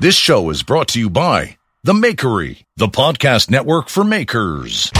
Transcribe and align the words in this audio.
This 0.00 0.14
show 0.14 0.48
is 0.50 0.62
brought 0.62 0.86
to 0.90 1.00
you 1.00 1.10
by 1.10 1.58
The 1.82 1.92
Makery, 1.92 2.62
the 2.76 2.86
podcast 2.86 3.50
network 3.50 3.88
for 3.88 4.04
makers. 4.04 4.92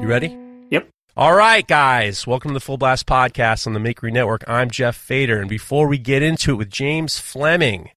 You 0.00 0.08
ready? 0.08 0.36
Yep. 0.70 0.88
All 1.16 1.34
right, 1.36 1.64
guys. 1.64 2.26
Welcome 2.26 2.48
to 2.50 2.54
the 2.54 2.60
Full 2.60 2.76
Blast 2.76 3.06
Podcast 3.06 3.68
on 3.68 3.72
the 3.72 3.78
Makery 3.78 4.12
Network. 4.12 4.42
I'm 4.48 4.70
Jeff 4.72 4.96
Fader, 4.96 5.38
and 5.38 5.48
before 5.48 5.86
we 5.86 5.98
get 5.98 6.20
into 6.20 6.54
it 6.54 6.56
with 6.56 6.70
James 6.70 7.20
Fleming, 7.20 7.90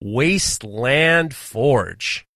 Wasteland 0.00 1.36
Forge. 1.36 2.26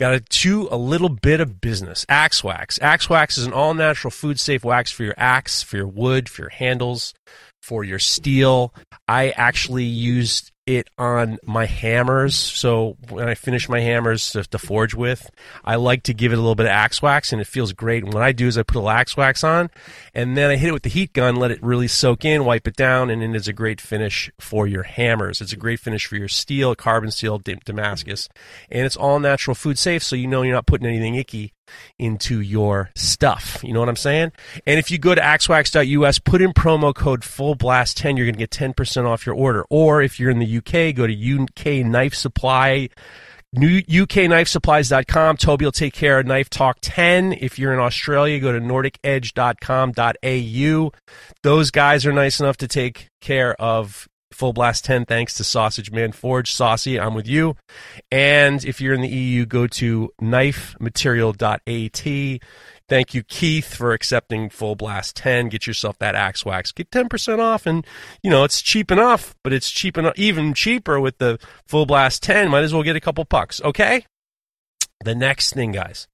Got 0.00 0.12
to 0.12 0.20
do 0.42 0.66
a 0.70 0.78
little 0.78 1.10
bit 1.10 1.40
of 1.40 1.60
business. 1.60 2.06
Axe 2.08 2.42
Wax. 2.42 2.78
Axe 2.80 3.10
Wax 3.10 3.36
is 3.36 3.44
an 3.44 3.52
all 3.52 3.74
natural, 3.74 4.10
food 4.10 4.40
safe 4.40 4.64
wax 4.64 4.90
for 4.90 5.04
your 5.04 5.12
axe, 5.18 5.62
for 5.62 5.76
your 5.76 5.88
wood, 5.88 6.26
for 6.26 6.40
your 6.40 6.48
handles, 6.48 7.12
for 7.60 7.84
your 7.84 7.98
steel. 7.98 8.72
I 9.06 9.28
actually 9.32 9.84
used 9.84 10.52
it 10.76 10.88
on 10.98 11.38
my 11.44 11.66
hammers. 11.66 12.34
So 12.34 12.96
when 13.08 13.28
I 13.28 13.34
finish 13.34 13.68
my 13.68 13.80
hammers 13.80 14.32
to, 14.32 14.42
to, 14.44 14.58
forge 14.58 14.94
with, 14.94 15.30
I 15.64 15.76
like 15.76 16.04
to 16.04 16.14
give 16.14 16.32
it 16.32 16.36
a 16.36 16.40
little 16.40 16.54
bit 16.54 16.66
of 16.66 16.72
axe 16.72 17.02
wax, 17.02 17.32
and 17.32 17.40
it 17.40 17.46
feels 17.46 17.72
great. 17.72 18.04
And 18.04 18.12
what 18.12 18.22
I 18.22 18.32
do 18.32 18.46
is 18.46 18.56
I 18.56 18.62
put 18.62 18.76
a 18.76 18.78
little 18.78 18.90
axe 18.90 19.16
wax 19.16 19.44
on, 19.44 19.70
and 20.14 20.36
then 20.36 20.50
I 20.50 20.56
hit 20.56 20.68
it 20.68 20.72
with 20.72 20.82
the 20.82 20.88
heat 20.90 21.12
gun, 21.12 21.36
let 21.36 21.50
it 21.50 21.62
really 21.62 21.88
soak 21.88 22.24
in, 22.24 22.44
wipe 22.44 22.66
it 22.66 22.76
down, 22.76 23.10
and 23.10 23.22
it 23.22 23.34
is 23.34 23.48
a 23.48 23.52
great 23.52 23.80
finish 23.80 24.30
for 24.38 24.66
your 24.66 24.82
hammers. 24.82 25.40
It's 25.40 25.52
a 25.52 25.56
great 25.56 25.80
finish 25.80 26.06
for 26.06 26.16
your 26.16 26.28
steel, 26.28 26.74
carbon 26.74 27.10
steel, 27.10 27.38
Damascus, 27.38 28.28
and 28.70 28.86
it's 28.86 28.96
all 28.96 29.18
natural, 29.18 29.54
food 29.54 29.78
safe, 29.78 30.02
so 30.02 30.16
you 30.16 30.26
know 30.26 30.42
you're 30.42 30.54
not 30.54 30.66
putting 30.66 30.86
anything 30.86 31.14
icky 31.14 31.52
into 31.98 32.40
your 32.40 32.90
stuff. 32.94 33.60
You 33.62 33.72
know 33.72 33.80
what 33.80 33.88
I'm 33.88 33.96
saying? 33.96 34.32
And 34.66 34.78
if 34.78 34.90
you 34.90 34.98
go 34.98 35.14
to 35.14 35.20
axwax.us, 35.20 36.18
put 36.18 36.42
in 36.42 36.52
promo 36.52 36.94
code 36.94 37.22
FULLBLAST10, 37.22 38.16
you're 38.16 38.26
going 38.26 38.34
to 38.34 38.38
get 38.38 38.50
10% 38.50 39.06
off 39.06 39.26
your 39.26 39.34
order. 39.34 39.64
Or 39.70 40.02
if 40.02 40.20
you're 40.20 40.30
in 40.30 40.38
the 40.38 40.58
UK, 40.58 40.94
go 40.94 41.06
to 41.06 41.42
UK 41.42 41.86
Knife 41.86 42.14
Supply. 42.14 42.90
New 43.52 43.82
UKKnifesupplies.com. 43.82 45.36
Toby 45.36 45.64
will 45.64 45.72
take 45.72 45.92
care 45.92 46.20
of 46.20 46.26
Knife 46.26 46.48
Talk 46.50 46.78
10. 46.82 47.32
If 47.32 47.58
you're 47.58 47.72
in 47.72 47.80
Australia, 47.80 48.38
go 48.38 48.52
to 48.52 48.60
nordicedge.com.au. 48.60 50.92
Those 51.42 51.72
guys 51.72 52.06
are 52.06 52.12
nice 52.12 52.38
enough 52.38 52.58
to 52.58 52.68
take 52.68 53.08
care 53.20 53.60
of 53.60 54.08
Full 54.32 54.52
Blast 54.52 54.84
10 54.84 55.06
thanks 55.06 55.34
to 55.34 55.44
Sausage 55.44 55.90
Man 55.90 56.12
Forge. 56.12 56.52
Saucy, 56.52 57.00
I'm 57.00 57.14
with 57.14 57.26
you. 57.26 57.56
And 58.12 58.64
if 58.64 58.80
you're 58.80 58.94
in 58.94 59.00
the 59.00 59.08
EU, 59.08 59.46
go 59.46 59.66
to 59.66 60.12
knifematerial.at. 60.22 62.40
Thank 62.88 63.14
you, 63.14 63.22
Keith, 63.22 63.74
for 63.74 63.92
accepting 63.92 64.50
Full 64.50 64.74
Blast 64.74 65.16
10. 65.16 65.48
Get 65.48 65.66
yourself 65.66 65.98
that 65.98 66.14
axe 66.14 66.44
wax. 66.44 66.72
Get 66.72 66.90
10% 66.90 67.38
off. 67.38 67.66
And, 67.66 67.86
you 68.22 68.30
know, 68.30 68.44
it's 68.44 68.62
cheap 68.62 68.90
enough, 68.90 69.34
but 69.44 69.52
it's 69.52 69.70
cheap 69.70 69.96
enough, 69.96 70.14
even 70.16 70.54
cheaper 70.54 71.00
with 71.00 71.18
the 71.18 71.38
Full 71.66 71.86
Blast 71.86 72.22
10. 72.22 72.50
Might 72.50 72.64
as 72.64 72.74
well 72.74 72.82
get 72.82 72.96
a 72.96 73.00
couple 73.00 73.24
pucks, 73.24 73.60
Okay? 73.60 74.04
The 75.04 75.14
next 75.14 75.54
thing, 75.54 75.72
guys. 75.72 76.08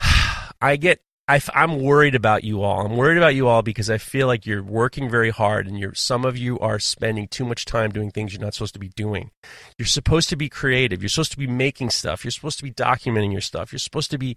I 0.60 0.76
get 0.76 1.00
I, 1.28 1.40
am 1.54 1.80
worried 1.80 2.16
about 2.16 2.42
you 2.42 2.62
all. 2.62 2.84
I'm 2.84 2.96
worried 2.96 3.16
about 3.16 3.36
you 3.36 3.46
all 3.46 3.62
because 3.62 3.88
I 3.88 3.98
feel 3.98 4.26
like 4.26 4.44
you're 4.44 4.62
working 4.62 5.08
very 5.08 5.30
hard, 5.30 5.68
and 5.68 5.78
you're 5.78 5.94
some 5.94 6.24
of 6.24 6.36
you 6.36 6.58
are 6.58 6.78
spending 6.78 7.28
too 7.28 7.44
much 7.44 7.64
time 7.64 7.90
doing 7.90 8.10
things 8.10 8.32
you're 8.32 8.42
not 8.42 8.54
supposed 8.54 8.74
to 8.74 8.80
be 8.80 8.88
doing. 8.88 9.30
You're 9.78 9.86
supposed 9.86 10.28
to 10.30 10.36
be 10.36 10.48
creative. 10.48 11.00
You're 11.00 11.08
supposed 11.08 11.32
to 11.32 11.38
be 11.38 11.46
making 11.46 11.90
stuff. 11.90 12.24
You're 12.24 12.32
supposed 12.32 12.58
to 12.58 12.64
be 12.64 12.72
documenting 12.72 13.30
your 13.30 13.40
stuff. 13.40 13.72
You're 13.72 13.78
supposed 13.78 14.10
to 14.10 14.18
be 14.18 14.36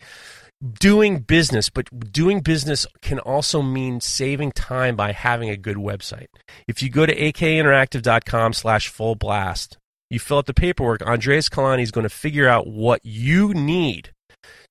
doing 0.80 1.20
business, 1.20 1.70
but 1.70 2.12
doing 2.12 2.42
business 2.42 2.86
can 3.02 3.20
also 3.20 3.62
mean 3.62 4.00
saving 4.00 4.52
time 4.52 4.96
by 4.96 5.12
having 5.12 5.50
a 5.50 5.58
good 5.58 5.78
website. 5.78 6.28
If 6.68 6.84
you 6.84 6.90
go 6.90 7.06
to 7.06 7.16
akinteractive.com 7.16 8.54
slash 8.54 8.90
full 8.90 9.16
blast, 9.16 9.78
you 10.10 10.20
fill 10.20 10.38
out 10.38 10.46
the 10.46 10.54
paperwork, 10.54 11.02
Andreas 11.02 11.50
Kalani 11.50 11.82
is 11.82 11.92
going 11.92 12.04
to 12.04 12.10
figure 12.10 12.48
out 12.48 12.68
what 12.68 13.02
you 13.04 13.54
need 13.54 14.12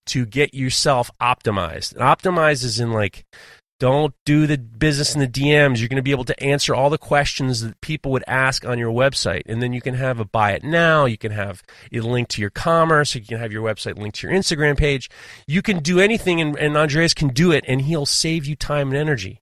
to 0.07 0.27
get 0.27 0.55
yourself 0.55 1.11
optimized. 1.21 1.93
And 1.93 2.03
optimized 2.03 2.65
is 2.65 2.81
in 2.81 2.93
like, 2.93 3.25
don't 3.81 4.15
do 4.25 4.47
the 4.47 4.57
business 4.57 5.15
in 5.15 5.21
the 5.21 5.29
DMs. 5.29 5.79
You're 5.79 5.89
going 5.89 5.97
to 5.97 6.03
be 6.03 6.13
able 6.13 6.25
to 6.25 6.43
answer 6.43 6.75
all 6.75 6.91
the 6.91 6.99
questions 6.99 7.61
that 7.61 7.81
people 7.81 8.13
would 8.13 8.25
ask 8.27 8.65
on 8.65 8.79
your 8.79 8.93
website. 8.93 9.43
And 9.47 9.61
then 9.61 9.73
you 9.73 9.81
can 9.81 9.95
have 9.95 10.21
a 10.21 10.25
buy 10.25 10.53
it 10.53 10.63
now. 10.63 11.07
You 11.07 11.19
can 11.19 11.33
have 11.33 11.63
it 11.91 12.03
linked 12.03 12.31
to 12.33 12.41
your 12.41 12.51
commerce. 12.51 13.15
You 13.15 13.21
can 13.21 13.39
have 13.39 13.53
your 13.53 13.63
website 13.63 13.99
linked 13.99 14.21
to 14.21 14.29
your 14.29 14.37
Instagram 14.37 14.77
page. 14.77 15.11
You 15.47 15.61
can 15.61 15.81
do 15.81 15.99
anything, 15.99 16.41
and, 16.41 16.57
and 16.57 16.77
Andreas 16.77 17.15
can 17.15 17.29
do 17.29 17.51
it, 17.51 17.65
and 17.67 17.83
he'll 17.83 18.07
save 18.07 18.47
you 18.47 18.55
time 18.55 18.89
and 18.89 18.97
energy. 18.97 19.41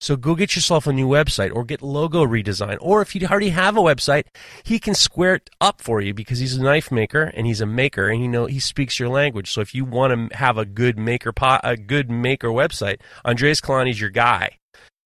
So 0.00 0.16
go 0.16 0.34
get 0.34 0.56
yourself 0.56 0.86
a 0.86 0.92
new 0.92 1.06
website 1.06 1.54
or 1.54 1.64
get 1.64 1.82
logo 1.82 2.24
redesign. 2.24 2.78
Or 2.80 3.02
if 3.02 3.14
you 3.14 3.26
already 3.26 3.50
have 3.50 3.76
a 3.76 3.82
website, 3.82 4.24
he 4.62 4.78
can 4.78 4.94
square 4.94 5.34
it 5.34 5.50
up 5.60 5.80
for 5.80 6.00
you 6.00 6.14
because 6.14 6.38
he's 6.38 6.56
a 6.56 6.62
knife 6.62 6.90
maker 6.90 7.24
and 7.34 7.46
he's 7.46 7.60
a 7.60 7.66
maker 7.66 8.08
and 8.08 8.20
he 8.20 8.26
know 8.26 8.46
he 8.46 8.60
speaks 8.60 8.98
your 8.98 9.10
language. 9.10 9.52
So 9.52 9.60
if 9.60 9.74
you 9.74 9.84
want 9.84 10.30
to 10.30 10.36
have 10.36 10.56
a 10.56 10.64
good 10.64 10.98
maker 10.98 11.32
pot, 11.32 11.60
a 11.64 11.76
good 11.76 12.10
maker 12.10 12.48
website, 12.48 13.00
Andreas 13.26 13.60
Kalani's 13.60 14.00
your 14.00 14.10
guy. 14.10 14.58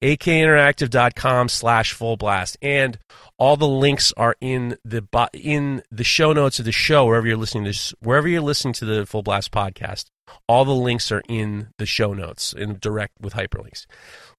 akinteractive.com 0.03 1.49
slash 1.49 1.93
full 1.93 2.17
blast. 2.17 2.57
And 2.63 2.99
all 3.39 3.57
the 3.57 3.67
links 3.67 4.13
are 4.17 4.37
in 4.41 4.77
the 4.85 5.03
in 5.33 5.83
the 5.91 6.05
show 6.05 6.33
notes 6.33 6.59
of 6.61 6.67
the 6.67 6.73
show 6.73 7.07
wherever 7.07 7.27
you're 7.27 7.37
listening 7.37 7.65
to 7.65 7.71
this, 7.71 7.95
wherever 8.01 8.29
you're 8.29 8.43
listening 8.43 8.75
to 8.75 8.85
the 8.85 9.07
Full 9.07 9.23
Blast 9.23 9.51
podcast. 9.51 10.07
All 10.49 10.65
the 10.65 10.75
links 10.75 11.11
are 11.13 11.23
in 11.29 11.69
the 11.79 11.87
show 11.87 12.13
notes 12.15 12.53
in 12.53 12.79
direct 12.81 13.21
with 13.21 13.35
hyperlinks. 13.35 13.87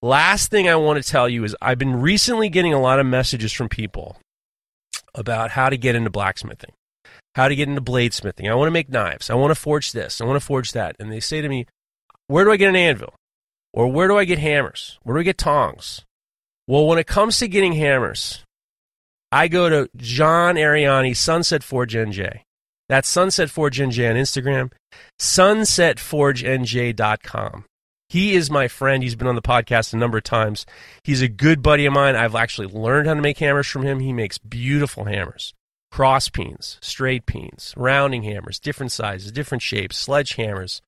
Last 0.02 0.52
thing 0.52 0.68
I 0.68 0.76
want 0.76 1.02
to 1.02 1.10
tell 1.10 1.28
you 1.28 1.44
is 1.44 1.56
I've 1.62 1.80
been 1.80 2.02
recently 2.02 2.50
getting 2.50 2.74
a 2.74 2.82
lot 2.82 3.00
of 3.00 3.06
messages 3.06 3.52
from 3.52 3.70
people 3.70 4.18
about 5.14 5.52
how 5.52 5.70
to 5.70 5.78
get 5.78 5.96
into 5.96 6.10
blacksmithing, 6.10 6.72
how 7.36 7.48
to 7.48 7.56
get 7.56 7.70
into 7.70 7.82
bladesmithing. 7.82 8.50
I 8.50 8.56
want 8.56 8.68
to 8.68 8.72
make 8.72 8.90
knives. 8.90 9.30
I 9.30 9.36
want 9.36 9.52
to 9.52 9.56
forge 9.56 9.94
this. 9.94 10.22
I 10.22 10.26
want 10.26 10.40
to 10.40 10.46
forge 10.46 10.74
that. 10.74 10.96
And 11.00 11.12
they 11.12 11.20
say 11.20 11.42
to 11.42 11.50
me, 11.50 11.66
Where 12.28 12.46
do 12.46 12.52
I 12.52 12.58
get 12.58 12.70
an 12.70 12.76
anvil? 12.76 13.14
Or 13.74 13.92
where 13.92 14.08
do 14.08 14.18
I 14.18 14.26
get 14.26 14.40
hammers? 14.40 15.00
Where 15.04 15.16
do 15.16 15.20
I 15.20 15.24
get 15.24 15.38
tongs? 15.38 16.04
Well, 16.68 16.88
when 16.88 16.98
it 16.98 17.08
comes 17.08 17.38
to 17.40 17.48
getting 17.48 17.74
hammers, 17.74 18.44
I 19.32 19.48
go 19.48 19.70
to 19.70 19.90
John 19.98 20.56
Ariani, 20.56 21.16
Sunset 21.16 21.64
Forge 21.64 21.94
NJ. 21.94 22.42
That's 22.88 23.08
Sunset 23.08 23.50
Forge 23.50 23.80
NJ 23.80 24.08
on 24.10 24.16
Instagram, 24.16 24.72
sunsetforgenj.com. 25.20 27.66
He 28.10 28.36
is 28.36 28.52
my 28.52 28.68
friend. 28.68 29.02
He's 29.02 29.16
been 29.16 29.28
on 29.28 29.36
the 29.36 29.42
podcast 29.42 29.94
a 29.94 29.98
number 29.98 30.18
of 30.18 30.24
times. 30.24 30.66
He's 31.04 31.22
a 31.22 31.28
good 31.28 31.62
buddy 31.62 31.86
of 31.86 31.94
mine. 31.94 32.16
I've 32.16 32.36
actually 32.36 32.68
learned 32.68 33.08
how 33.08 33.14
to 33.14 33.22
make 33.22 33.40
hammers 33.40 33.68
from 33.68 33.84
him. 33.84 34.00
He 34.00 34.14
makes 34.14 34.38
beautiful 34.38 35.06
hammers 35.06 35.54
cross 35.92 36.28
peens, 36.28 36.78
straight 36.82 37.26
peens, 37.26 37.74
rounding 37.78 38.24
hammers, 38.24 38.60
different 38.60 38.92
sizes, 38.92 39.32
different 39.32 39.62
shapes, 39.62 40.06
sledgehammers, 40.06 40.82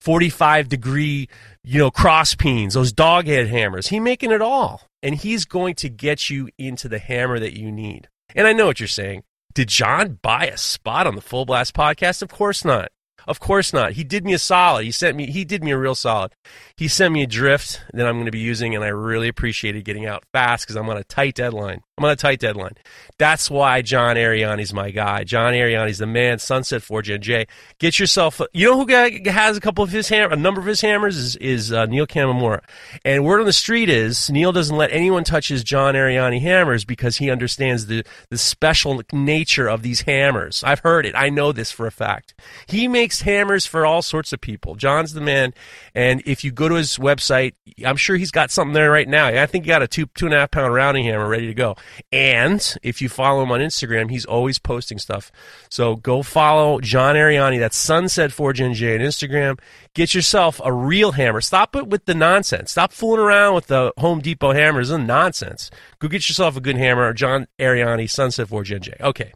45 0.00 0.68
degree, 0.68 1.28
you 1.64 1.78
know, 1.78 1.90
cross 1.90 2.36
peens, 2.36 2.74
those 2.74 2.92
dog 2.92 3.26
head 3.26 3.48
hammers. 3.48 3.88
He's 3.88 4.00
making 4.00 4.30
it 4.30 4.40
all. 4.40 4.82
And 5.02 5.16
he's 5.16 5.44
going 5.44 5.74
to 5.76 5.88
get 5.88 6.30
you 6.30 6.50
into 6.56 6.88
the 6.88 7.00
hammer 7.00 7.40
that 7.40 7.58
you 7.58 7.72
need. 7.72 8.08
And 8.34 8.46
I 8.46 8.52
know 8.52 8.66
what 8.66 8.78
you're 8.78 8.86
saying. 8.86 9.24
Did 9.54 9.68
John 9.68 10.18
buy 10.22 10.46
a 10.46 10.56
spot 10.56 11.06
on 11.06 11.14
the 11.14 11.20
Full 11.20 11.46
Blast 11.46 11.74
podcast? 11.74 12.22
Of 12.22 12.28
course 12.28 12.64
not. 12.64 12.90
Of 13.26 13.40
course 13.40 13.72
not. 13.72 13.92
He 13.92 14.04
did 14.04 14.24
me 14.24 14.34
a 14.34 14.38
solid. 14.38 14.84
He 14.84 14.90
sent 14.90 15.16
me. 15.16 15.30
He 15.30 15.44
did 15.44 15.64
me 15.64 15.70
a 15.70 15.78
real 15.78 15.94
solid. 15.94 16.34
He 16.76 16.88
sent 16.88 17.12
me 17.14 17.22
a 17.22 17.26
drift 17.26 17.80
that 17.92 18.06
I'm 18.06 18.16
going 18.16 18.26
to 18.26 18.32
be 18.32 18.38
using, 18.38 18.74
and 18.74 18.84
I 18.84 18.88
really 18.88 19.28
appreciated 19.28 19.84
getting 19.84 20.06
out 20.06 20.24
fast 20.32 20.64
because 20.64 20.76
I'm 20.76 20.88
on 20.88 20.96
a 20.96 21.04
tight 21.04 21.34
deadline. 21.34 21.82
I'm 21.96 22.06
on 22.06 22.10
a 22.10 22.16
tight 22.16 22.40
deadline. 22.40 22.72
That's 23.18 23.48
why 23.48 23.80
John 23.80 24.16
Ariani's 24.16 24.74
my 24.74 24.90
guy. 24.90 25.22
John 25.22 25.54
Ariani's 25.54 25.98
the 25.98 26.08
man. 26.08 26.40
Sunset 26.40 26.82
Forge 26.82 27.08
NJ. 27.08 27.46
Get 27.78 28.00
yourself. 28.00 28.40
You 28.52 28.70
know 28.70 28.84
who 28.84 29.30
has 29.30 29.56
a 29.56 29.60
couple 29.60 29.84
of 29.84 29.90
his 29.90 30.08
ham, 30.08 30.32
a 30.32 30.36
number 30.36 30.60
of 30.60 30.66
his 30.66 30.80
hammers 30.80 31.16
is 31.16 31.36
is 31.36 31.72
uh, 31.72 31.86
Neil 31.86 32.08
Kamimura. 32.08 32.62
And 33.04 33.24
word 33.24 33.38
on 33.38 33.46
the 33.46 33.52
street 33.52 33.88
is 33.88 34.28
Neil 34.28 34.50
doesn't 34.50 34.76
let 34.76 34.90
anyone 34.90 35.22
touch 35.22 35.46
his 35.46 35.62
John 35.62 35.94
Ariani 35.94 36.40
hammers 36.40 36.84
because 36.84 37.18
he 37.18 37.30
understands 37.30 37.86
the 37.86 38.04
the 38.28 38.38
special 38.38 39.00
nature 39.12 39.68
of 39.68 39.82
these 39.82 40.00
hammers. 40.00 40.64
I've 40.64 40.80
heard 40.80 41.06
it. 41.06 41.14
I 41.16 41.28
know 41.28 41.52
this 41.52 41.70
for 41.70 41.86
a 41.86 41.92
fact. 41.92 42.34
He 42.66 42.88
makes 42.88 43.20
hammers 43.20 43.66
for 43.66 43.86
all 43.86 44.02
sorts 44.02 44.32
of 44.32 44.40
people. 44.40 44.74
John's 44.74 45.12
the 45.12 45.20
man. 45.20 45.54
And 45.94 46.24
if 46.26 46.42
you 46.42 46.50
go 46.50 46.68
to 46.68 46.74
his 46.74 46.98
website, 46.98 47.52
I'm 47.86 47.96
sure 47.96 48.16
he's 48.16 48.32
got 48.32 48.50
something 48.50 48.74
there 48.74 48.90
right 48.90 49.08
now. 49.08 49.28
I 49.28 49.46
think 49.46 49.64
he 49.64 49.68
got 49.68 49.82
a 49.82 49.86
two 49.86 50.06
two 50.16 50.26
and 50.26 50.34
a 50.34 50.38
half 50.40 50.50
pound 50.50 50.74
rounding 50.74 51.04
hammer 51.04 51.28
ready 51.28 51.46
to 51.46 51.54
go. 51.54 51.76
And 52.12 52.76
if 52.82 53.00
you 53.02 53.08
follow 53.08 53.42
him 53.42 53.52
on 53.52 53.60
Instagram, 53.60 54.10
he's 54.10 54.24
always 54.24 54.58
posting 54.58 54.98
stuff. 54.98 55.30
So 55.68 55.96
go 55.96 56.22
follow 56.22 56.80
John 56.80 57.16
Ariani. 57.16 57.58
That's 57.58 57.76
Sunset 57.76 58.32
Forge 58.32 58.60
NJ 58.60 58.94
on 58.94 59.06
Instagram. 59.06 59.58
Get 59.94 60.14
yourself 60.14 60.60
a 60.64 60.72
real 60.72 61.12
hammer. 61.12 61.40
Stop 61.40 61.76
it 61.76 61.86
with 61.86 62.04
the 62.06 62.14
nonsense. 62.14 62.72
Stop 62.72 62.92
fooling 62.92 63.20
around 63.20 63.54
with 63.54 63.68
the 63.68 63.92
Home 63.98 64.20
Depot 64.20 64.52
hammers. 64.52 64.90
It's 64.90 65.02
nonsense. 65.02 65.70
Go 65.98 66.08
get 66.08 66.28
yourself 66.28 66.56
a 66.56 66.60
good 66.60 66.76
hammer. 66.76 67.12
John 67.12 67.46
Ariani, 67.58 68.10
Sunset 68.10 68.48
Forge 68.48 68.70
NJ. 68.70 69.00
Okay. 69.00 69.32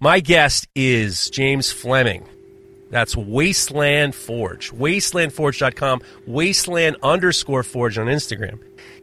My 0.00 0.18
guest 0.18 0.66
is 0.74 1.30
James 1.30 1.70
Fleming 1.70 2.26
That's 2.90 3.16
Wasteland 3.16 4.14
Forge. 4.14 4.72
Wastelandforge.com. 4.72 6.02
Wasteland 6.26 6.96
underscore 7.02 7.62
Forge 7.62 7.98
on 7.98 8.06
Instagram. 8.06 8.58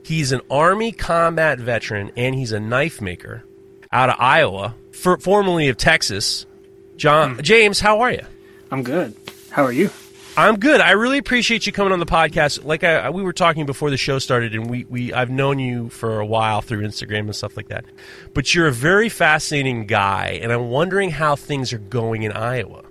He's 0.10 0.32
an 0.32 0.42
Army 0.50 0.92
combat 0.92 1.60
veteran 1.60 2.12
and 2.18 2.34
he's 2.34 2.52
a 2.52 2.60
knife 2.60 3.00
maker 3.00 3.44
out 3.92 4.10
of 4.10 4.16
Iowa, 4.18 4.74
for, 4.92 5.20
formerly 5.20 5.68
of 5.68 5.78
Texas. 5.78 6.48
John 6.98 7.36
Hmm. 7.36 7.42
James, 7.42 7.80
how 7.80 8.00
are 8.00 8.12
you? 8.12 8.24
I'm 8.72 8.82
good. 8.82 9.16
How 9.52 9.64
are 9.66 9.72
you? 9.72 9.92
I'm 10.36 10.58
good. 10.58 10.82
I 10.82 10.94
really 10.94 11.20
appreciate 11.20 11.68
you 11.68 11.72
coming 11.72 11.94
on 11.94 12.00
the 12.00 12.08
podcast. 12.08 12.66
Like 12.66 12.84
I, 12.84 13.12
we 13.12 13.22
were 13.22 13.34
talking 13.34 13.68
before 13.68 13.92
the 13.92 13.98
show 13.98 14.18
started, 14.18 14.56
and 14.56 14.68
we, 14.68 14.84
we 14.86 15.14
I've 15.14 15.30
known 15.30 15.60
you 15.60 15.90
for 15.90 16.20
a 16.20 16.26
while 16.26 16.64
through 16.64 16.82
Instagram 16.82 17.20
and 17.26 17.36
stuff 17.36 17.56
like 17.56 17.68
that. 17.68 17.86
But 18.34 18.56
you're 18.56 18.66
a 18.66 18.72
very 18.72 19.10
fascinating 19.10 19.86
guy, 19.86 20.40
and 20.42 20.52
I'm 20.52 20.70
wondering 20.70 21.12
how 21.12 21.36
things 21.36 21.72
are 21.72 21.78
going 21.78 22.24
in 22.24 22.32
Iowa. 22.32 22.82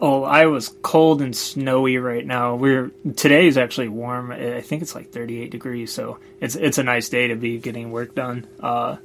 Oh, 0.00 0.22
Iowa's 0.22 0.68
cold 0.82 1.20
and 1.22 1.34
snowy 1.36 1.98
right 1.98 2.24
now. 2.24 2.54
We're 2.54 2.92
today 3.16 3.48
is 3.48 3.58
actually 3.58 3.88
warm. 3.88 4.30
I 4.30 4.60
think 4.60 4.82
it's 4.82 4.94
like 4.94 5.10
38 5.10 5.50
degrees, 5.50 5.92
so 5.92 6.18
it's 6.40 6.54
it's 6.54 6.78
a 6.78 6.84
nice 6.84 7.08
day 7.08 7.28
to 7.28 7.34
be 7.34 7.58
getting 7.58 7.90
work 7.90 8.14
done. 8.14 8.46
Uh, 8.60 8.96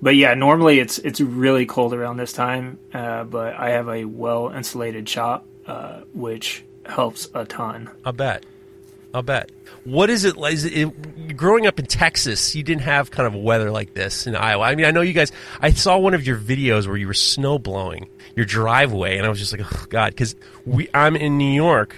but 0.00 0.16
yeah, 0.16 0.34
normally 0.34 0.80
it's 0.80 0.98
it's 0.98 1.20
really 1.20 1.64
cold 1.64 1.94
around 1.94 2.16
this 2.16 2.32
time. 2.32 2.78
Uh, 2.92 3.22
but 3.22 3.54
I 3.54 3.70
have 3.70 3.88
a 3.88 4.04
well 4.04 4.50
insulated 4.50 5.08
shop, 5.08 5.46
uh, 5.66 6.00
which 6.12 6.64
helps 6.84 7.28
a 7.34 7.44
ton. 7.44 7.88
I'll 8.04 8.12
bet. 8.12 8.44
I'll 9.14 9.22
bet. 9.22 9.50
What 9.84 10.10
is 10.10 10.24
it 10.24 10.36
like? 10.36 10.54
Is 10.54 10.64
it- 10.64 11.36
growing 11.36 11.66
up 11.68 11.78
in 11.78 11.86
Texas, 11.86 12.54
you 12.54 12.62
didn't 12.64 12.82
have 12.82 13.10
kind 13.12 13.26
of 13.26 13.34
weather 13.40 13.70
like 13.70 13.94
this 13.94 14.26
in 14.26 14.34
Iowa. 14.34 14.64
I 14.64 14.74
mean, 14.74 14.86
I 14.86 14.90
know 14.90 15.02
you 15.02 15.12
guys. 15.12 15.30
I 15.60 15.70
saw 15.70 15.98
one 15.98 16.14
of 16.14 16.26
your 16.26 16.36
videos 16.36 16.86
where 16.88 16.96
you 16.96 17.06
were 17.06 17.14
snow 17.14 17.58
blowing 17.58 18.08
your 18.36 18.46
driveway, 18.46 19.16
and 19.16 19.26
I 19.26 19.28
was 19.28 19.38
just 19.38 19.52
like, 19.52 19.62
oh 19.64 19.86
god, 19.88 20.10
because 20.12 20.36
we. 20.64 20.88
I'm 20.94 21.16
in 21.16 21.38
New 21.38 21.52
York. 21.52 21.96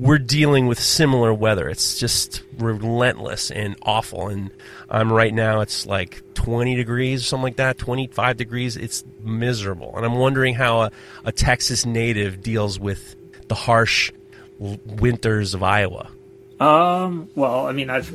We're 0.00 0.18
dealing 0.18 0.66
with 0.66 0.80
similar 0.80 1.32
weather. 1.32 1.68
It's 1.68 1.98
just 1.98 2.42
relentless 2.58 3.50
and 3.52 3.76
awful. 3.82 4.28
And 4.28 4.50
I'm 4.90 5.12
right 5.12 5.32
now. 5.32 5.60
It's 5.60 5.86
like 5.86 6.22
20 6.34 6.74
degrees 6.74 7.22
or 7.22 7.24
something 7.24 7.44
like 7.44 7.56
that. 7.56 7.78
25 7.78 8.36
degrees. 8.36 8.76
It's 8.76 9.04
miserable. 9.22 9.96
And 9.96 10.04
I'm 10.04 10.16
wondering 10.16 10.56
how 10.56 10.82
a, 10.82 10.90
a 11.24 11.30
Texas 11.30 11.86
native 11.86 12.42
deals 12.42 12.78
with 12.78 13.14
the 13.46 13.54
harsh 13.54 14.10
winters 14.58 15.54
of 15.54 15.62
Iowa. 15.62 16.10
Um, 16.58 17.28
well, 17.34 17.66
I 17.66 17.72
mean, 17.72 17.88
I've, 17.88 18.12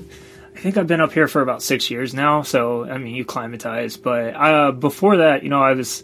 I 0.56 0.60
think 0.60 0.78
I've 0.78 0.88
been 0.88 1.02
up 1.02 1.14
here 1.14 1.28
for 1.28 1.42
about 1.42 1.64
six 1.64 1.90
years 1.90 2.14
now, 2.14 2.42
so 2.42 2.86
I 2.86 2.98
mean, 2.98 3.16
you 3.16 3.26
climatize. 3.26 3.98
But 3.98 4.36
uh, 4.36 4.72
before 4.72 5.18
that, 5.18 5.44
you 5.44 5.50
know, 5.50 5.62
I 5.62 5.74
was 5.74 6.04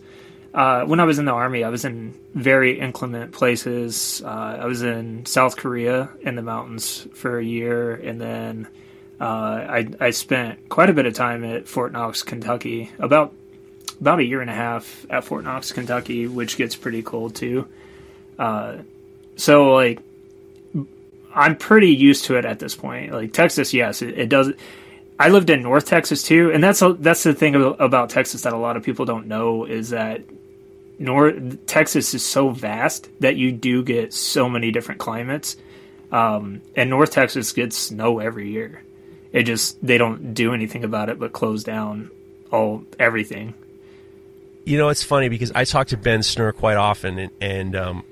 uh, 0.55 0.85
when 0.85 1.01
I 1.01 1.03
was 1.03 1.19
in 1.19 1.25
the 1.25 1.33
army, 1.33 1.65
I 1.65 1.69
was 1.69 1.83
in 1.83 2.13
very 2.33 2.79
inclement 2.79 3.33
places. 3.33 4.21
Uh, 4.23 4.59
I 4.61 4.65
was 4.67 4.83
in 4.83 5.25
South 5.25 5.57
Korea 5.57 6.09
in 6.21 6.35
the 6.35 6.41
mountains 6.41 7.05
for 7.13 7.37
a 7.37 7.43
year, 7.43 7.93
and 7.93 8.21
then 8.21 8.67
uh, 9.19 9.23
I 9.23 9.87
I 9.99 10.11
spent 10.11 10.69
quite 10.69 10.89
a 10.89 10.93
bit 10.93 11.05
of 11.05 11.13
time 11.13 11.43
at 11.43 11.67
Fort 11.67 11.91
Knox, 11.91 12.23
Kentucky, 12.23 12.89
about 12.99 13.33
about 13.99 14.19
a 14.19 14.23
year 14.23 14.39
and 14.39 14.49
a 14.49 14.53
half 14.53 15.05
at 15.09 15.25
Fort 15.25 15.43
Knox, 15.43 15.73
Kentucky, 15.73 16.25
which 16.25 16.55
gets 16.55 16.77
pretty 16.77 17.03
cold 17.03 17.35
too. 17.35 17.67
Uh, 18.39 18.77
so 19.35 19.73
like 19.73 19.99
I'm 21.33 21.57
pretty 21.57 21.89
used 21.89 22.25
to 22.25 22.37
it 22.37 22.45
at 22.45 22.59
this 22.59 22.77
point. 22.77 23.11
Like 23.11 23.33
Texas, 23.33 23.73
yes, 23.73 24.01
it, 24.01 24.17
it 24.17 24.29
does. 24.29 24.53
I 25.19 25.27
lived 25.27 25.49
in 25.49 25.63
North 25.63 25.85
Texas 25.85 26.23
too, 26.23 26.51
and 26.53 26.63
that's 26.63 26.81
that's 26.99 27.23
the 27.23 27.33
thing 27.33 27.55
about 27.55 28.09
Texas 28.09 28.43
that 28.43 28.53
a 28.53 28.57
lot 28.57 28.77
of 28.77 28.83
people 28.83 29.03
don't 29.03 29.27
know 29.27 29.65
is 29.65 29.89
that 29.89 30.21
North 30.97 31.65
Texas 31.65 32.13
is 32.13 32.23
so 32.23 32.49
vast 32.49 33.09
that 33.19 33.35
you 33.35 33.51
do 33.51 33.83
get 33.83 34.13
so 34.13 34.49
many 34.49 34.71
different 34.71 34.99
climates. 34.99 35.57
Um, 36.11 36.61
and 36.75 36.89
North 36.89 37.11
Texas 37.11 37.51
gets 37.51 37.77
snow 37.77 38.19
every 38.19 38.51
year. 38.51 38.83
It 39.31 39.43
just 39.43 39.85
they 39.85 39.97
don't 39.97 40.33
do 40.33 40.53
anything 40.53 40.83
about 40.83 41.09
it 41.09 41.19
but 41.19 41.33
close 41.33 41.63
down 41.63 42.09
all 42.51 42.83
everything. 42.99 43.53
You 44.63 44.77
know, 44.77 44.89
it's 44.89 45.03
funny 45.03 45.29
because 45.29 45.51
I 45.53 45.65
talk 45.65 45.87
to 45.87 45.97
Ben 45.97 46.21
Snur 46.21 46.55
quite 46.55 46.77
often, 46.77 47.19
and, 47.19 47.31
and 47.39 47.75
um, 47.75 48.03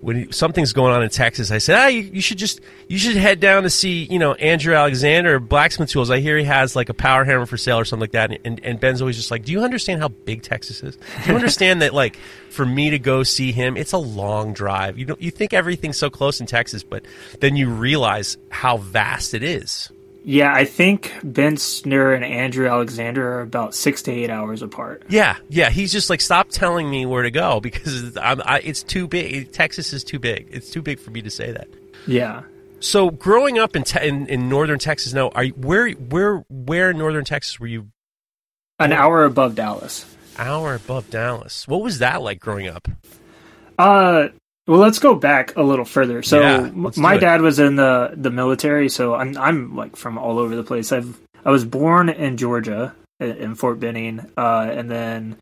when 0.00 0.30
something's 0.32 0.72
going 0.72 0.92
on 0.92 1.02
in 1.02 1.10
Texas, 1.10 1.50
I 1.50 1.58
said, 1.58 1.76
"Ah, 1.76 1.86
you, 1.88 2.02
you 2.02 2.20
should 2.20 2.38
just 2.38 2.60
you 2.86 2.98
should 2.98 3.16
head 3.16 3.40
down 3.40 3.64
to 3.64 3.70
see 3.70 4.04
you 4.04 4.18
know 4.18 4.34
Andrew 4.34 4.74
Alexander 4.74 5.40
Blacksmith 5.40 5.90
Tools. 5.90 6.10
I 6.10 6.20
hear 6.20 6.38
he 6.38 6.44
has 6.44 6.76
like 6.76 6.88
a 6.88 6.94
power 6.94 7.24
hammer 7.24 7.46
for 7.46 7.56
sale 7.56 7.78
or 7.78 7.84
something 7.84 8.02
like 8.02 8.12
that." 8.12 8.40
And, 8.44 8.60
and 8.62 8.78
Ben's 8.78 9.00
always 9.00 9.16
just 9.16 9.30
like, 9.30 9.44
"Do 9.44 9.52
you 9.52 9.62
understand 9.62 10.00
how 10.00 10.08
big 10.08 10.42
Texas 10.42 10.82
is? 10.82 10.96
Do 10.96 11.30
you 11.30 11.34
understand 11.34 11.82
that 11.82 11.94
like 11.94 12.16
for 12.50 12.64
me 12.64 12.90
to 12.90 12.98
go 12.98 13.22
see 13.22 13.52
him, 13.52 13.76
it's 13.76 13.92
a 13.92 13.98
long 13.98 14.52
drive. 14.52 14.98
You 14.98 15.04
don't 15.06 15.20
you 15.20 15.30
think 15.30 15.52
everything's 15.52 15.96
so 15.96 16.10
close 16.10 16.40
in 16.40 16.46
Texas, 16.46 16.84
but 16.84 17.04
then 17.40 17.56
you 17.56 17.68
realize 17.68 18.36
how 18.50 18.76
vast 18.76 19.34
it 19.34 19.42
is." 19.42 19.90
Yeah, 20.24 20.52
I 20.52 20.64
think 20.64 21.12
Ben 21.22 21.56
Snur 21.56 22.14
and 22.14 22.24
Andrew 22.24 22.68
Alexander 22.68 23.34
are 23.34 23.40
about 23.40 23.74
six 23.74 24.02
to 24.02 24.12
eight 24.12 24.30
hours 24.30 24.62
apart. 24.62 25.04
Yeah, 25.08 25.36
yeah. 25.48 25.70
He's 25.70 25.90
just 25.90 26.10
like, 26.10 26.20
stop 26.20 26.48
telling 26.50 26.90
me 26.90 27.06
where 27.06 27.22
to 27.22 27.30
go 27.30 27.60
because 27.60 28.16
I'm, 28.18 28.42
I, 28.44 28.60
it's 28.60 28.82
too 28.82 29.06
big. 29.06 29.52
Texas 29.52 29.92
is 29.92 30.04
too 30.04 30.18
big. 30.18 30.48
It's 30.50 30.70
too 30.70 30.82
big 30.82 30.98
for 30.98 31.10
me 31.10 31.22
to 31.22 31.30
say 31.30 31.52
that. 31.52 31.68
Yeah. 32.06 32.42
So, 32.80 33.10
growing 33.10 33.58
up 33.58 33.74
in 33.74 33.84
te- 33.84 34.06
in, 34.06 34.26
in 34.26 34.48
northern 34.48 34.78
Texas, 34.78 35.12
now, 35.12 35.30
are 35.30 35.44
you, 35.44 35.52
where 35.54 35.90
where 35.90 36.44
where 36.48 36.90
in 36.90 36.98
northern 36.98 37.24
Texas 37.24 37.58
were 37.58 37.66
you? 37.66 37.88
An 38.78 38.92
hour 38.92 39.24
above 39.24 39.54
Dallas. 39.54 40.06
Hour 40.36 40.76
above 40.76 41.10
Dallas. 41.10 41.66
What 41.66 41.82
was 41.82 41.98
that 41.98 42.22
like 42.22 42.38
growing 42.38 42.68
up? 42.68 42.86
Uh, 43.78 44.28
well, 44.68 44.78
let's 44.78 44.98
go 44.98 45.14
back 45.14 45.56
a 45.56 45.62
little 45.62 45.84
further. 45.84 46.22
So, 46.22 46.40
Yeah, 46.40 46.56
m- 46.58 46.84
let's 46.84 46.96
do 46.96 47.02
my 47.02 47.16
dad 47.16 47.40
was 47.40 47.58
in 47.58 47.74
the 47.76 48.12
the 48.14 48.30
military, 48.30 48.88
so 48.88 49.14
I'm 49.14 49.36
I'm 49.36 49.74
like 49.74 49.96
from 49.96 50.18
all 50.18 50.38
over 50.38 50.54
the 50.54 50.62
place. 50.62 50.92
I've 50.92 51.18
I 51.44 51.50
was 51.50 51.64
born 51.64 52.08
in 52.08 52.36
Georgia 52.36 52.94
in, 53.18 53.30
in 53.30 53.54
Fort 53.54 53.80
Benning, 53.80 54.20
uh, 54.36 54.68
and 54.70 54.90
then 54.90 55.38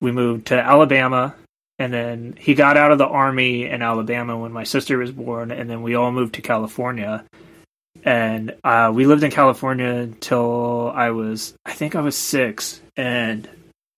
we 0.00 0.12
moved 0.12 0.48
to 0.48 0.60
Alabama, 0.60 1.34
and 1.78 1.92
then 1.92 2.34
he 2.38 2.54
got 2.54 2.76
out 2.76 2.92
of 2.92 2.98
the 2.98 3.06
army 3.06 3.64
in 3.64 3.82
Alabama 3.82 4.36
when 4.36 4.52
my 4.52 4.64
sister 4.64 4.98
was 4.98 5.10
born, 5.10 5.50
and 5.50 5.70
then 5.70 5.82
we 5.82 5.94
all 5.94 6.12
moved 6.12 6.34
to 6.34 6.42
California. 6.42 7.24
And 8.04 8.56
uh, 8.64 8.90
we 8.92 9.06
lived 9.06 9.22
in 9.22 9.30
California 9.30 9.86
until 9.86 10.90
I 10.90 11.10
was, 11.10 11.54
I 11.64 11.72
think 11.72 11.94
I 11.94 12.00
was 12.00 12.16
six, 12.16 12.80
and 12.96 13.48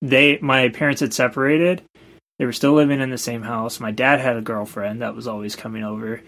they, 0.02 0.38
my 0.42 0.68
parents 0.68 1.00
had 1.00 1.14
separated, 1.14 1.82
they 2.38 2.46
were 2.46 2.52
still 2.52 2.72
living 2.72 3.00
in 3.00 3.10
the 3.10 3.18
same 3.18 3.42
house. 3.42 3.80
My 3.80 3.90
dad 3.90 4.20
had 4.20 4.36
a 4.36 4.42
girlfriend 4.42 5.02
that 5.02 5.14
was 5.14 5.26
always 5.26 5.56
coming 5.56 5.84
over. 5.84 6.20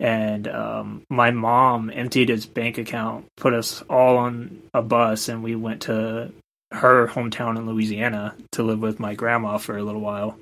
And 0.00 0.48
um, 0.48 1.02
my 1.08 1.30
mom 1.30 1.88
emptied 1.90 2.28
his 2.28 2.46
bank 2.46 2.78
account, 2.78 3.26
put 3.36 3.54
us 3.54 3.82
all 3.88 4.16
on 4.16 4.60
a 4.74 4.82
bus, 4.82 5.28
and 5.28 5.42
we 5.42 5.54
went 5.54 5.82
to 5.82 6.32
her 6.72 7.06
hometown 7.06 7.56
in 7.56 7.66
Louisiana 7.66 8.34
to 8.52 8.64
live 8.64 8.80
with 8.80 8.98
my 8.98 9.14
grandma 9.14 9.58
for 9.58 9.78
a 9.78 9.84
little 9.84 10.00
while. 10.00 10.36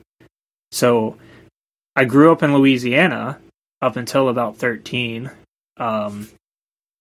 So 0.73 1.19
I 1.95 2.07
grew 2.07 2.33
up 2.33 2.43
in 2.43 2.55
Louisiana 2.55 3.39
up 3.83 3.97
until 3.97 4.31
about 4.31 4.57
13. 4.57 5.31
Um, 5.77 6.29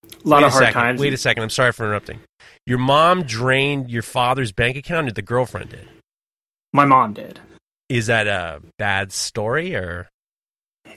a 0.04 0.28
lot 0.28 0.42
Wait 0.42 0.48
of 0.48 0.52
hard 0.52 0.66
second. 0.66 0.74
times. 0.82 1.00
Wait 1.02 1.14
a 1.14 1.18
second. 1.18 1.44
I'm 1.44 1.50
sorry 1.50 1.72
for 1.72 1.86
interrupting. 1.86 2.20
Your 2.66 2.80
mom 2.80 3.24
drained 3.24 3.90
your 3.90 4.04
father's 4.04 4.52
bank 4.52 4.76
account, 4.76 5.08
or 5.08 5.14
the 5.14 5.22
girlfriend 5.22 5.70
did? 5.70 5.88
my 6.74 6.86
mom 6.86 7.14
did. 7.14 7.40
Is 7.92 8.08
that 8.08 8.28
a 8.28 8.62
bad 8.78 9.12
story, 9.12 9.76
or 9.76 10.08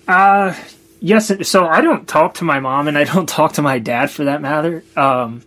Uh 0.06 0.54
yes. 1.00 1.32
So 1.48 1.66
I 1.66 1.80
don't 1.80 2.06
talk 2.06 2.34
to 2.34 2.44
my 2.44 2.60
mom, 2.60 2.86
and 2.86 2.96
I 2.96 3.02
don't 3.02 3.28
talk 3.40 3.54
to 3.54 3.62
my 3.62 3.80
dad 3.80 4.12
for 4.12 4.24
that 4.24 4.40
matter. 4.40 4.84
Um, 4.96 5.42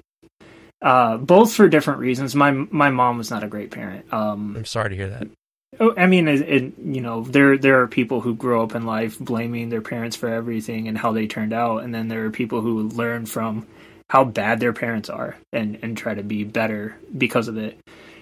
uh, 0.82 1.16
both 1.16 1.54
for 1.54 1.70
different 1.70 2.02
reasons. 2.02 2.36
My 2.36 2.52
my 2.52 2.90
mom 2.90 3.18
was 3.18 3.32
not 3.32 3.46
a 3.46 3.48
great 3.48 3.72
parent. 3.72 4.12
Um, 4.14 4.58
I'm 4.58 4.66
sorry 4.66 4.90
to 4.90 4.96
hear 4.98 5.10
that. 5.10 5.30
oh, 5.80 5.94
I 5.96 6.06
mean, 6.08 6.28
it, 6.28 6.42
it, 6.42 6.74
you 6.84 7.00
know, 7.00 7.22
there 7.24 7.58
there 7.58 7.82
are 7.82 7.88
people 7.88 8.20
who 8.20 8.36
grow 8.36 8.62
up 8.64 8.76
in 8.76 8.86
life 8.86 9.18
blaming 9.18 9.70
their 9.70 9.82
parents 9.82 10.18
for 10.18 10.28
everything 10.28 10.90
and 10.90 10.98
how 10.98 11.14
they 11.14 11.28
turned 11.28 11.54
out, 11.54 11.78
and 11.84 11.96
then 11.96 12.10
there 12.10 12.26
are 12.26 12.30
people 12.30 12.60
who 12.60 12.90
learn 12.90 13.26
from 13.26 13.66
how 14.10 14.26
bad 14.26 14.60
their 14.60 14.74
parents 14.74 15.10
are 15.10 15.38
and 15.54 15.80
and 15.82 15.98
try 15.98 16.14
to 16.14 16.24
be 16.24 16.44
better 16.44 16.98
because 17.18 17.48
of 17.48 17.58
it. 17.58 17.80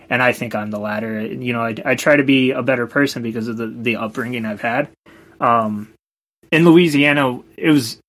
And 0.09 0.21
I 0.21 0.33
think 0.33 0.55
I'm 0.55 0.71
the 0.71 0.79
latter. 0.79 1.25
You 1.25 1.53
know, 1.53 1.61
I, 1.61 1.75
I 1.83 1.95
try 1.95 2.15
to 2.15 2.23
be 2.23 2.51
a 2.51 2.61
better 2.61 2.87
person 2.87 3.23
because 3.23 3.47
of 3.47 3.57
the 3.57 3.67
the 3.67 3.95
upbringing 3.97 4.45
I've 4.45 4.61
had. 4.61 4.89
Um, 5.39 5.93
in 6.51 6.65
Louisiana, 6.65 7.41
it 7.57 7.69
was 7.69 7.99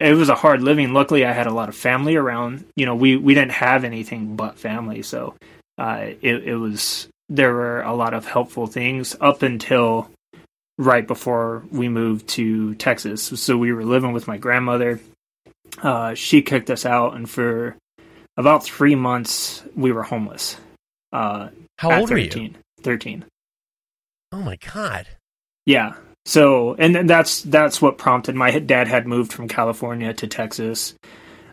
it 0.00 0.14
was 0.14 0.28
a 0.28 0.34
hard 0.34 0.62
living. 0.62 0.92
Luckily, 0.92 1.24
I 1.24 1.32
had 1.32 1.46
a 1.46 1.54
lot 1.54 1.68
of 1.68 1.76
family 1.76 2.16
around. 2.16 2.64
You 2.76 2.86
know, 2.86 2.94
we 2.94 3.16
we 3.16 3.34
didn't 3.34 3.52
have 3.52 3.84
anything 3.84 4.36
but 4.36 4.58
family, 4.58 5.02
so 5.02 5.34
uh, 5.78 6.10
it 6.20 6.48
it 6.48 6.56
was 6.56 7.08
there 7.28 7.52
were 7.52 7.82
a 7.82 7.94
lot 7.94 8.14
of 8.14 8.26
helpful 8.26 8.66
things 8.66 9.16
up 9.20 9.42
until 9.42 10.10
right 10.78 11.06
before 11.06 11.64
we 11.70 11.88
moved 11.88 12.28
to 12.28 12.74
Texas. 12.74 13.22
So 13.22 13.56
we 13.56 13.72
were 13.72 13.84
living 13.84 14.12
with 14.12 14.28
my 14.28 14.36
grandmother. 14.36 15.00
Uh, 15.82 16.14
she 16.14 16.42
kicked 16.42 16.70
us 16.70 16.86
out, 16.86 17.14
and 17.14 17.28
for 17.28 17.76
about 18.36 18.64
three 18.64 18.94
months, 18.94 19.62
we 19.74 19.92
were 19.92 20.02
homeless. 20.02 20.56
Uh, 21.12 21.48
How 21.78 22.00
old 22.00 22.10
are 22.10 22.18
you? 22.18 22.24
13. 22.26 22.56
13. 22.82 23.24
Oh 24.32 24.42
my 24.42 24.56
god. 24.56 25.06
Yeah. 25.64 25.94
so 26.24 26.74
and 26.74 27.08
that's 27.08 27.42
that's 27.42 27.80
what 27.80 27.98
prompted 27.98 28.34
my 28.34 28.58
dad 28.58 28.88
had 28.88 29.06
moved 29.06 29.32
from 29.32 29.48
California 29.48 30.12
to 30.14 30.26
Texas, 30.26 30.94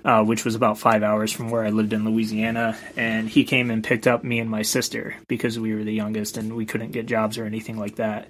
uh, 0.05 0.23
which 0.23 0.43
was 0.43 0.55
about 0.55 0.77
five 0.77 1.03
hours 1.03 1.31
from 1.31 1.49
where 1.49 1.63
I 1.63 1.69
lived 1.69 1.93
in 1.93 2.05
Louisiana, 2.05 2.77
and 2.97 3.29
he 3.29 3.43
came 3.43 3.71
and 3.71 3.83
picked 3.83 4.07
up 4.07 4.23
me 4.23 4.39
and 4.39 4.49
my 4.49 4.61
sister 4.63 5.15
because 5.27 5.59
we 5.59 5.73
were 5.73 5.83
the 5.83 5.93
youngest 5.93 6.37
and 6.37 6.55
we 6.55 6.65
couldn't 6.65 6.91
get 6.91 7.05
jobs 7.05 7.37
or 7.37 7.45
anything 7.45 7.77
like 7.77 7.95
that. 7.95 8.27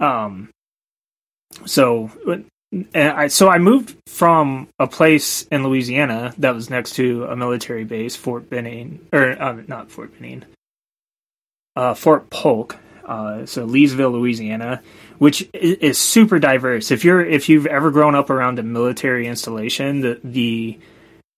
Um, 0.00 0.50
so 1.66 2.10
I 2.94 3.28
so 3.28 3.48
I 3.48 3.58
moved 3.58 3.96
from 4.06 4.68
a 4.78 4.86
place 4.86 5.42
in 5.44 5.64
Louisiana 5.64 6.34
that 6.38 6.54
was 6.54 6.68
next 6.68 6.96
to 6.96 7.24
a 7.24 7.36
military 7.36 7.84
base, 7.84 8.14
Fort 8.14 8.50
Benning, 8.50 9.06
or 9.12 9.40
uh, 9.40 9.62
not 9.66 9.90
Fort 9.90 10.12
Benning, 10.12 10.44
uh, 11.76 11.94
Fort 11.94 12.28
Polk. 12.30 12.76
Uh, 13.06 13.46
so 13.46 13.66
Leesville, 13.66 14.12
Louisiana, 14.12 14.82
which 15.16 15.48
is 15.54 15.96
super 15.96 16.38
diverse. 16.38 16.90
If 16.90 17.06
you're 17.06 17.24
if 17.24 17.48
you've 17.48 17.66
ever 17.66 17.90
grown 17.90 18.14
up 18.14 18.28
around 18.28 18.58
a 18.58 18.62
military 18.62 19.26
installation, 19.26 20.02
the 20.02 20.20
the 20.22 20.78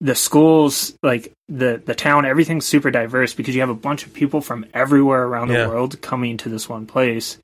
the 0.01 0.17
schools, 0.17 0.97
like 1.01 1.33
the 1.49 1.81
the 1.85 1.95
town, 1.95 2.27
everything's 2.27 2.67
super 2.67 2.91
diverse 2.91 3.35
because 3.35 3.55
you 3.55 3.61
have 3.61 3.71
a 3.71 3.75
bunch 3.75 4.05
of 4.05 4.13
people 4.13 4.41
from 4.41 4.67
everywhere 4.75 5.23
around 5.23 5.51
yeah. 5.51 5.63
the 5.63 5.69
world 5.69 6.01
coming 6.01 6.39
to 6.39 6.49
this 6.49 6.69
one 6.69 6.87
place 6.87 7.39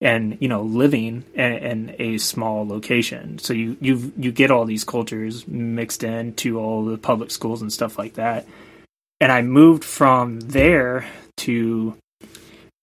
and 0.00 0.38
you 0.40 0.48
know 0.48 0.62
living 0.62 1.24
in, 1.34 1.52
in, 1.52 1.96
a 1.98 2.18
small 2.18 2.66
location. 2.66 3.38
So 3.38 3.52
you 3.52 3.76
you 3.80 4.12
you 4.16 4.32
get 4.32 4.50
all 4.50 4.64
these 4.64 4.84
cultures 4.84 5.46
mixed 5.46 6.02
in 6.02 6.34
to 6.34 6.58
all 6.58 6.84
the 6.84 6.98
public 6.98 7.30
schools 7.30 7.62
and 7.62 7.72
stuff 7.72 7.98
like 7.98 8.14
that. 8.14 8.46
And 9.20 9.30
i 9.30 9.42
moved 9.42 9.84
from 9.84 10.40
there 10.40 11.06
to 11.38 11.96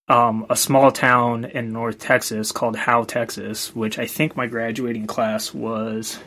um, 0.08 0.46
a 0.48 0.56
small 0.56 0.92
town 0.92 1.44
in 1.44 1.72
north 1.72 1.98
texas 1.98 2.52
called 2.52 2.76
howe 2.76 3.04
texas 3.04 3.74
which 3.74 3.98
i 3.98 4.06
think 4.06 4.36
my 4.36 4.46
graduating 4.46 5.06
class 5.06 5.52
was 5.52 6.18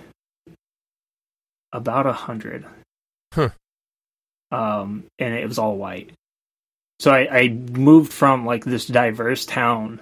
about 1.73 2.05
a 2.05 2.13
hundred. 2.13 2.65
Huh. 3.33 3.49
um, 4.51 5.05
and 5.19 5.33
it 5.33 5.47
was 5.47 5.57
all 5.57 5.77
white. 5.77 6.11
So 6.99 7.11
I, 7.11 7.39
I 7.39 7.47
moved 7.47 8.11
from 8.11 8.45
like 8.45 8.65
this 8.65 8.85
diverse 8.85 9.45
town 9.45 10.01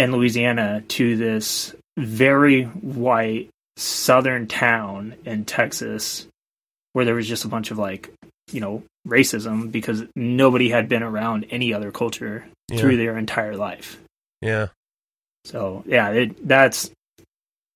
in 0.00 0.12
Louisiana 0.12 0.82
to 0.88 1.14
this 1.14 1.74
very 1.98 2.64
white 2.64 3.50
southern 3.76 4.46
town 4.46 5.14
in 5.26 5.44
Texas 5.44 6.26
where 6.94 7.04
there 7.04 7.14
was 7.14 7.28
just 7.28 7.44
a 7.44 7.48
bunch 7.48 7.70
of 7.70 7.76
like, 7.76 8.10
you 8.50 8.60
know, 8.60 8.82
racism 9.06 9.70
because 9.70 10.04
nobody 10.16 10.70
had 10.70 10.88
been 10.88 11.02
around 11.02 11.44
any 11.50 11.74
other 11.74 11.92
culture 11.92 12.46
yeah. 12.68 12.80
through 12.80 12.96
their 12.96 13.18
entire 13.18 13.56
life. 13.56 14.00
Yeah. 14.40 14.68
So, 15.44 15.84
yeah, 15.86 16.08
it, 16.10 16.48
that's 16.48 16.90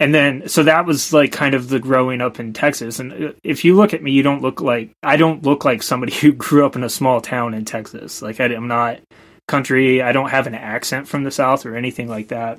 and 0.00 0.14
then 0.14 0.48
so 0.48 0.62
that 0.62 0.86
was 0.86 1.12
like 1.12 1.30
kind 1.30 1.54
of 1.54 1.68
the 1.68 1.78
growing 1.78 2.22
up 2.22 2.40
in 2.40 2.54
Texas 2.54 2.98
and 2.98 3.12
uh, 3.12 3.32
if 3.44 3.64
you 3.66 3.76
look 3.76 3.94
at 3.94 4.02
me 4.02 4.12
you 4.12 4.22
don't 4.22 4.42
look 4.42 4.60
like 4.60 4.90
I 5.02 5.16
don't 5.16 5.44
look 5.44 5.64
like 5.64 5.82
somebody 5.82 6.12
who 6.20 6.32
grew 6.32 6.64
up 6.64 6.74
in 6.74 6.84
a 6.84 6.88
small 6.88 7.20
town 7.20 7.52
in 7.52 7.66
Texas. 7.66 8.22
Like 8.22 8.40
I, 8.40 8.46
am 8.46 8.66
not 8.66 8.98
country. 9.46 10.02
I 10.02 10.12
don't 10.12 10.30
have 10.30 10.46
an 10.46 10.54
accent 10.54 11.08
from 11.08 11.24
the 11.24 11.30
South 11.30 11.66
or 11.66 11.76
anything 11.76 12.08
like 12.08 12.28
that. 12.28 12.58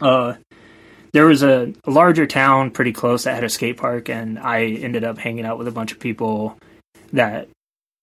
Uh, 0.00 0.34
there 1.12 1.26
was 1.26 1.42
a, 1.42 1.72
larger 1.86 2.26
town 2.26 2.70
pretty 2.70 2.92
close 2.92 3.24
that 3.24 3.34
had 3.34 3.44
a 3.44 3.48
skate 3.48 3.76
park, 3.76 4.08
and 4.08 4.38
I 4.38 4.64
ended 4.64 5.04
up 5.04 5.18
hanging 5.18 5.44
out 5.44 5.58
with 5.58 5.68
a 5.68 5.72
bunch 5.72 5.92
of 5.92 6.00
people 6.00 6.56
that, 7.12 7.48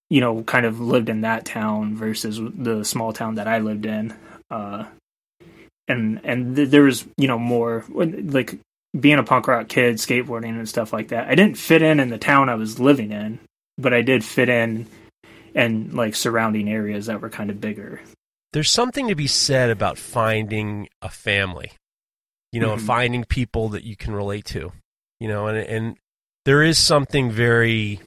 you 0.10 0.22
know, 0.22 0.44
kind 0.44 0.66
of 0.66 0.80
lived 0.80 1.10
in 1.10 1.22
that 1.22 1.46
town 1.46 1.96
versus 1.96 2.40
the 2.40 2.84
small 2.84 3.14
town 3.14 3.36
that 3.36 3.48
I 3.48 3.60
lived 3.60 3.86
in. 3.86 4.14
Uh, 4.52 4.86
and 5.88 6.22
and 6.24 6.56
th- 6.56 6.70
there 6.70 6.84
was, 6.84 7.06
you 7.18 7.28
know, 7.28 7.40
more 7.40 7.84
like 7.90 8.60
being 8.98 9.20
a 9.20 9.24
punk 9.24 9.48
rock 9.48 9.68
kid, 9.68 9.96
skateboarding 9.96 10.58
and 10.58 10.70
stuff 10.70 10.94
like 10.94 11.10
that. 11.10 11.28
I 11.28 11.36
didn't 11.36 11.58
fit 11.58 11.82
in 11.82 12.00
in 12.00 12.10
the 12.10 12.18
town 12.18 12.50
I 12.50 12.56
was 12.56 12.80
living 12.80 13.12
in, 13.12 13.40
but 13.78 13.94
I 13.94 14.02
did 14.02 14.24
fit 14.24 14.50
in 14.50 14.88
and 15.60 15.94
like 15.94 16.16
surrounding 16.16 16.70
areas 16.70 17.08
that 17.08 17.22
were 17.22 17.30
kind 17.30 17.50
of 17.50 17.60
bigger. 17.60 18.00
There's 18.54 18.72
something 18.72 19.10
to 19.10 19.16
be 19.16 19.28
said 19.28 19.70
about 19.70 19.98
finding 19.98 20.88
a 21.02 21.10
family, 21.10 21.74
you 22.52 22.60
know, 22.60 22.76
mm-hmm. 22.76 22.86
finding 22.86 23.24
people 23.26 23.70
that 23.70 23.84
you 23.84 23.96
can 23.96 24.14
relate 24.14 24.46
to, 24.46 24.72
you 25.20 25.28
know, 25.28 25.48
and 25.48 25.58
and 25.58 25.98
there 26.46 26.64
is 26.64 26.78
something 26.78 27.30
very 27.30 28.00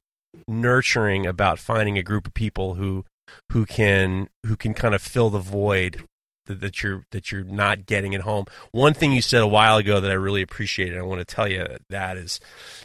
nurturing 0.48 1.26
about 1.26 1.58
finding 1.58 1.98
a 1.98 2.02
group 2.02 2.26
of 2.26 2.34
people 2.34 2.74
who 2.74 3.04
who 3.52 3.66
can 3.66 4.28
who 4.46 4.56
can 4.56 4.74
kind 4.74 4.94
of 4.94 5.02
fill 5.02 5.30
the 5.30 5.38
void 5.38 6.02
that, 6.46 6.60
that 6.60 6.82
you're 6.82 7.04
that 7.12 7.30
you're 7.30 7.44
not 7.44 7.86
getting 7.86 8.14
at 8.14 8.22
home. 8.22 8.46
One 8.72 8.94
thing 8.94 9.12
you 9.12 9.22
said 9.22 9.42
a 9.42 9.46
while 9.46 9.76
ago 9.76 10.00
that 10.00 10.10
I 10.10 10.14
really 10.14 10.42
appreciated, 10.42 10.98
I 10.98 11.02
want 11.02 11.20
to 11.20 11.34
tell 11.34 11.46
you 11.46 11.66
that 11.90 12.16
is, 12.16 12.40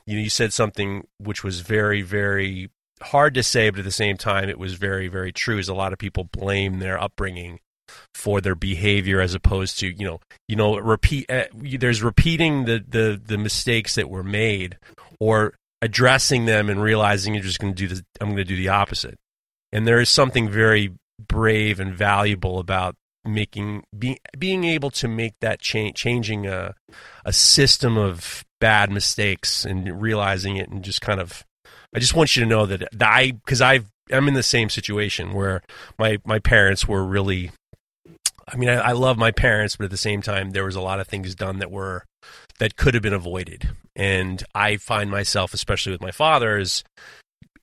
you 0.05 0.15
know, 0.15 0.21
you 0.21 0.29
said 0.29 0.53
something 0.53 1.07
which 1.17 1.43
was 1.43 1.61
very 1.61 2.01
very 2.01 2.69
hard 3.01 3.33
to 3.35 3.43
say, 3.43 3.69
but 3.69 3.79
at 3.79 3.85
the 3.85 3.91
same 3.91 4.17
time, 4.17 4.49
it 4.49 4.59
was 4.59 4.73
very, 4.75 5.07
very 5.07 5.31
true. 5.31 5.57
Is 5.57 5.69
a 5.69 5.73
lot 5.73 5.93
of 5.93 5.99
people 5.99 6.25
blame 6.25 6.79
their 6.79 7.01
upbringing 7.01 7.59
for 8.13 8.41
their 8.41 8.55
behavior 8.55 9.21
as 9.21 9.33
opposed 9.33 9.79
to 9.79 9.87
you 9.87 10.05
know 10.05 10.19
you 10.47 10.55
know 10.55 10.77
repeat. 10.77 11.29
Uh, 11.29 11.45
there's 11.53 12.03
repeating 12.03 12.65
the 12.65 12.83
the 12.87 13.21
the 13.23 13.37
mistakes 13.37 13.95
that 13.95 14.09
were 14.09 14.23
made, 14.23 14.77
or 15.19 15.53
addressing 15.81 16.45
them 16.45 16.69
and 16.69 16.81
realizing 16.81 17.33
you're 17.33 17.43
just 17.43 17.59
going 17.59 17.73
to 17.73 17.87
do 17.87 17.95
the 17.95 18.05
I'm 18.19 18.27
going 18.27 18.37
to 18.37 18.43
do 18.43 18.55
the 18.55 18.69
opposite. 18.69 19.17
And 19.71 19.87
there 19.87 19.99
is 19.99 20.09
something 20.09 20.49
very 20.49 20.93
brave 21.27 21.79
and 21.79 21.93
valuable 21.93 22.59
about 22.59 22.95
making 23.25 23.83
being 23.97 24.17
being 24.37 24.63
able 24.63 24.89
to 24.89 25.07
make 25.07 25.33
that 25.41 25.59
change 25.59 25.95
changing 25.95 26.47
a 26.47 26.73
a 27.25 27.33
system 27.33 27.97
of 27.97 28.45
bad 28.59 28.89
mistakes 28.89 29.65
and 29.65 30.01
realizing 30.01 30.57
it 30.57 30.69
and 30.69 30.83
just 30.83 31.01
kind 31.01 31.19
of 31.19 31.43
I 31.95 31.99
just 31.99 32.15
want 32.15 32.35
you 32.35 32.43
to 32.43 32.49
know 32.49 32.65
that, 32.65 32.87
I 33.01 33.31
because 33.31 33.61
I've 33.61 33.85
I'm 34.11 34.27
in 34.27 34.33
the 34.33 34.43
same 34.43 34.69
situation 34.69 35.33
where 35.33 35.61
my 35.97 36.19
my 36.25 36.39
parents 36.39 36.87
were 36.87 37.03
really. 37.03 37.51
I 38.49 38.55
mean, 38.55 38.69
I, 38.69 38.75
I 38.75 38.91
love 38.93 39.17
my 39.17 39.31
parents, 39.31 39.75
but 39.75 39.85
at 39.85 39.91
the 39.91 39.97
same 39.97 40.21
time, 40.21 40.51
there 40.51 40.63
was 40.63 40.77
a 40.77 40.81
lot 40.81 41.01
of 41.01 41.07
things 41.07 41.35
done 41.35 41.59
that 41.59 41.69
were 41.69 42.05
that 42.59 42.77
could 42.77 42.93
have 42.93 43.03
been 43.03 43.13
avoided, 43.13 43.69
and 43.95 44.43
I 44.55 44.77
find 44.77 45.11
myself, 45.11 45.53
especially 45.53 45.91
with 45.91 46.01
my 46.01 46.11
father, 46.11 46.57
is 46.57 46.83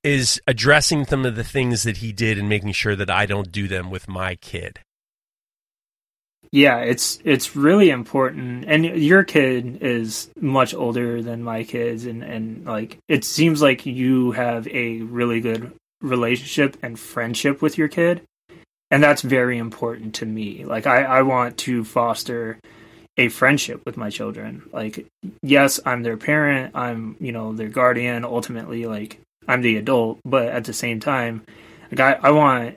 is 0.03 0.41
addressing 0.47 1.07
some 1.07 1.25
of 1.25 1.37
the 1.37 1.45
things 1.45 1.83
that 1.85 1.99
he 1.99 2.13
did 2.13 2.39
and 2.39 2.49
making 2.49 2.73
sure 2.73 2.95
that 2.95 3.11
I 3.11 3.25
don't 3.25 3.51
do 3.51 3.67
them 3.67 3.91
with 3.91 4.07
my 4.07 4.35
kid 4.35 4.81
yeah, 6.55 6.79
it's 6.79 7.19
it's 7.25 7.57
really 7.57 7.91
important. 7.91 8.65
And 8.69 8.85
your 8.85 9.25
kid 9.25 9.83
is 9.83 10.31
much 10.41 10.73
older 10.73 11.21
than 11.21 11.43
my 11.43 11.65
kids, 11.65 12.07
and 12.07 12.23
and 12.23 12.65
like 12.65 12.99
it 13.09 13.25
seems 13.25 13.61
like 13.61 13.85
you 13.85 14.31
have 14.31 14.69
a 14.69 14.99
really 14.99 15.41
good 15.41 15.73
relationship 16.01 16.77
and 16.81 16.97
friendship 16.97 17.61
with 17.61 17.77
your 17.77 17.89
kid, 17.89 18.23
and 18.93 19.03
that's 19.03 19.23
very 19.23 19.59
important 19.59 20.15
to 20.17 20.27
me. 20.27 20.65
Like 20.65 20.87
I 20.87 21.03
I 21.03 21.23
want 21.23 21.59
to 21.59 21.83
foster 21.83 22.61
a 23.17 23.31
friendship 23.31 23.83
with 23.85 23.97
my 23.97 24.11
children. 24.11 24.63
Like 24.73 25.09
yes, 25.43 25.81
I'm 25.85 26.05
their 26.05 26.17
parent, 26.17 26.77
I'm 26.77 27.17
you 27.19 27.33
know 27.33 27.53
their 27.53 27.69
guardian. 27.69 28.25
Ultimately, 28.25 28.87
like 28.87 29.19
I'm 29.49 29.63
the 29.63 29.77
adult, 29.77 30.21
but 30.25 30.47
at 30.47 30.67
the 30.67 30.73
same 30.73 31.01
time, 31.01 31.43
like 31.91 31.99
I 31.99 32.29
I 32.29 32.31
want 32.31 32.77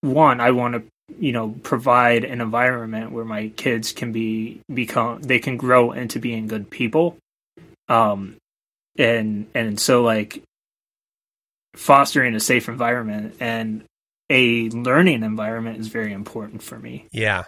one 0.00 0.40
I 0.40 0.50
want 0.52 0.74
to 0.74 0.91
you 1.18 1.32
know 1.32 1.50
provide 1.62 2.24
an 2.24 2.40
environment 2.40 3.12
where 3.12 3.24
my 3.24 3.48
kids 3.48 3.92
can 3.92 4.12
be 4.12 4.60
become 4.72 5.20
they 5.22 5.38
can 5.38 5.56
grow 5.56 5.92
into 5.92 6.18
being 6.18 6.46
good 6.46 6.70
people. 6.70 7.16
Um 7.88 8.36
and 8.98 9.46
and 9.54 9.78
so 9.78 10.02
like 10.02 10.42
fostering 11.74 12.34
a 12.34 12.40
safe 12.40 12.68
environment 12.68 13.34
and 13.40 13.84
a 14.30 14.68
learning 14.70 15.22
environment 15.22 15.78
is 15.78 15.88
very 15.88 16.12
important 16.12 16.62
for 16.62 16.78
me. 16.78 17.06
Yeah. 17.12 17.44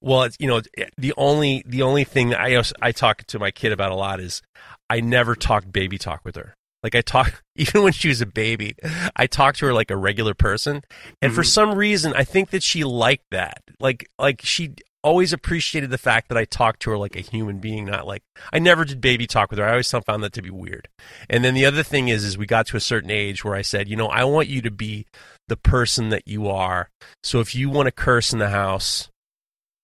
Well 0.00 0.22
it's 0.24 0.36
you 0.38 0.46
know 0.46 0.62
the 0.96 1.14
only 1.16 1.62
the 1.66 1.82
only 1.82 2.04
thing 2.04 2.34
i 2.34 2.62
i 2.80 2.92
talk 2.92 3.24
to 3.24 3.38
my 3.38 3.50
kid 3.50 3.72
about 3.72 3.90
a 3.90 3.94
lot 3.94 4.20
is 4.20 4.42
i 4.88 5.00
never 5.00 5.34
talk 5.34 5.64
baby 5.70 5.98
talk 5.98 6.24
with 6.24 6.36
her 6.36 6.54
like 6.86 6.94
I 6.94 7.00
talk 7.00 7.42
even 7.56 7.82
when 7.82 7.92
she 7.92 8.08
was 8.08 8.20
a 8.20 8.26
baby, 8.26 8.76
I 9.16 9.26
talked 9.26 9.58
to 9.58 9.66
her 9.66 9.74
like 9.74 9.90
a 9.90 9.96
regular 9.96 10.34
person. 10.34 10.82
And 11.20 11.30
mm-hmm. 11.30 11.34
for 11.34 11.42
some 11.42 11.74
reason, 11.74 12.12
I 12.14 12.22
think 12.22 12.50
that 12.50 12.62
she 12.62 12.84
liked 12.84 13.26
that. 13.32 13.62
Like 13.80 14.08
like 14.20 14.40
she 14.42 14.74
always 15.02 15.32
appreciated 15.32 15.90
the 15.90 15.98
fact 15.98 16.28
that 16.28 16.38
I 16.38 16.44
talked 16.44 16.82
to 16.82 16.90
her 16.90 16.98
like 16.98 17.16
a 17.16 17.20
human 17.20 17.58
being, 17.58 17.86
not 17.86 18.06
like 18.06 18.22
I 18.52 18.60
never 18.60 18.84
did 18.84 19.00
baby 19.00 19.26
talk 19.26 19.50
with 19.50 19.58
her. 19.58 19.64
I 19.64 19.70
always 19.70 19.90
found 19.90 20.22
that 20.22 20.32
to 20.34 20.42
be 20.42 20.50
weird. 20.50 20.88
And 21.28 21.44
then 21.44 21.54
the 21.54 21.66
other 21.66 21.82
thing 21.82 22.06
is 22.06 22.24
is 22.24 22.38
we 22.38 22.46
got 22.46 22.68
to 22.68 22.76
a 22.76 22.80
certain 22.80 23.10
age 23.10 23.44
where 23.44 23.56
I 23.56 23.62
said, 23.62 23.88
you 23.88 23.96
know, 23.96 24.08
I 24.08 24.22
want 24.22 24.46
you 24.46 24.62
to 24.62 24.70
be 24.70 25.06
the 25.48 25.56
person 25.56 26.10
that 26.10 26.28
you 26.28 26.48
are. 26.48 26.88
So 27.24 27.40
if 27.40 27.54
you 27.54 27.68
want 27.68 27.86
to 27.86 27.92
curse 27.92 28.32
in 28.32 28.38
the 28.38 28.50
house, 28.50 29.08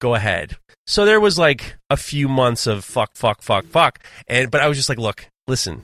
go 0.00 0.14
ahead. 0.14 0.56
So 0.86 1.04
there 1.04 1.20
was 1.20 1.36
like 1.36 1.76
a 1.90 1.96
few 1.96 2.28
months 2.28 2.68
of 2.68 2.84
fuck, 2.84 3.16
fuck, 3.16 3.42
fuck, 3.42 3.64
fuck. 3.66 3.98
And 4.28 4.52
but 4.52 4.60
I 4.60 4.68
was 4.68 4.76
just 4.76 4.88
like, 4.88 4.98
look, 4.98 5.26
listen, 5.48 5.82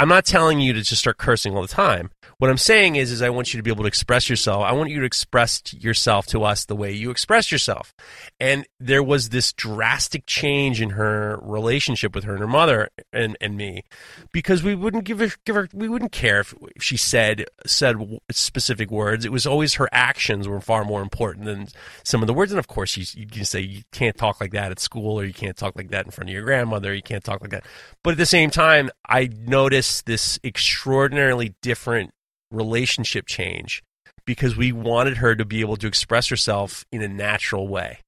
I'm 0.00 0.08
not 0.08 0.24
telling 0.24 0.60
you 0.60 0.72
to 0.72 0.80
just 0.80 1.02
start 1.02 1.18
cursing 1.18 1.54
all 1.54 1.60
the 1.60 1.68
time. 1.68 2.10
What 2.38 2.50
I'm 2.50 2.56
saying 2.56 2.96
is, 2.96 3.10
is 3.10 3.20
I 3.20 3.28
want 3.28 3.52
you 3.52 3.58
to 3.58 3.62
be 3.62 3.70
able 3.70 3.84
to 3.84 3.88
express 3.88 4.30
yourself. 4.30 4.64
I 4.64 4.72
want 4.72 4.88
you 4.88 5.00
to 5.00 5.04
express 5.04 5.74
yourself 5.74 6.24
to 6.28 6.42
us 6.42 6.64
the 6.64 6.74
way 6.74 6.90
you 6.90 7.10
express 7.10 7.52
yourself. 7.52 7.92
And 8.40 8.66
there 8.78 9.02
was 9.02 9.28
this 9.28 9.52
drastic 9.52 10.24
change 10.24 10.80
in 10.80 10.90
her 10.90 11.38
relationship 11.42 12.14
with 12.14 12.24
her 12.24 12.32
and 12.32 12.40
her 12.40 12.48
mother 12.48 12.88
and, 13.12 13.36
and 13.42 13.58
me, 13.58 13.84
because 14.32 14.62
we 14.62 14.74
wouldn't 14.74 15.04
give 15.04 15.18
her, 15.18 15.28
give 15.44 15.54
her, 15.54 15.68
we 15.74 15.86
wouldn't 15.86 16.12
care 16.12 16.40
if 16.40 16.54
she 16.78 16.96
said 16.96 17.44
said 17.66 17.96
specific 18.30 18.90
words. 18.90 19.26
It 19.26 19.32
was 19.32 19.46
always 19.46 19.74
her 19.74 19.90
actions 19.92 20.48
were 20.48 20.62
far 20.62 20.82
more 20.82 21.02
important 21.02 21.44
than 21.44 21.68
some 22.04 22.22
of 22.22 22.26
the 22.26 22.32
words. 22.32 22.52
And 22.52 22.58
of 22.58 22.68
course, 22.68 22.96
you, 22.96 23.04
you 23.20 23.26
can 23.26 23.44
say 23.44 23.60
you 23.60 23.82
can't 23.92 24.16
talk 24.16 24.40
like 24.40 24.52
that 24.52 24.70
at 24.70 24.80
school, 24.80 25.20
or 25.20 25.26
you 25.26 25.34
can't 25.34 25.58
talk 25.58 25.76
like 25.76 25.90
that 25.90 26.06
in 26.06 26.10
front 26.10 26.30
of 26.30 26.32
your 26.32 26.44
grandmother. 26.44 26.94
You 26.94 27.02
can't 27.02 27.22
talk 27.22 27.42
like 27.42 27.50
that. 27.50 27.66
But 28.02 28.12
at 28.12 28.16
the 28.16 28.24
same 28.24 28.48
time, 28.48 28.88
I 29.06 29.28
noticed 29.46 29.89
this 30.02 30.38
extraordinarily 30.44 31.54
different 31.62 32.10
relationship 32.50 33.26
change 33.26 33.82
because 34.24 34.56
we 34.56 34.72
wanted 34.72 35.18
her 35.18 35.34
to 35.34 35.44
be 35.44 35.60
able 35.60 35.76
to 35.76 35.86
express 35.86 36.28
herself 36.28 36.84
in 36.92 37.02
a 37.02 37.08
natural 37.08 37.68
way. 37.68 38.00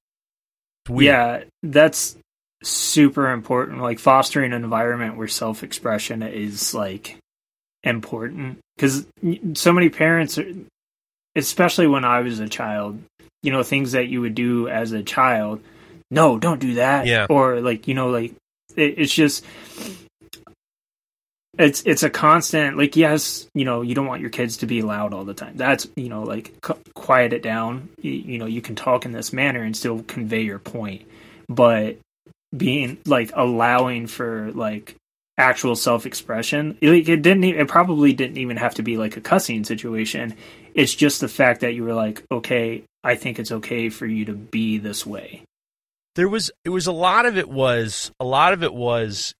Yeah, 0.89 1.43
that's 1.61 2.17
super 2.63 3.29
important. 3.31 3.81
Like 3.81 3.99
fostering 3.99 4.53
an 4.53 4.63
environment 4.63 5.17
where 5.17 5.27
self 5.27 5.63
expression 5.63 6.23
is 6.23 6.73
like 6.73 7.17
important 7.83 8.59
because 8.75 9.05
so 9.53 9.73
many 9.73 9.89
parents, 9.89 10.39
especially 11.35 11.87
when 11.87 12.05
I 12.05 12.21
was 12.21 12.39
a 12.39 12.49
child, 12.49 13.01
you 13.41 13.51
know, 13.51 13.63
things 13.63 13.93
that 13.93 14.07
you 14.07 14.21
would 14.21 14.35
do 14.35 14.67
as 14.67 14.91
a 14.91 15.03
child. 15.03 15.61
No, 16.11 16.37
don't 16.37 16.59
do 16.59 16.75
that. 16.75 17.07
Yeah. 17.07 17.27
Or 17.29 17.59
like, 17.59 17.87
you 17.87 17.93
know, 17.93 18.09
like 18.09 18.33
it, 18.75 18.95
it's 18.97 19.13
just 19.13 19.45
it's 21.57 21.83
it's 21.85 22.01
a 22.01 22.09
constant 22.09 22.77
like 22.77 22.95
yes 22.95 23.47
you 23.53 23.63
know 23.63 23.81
you 23.81 23.93
don't 23.93 24.07
want 24.07 24.21
your 24.21 24.31
kids 24.31 24.57
to 24.57 24.65
be 24.65 24.81
loud 24.81 25.13
all 25.13 25.23
the 25.23 25.33
time. 25.33 25.55
That's 25.55 25.87
you 25.95 26.09
know 26.09 26.23
like 26.23 26.53
quiet 26.93 27.33
it 27.33 27.43
down. 27.43 27.89
You, 28.01 28.11
you, 28.11 28.37
know 28.39 28.45
you 28.45 28.61
can 28.61 28.75
talk 28.75 29.05
in 29.05 29.11
this 29.11 29.31
manner 29.31 29.61
and 29.61 29.77
still 29.77 30.01
convey 30.03 30.41
your 30.41 30.59
point. 30.59 31.07
But 31.47 31.97
being 32.55 32.97
like 33.05 33.31
allowing 33.35 34.07
for 34.07 34.51
like 34.53 34.95
actual 35.39 35.75
self-expression 35.75 36.77
like 36.79 37.09
it 37.09 37.23
didn't 37.23 37.43
it 37.43 37.67
probably 37.67 38.13
didn't 38.13 38.37
even 38.37 38.55
have 38.57 38.75
to 38.75 38.83
be 38.83 38.97
like 38.97 39.17
a 39.17 39.21
cussing 39.21 39.63
situation. 39.63 40.35
It's 40.73 40.95
just 40.95 41.21
the 41.21 41.27
fact 41.27 41.61
that 41.61 41.75
you 41.75 41.83
were 41.83 41.93
like 41.93 42.23
okay 42.31 42.83
i 43.03 43.15
think 43.15 43.37
it's 43.37 43.51
okay 43.51 43.89
for 43.89 44.07
you 44.07 44.25
to 44.25 44.33
be 44.33 44.79
this 44.79 45.05
way. 45.05 45.43
There 46.15 46.29
was 46.29 46.51
it 46.65 46.69
was 46.69 46.87
a 46.87 46.91
lot 46.91 47.27
of 47.27 47.37
it 47.37 47.49
was 47.49 48.11
a 48.19 48.25
lot 48.25 48.53
of 48.53 48.63
it 48.63 48.73
was 48.73 49.33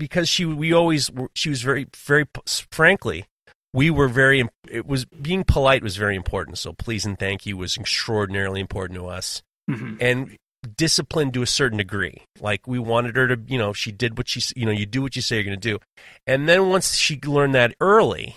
because 0.00 0.28
she 0.28 0.44
we 0.44 0.72
always 0.72 1.10
she 1.34 1.50
was 1.50 1.62
very 1.62 1.86
very 1.94 2.24
frankly 2.72 3.26
we 3.72 3.90
were 3.90 4.08
very 4.08 4.48
it 4.68 4.86
was 4.86 5.04
being 5.04 5.44
polite 5.44 5.82
was 5.82 5.96
very 5.96 6.16
important. 6.16 6.58
So 6.58 6.72
please 6.72 7.04
and 7.04 7.18
thank 7.18 7.46
you 7.46 7.56
was 7.56 7.76
extraordinarily 7.76 8.60
important 8.60 8.98
to 8.98 9.06
us. 9.06 9.42
Mm-hmm. 9.70 9.96
and 10.00 10.36
discipline 10.76 11.30
to 11.30 11.42
a 11.42 11.46
certain 11.46 11.78
degree. 11.78 12.22
Like 12.40 12.66
we 12.66 12.80
wanted 12.80 13.14
her 13.14 13.28
to 13.28 13.40
you 13.46 13.58
know 13.58 13.72
she 13.72 13.92
did 13.92 14.18
what 14.18 14.28
she 14.28 14.42
you 14.56 14.66
know 14.66 14.72
you 14.72 14.86
do 14.86 15.02
what 15.02 15.14
you 15.14 15.22
say 15.22 15.36
you're 15.36 15.44
going 15.44 15.60
to 15.60 15.68
do. 15.68 15.78
And 16.26 16.48
then 16.48 16.68
once 16.70 16.96
she 16.96 17.20
learned 17.20 17.54
that 17.54 17.74
early 17.80 18.36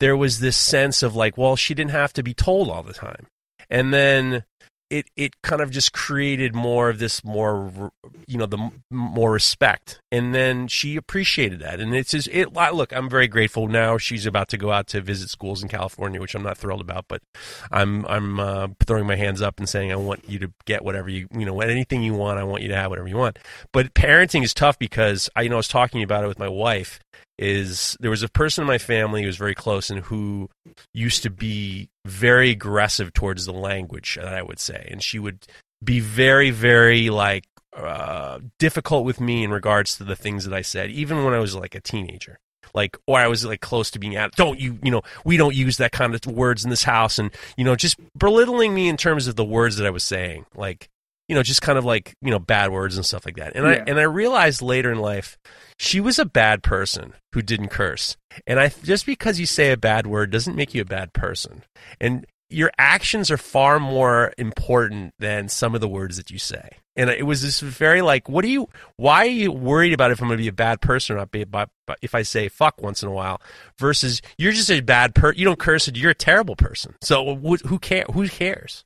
there 0.00 0.16
was 0.16 0.40
this 0.40 0.56
sense 0.56 1.02
of 1.02 1.16
like 1.16 1.38
well 1.38 1.56
she 1.56 1.72
didn't 1.72 1.92
have 1.92 2.12
to 2.14 2.22
be 2.22 2.34
told 2.34 2.68
all 2.68 2.82
the 2.82 2.92
time. 2.92 3.26
And 3.70 3.94
then 3.94 4.44
it 4.90 5.10
it 5.16 5.42
kind 5.42 5.60
of 5.60 5.70
just 5.70 5.92
created 5.92 6.54
more 6.54 6.88
of 6.88 6.98
this 6.98 7.24
more 7.24 7.92
you 8.26 8.38
know 8.38 8.46
the 8.46 8.70
more 8.90 9.32
respect. 9.32 10.00
And 10.12 10.34
then 10.34 10.68
she 10.68 10.96
appreciated 10.96 11.60
that. 11.60 11.80
And 11.80 11.94
it's 11.94 12.10
just 12.10 12.28
it 12.28 12.52
look 12.52 12.92
i'm 12.92 13.08
very 13.08 13.28
grateful 13.28 13.68
now 13.68 13.98
she's 13.98 14.26
about 14.26 14.48
to 14.48 14.56
go 14.56 14.72
out 14.72 14.86
to 14.88 15.00
visit 15.00 15.30
schools 15.30 15.62
in 15.62 15.68
california 15.68 16.20
which 16.20 16.34
i'm 16.34 16.42
not 16.42 16.58
thrilled 16.58 16.80
about 16.80 17.04
but 17.06 17.22
i'm 17.70 18.04
i'm 18.06 18.40
uh, 18.40 18.68
throwing 18.84 19.06
my 19.06 19.14
hands 19.14 19.40
up 19.40 19.58
and 19.58 19.68
saying 19.68 19.92
i 19.92 19.96
want 19.96 20.28
you 20.28 20.38
to 20.38 20.50
get 20.64 20.84
whatever 20.84 21.08
you 21.08 21.28
you 21.36 21.44
know 21.44 21.60
anything 21.60 22.02
you 22.02 22.14
want. 22.14 22.38
I 22.38 22.44
want 22.44 22.62
you 22.62 22.68
to 22.68 22.76
have 22.76 22.90
whatever 22.90 23.08
you 23.08 23.16
want. 23.16 23.38
But 23.72 23.94
parenting 23.94 24.42
is 24.42 24.54
tough 24.54 24.78
because 24.78 25.28
i 25.36 25.42
you 25.42 25.48
know 25.48 25.56
i 25.56 25.58
was 25.58 25.68
talking 25.68 26.02
about 26.02 26.24
it 26.24 26.28
with 26.28 26.38
my 26.38 26.48
wife 26.48 27.00
is 27.38 27.96
there 28.00 28.10
was 28.10 28.22
a 28.22 28.28
person 28.28 28.62
in 28.62 28.68
my 28.68 28.78
family 28.78 29.22
who 29.22 29.26
was 29.26 29.36
very 29.36 29.54
close 29.54 29.90
and 29.90 30.00
who 30.00 30.48
used 30.94 31.22
to 31.22 31.30
be 31.30 31.88
very 32.06 32.50
aggressive 32.50 33.12
towards 33.12 33.46
the 33.46 33.52
language 33.52 34.16
that 34.20 34.32
I 34.32 34.42
would 34.42 34.58
say, 34.58 34.88
and 34.90 35.02
she 35.02 35.18
would 35.18 35.46
be 35.84 36.00
very, 36.00 36.50
very 36.50 37.10
like 37.10 37.44
uh, 37.76 38.40
difficult 38.58 39.04
with 39.04 39.20
me 39.20 39.44
in 39.44 39.50
regards 39.50 39.96
to 39.98 40.04
the 40.04 40.16
things 40.16 40.44
that 40.44 40.54
I 40.54 40.62
said, 40.62 40.90
even 40.90 41.24
when 41.24 41.34
I 41.34 41.38
was 41.38 41.54
like 41.54 41.74
a 41.74 41.80
teenager. 41.80 42.38
Like, 42.74 42.96
or 43.06 43.18
I 43.18 43.28
was 43.28 43.44
like 43.44 43.60
close 43.60 43.90
to 43.92 43.98
being 43.98 44.16
out. 44.16 44.34
Don't 44.36 44.60
you, 44.60 44.78
you 44.82 44.90
know, 44.90 45.02
we 45.24 45.36
don't 45.36 45.54
use 45.54 45.78
that 45.78 45.92
kind 45.92 46.14
of 46.14 46.26
words 46.26 46.64
in 46.64 46.70
this 46.70 46.84
house, 46.84 47.18
and 47.18 47.30
you 47.56 47.64
know, 47.64 47.76
just 47.76 47.96
belittling 48.18 48.74
me 48.74 48.88
in 48.88 48.96
terms 48.96 49.26
of 49.28 49.36
the 49.36 49.44
words 49.44 49.76
that 49.76 49.86
I 49.86 49.90
was 49.90 50.04
saying. 50.04 50.44
Like, 50.54 50.88
you 51.28 51.34
know, 51.34 51.42
just 51.42 51.62
kind 51.62 51.78
of 51.78 51.84
like 51.84 52.14
you 52.22 52.30
know, 52.30 52.38
bad 52.38 52.70
words 52.70 52.96
and 52.96 53.04
stuff 53.04 53.26
like 53.26 53.36
that. 53.36 53.56
And 53.56 53.64
yeah. 53.64 53.72
I 53.72 53.84
and 53.86 53.98
I 53.98 54.04
realized 54.04 54.62
later 54.62 54.92
in 54.92 54.98
life 54.98 55.38
she 55.78 56.00
was 56.00 56.18
a 56.18 56.24
bad 56.24 56.62
person 56.62 57.14
who 57.32 57.42
didn't 57.42 57.68
curse. 57.68 58.16
And 58.46 58.58
I 58.58 58.68
just 58.68 59.06
because 59.06 59.38
you 59.40 59.46
say 59.46 59.72
a 59.72 59.76
bad 59.76 60.06
word 60.06 60.30
doesn't 60.30 60.56
make 60.56 60.74
you 60.74 60.82
a 60.82 60.86
bad 60.86 61.12
person. 61.12 61.64
And 62.00 62.26
your 62.48 62.70
actions 62.78 63.30
are 63.30 63.36
far 63.36 63.80
more 63.80 64.32
important 64.38 65.12
than 65.18 65.48
some 65.48 65.74
of 65.74 65.80
the 65.80 65.88
words 65.88 66.16
that 66.16 66.30
you 66.30 66.38
say. 66.38 66.68
And 66.94 67.10
it 67.10 67.26
was 67.26 67.42
this 67.42 67.60
very 67.60 68.00
like, 68.00 68.28
what 68.28 68.42
do 68.42 68.48
you? 68.48 68.68
Why 68.96 69.26
are 69.26 69.26
you 69.26 69.52
worried 69.52 69.92
about 69.92 70.12
if 70.12 70.20
I'm 70.20 70.28
going 70.28 70.38
to 70.38 70.42
be 70.42 70.48
a 70.48 70.52
bad 70.52 70.80
person 70.80 71.14
or 71.14 71.18
not? 71.18 71.30
Be 71.30 71.42
about 71.42 71.70
if 72.00 72.14
I 72.14 72.22
say 72.22 72.48
fuck 72.48 72.80
once 72.80 73.02
in 73.02 73.08
a 73.08 73.12
while, 73.12 73.40
versus 73.78 74.22
you're 74.38 74.52
just 74.52 74.70
a 74.70 74.80
bad 74.80 75.14
person. 75.14 75.38
You 75.38 75.44
don't 75.44 75.58
curse, 75.58 75.88
you're 75.88 76.12
a 76.12 76.14
terrible 76.14 76.56
person. 76.56 76.94
So 77.02 77.36
who 77.36 77.78
care? 77.78 78.06
Who 78.12 78.26
cares? 78.28 78.84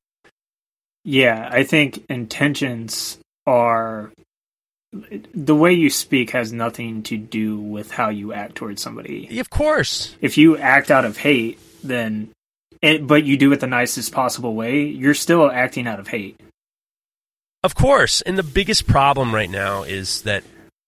Yeah, 1.04 1.48
I 1.50 1.64
think 1.64 2.04
intentions 2.08 3.18
are 3.46 4.12
the 4.92 5.54
way 5.54 5.72
you 5.72 5.88
speak 5.88 6.30
has 6.30 6.52
nothing 6.52 7.02
to 7.04 7.16
do 7.16 7.58
with 7.58 7.90
how 7.90 8.08
you 8.08 8.32
act 8.32 8.56
towards 8.56 8.82
somebody. 8.82 9.38
Of 9.38 9.50
course. 9.50 10.16
If 10.20 10.36
you 10.36 10.56
act 10.56 10.90
out 10.90 11.04
of 11.04 11.16
hate, 11.16 11.58
then 11.82 12.30
it, 12.82 13.06
but 13.06 13.24
you 13.24 13.36
do 13.36 13.52
it 13.52 13.60
the 13.60 13.66
nicest 13.66 14.12
possible 14.12 14.54
way, 14.54 14.84
you're 14.84 15.14
still 15.14 15.50
acting 15.50 15.86
out 15.86 16.00
of 16.00 16.08
hate. 16.08 16.40
Of 17.62 17.74
course, 17.74 18.22
and 18.22 18.38
the 18.38 18.42
biggest 18.42 18.86
problem 18.86 19.34
right 19.34 19.50
now 19.50 19.82
is 19.82 20.22
that 20.22 20.44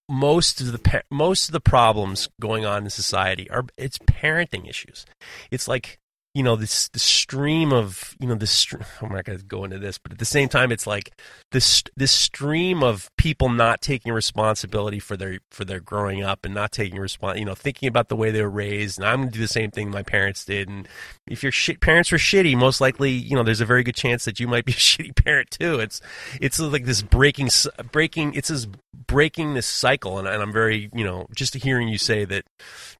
most 0.08 0.60
of 0.60 0.72
the 0.72 1.02
most 1.10 1.48
of 1.48 1.52
the 1.52 1.60
problems 1.60 2.28
going 2.40 2.64
on 2.64 2.84
in 2.84 2.90
society 2.90 3.48
are 3.50 3.64
it's 3.76 3.98
parenting 3.98 4.68
issues. 4.68 5.04
It's 5.50 5.68
like 5.68 5.98
you 6.34 6.42
know 6.42 6.56
this 6.56 6.88
the 6.88 6.98
stream 6.98 7.72
of 7.72 8.16
you 8.18 8.26
know 8.26 8.34
this 8.34 8.66
I'm 9.02 9.12
not 9.12 9.24
going 9.24 9.38
to 9.38 9.44
go 9.44 9.64
into 9.64 9.78
this, 9.78 9.98
but 9.98 10.12
at 10.12 10.18
the 10.18 10.24
same 10.24 10.48
time, 10.48 10.72
it's 10.72 10.86
like 10.86 11.12
this 11.50 11.82
this 11.96 12.12
stream 12.12 12.82
of 12.82 13.10
people 13.16 13.50
not 13.50 13.82
taking 13.82 14.12
responsibility 14.12 14.98
for 14.98 15.16
their 15.16 15.40
for 15.50 15.64
their 15.64 15.80
growing 15.80 16.22
up 16.22 16.44
and 16.44 16.54
not 16.54 16.72
taking 16.72 16.98
response, 16.98 17.38
you 17.38 17.44
know, 17.44 17.54
thinking 17.54 17.88
about 17.88 18.08
the 18.08 18.16
way 18.16 18.30
they 18.30 18.40
were 18.40 18.50
raised. 18.50 18.98
And 18.98 19.06
I'm 19.06 19.20
going 19.20 19.28
to 19.28 19.34
do 19.34 19.40
the 19.40 19.48
same 19.48 19.70
thing 19.70 19.90
my 19.90 20.02
parents 20.02 20.44
did. 20.44 20.68
And 20.68 20.88
if 21.26 21.42
your 21.42 21.52
sh- 21.52 21.78
parents 21.80 22.10
were 22.10 22.18
shitty, 22.18 22.56
most 22.56 22.80
likely, 22.80 23.10
you 23.10 23.36
know, 23.36 23.42
there's 23.42 23.60
a 23.60 23.66
very 23.66 23.82
good 23.82 23.96
chance 23.96 24.24
that 24.24 24.40
you 24.40 24.48
might 24.48 24.64
be 24.64 24.72
a 24.72 24.76
shitty 24.76 25.14
parent 25.22 25.50
too. 25.50 25.80
It's 25.80 26.00
it's 26.40 26.58
like 26.58 26.86
this 26.86 27.02
breaking 27.02 27.50
breaking. 27.90 28.34
It's 28.34 28.48
this 28.48 28.66
breaking 28.94 29.54
this 29.54 29.66
cycle, 29.66 30.18
and, 30.18 30.28
and 30.28 30.42
I'm 30.42 30.52
very 30.52 30.90
you 30.94 31.04
know 31.04 31.26
just 31.34 31.54
hearing 31.54 31.88
you 31.88 31.98
say 31.98 32.24
that 32.24 32.44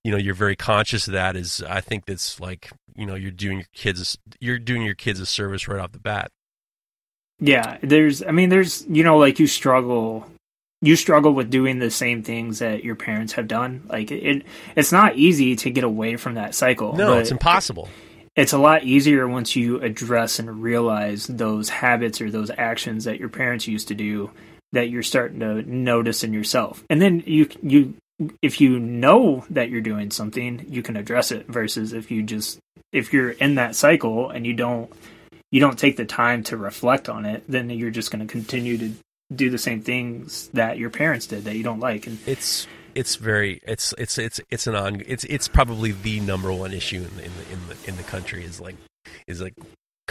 you 0.05 0.11
know 0.11 0.17
you're 0.17 0.35
very 0.35 0.57
conscious 0.57 1.07
of 1.07 1.13
that 1.13 1.37
is 1.37 1.63
I 1.69 1.81
think 1.81 2.07
that's 2.07 2.41
like 2.41 2.71
you 2.95 3.07
know 3.07 3.15
you're 3.15 3.31
doing 3.31 3.59
your 3.59 3.69
kids 3.73 4.19
you're 4.41 4.59
doing 4.59 4.83
your 4.83 4.95
kids 4.95 5.21
a 5.21 5.27
service 5.27 5.69
right 5.69 5.81
off 5.81 5.93
the 5.93 5.99
bat. 5.99 6.31
Yeah, 7.41 7.79
there's 7.83 8.23
I 8.23 8.31
mean 8.31 8.49
there's 8.49 8.87
you 8.87 9.05
know 9.05 9.19
like 9.19 9.39
you 9.39 9.47
struggle 9.47 10.27
you 10.81 10.97
struggle 10.97 11.33
with 11.33 11.51
doing 11.51 11.79
the 11.79 11.91
same 11.91 12.23
things 12.23 12.59
that 12.59 12.85
your 12.85 12.97
parents 12.97 13.35
have 13.35 13.49
done. 13.49 13.85
Like 13.89 14.11
it 14.11 14.45
it's 14.77 14.93
not 14.93 15.17
easy 15.17 15.57
to 15.57 15.71
get 15.71 15.85
away 15.85 16.17
from 16.17 16.35
that 16.35 16.55
cycle. 16.55 16.95
No, 16.95 17.19
it's 17.19 17.31
impossible. 17.31 17.89
It's 18.35 18.53
a 18.55 18.59
lot 18.59 18.83
easier 18.85 19.29
once 19.29 19.55
you 19.55 19.81
address 19.81 20.39
and 20.39 20.63
realize 20.63 21.27
those 21.27 21.69
habits 21.69 22.21
or 22.23 22.31
those 22.31 22.51
actions 22.57 23.05
that 23.05 23.21
your 23.21 23.29
parents 23.29 23.69
used 23.69 23.89
to 23.89 23.95
do 23.95 24.31
that 24.73 24.89
you're 24.89 25.03
starting 25.03 25.41
to 25.41 25.63
notice 25.63 26.25
in 26.25 26.33
yourself. 26.33 26.85
And 26.91 27.01
then 27.01 27.23
you 27.27 27.49
you 27.63 27.95
if 28.41 28.61
you 28.61 28.79
know 28.79 29.45
that 29.51 29.71
you're 29.71 29.81
doing 29.81 30.11
something, 30.11 30.65
you 30.69 30.83
can 30.83 30.97
address 30.97 31.33
it 31.33 31.47
versus 31.47 31.93
if 31.93 32.11
you 32.11 32.23
just 32.23 32.59
if 32.93 33.13
you're 33.13 33.31
in 33.31 33.57
that 33.57 33.75
cycle 33.75 34.31
and 34.31 34.47
you 34.47 34.55
don't 34.55 34.93
you 35.51 35.61
don't 35.61 35.79
take 35.79 35.97
the 35.97 36.05
time 36.05 36.43
to 36.45 36.57
reflect 36.57 37.09
on 37.09 37.27
it, 37.27 37.45
then 37.49 37.69
you're 37.71 37.91
just 37.91 38.11
going 38.11 38.27
to 38.27 38.31
continue 38.31 38.79
to 38.79 38.93
do 39.35 39.51
the 39.51 39.59
same 39.59 39.83
things 39.83 40.49
that 40.49 40.79
your 40.79 40.91
parents 40.91 41.27
did 41.27 41.45
that 41.45 41.57
you 41.57 41.63
don't 41.63 41.81
like. 41.81 42.07
And 42.07 42.19
it's 42.27 42.67
it's 42.95 43.17
very 43.17 43.61
it's 43.67 43.95
it's 43.99 44.19
it's 44.19 44.41
it's 44.51 44.67
an 44.67 44.75
on 44.75 45.03
it's 45.07 45.25
it's 45.25 45.49
probably 45.49 45.93
the 45.93 46.21
number 46.21 46.53
one 46.53 46.73
issue 46.73 46.97
in 46.97 47.17
the 47.17 47.25
in 47.25 47.33
the 47.37 47.53
in 47.53 47.69
the, 47.69 47.89
in 47.89 47.97
the 47.97 48.03
country 48.03 48.45
is 48.45 48.61
like 48.61 48.77
is 49.27 49.41
like 49.41 49.55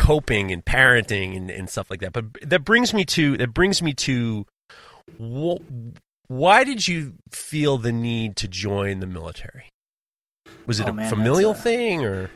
coping 0.01 0.51
and 0.51 0.65
parenting 0.65 1.37
and, 1.37 1.51
and 1.51 1.69
stuff 1.69 1.89
like 1.91 1.99
that. 2.01 2.11
But 2.13 2.25
that 2.49 2.65
brings 2.65 2.93
me 2.93 3.05
to 3.05 3.37
that 3.37 3.53
brings 3.53 3.81
me 3.81 3.93
to 3.93 4.45
wh- 5.19 5.61
why 6.27 6.63
did 6.63 6.87
you 6.87 7.13
feel 7.31 7.77
the 7.77 7.91
need 7.91 8.35
to 8.37 8.47
join 8.47 8.99
the 8.99 9.07
military? 9.07 9.65
Was 10.65 10.79
it 10.79 10.87
Oh, 10.87 10.91
a 10.91 10.93
man, 10.93 11.09
familial 11.09 11.51
a- 11.51 11.55
thing 11.55 12.03
or? 12.05 12.29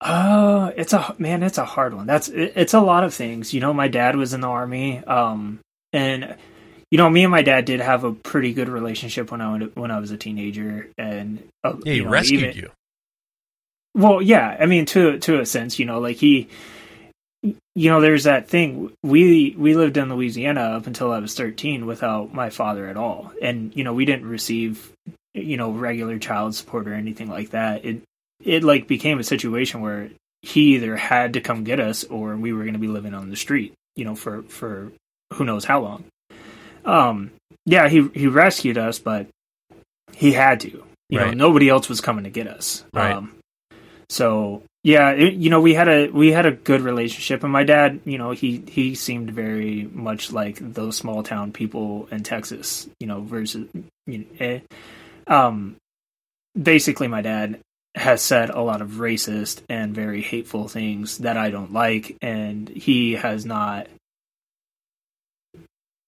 Uh, 0.00 0.72
it's 0.76 0.92
a 0.92 1.14
man. 1.18 1.42
It's 1.44 1.58
a 1.58 1.64
hard 1.64 1.94
one. 1.94 2.06
That's 2.06 2.28
it, 2.28 2.52
it's 2.56 2.74
a 2.74 2.80
lot 2.80 3.04
of 3.04 3.14
things. 3.14 3.54
You 3.54 3.60
know, 3.60 3.72
my 3.72 3.86
dad 3.88 4.16
was 4.16 4.34
in 4.34 4.40
the 4.40 4.48
army, 4.48 4.98
um, 5.04 5.60
and 5.92 6.34
you 6.90 6.98
know, 6.98 7.08
me 7.08 7.22
and 7.22 7.30
my 7.30 7.42
dad 7.42 7.64
did 7.66 7.80
have 7.80 8.02
a 8.02 8.12
pretty 8.12 8.52
good 8.52 8.68
relationship 8.68 9.30
when 9.30 9.40
I 9.40 9.56
was 9.56 9.70
when 9.76 9.90
I 9.92 10.00
was 10.00 10.10
a 10.10 10.16
teenager, 10.16 10.88
and 10.98 11.38
uh, 11.62 11.74
Yeah, 11.84 11.92
he 11.92 11.98
you 11.98 12.04
know, 12.04 12.10
rescued 12.10 12.42
even- 12.42 12.56
you. 12.56 12.70
Well, 13.94 14.20
yeah, 14.22 14.56
I 14.58 14.66
mean, 14.66 14.86
to 14.86 15.18
to 15.20 15.38
a 15.40 15.46
sense, 15.46 15.78
you 15.78 15.84
know, 15.84 16.00
like 16.00 16.16
he, 16.16 16.48
you 17.42 17.90
know, 17.90 18.00
there's 18.00 18.24
that 18.24 18.48
thing. 18.48 18.92
We 19.02 19.54
we 19.58 19.74
lived 19.74 19.96
in 19.96 20.08
Louisiana 20.08 20.60
up 20.60 20.86
until 20.86 21.12
I 21.12 21.18
was 21.18 21.34
13 21.34 21.86
without 21.86 22.32
my 22.32 22.50
father 22.50 22.88
at 22.88 22.96
all, 22.96 23.32
and 23.40 23.74
you 23.76 23.84
know, 23.84 23.94
we 23.94 24.04
didn't 24.04 24.28
receive, 24.28 24.92
you 25.34 25.56
know, 25.56 25.70
regular 25.72 26.18
child 26.18 26.54
support 26.54 26.86
or 26.86 26.94
anything 26.94 27.28
like 27.28 27.50
that. 27.50 27.84
It 27.84 28.02
it 28.42 28.62
like 28.62 28.86
became 28.86 29.18
a 29.18 29.24
situation 29.24 29.80
where 29.80 30.10
he 30.42 30.74
either 30.74 30.96
had 30.96 31.34
to 31.34 31.40
come 31.40 31.64
get 31.64 31.80
us 31.80 32.04
or 32.04 32.36
we 32.36 32.52
were 32.52 32.62
going 32.62 32.74
to 32.74 32.78
be 32.78 32.88
living 32.88 33.14
on 33.14 33.30
the 33.30 33.36
street, 33.36 33.74
you 33.96 34.04
know, 34.04 34.14
for 34.14 34.42
for 34.44 34.92
who 35.34 35.44
knows 35.44 35.64
how 35.64 35.80
long. 35.80 36.04
Um, 36.84 37.32
yeah, 37.66 37.88
he 37.88 38.08
he 38.14 38.26
rescued 38.28 38.78
us, 38.78 38.98
but 38.98 39.26
he 40.14 40.32
had 40.32 40.60
to. 40.60 40.84
You 41.08 41.18
know, 41.18 41.30
nobody 41.32 41.68
else 41.68 41.90
was 41.90 42.00
coming 42.00 42.24
to 42.24 42.30
get 42.30 42.46
us. 42.46 42.84
Right. 42.94 43.12
Um, 43.12 43.34
so 44.08 44.62
yeah, 44.84 45.10
it, 45.10 45.34
you 45.34 45.48
know, 45.48 45.60
we 45.60 45.74
had 45.74 45.88
a 45.88 46.08
we 46.08 46.32
had 46.32 46.44
a 46.44 46.50
good 46.50 46.80
relationship, 46.80 47.44
and 47.44 47.52
my 47.52 47.62
dad, 47.62 48.00
you 48.04 48.18
know, 48.18 48.32
he 48.32 48.64
he 48.66 48.96
seemed 48.96 49.30
very 49.30 49.88
much 49.92 50.32
like 50.32 50.58
those 50.58 50.96
small 50.96 51.22
town 51.22 51.52
people 51.52 52.08
in 52.10 52.24
Texas, 52.24 52.88
you 52.98 53.06
know, 53.06 53.20
versus, 53.20 53.68
you 54.06 54.18
know, 54.18 54.24
eh. 54.40 54.60
um, 55.28 55.76
basically, 56.60 57.06
my 57.06 57.22
dad 57.22 57.60
has 57.94 58.22
said 58.22 58.50
a 58.50 58.60
lot 58.60 58.80
of 58.80 58.92
racist 58.92 59.60
and 59.68 59.94
very 59.94 60.20
hateful 60.20 60.66
things 60.66 61.18
that 61.18 61.36
I 61.36 61.50
don't 61.50 61.72
like, 61.72 62.16
and 62.20 62.68
he 62.68 63.12
has 63.12 63.46
not. 63.46 63.86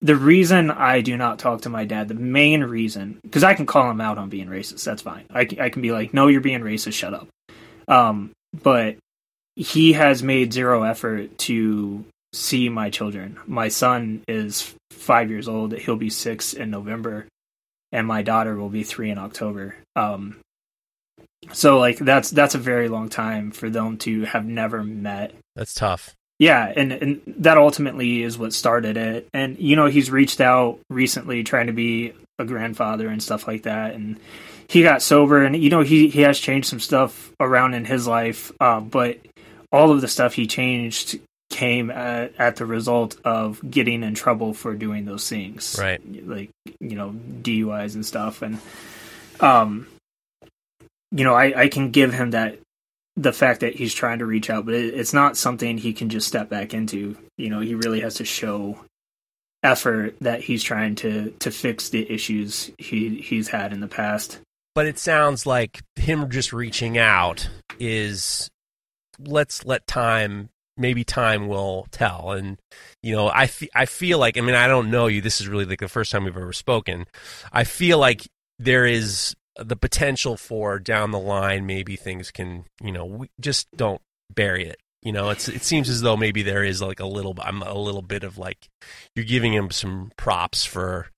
The 0.01 0.17
reason 0.17 0.71
I 0.73 1.01
do 1.01 1.17
not 1.17 1.39
talk 1.39 1.63
to 1.63 1.71
my 1.71 1.85
dad, 1.85 2.09
the 2.09 2.15
main 2.15 2.63
reason, 2.65 3.21
because 3.23 3.45
I 3.45 3.55
can 3.55 3.67
call 3.67 3.89
him 3.91 4.01
out 4.01 4.19
on 4.19 4.29
being 4.29 4.49
racist, 4.49 4.85
that's 4.85 5.01
fine. 5.01 5.25
I, 5.33 5.49
I 5.59 5.71
can 5.71 5.81
be 5.81 5.93
like, 5.93 6.13
no, 6.13 6.27
you're 6.27 6.43
being 6.43 6.61
racist, 6.61 6.93
shut 6.93 7.15
up. 7.15 7.29
Um, 7.89 8.33
but 8.63 8.97
he 9.57 9.93
has 9.95 10.23
made 10.23 10.53
zero 10.53 10.83
effort 10.83 11.37
to 11.39 12.05
see 12.33 12.69
my 12.69 12.91
children. 12.91 13.39
My 13.47 13.69
son 13.69 14.23
is 14.27 14.75
five 14.91 15.31
years 15.31 15.49
old. 15.49 15.73
He'll 15.73 15.97
be 15.97 16.11
six 16.11 16.53
in 16.53 16.71
November, 16.71 17.27
and 17.93 18.07
my 18.07 18.23
daughter 18.23 18.57
will 18.57 18.69
be 18.71 18.83
three 18.83 19.11
in 19.11 19.19
October. 19.19 19.77
Um, 19.97 20.37
so 21.53 21.79
like 21.79 21.99
that's 21.99 22.31
that's 22.31 22.55
a 22.55 22.59
very 22.59 22.89
long 22.89 23.09
time 23.09 23.51
for 23.51 23.69
them 23.69 23.99
to 23.99 24.25
have 24.25 24.47
never 24.47 24.83
met 24.83 25.35
That's 25.57 25.75
tough. 25.75 26.15
yeah 26.39 26.73
and 26.75 26.93
and 26.93 27.21
that 27.27 27.59
ultimately 27.59 28.23
is 28.23 28.39
what 28.39 28.55
started 28.55 28.97
it 28.97 29.29
and 29.35 29.59
you 29.59 29.77
know 29.77 29.87
he's 29.87 30.11
reached 30.11 30.41
out 30.41 30.79
recently 30.89 31.45
trying 31.45 31.67
to 31.67 31.75
be 31.75 32.15
a 32.39 32.47
grandfather 32.47 33.09
and 33.09 33.23
stuff 33.23 33.47
like 33.47 33.65
that 33.65 33.95
and 33.95 34.19
he 34.69 34.83
got 34.83 35.03
sober 35.03 35.43
and 35.45 35.57
you 35.57 35.71
know 35.71 35.81
he 35.83 36.09
he 36.09 36.23
has 36.23 36.39
changed 36.39 36.69
some 36.69 36.81
stuff 36.81 37.33
around 37.41 37.75
in 37.75 37.85
his 37.85 38.07
life 38.07 38.53
uh, 38.61 38.81
but 38.81 39.19
all 39.73 39.91
of 39.91 40.01
the 40.01 40.09
stuff 40.09 40.35
he 40.35 40.47
changed 40.47 41.19
came 41.51 41.91
at, 41.91 42.33
at 42.39 42.57
the 42.57 42.67
result 42.67 43.17
of 43.25 43.61
getting 43.71 44.03
in 44.03 44.15
trouble 44.15 44.55
for 44.55 44.75
doing 44.75 45.05
those 45.05 45.29
things 45.29 45.77
Right. 45.79 46.01
like 46.27 46.51
you 46.81 46.97
know 46.97 47.11
duis 47.13 47.95
and 47.95 48.05
stuff 48.05 48.43
and 48.43 48.59
um 49.41 49.87
you 51.13 51.25
know 51.25 51.35
i 51.35 51.63
i 51.63 51.69
can 51.69 51.91
give 51.91 52.13
him 52.13 52.33
that 52.33 52.59
the 53.17 53.33
fact 53.33 53.61
that 53.61 53.77
he's 53.77 53.95
trying 53.95 54.19
to 54.19 54.27
reach 54.27 54.51
out, 54.51 54.65
but 54.65 54.75
it, 54.75 54.93
it's 54.93 55.13
not 55.13 55.37
something 55.37 55.79
he 55.79 55.93
can 55.93 56.09
just 56.09 56.27
step 56.27 56.49
back 56.49 56.75
into. 56.75 57.17
You 57.39 57.49
know, 57.49 57.61
he 57.61 57.77
really 57.77 58.01
has 58.01 58.15
to 58.17 58.25
show 58.25 58.81
effort 59.63 60.17
that 60.21 60.41
he's 60.43 60.65
trying 60.65 60.97
to 60.97 61.31
to 61.39 61.53
fix 61.53 61.91
the 61.91 62.11
issues 62.13 62.73
he 62.77 63.21
he's 63.21 63.47
had 63.47 63.73
in 63.73 63.79
the 63.79 63.87
past. 63.87 64.41
But 64.75 64.87
it 64.87 64.99
sounds 64.99 65.47
like 65.47 65.83
him 65.97 66.31
just 66.31 66.53
reaching 66.53 66.99
out 66.99 67.49
is 67.79 68.51
let's 69.19 69.65
let 69.65 69.87
time 69.87 70.51
maybe 70.77 71.05
time 71.05 71.47
will 71.47 71.87
tell. 71.91 72.33
And 72.33 72.59
you 73.03 73.15
know 73.15 73.29
I 73.29 73.49
I 73.75 73.87
feel 73.87 74.19
like 74.19 74.37
I 74.37 74.41
mean 74.41 74.55
I 74.55 74.67
don't 74.67 74.91
know 74.91 75.07
you 75.07 75.21
this 75.21 75.41
is 75.41 75.49
really 75.49 75.65
like 75.65 75.81
the 75.81 75.89
first 75.89 76.11
time 76.11 76.25
we've 76.25 76.37
ever 76.37 76.53
spoken. 76.53 77.07
I 77.53 77.65
feel 77.65 77.99
like 77.99 78.27
there 78.59 78.87
is 78.87 79.35
the 79.57 79.77
potential 79.77 80.37
for 80.37 80.79
down 80.79 81.13
the 81.13 81.19
line 81.19 81.65
maybe 81.65 81.95
things 81.95 82.33
can 82.33 82.65
you 82.83 82.91
know 82.91 83.05
we 83.05 83.29
just 83.41 83.69
don't 83.77 84.03
bury 84.35 84.67
it. 84.67 84.77
You 85.03 85.13
know 85.13 85.31
it's 85.31 85.49
it 85.49 85.63
seems 85.63 85.89
as 85.89 86.01
though 86.01 86.17
maybe 86.17 86.43
there 86.43 86.65
is 86.65 86.83
like 86.83 87.01
a 87.01 87.07
little 87.07 87.37
I'm 87.41 87.63
a 87.63 87.75
little 87.75 88.03
bit 88.03 88.25
of 88.25 88.39
like 88.39 88.69
you're 89.15 89.25
giving 89.25 89.53
him 89.53 89.71
some 89.71 90.11
props 90.17 90.65
for 90.65 91.09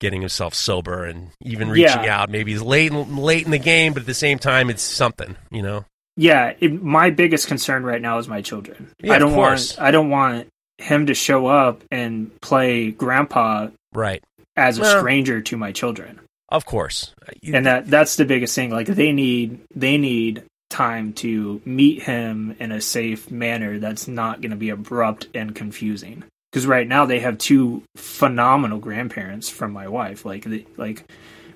getting 0.00 0.20
himself 0.20 0.54
sober 0.54 1.04
and 1.04 1.30
even 1.42 1.68
reaching 1.70 2.04
Yeah. 2.04 2.20
out 2.22 2.30
maybe 2.30 2.52
he's 2.52 2.62
late 2.62 2.92
in, 2.92 3.16
late 3.16 3.44
in 3.44 3.50
the 3.52 3.58
game 3.58 3.92
but 3.92 4.00
at 4.02 4.06
the 4.06 4.14
same 4.14 4.38
time 4.38 4.68
it's 4.70 4.82
something 4.82 5.36
you 5.50 5.62
know 5.62 5.84
Yeah, 6.16 6.52
it, 6.60 6.82
my 6.82 7.10
biggest 7.10 7.48
concern 7.48 7.82
right 7.84 8.00
now 8.00 8.18
is 8.18 8.28
my 8.28 8.40
children. 8.42 8.90
Yeah, 9.00 9.14
I 9.14 9.18
don't 9.18 9.34
want 9.34 9.76
I 9.80 9.90
don't 9.90 10.10
want 10.10 10.48
him 10.78 11.06
to 11.06 11.14
show 11.14 11.46
up 11.46 11.82
and 11.90 12.30
play 12.40 12.90
grandpa 12.90 13.68
right 13.92 14.22
as 14.56 14.78
a 14.78 14.82
Well- 14.82 15.00
stranger 15.00 15.40
to 15.40 15.56
my 15.56 15.72
children. 15.72 16.20
of 16.50 16.66
course 16.66 17.14
You- 17.42 17.54
and 17.56 17.66
that 17.66 17.86
that's 17.88 18.16
the 18.16 18.24
biggest 18.24 18.54
thing 18.54 18.70
like 18.70 18.86
they 18.86 19.12
need 19.12 19.58
they 19.74 19.96
need 19.98 20.42
time 20.70 21.12
to 21.14 21.60
meet 21.64 22.02
him 22.02 22.54
in 22.58 22.72
a 22.72 22.80
safe 22.80 23.30
manner 23.30 23.78
that's 23.78 24.06
not 24.08 24.40
going 24.40 24.50
to 24.50 24.56
be 24.56 24.70
abrupt 24.70 25.28
and 25.34 25.54
confusing 25.54 26.24
because 26.54 26.68
right 26.68 26.86
now 26.86 27.04
they 27.04 27.18
have 27.18 27.36
two 27.36 27.82
phenomenal 27.96 28.78
grandparents 28.78 29.50
from 29.50 29.72
my 29.72 29.88
wife 29.88 30.24
like 30.24 30.44
the, 30.44 30.64
like 30.76 31.04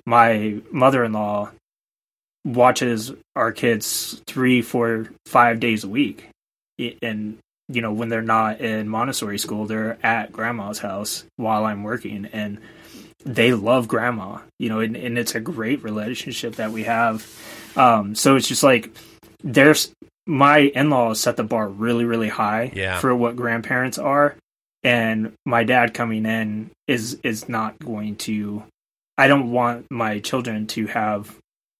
my 0.04 0.58
mother-in-law 0.72 1.48
watches 2.44 3.12
our 3.36 3.52
kids 3.52 4.20
three 4.26 4.60
four 4.60 5.08
five 5.26 5.60
days 5.60 5.84
a 5.84 5.88
week 5.88 6.28
and 7.00 7.38
you 7.68 7.80
know 7.80 7.92
when 7.92 8.08
they're 8.08 8.22
not 8.22 8.60
in 8.60 8.88
montessori 8.88 9.38
school 9.38 9.66
they're 9.66 9.96
at 10.04 10.32
grandma's 10.32 10.80
house 10.80 11.24
while 11.36 11.64
i'm 11.64 11.84
working 11.84 12.26
and 12.32 12.58
they 13.24 13.52
love 13.52 13.88
grandma, 13.88 14.38
you 14.58 14.68
know, 14.68 14.80
and, 14.80 14.96
and 14.96 15.18
it's 15.18 15.34
a 15.34 15.40
great 15.40 15.82
relationship 15.82 16.54
that 16.56 16.70
we 16.70 16.84
have. 16.84 17.26
Um, 17.76 18.14
so 18.14 18.36
it's 18.36 18.48
just 18.48 18.62
like 18.62 18.90
there's 19.42 19.92
my 20.26 20.58
in-laws 20.58 21.20
set 21.20 21.36
the 21.36 21.42
bar 21.44 21.68
really, 21.68 22.04
really 22.04 22.28
high 22.28 22.70
Yeah. 22.74 23.00
for 23.00 23.14
what 23.14 23.34
grandparents 23.36 23.98
are, 23.98 24.36
and 24.82 25.32
my 25.44 25.64
dad 25.64 25.94
coming 25.94 26.26
in 26.26 26.70
is 26.86 27.18
is 27.22 27.48
not 27.48 27.78
going 27.78 28.16
to. 28.16 28.62
I 29.16 29.26
don't 29.26 29.50
want 29.50 29.86
my 29.90 30.20
children 30.20 30.66
to 30.68 30.86
have 30.86 31.36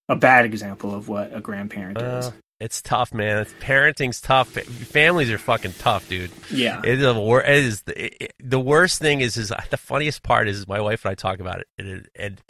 a 0.09 0.17
bad 0.17 0.45
example 0.45 0.95
of 0.95 1.09
what 1.09 1.35
a 1.35 1.41
grandparent 1.41 1.99
is. 1.99 2.27
Uh, 2.29 2.33
it's 2.61 2.83
tough 2.83 3.15
man 3.15 3.39
it's, 3.39 3.55
parenting's 3.61 4.21
tough 4.21 4.49
families 4.49 5.31
are 5.31 5.39
fucking 5.39 5.73
tough 5.79 6.09
dude 6.09 6.33
Yeah, 6.51 6.81
It 6.83 6.99
is 6.99 7.05
it 7.05 7.65
is 7.65 7.83
the, 7.83 8.25
it- 8.25 8.33
the 8.43 8.59
worst 8.59 8.99
thing 8.99 9.21
is 9.21 9.37
is 9.37 9.53
the 9.71 9.77
funniest 9.77 10.25
part 10.25 10.49
is 10.49 10.67
my 10.67 10.81
wife 10.81 11.05
and 11.05 11.13
I 11.13 11.15
talk 11.15 11.39
about 11.39 11.61
it 11.61 11.69
and, 11.79 12.09
and 12.17 12.41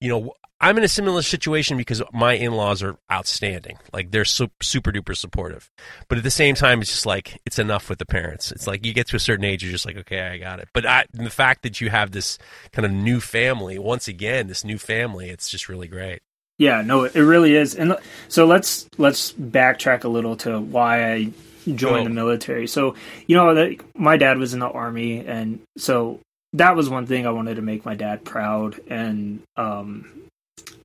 you 0.00 0.08
know 0.08 0.32
I'm 0.60 0.76
in 0.76 0.84
a 0.84 0.88
similar 0.88 1.22
situation 1.22 1.76
because 1.76 2.02
my 2.12 2.32
in-laws 2.32 2.82
are 2.82 2.96
outstanding 3.10 3.78
like 3.92 4.10
they're 4.10 4.24
su- 4.24 4.50
super 4.60 4.90
duper 4.90 5.16
supportive 5.16 5.70
but 6.08 6.18
at 6.18 6.24
the 6.24 6.30
same 6.30 6.54
time 6.54 6.80
it's 6.80 6.90
just 6.90 7.06
like 7.06 7.40
it's 7.46 7.58
enough 7.58 7.88
with 7.88 7.98
the 7.98 8.06
parents 8.06 8.50
it's 8.50 8.66
like 8.66 8.84
you 8.84 8.92
get 8.92 9.06
to 9.08 9.16
a 9.16 9.20
certain 9.20 9.44
age 9.44 9.62
you're 9.62 9.72
just 9.72 9.86
like 9.86 9.96
okay 9.96 10.20
I 10.20 10.38
got 10.38 10.58
it 10.58 10.68
but 10.72 10.84
I, 10.86 11.04
the 11.12 11.30
fact 11.30 11.62
that 11.62 11.80
you 11.80 11.90
have 11.90 12.10
this 12.10 12.38
kind 12.72 12.84
of 12.84 12.92
new 12.92 13.20
family 13.20 13.78
once 13.78 14.08
again 14.08 14.48
this 14.48 14.64
new 14.64 14.78
family 14.78 15.30
it's 15.30 15.48
just 15.48 15.68
really 15.68 15.88
great 15.88 16.20
Yeah, 16.58 16.82
no, 16.82 17.04
it 17.04 17.14
really 17.14 17.54
is. 17.54 17.76
And 17.76 17.96
so 18.26 18.44
let's 18.44 18.88
let's 18.98 19.32
backtrack 19.32 20.02
a 20.02 20.08
little 20.08 20.34
to 20.38 20.60
why 20.60 21.12
I 21.12 21.30
joined 21.66 21.78
Go. 21.78 22.04
the 22.04 22.10
military. 22.10 22.66
So, 22.66 22.96
you 23.28 23.36
know, 23.36 23.52
like, 23.52 23.84
my 23.94 24.16
dad 24.16 24.38
was 24.38 24.54
in 24.54 24.60
the 24.60 24.68
army 24.68 25.24
and 25.24 25.60
so 25.76 26.18
that 26.54 26.74
was 26.74 26.88
one 26.90 27.06
thing 27.06 27.26
I 27.26 27.30
wanted 27.30 27.56
to 27.56 27.62
make 27.62 27.84
my 27.84 27.94
dad 27.94 28.24
proud 28.24 28.80
and 28.88 29.40
um 29.56 30.10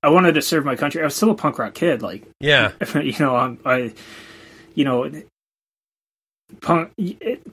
I 0.01 0.09
wanted 0.09 0.33
to 0.33 0.41
serve 0.41 0.65
my 0.65 0.75
country. 0.75 1.01
I 1.01 1.05
was 1.05 1.15
still 1.15 1.31
a 1.31 1.35
punk 1.35 1.59
rock 1.59 1.73
kid 1.73 2.01
like 2.01 2.23
yeah 2.39 2.71
you 2.95 3.15
know, 3.19 3.35
I'm, 3.35 3.59
I, 3.65 3.93
you 4.75 4.85
know, 4.85 5.09
punk 6.61 6.91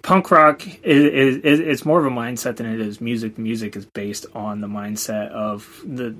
punk 0.02 0.30
rock 0.30 0.66
is, 0.84 1.36
is 1.36 1.60
it's 1.60 1.84
more 1.84 1.98
of 1.98 2.06
a 2.06 2.14
mindset 2.14 2.56
than 2.56 2.66
it 2.66 2.80
is 2.80 3.00
music. 3.00 3.38
Music 3.38 3.76
is 3.76 3.86
based 3.86 4.26
on 4.34 4.60
the 4.60 4.66
mindset 4.66 5.30
of 5.30 5.82
the 5.84 6.14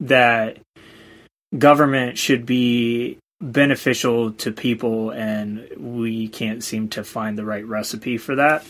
that 0.00 0.58
government 1.56 2.16
should 2.16 2.46
be 2.46 3.18
beneficial 3.40 4.32
to 4.32 4.52
people, 4.52 5.10
and 5.10 5.68
we 5.76 6.28
can't 6.28 6.62
seem 6.62 6.88
to 6.90 7.04
find 7.04 7.36
the 7.36 7.44
right 7.44 7.66
recipe 7.66 8.18
for 8.18 8.36
that. 8.36 8.64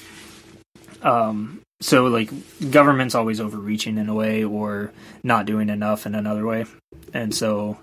Um, 1.02 1.62
so 1.80 2.06
like 2.06 2.30
government's 2.70 3.14
always 3.14 3.40
overreaching 3.40 3.98
in 3.98 4.08
a 4.08 4.14
way 4.14 4.44
or 4.44 4.92
not 5.22 5.46
doing 5.46 5.68
enough 5.68 6.06
in 6.06 6.14
another 6.14 6.46
way 6.46 6.64
and 7.12 7.34
so 7.34 7.78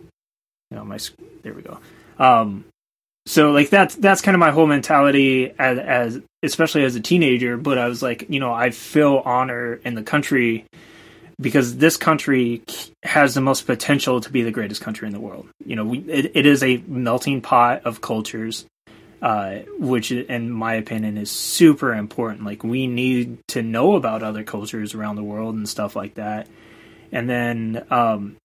you 0.69 0.77
know, 0.77 0.83
my 0.83 0.99
there 1.43 1.53
we 1.53 1.61
go. 1.61 1.79
Um, 2.19 2.65
so 3.25 3.51
like 3.51 3.69
that's 3.69 3.95
that's 3.95 4.21
kind 4.21 4.35
of 4.35 4.39
my 4.39 4.51
whole 4.51 4.67
mentality 4.67 5.53
as 5.57 5.79
as 5.79 6.21
especially 6.43 6.83
as 6.83 6.95
a 6.95 6.99
teenager. 6.99 7.57
But 7.57 7.77
I 7.77 7.87
was 7.87 8.01
like, 8.01 8.25
you 8.29 8.39
know, 8.39 8.53
I 8.53 8.71
feel 8.71 9.21
honor 9.25 9.75
in 9.75 9.95
the 9.95 10.03
country 10.03 10.65
because 11.39 11.77
this 11.77 11.97
country 11.97 12.63
has 13.03 13.35
the 13.35 13.41
most 13.41 13.67
potential 13.67 14.21
to 14.21 14.29
be 14.31 14.43
the 14.43 14.51
greatest 14.51 14.81
country 14.81 15.07
in 15.07 15.13
the 15.13 15.19
world. 15.19 15.47
You 15.65 15.75
know, 15.75 15.85
we, 15.85 15.99
it, 15.99 16.31
it 16.35 16.45
is 16.45 16.63
a 16.63 16.77
melting 16.87 17.41
pot 17.41 17.83
of 17.85 18.01
cultures, 18.01 18.65
uh, 19.21 19.59
which, 19.79 20.11
in 20.11 20.51
my 20.51 20.75
opinion, 20.75 21.17
is 21.17 21.31
super 21.31 21.93
important. 21.93 22.45
Like, 22.45 22.63
we 22.63 22.87
need 22.87 23.39
to 23.49 23.61
know 23.61 23.95
about 23.95 24.23
other 24.23 24.43
cultures 24.43 24.93
around 24.93 25.15
the 25.15 25.23
world 25.23 25.55
and 25.55 25.67
stuff 25.67 25.95
like 25.95 26.15
that. 26.15 26.47
And 27.11 27.29
then, 27.29 27.85
um, 27.89 28.37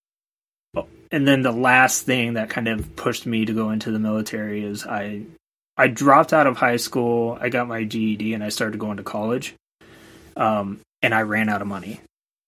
and 1.11 1.29
then 1.29 1.43
the 1.43 1.53
last 1.53 2.07
thing 2.07 2.35
that 2.35 2.49
kind 2.49 2.69
of 2.69 2.97
pushed 2.97 3.27
me 3.27 3.45
to 3.45 3.53
go 3.53 3.71
into 3.71 3.91
the 3.91 3.99
military 3.99 4.65
is 4.65 4.87
I, 4.87 5.25
I 5.77 5.89
dropped 5.89 6.33
out 6.33 6.47
of 6.47 6.57
high 6.57 6.77
school. 6.77 7.37
I 7.41 7.51
got 7.51 7.69
my 7.69 7.85
GED 7.85 8.33
and 8.33 8.43
I 8.43 8.49
started 8.49 8.79
going 8.79 8.97
to 8.97 9.03
college. 9.03 9.55
Um, 10.37 10.81
and 11.03 11.15
I 11.15 11.23
ran 11.23 11.49
out 11.49 11.61
of 11.61 11.69
money. 11.69 12.01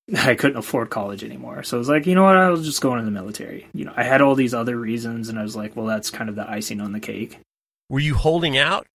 I 0.17 0.35
couldn't 0.35 0.59
afford 0.59 0.91
college 0.91 1.25
anymore. 1.25 1.63
So 1.63 1.77
I 1.77 1.79
was 1.79 1.89
like, 1.89 2.07
you 2.07 2.15
know 2.15 2.25
what? 2.25 2.37
I 2.37 2.51
was 2.51 2.65
just 2.65 2.81
going 2.81 2.99
in 2.99 3.05
the 3.05 3.11
military. 3.11 3.67
You 3.75 3.85
know, 3.85 3.93
I 3.97 4.05
had 4.05 4.21
all 4.21 4.35
these 4.35 4.55
other 4.55 4.77
reasons, 4.77 5.29
and 5.29 5.39
I 5.39 5.43
was 5.43 5.57
like, 5.57 5.77
well, 5.77 5.87
that's 5.87 6.11
kind 6.11 6.29
of 6.29 6.37
the 6.37 6.49
icing 6.49 6.81
on 6.81 6.93
the 6.93 7.01
cake. 7.01 7.39
Were 7.95 8.01
you 8.01 8.17
holding 8.17 8.59
out? 8.59 8.89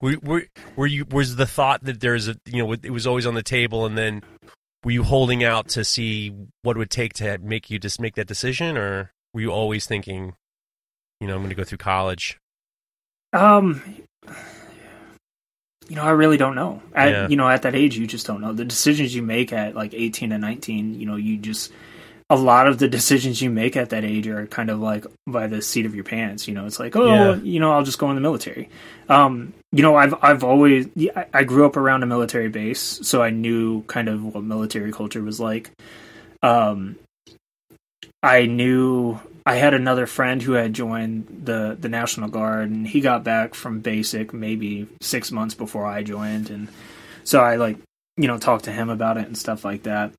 Were, 0.00 0.14
were, 0.22 0.44
were 0.76 0.86
you 0.86 1.04
was 1.10 1.34
the 1.34 1.46
thought 1.46 1.82
that 1.82 1.98
there's 1.98 2.28
a 2.28 2.36
you 2.46 2.62
know 2.62 2.72
it 2.74 2.90
was 2.90 3.04
always 3.04 3.26
on 3.26 3.34
the 3.34 3.42
table, 3.42 3.84
and 3.84 3.98
then 3.98 4.22
were 4.84 4.92
you 4.92 5.02
holding 5.02 5.42
out 5.42 5.66
to 5.70 5.84
see 5.84 6.32
what 6.62 6.76
it 6.76 6.78
would 6.78 6.90
take 6.90 7.12
to 7.14 7.38
make 7.38 7.70
you 7.70 7.80
just 7.80 8.00
make 8.00 8.14
that 8.14 8.28
decision, 8.28 8.76
or 8.76 9.10
were 9.34 9.40
you 9.40 9.50
always 9.50 9.84
thinking, 9.84 10.34
you 11.20 11.26
know, 11.26 11.34
I'm 11.34 11.40
going 11.40 11.48
to 11.48 11.56
go 11.56 11.64
through 11.64 11.78
college? 11.78 12.38
Um, 13.32 13.82
you 15.88 15.96
know, 15.96 16.04
I 16.04 16.10
really 16.10 16.36
don't 16.36 16.54
know. 16.54 16.80
At, 16.94 17.10
yeah. 17.10 17.26
You 17.26 17.34
know, 17.34 17.48
at 17.48 17.62
that 17.62 17.74
age, 17.74 17.98
you 17.98 18.06
just 18.06 18.28
don't 18.28 18.40
know. 18.40 18.52
The 18.52 18.64
decisions 18.64 19.12
you 19.12 19.22
make 19.22 19.52
at 19.52 19.74
like 19.74 19.92
18 19.92 20.30
and 20.30 20.40
19, 20.40 21.00
you 21.00 21.04
know, 21.04 21.16
you 21.16 21.36
just, 21.36 21.72
a 22.30 22.36
lot 22.36 22.68
of 22.68 22.78
the 22.78 22.88
decisions 22.88 23.42
you 23.42 23.50
make 23.50 23.76
at 23.76 23.90
that 23.90 24.04
age 24.04 24.28
are 24.28 24.46
kind 24.46 24.70
of 24.70 24.78
like 24.78 25.04
by 25.26 25.48
the 25.48 25.60
seat 25.60 25.84
of 25.84 25.96
your 25.96 26.04
pants. 26.04 26.46
You 26.46 26.54
know, 26.54 26.64
it's 26.64 26.78
like, 26.78 26.94
oh, 26.94 27.06
yeah. 27.06 27.34
you 27.42 27.58
know, 27.58 27.72
I'll 27.72 27.82
just 27.82 27.98
go 27.98 28.08
in 28.08 28.14
the 28.14 28.20
military. 28.20 28.70
Um, 29.08 29.52
you 29.72 29.82
know, 29.82 29.96
I've, 29.96 30.14
I've 30.22 30.44
always, 30.44 30.88
I 31.34 31.42
grew 31.42 31.66
up 31.66 31.76
around 31.76 32.04
a 32.04 32.06
military 32.06 32.48
base, 32.48 33.00
so 33.02 33.20
I 33.20 33.30
knew 33.30 33.82
kind 33.82 34.08
of 34.08 34.22
what 34.22 34.44
military 34.44 34.92
culture 34.92 35.22
was 35.22 35.40
like. 35.40 35.70
Um, 36.40 36.96
I 38.22 38.46
knew 38.46 39.18
I 39.44 39.56
had 39.56 39.74
another 39.74 40.06
friend 40.06 40.40
who 40.40 40.52
had 40.52 40.72
joined 40.72 41.42
the 41.44 41.76
the 41.78 41.88
National 41.88 42.28
Guard, 42.28 42.70
and 42.70 42.86
he 42.86 43.00
got 43.00 43.24
back 43.24 43.54
from 43.54 43.80
basic 43.80 44.32
maybe 44.32 44.86
six 45.00 45.32
months 45.32 45.54
before 45.54 45.86
I 45.86 46.02
joined, 46.02 46.50
and 46.50 46.68
so 47.24 47.40
I 47.40 47.56
like 47.56 47.78
you 48.16 48.28
know 48.28 48.38
talked 48.38 48.66
to 48.66 48.72
him 48.72 48.90
about 48.90 49.16
it 49.16 49.26
and 49.26 49.36
stuff 49.36 49.64
like 49.64 49.84
that. 49.84 50.12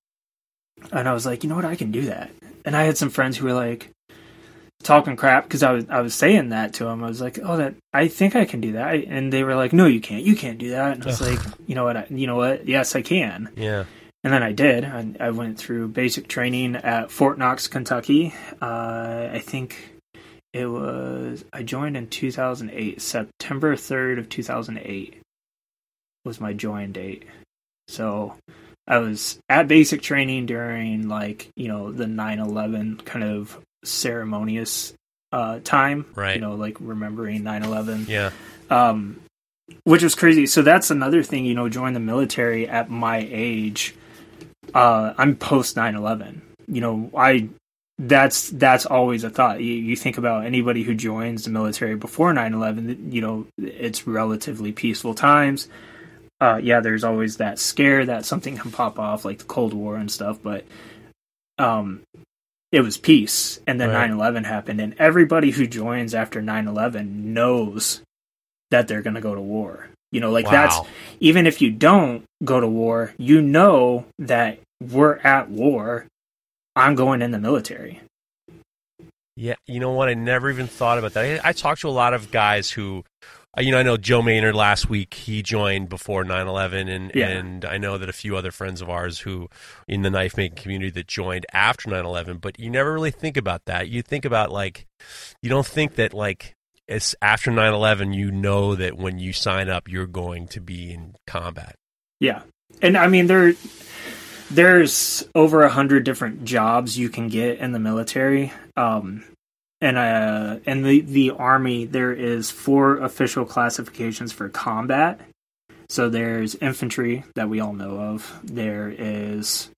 And 0.92 1.08
I 1.08 1.14
was 1.14 1.26
like, 1.26 1.44
you 1.44 1.50
know 1.50 1.56
what, 1.56 1.66
I 1.66 1.76
can 1.76 1.92
do 1.92 2.06
that. 2.06 2.32
And 2.66 2.76
I 2.76 2.84
had 2.84 2.98
some 2.98 3.10
friends 3.10 3.38
who 3.38 3.46
were 3.46 3.54
like 3.54 3.90
talking 4.84 5.16
crap 5.16 5.44
because 5.44 5.64
I 5.64 5.72
was 5.72 5.86
I 5.90 6.02
was 6.02 6.14
saying 6.14 6.50
that 6.50 6.74
to 6.76 6.86
them. 6.86 7.04
I 7.04 7.08
was 7.08 7.22
like, 7.22 7.40
oh, 7.44 7.58
that 7.58 7.76
I 7.94 8.08
think 8.08 8.36
I 8.36 8.46
can 8.46 8.62
do 8.62 8.74
that, 8.74 8.96
and 8.96 9.32
they 9.32 9.44
were 9.44 9.56
like, 9.56 9.74
no, 9.74 9.86
you 9.86 10.02
can't, 10.02 10.24
you 10.24 10.36
can't 10.36 10.58
do 10.58 10.72
that. 10.72 10.94
And 10.94 11.04
I 11.04 11.08
was 11.08 11.22
like, 11.22 11.40
you 11.68 11.76
know 11.76 11.84
what, 11.84 11.98
I, 11.98 12.08
you 12.10 12.28
know 12.28 12.36
what, 12.36 12.68
yes, 12.68 12.96
I 12.96 13.02
can. 13.02 13.50
Yeah. 13.56 13.86
And 14.24 14.32
then 14.32 14.44
I 14.44 14.52
did. 14.52 14.86
I, 14.86 15.14
I 15.20 15.32
went 15.32 15.58
through 15.58 15.88
basic 15.90 16.28
training 16.28 16.76
at 16.76 17.10
Fort 17.10 17.40
Knox, 17.40 17.68
Kentucky. 17.68 18.36
Uh, 18.62 19.30
I 19.32 19.40
think 19.44 19.96
it 20.54 20.68
was, 20.68 21.44
I 21.52 21.64
joined 21.64 21.98
in 21.98 22.08
2008. 22.08 23.02
September 23.02 23.76
3rd 23.76 24.20
of 24.20 24.30
2008 24.30 25.22
was 26.24 26.40
my 26.40 26.54
join 26.54 26.92
date. 26.92 27.24
So 27.88 28.36
I 28.88 28.98
was 28.98 29.40
at 29.48 29.68
basic 29.68 30.02
training 30.02 30.48
during, 30.48 31.08
like, 31.08 31.50
you 31.56 31.68
know, 31.68 31.92
the 31.92 32.08
9 32.08 32.40
11 32.40 32.98
kind 33.06 33.24
of 33.24 33.58
ceremonious 33.84 34.94
uh, 35.32 35.60
time. 35.64 36.06
Right. 36.16 36.36
You 36.36 36.42
know, 36.42 36.56
like 36.56 36.78
remembering 36.80 37.44
9 37.44 37.64
11. 37.64 38.06
Yeah. 38.08 38.32
Um, 38.70 39.22
which 39.84 40.04
was 40.04 40.16
crazy. 40.16 40.48
So 40.48 40.62
that's 40.62 40.92
another 40.92 41.24
thing, 41.24 41.46
you 41.46 41.54
know, 41.54 41.70
join 41.70 41.94
the 41.94 42.00
military 42.00 42.68
at 42.68 42.90
my 42.90 43.26
age 43.30 43.96
uh, 44.74 45.14
I'm 45.18 45.36
post 45.36 45.76
9/11. 45.76 46.42
You 46.68 46.82
know, 46.82 47.12
I 47.16 47.50
that's 47.98 48.50
that's 48.50 48.86
always 48.86 49.24
a 49.24 49.30
thought. 49.30 49.62
You, 49.62 49.74
you 49.74 49.96
think 49.96 50.18
about 50.18 50.46
anybody 50.46 50.84
who 50.84 50.94
joins 50.94 51.44
the 51.44 51.50
military 51.50 51.96
before 51.96 52.34
9/11. 52.34 53.12
You 53.12 53.22
know, 53.22 53.48
it's 53.58 54.08
relatively 54.08 54.72
peaceful 54.72 55.14
times. 55.14 55.68
Uh, 56.42 56.60
yeah, 56.62 56.80
there's 56.80 57.04
always 57.04 57.38
that 57.38 57.60
scare 57.60 58.06
that 58.08 58.26
something 58.26 58.58
can 58.58 58.72
pop 58.72 58.98
off, 58.98 59.24
like 59.24 59.38
the 59.38 59.44
Cold 59.46 59.74
War 59.74 59.96
and 59.96 60.12
stuff. 60.12 60.40
But 60.42 60.66
um, 61.60 62.02
it 62.72 62.82
was 62.82 62.98
peace, 62.98 63.60
and 63.68 63.80
then 63.80 63.90
right. 63.90 64.10
9/11 64.10 64.46
happened, 64.46 64.82
and 64.82 64.96
everybody 64.98 65.52
who 65.52 65.68
joins 65.68 66.16
after 66.16 66.42
9/11 66.42 67.26
knows 67.26 68.02
that 68.72 68.88
they're 68.88 69.04
going 69.04 69.14
to 69.14 69.22
go 69.22 69.36
to 69.36 69.42
war. 69.42 69.90
You 70.12 70.20
know, 70.20 70.32
like 70.32 70.46
wow. 70.46 70.52
that's 70.52 70.80
even 71.20 71.46
if 71.46 71.62
you 71.62 71.72
don't 71.72 72.26
go 72.44 72.60
to 72.60 72.68
war, 72.68 73.14
you 73.18 73.42
know 73.42 74.06
that 74.20 74.60
we're 74.82 75.18
at 75.18 75.50
war. 75.50 76.08
I'm 76.76 76.96
going 76.96 77.22
in 77.22 77.32
the 77.32 77.40
military. 77.40 78.02
Yeah, 79.38 79.56
you 79.68 79.80
know 79.80 79.92
what? 79.92 80.10
I 80.10 80.14
never 80.14 80.50
even 80.50 80.68
thought 80.68 80.98
about 80.98 81.14
that. 81.14 81.46
I, 81.46 81.50
I 81.50 81.54
talked 81.54 81.82
to 81.82 81.88
a 81.88 81.92
lot 81.92 82.14
of 82.14 82.32
guys 82.32 82.70
who, 82.70 83.04
you 83.60 83.72
know, 83.72 83.78
I 83.78 83.84
know 83.84 83.98
Joe 83.98 84.22
Maynard 84.22 84.56
last 84.56 84.90
week. 84.90 85.14
He 85.14 85.42
joined 85.42 85.90
before 85.90 86.24
9/11, 86.24 86.90
and 86.90 87.12
yeah. 87.14 87.28
and 87.28 87.66
I 87.66 87.78
know 87.78 87.98
that 87.98 88.08
a 88.08 88.14
few 88.14 88.38
other 88.38 88.52
friends 88.52 88.82
of 88.82 88.90
ours 88.90 89.20
who 89.20 89.50
in 89.88 90.04
the 90.04 90.10
knife 90.10 90.38
making 90.38 90.58
community 90.58 90.92
that 90.92 91.08
joined 91.08 91.46
after 91.52 91.90
9/11. 91.90 92.40
But 92.40 92.60
you 92.60 92.70
never 92.70 92.94
really 92.94 93.12
think 93.12 93.36
about 93.36 93.66
that. 93.66 93.90
You 93.90 94.02
think 94.02 94.24
about 94.24 94.52
like, 94.52 94.88
you 95.42 95.50
don't 95.50 95.66
think 95.66 95.96
that 95.96 96.14
like 96.14 96.56
it's 96.92 97.16
after 97.22 97.52
9-11 97.52 98.14
you 98.14 98.32
know 98.32 98.76
that 98.76 98.98
when 98.98 99.18
you 99.18 99.32
sign 99.32 99.70
up 99.70 99.88
you're 99.88 100.08
going 100.08 100.48
to 100.48 100.60
be 100.60 100.92
in 100.92 101.16
combat 101.26 101.76
yeah 102.20 102.42
and 102.82 102.98
i 102.98 103.08
mean 103.08 103.28
there 103.28 103.54
there's 104.50 105.24
over 105.34 105.64
a 105.64 105.70
hundred 105.70 106.04
different 106.04 106.44
jobs 106.44 106.98
you 106.98 107.10
can 107.10 107.30
get 107.30 107.60
in 107.60 107.72
the 107.72 107.80
military 107.80 108.52
um 108.76 109.24
and 109.82 109.98
uh 109.98 110.60
in 110.66 110.84
the 110.84 111.02
the 111.02 111.32
army 111.32 111.86
there 111.86 112.14
is 112.14 112.52
four 112.52 112.98
official 112.98 113.46
classifications 113.46 114.32
for 114.32 114.50
combat. 114.50 115.20
So 115.90 116.10
there's 116.10 116.56
infantry 116.56 117.26
that 117.36 117.50
we 117.50 117.60
all 117.60 117.74
know 117.74 118.00
of. 118.00 118.40
There 118.44 118.94
is 118.98 119.70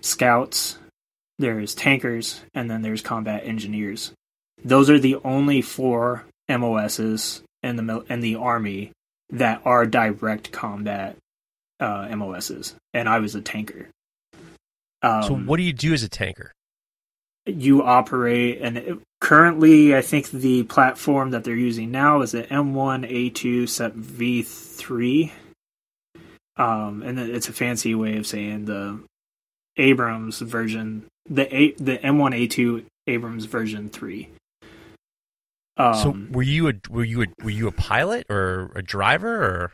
scouts. 0.00 0.78
There's 1.40 1.74
tankers. 1.74 2.42
And 2.54 2.70
then 2.70 2.82
there's 2.82 3.02
combat 3.02 3.42
engineers. 3.44 4.12
Those 4.64 4.88
are 4.90 4.98
the 4.98 5.16
only 5.24 5.62
four 5.62 6.24
MOSs 6.48 7.42
in 7.62 7.76
the 7.76 8.04
in 8.08 8.20
the 8.20 8.36
army 8.36 8.92
that 9.30 9.62
are 9.64 9.86
direct 9.86 10.52
combat 10.52 11.16
uh, 11.80 12.08
MOSs, 12.14 12.74
and 12.94 13.08
I 13.08 13.18
was 13.18 13.34
a 13.34 13.40
tanker. 13.40 13.88
Um, 15.02 15.22
so, 15.22 15.34
what 15.34 15.58
do 15.58 15.62
you 15.62 15.72
do 15.72 15.92
as 15.92 16.02
a 16.02 16.08
tanker? 16.08 16.52
You 17.44 17.82
operate, 17.82 18.60
and 18.60 18.78
it, 18.78 18.98
currently, 19.20 19.96
I 19.96 20.02
think 20.02 20.30
the 20.30 20.64
platform 20.64 21.30
that 21.30 21.44
they're 21.44 21.54
using 21.54 21.90
now 21.90 22.22
is 22.22 22.32
the 22.32 22.44
M1A2 22.44 23.68
SEP 23.68 23.94
V3. 23.94 25.30
Um, 26.58 27.02
and 27.02 27.18
it's 27.18 27.48
a 27.48 27.52
fancy 27.52 27.94
way 27.94 28.16
of 28.16 28.26
saying 28.26 28.64
the 28.64 29.00
Abrams 29.76 30.40
version, 30.40 31.04
the 31.28 31.54
A, 31.54 31.72
the 31.72 31.98
M1A2 31.98 32.84
Abrams 33.06 33.44
version 33.44 33.88
three. 33.88 34.30
Um, 35.76 35.94
so 35.94 36.16
were 36.32 36.42
you 36.42 36.68
a 36.68 36.74
were 36.88 37.04
you 37.04 37.22
a 37.22 37.26
were 37.42 37.50
you 37.50 37.68
a 37.68 37.72
pilot 37.72 38.26
or 38.30 38.72
a 38.74 38.82
driver 38.82 39.44
or? 39.44 39.72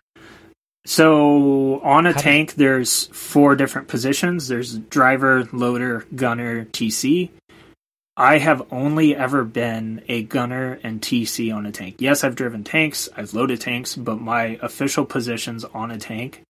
So 0.85 1.81
on 1.83 2.07
a 2.07 2.13
How 2.13 2.21
tank, 2.21 2.51
did... 2.51 2.59
there's 2.59 3.07
four 3.07 3.55
different 3.55 3.87
positions. 3.87 4.49
There's 4.49 4.79
driver, 4.79 5.49
loader, 5.53 6.05
gunner, 6.17 6.65
TC. 6.67 7.31
I 8.17 8.39
have 8.39 8.63
only 8.71 9.17
ever 9.17 9.43
been 9.43 10.03
a 10.09 10.23
gunner 10.23 10.79
and 10.83 11.01
TC 11.01 11.55
on 11.55 11.65
a 11.65 11.73
tank. 11.73 11.97
Yes, 11.99 12.25
I've 12.25 12.35
driven 12.35 12.63
tanks, 12.63 13.09
I've 13.17 13.33
loaded 13.33 13.61
tanks, 13.61 13.97
but 13.97 14.21
my 14.21 14.59
official 14.61 15.07
positions 15.07 15.65
on 15.65 15.91
a 15.91 15.99
tank 15.99 16.43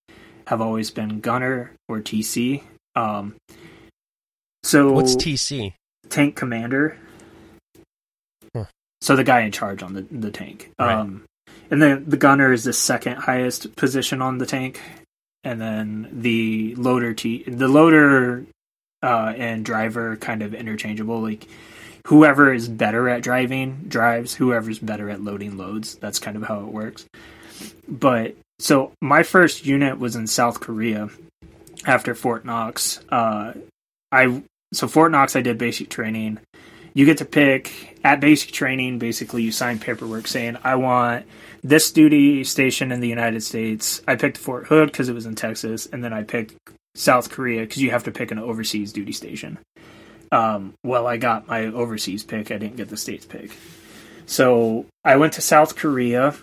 have 0.46 0.60
always 0.60 0.90
been 0.90 1.20
gunner 1.20 1.72
or 1.88 2.00
TC. 2.00 2.62
Um, 2.96 3.36
so 4.64 4.92
what's 4.92 5.16
TC? 5.16 5.74
Tank 6.08 6.34
commander. 6.36 6.98
So 9.00 9.16
the 9.16 9.24
guy 9.24 9.40
in 9.40 9.50
charge 9.50 9.82
on 9.82 9.94
the 9.94 10.02
the 10.02 10.30
tank. 10.30 10.70
Right. 10.78 10.94
Um, 10.94 11.24
and 11.70 11.82
then 11.82 12.04
the 12.06 12.16
gunner 12.16 12.52
is 12.52 12.64
the 12.64 12.72
second 12.72 13.16
highest 13.16 13.74
position 13.74 14.22
on 14.22 14.38
the 14.38 14.46
tank, 14.46 14.80
and 15.42 15.60
then 15.60 16.08
the 16.12 16.76
loader 16.76 17.12
t 17.12 17.42
the 17.44 17.66
loader 17.66 18.46
uh, 19.02 19.32
and 19.36 19.64
driver 19.64 20.16
kind 20.16 20.42
of 20.42 20.54
interchangeable. 20.54 21.20
Like 21.20 21.46
whoever 22.06 22.52
is 22.52 22.68
better 22.68 23.08
at 23.08 23.22
driving 23.22 23.84
drives, 23.88 24.34
whoever's 24.34 24.78
better 24.78 25.10
at 25.10 25.22
loading 25.22 25.56
loads. 25.56 25.96
That's 25.96 26.18
kind 26.18 26.36
of 26.36 26.44
how 26.44 26.60
it 26.60 26.66
works. 26.66 27.06
But 27.88 28.36
so 28.58 28.92
my 29.00 29.22
first 29.22 29.66
unit 29.66 29.98
was 29.98 30.16
in 30.16 30.26
South 30.26 30.60
Korea 30.60 31.10
after 31.86 32.14
Fort 32.14 32.44
Knox. 32.44 33.00
Uh, 33.08 33.54
I 34.10 34.42
so 34.72 34.88
Fort 34.88 35.12
Knox, 35.12 35.36
I 35.36 35.42
did 35.42 35.58
basic 35.58 35.90
training. 35.90 36.38
You 36.94 37.06
get 37.06 37.18
to 37.18 37.24
pick 37.24 37.98
at 38.04 38.20
basic 38.20 38.52
training. 38.52 38.98
Basically, 38.98 39.42
you 39.42 39.52
sign 39.52 39.78
paperwork 39.78 40.26
saying 40.26 40.58
I 40.62 40.76
want 40.76 41.26
this 41.62 41.90
duty 41.90 42.44
station 42.44 42.92
in 42.92 43.00
the 43.00 43.08
United 43.08 43.42
States. 43.42 44.02
I 44.06 44.16
picked 44.16 44.38
Fort 44.38 44.66
Hood 44.66 44.90
because 44.90 45.08
it 45.08 45.14
was 45.14 45.26
in 45.26 45.34
Texas, 45.34 45.86
and 45.86 46.04
then 46.04 46.12
I 46.12 46.22
picked 46.22 46.54
South 46.94 47.30
Korea 47.30 47.62
because 47.62 47.82
you 47.82 47.90
have 47.90 48.04
to 48.04 48.12
pick 48.12 48.30
an 48.30 48.38
overseas 48.38 48.92
duty 48.92 49.12
station. 49.12 49.58
Um, 50.30 50.74
well, 50.82 51.06
I 51.06 51.18
got 51.18 51.46
my 51.46 51.66
overseas 51.66 52.24
pick. 52.24 52.50
I 52.50 52.58
didn't 52.58 52.76
get 52.76 52.88
the 52.88 52.96
states 52.96 53.26
pick. 53.26 53.56
So 54.26 54.86
I 55.04 55.16
went 55.16 55.34
to 55.34 55.42
South 55.42 55.76
Korea. 55.76 56.34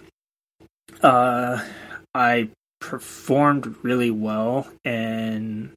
Uh, 1.01 1.63
I 2.13 2.49
performed 2.79 3.75
really 3.83 4.11
well, 4.11 4.67
and 4.85 5.71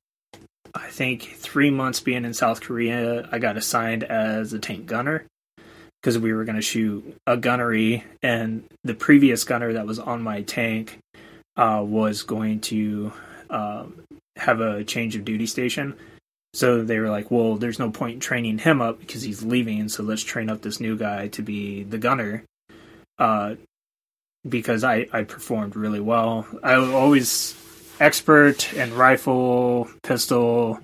I 0.74 0.88
think 0.88 1.22
three 1.36 1.70
months 1.70 2.00
being 2.00 2.24
in 2.24 2.34
South 2.34 2.60
Korea, 2.60 3.28
I 3.30 3.38
got 3.38 3.56
assigned 3.56 4.04
as 4.04 4.52
a 4.52 4.58
tank 4.58 4.86
gunner 4.86 5.24
because 6.00 6.18
we 6.18 6.32
were 6.32 6.44
going 6.44 6.56
to 6.56 6.62
shoot 6.62 7.16
a 7.26 7.36
gunnery, 7.36 8.04
and 8.22 8.64
the 8.84 8.94
previous 8.94 9.44
gunner 9.44 9.74
that 9.74 9.86
was 9.86 9.98
on 9.98 10.22
my 10.22 10.42
tank 10.42 10.98
uh, 11.56 11.82
was 11.84 12.22
going 12.22 12.60
to 12.60 13.12
uh, 13.50 13.84
have 14.36 14.60
a 14.60 14.84
change 14.84 15.16
of 15.16 15.24
duty 15.24 15.46
station. 15.46 15.96
So 16.54 16.82
they 16.82 16.98
were 16.98 17.08
like, 17.08 17.30
well, 17.30 17.56
there's 17.56 17.78
no 17.78 17.90
point 17.90 18.14
in 18.14 18.20
training 18.20 18.58
him 18.58 18.82
up 18.82 19.00
because 19.00 19.22
he's 19.22 19.42
leaving, 19.42 19.88
so 19.88 20.02
let's 20.02 20.22
train 20.22 20.50
up 20.50 20.60
this 20.60 20.80
new 20.80 20.96
guy 20.96 21.28
to 21.28 21.42
be 21.42 21.82
the 21.82 21.98
gunner. 21.98 22.44
Uh, 23.18 23.54
because 24.46 24.84
I, 24.84 25.06
I 25.12 25.22
performed 25.22 25.76
really 25.76 26.00
well. 26.00 26.46
I 26.62 26.76
was 26.78 26.90
always 26.90 27.54
expert 28.00 28.72
in 28.74 28.94
rifle, 28.94 29.88
pistol. 30.02 30.80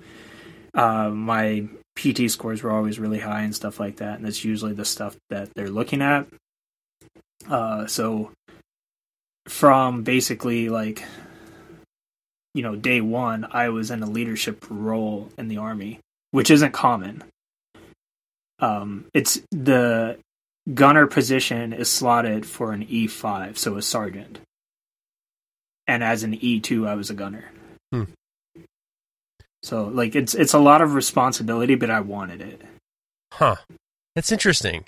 Uh, 0.73 1.09
my 1.09 1.67
PT 1.95 2.31
scores 2.31 2.63
were 2.63 2.71
always 2.71 2.99
really 2.99 3.19
high 3.19 3.41
and 3.41 3.55
stuff 3.55 3.79
like 3.79 3.97
that, 3.97 4.17
and 4.17 4.25
that's 4.25 4.45
usually 4.45 4.73
the 4.73 4.85
stuff 4.85 5.17
that 5.29 5.49
they're 5.53 5.69
looking 5.69 6.01
at. 6.01 6.27
Uh, 7.49 7.85
so 7.87 8.31
from 9.47 10.03
basically 10.03 10.69
like 10.69 11.03
you 12.53 12.63
know 12.63 12.75
day 12.75 13.01
one, 13.01 13.47
I 13.51 13.69
was 13.69 13.91
in 13.91 14.03
a 14.03 14.09
leadership 14.09 14.65
role 14.69 15.29
in 15.37 15.47
the 15.47 15.57
army, 15.57 15.99
which 16.31 16.51
isn't 16.51 16.71
common. 16.71 17.23
Um, 18.59 19.05
it's 19.13 19.39
the 19.51 20.17
gunner 20.73 21.07
position 21.07 21.73
is 21.73 21.89
slotted 21.89 22.45
for 22.45 22.73
an 22.73 22.85
E5, 22.85 23.57
so 23.57 23.77
a 23.77 23.81
sergeant. 23.81 24.39
And 25.87 26.03
as 26.03 26.23
an 26.23 26.37
E2, 26.37 26.87
I 26.87 26.95
was 26.95 27.09
a 27.09 27.15
gunner. 27.15 27.45
Hmm. 27.91 28.03
So 29.63 29.85
like 29.85 30.15
it's 30.15 30.35
it's 30.35 30.53
a 30.53 30.59
lot 30.59 30.81
of 30.81 30.93
responsibility, 30.93 31.75
but 31.75 31.89
I 31.89 31.99
wanted 31.99 32.41
it. 32.41 32.61
Huh. 33.33 33.55
That's 34.15 34.31
interesting. 34.31 34.85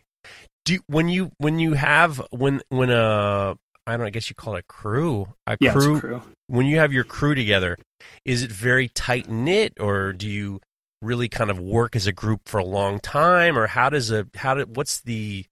Do 0.65 0.74
you, 0.74 0.80
when 0.88 1.10
you 1.10 1.32
when 1.38 1.60
you 1.60 1.74
have 1.74 2.21
when 2.32 2.62
when 2.69 2.89
a 2.89 3.56
I 3.87 3.97
don't 3.97 4.05
I 4.05 4.09
guess 4.09 4.29
you 4.29 4.35
call 4.35 4.55
it 4.55 4.67
crew 4.67 5.33
a 5.47 5.57
Yeah, 5.59 5.73
crew, 5.73 5.99
crew. 5.99 6.21
when 6.47 6.65
you 6.65 6.77
have 6.77 6.93
your 6.93 7.03
crew 7.03 7.35
together, 7.35 7.77
is 8.25 8.43
it 8.43 8.51
very 8.51 8.87
tight 8.89 9.29
knit 9.29 9.73
or 9.79 10.13
do 10.13 10.27
you 10.27 10.59
really 11.01 11.27
kind 11.27 11.49
of 11.49 11.59
work 11.59 11.95
as 11.95 12.05
a 12.05 12.11
group 12.11 12.41
for 12.45 12.59
a 12.59 12.63
long 12.65 12.99
time 12.99 13.57
or 13.57 13.65
how 13.67 13.89
does 13.89 14.11
a 14.11 14.27
how 14.35 14.53
did 14.53 14.75
what's 14.75 15.01
the 15.01 15.45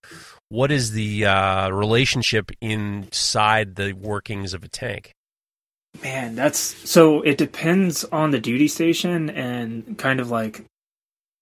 what 0.49 0.71
is 0.71 0.91
the 0.91 1.25
uh, 1.25 1.69
relationship 1.69 2.51
inside 2.61 3.75
the 3.75 3.93
workings 3.93 4.53
of 4.53 4.63
a 4.63 4.67
tank? 4.67 5.11
Man, 6.03 6.35
that's 6.35 6.59
so 6.59 7.21
it 7.21 7.37
depends 7.37 8.03
on 8.05 8.29
the 8.31 8.39
duty 8.39 8.67
station 8.67 9.29
and 9.31 9.97
kind 9.97 10.19
of 10.19 10.29
like 10.29 10.65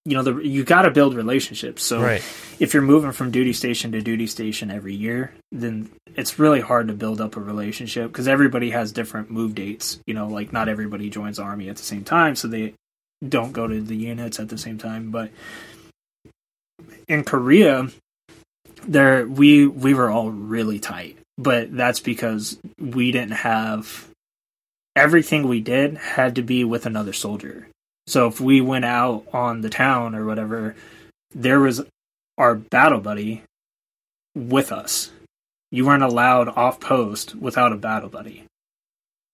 you 0.04 0.14
know 0.16 0.22
the 0.22 0.36
you 0.36 0.64
got 0.64 0.82
to 0.82 0.90
build 0.90 1.14
relationships. 1.14 1.82
So 1.82 2.00
Right. 2.00 2.22
if 2.58 2.72
you're 2.72 2.82
moving 2.82 3.12
from 3.12 3.30
duty 3.30 3.52
station 3.52 3.92
to 3.92 4.00
duty 4.00 4.26
station 4.26 4.70
every 4.70 4.94
year, 4.94 5.32
then 5.52 5.90
it's 6.16 6.38
really 6.38 6.60
hard 6.60 6.88
to 6.88 6.94
build 6.94 7.20
up 7.20 7.36
a 7.36 7.40
relationship 7.40 8.10
because 8.10 8.26
everybody 8.28 8.70
has 8.70 8.92
different 8.92 9.30
move 9.30 9.54
dates. 9.54 10.00
You 10.06 10.14
know, 10.14 10.28
like 10.28 10.52
not 10.52 10.68
everybody 10.68 11.10
joins 11.10 11.38
army 11.38 11.68
at 11.68 11.76
the 11.76 11.82
same 11.82 12.04
time, 12.04 12.36
so 12.36 12.48
they 12.48 12.74
don't 13.26 13.52
go 13.52 13.66
to 13.66 13.80
the 13.80 13.96
units 13.96 14.38
at 14.40 14.48
the 14.48 14.58
same 14.58 14.78
time. 14.78 15.10
But 15.10 15.30
in 17.08 17.24
Korea, 17.24 17.88
there 18.86 19.26
we 19.26 19.66
we 19.66 19.94
were 19.94 20.10
all 20.10 20.30
really 20.30 20.78
tight, 20.78 21.18
but 21.36 21.74
that's 21.76 22.00
because 22.00 22.58
we 22.78 23.12
didn't 23.12 23.32
have 23.32 24.08
everything 24.96 25.46
we 25.46 25.60
did 25.60 25.96
had 25.96 26.36
to 26.36 26.42
be 26.42 26.64
with 26.64 26.86
another 26.86 27.12
soldier. 27.12 27.68
So 28.08 28.26
if 28.26 28.40
we 28.40 28.62
went 28.62 28.86
out 28.86 29.26
on 29.34 29.60
the 29.60 29.68
town 29.68 30.14
or 30.14 30.24
whatever, 30.24 30.74
there 31.34 31.60
was 31.60 31.84
our 32.38 32.54
battle 32.54 33.00
buddy 33.00 33.42
with 34.34 34.72
us. 34.72 35.10
You 35.70 35.84
weren't 35.84 36.02
allowed 36.02 36.48
off 36.48 36.80
post 36.80 37.34
without 37.34 37.74
a 37.74 37.76
battle 37.76 38.08
buddy. 38.08 38.44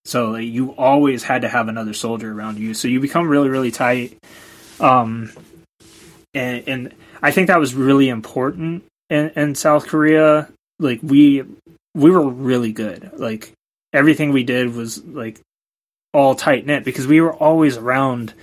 So 0.04 0.32
like, 0.32 0.48
you 0.48 0.72
always 0.72 1.22
had 1.22 1.42
to 1.42 1.48
have 1.48 1.68
another 1.68 1.94
soldier 1.94 2.32
around 2.32 2.58
you. 2.58 2.74
So 2.74 2.88
you 2.88 2.98
become 2.98 3.28
really, 3.28 3.48
really 3.48 3.70
tight. 3.70 4.18
Um, 4.80 5.30
and, 6.34 6.68
and 6.68 6.94
I 7.22 7.30
think 7.30 7.46
that 7.46 7.60
was 7.60 7.74
really 7.74 8.08
important 8.08 8.86
in, 9.08 9.30
in 9.36 9.54
South 9.54 9.86
Korea. 9.86 10.48
Like 10.80 10.98
we, 11.00 11.44
we 11.94 12.10
were 12.10 12.28
really 12.28 12.72
good. 12.72 13.12
Like 13.14 13.52
everything 13.92 14.32
we 14.32 14.42
did 14.42 14.74
was 14.74 15.00
like 15.04 15.40
all 16.12 16.34
tight 16.34 16.66
knit 16.66 16.82
because 16.82 17.06
we 17.06 17.20
were 17.20 17.34
always 17.34 17.76
around 17.76 18.34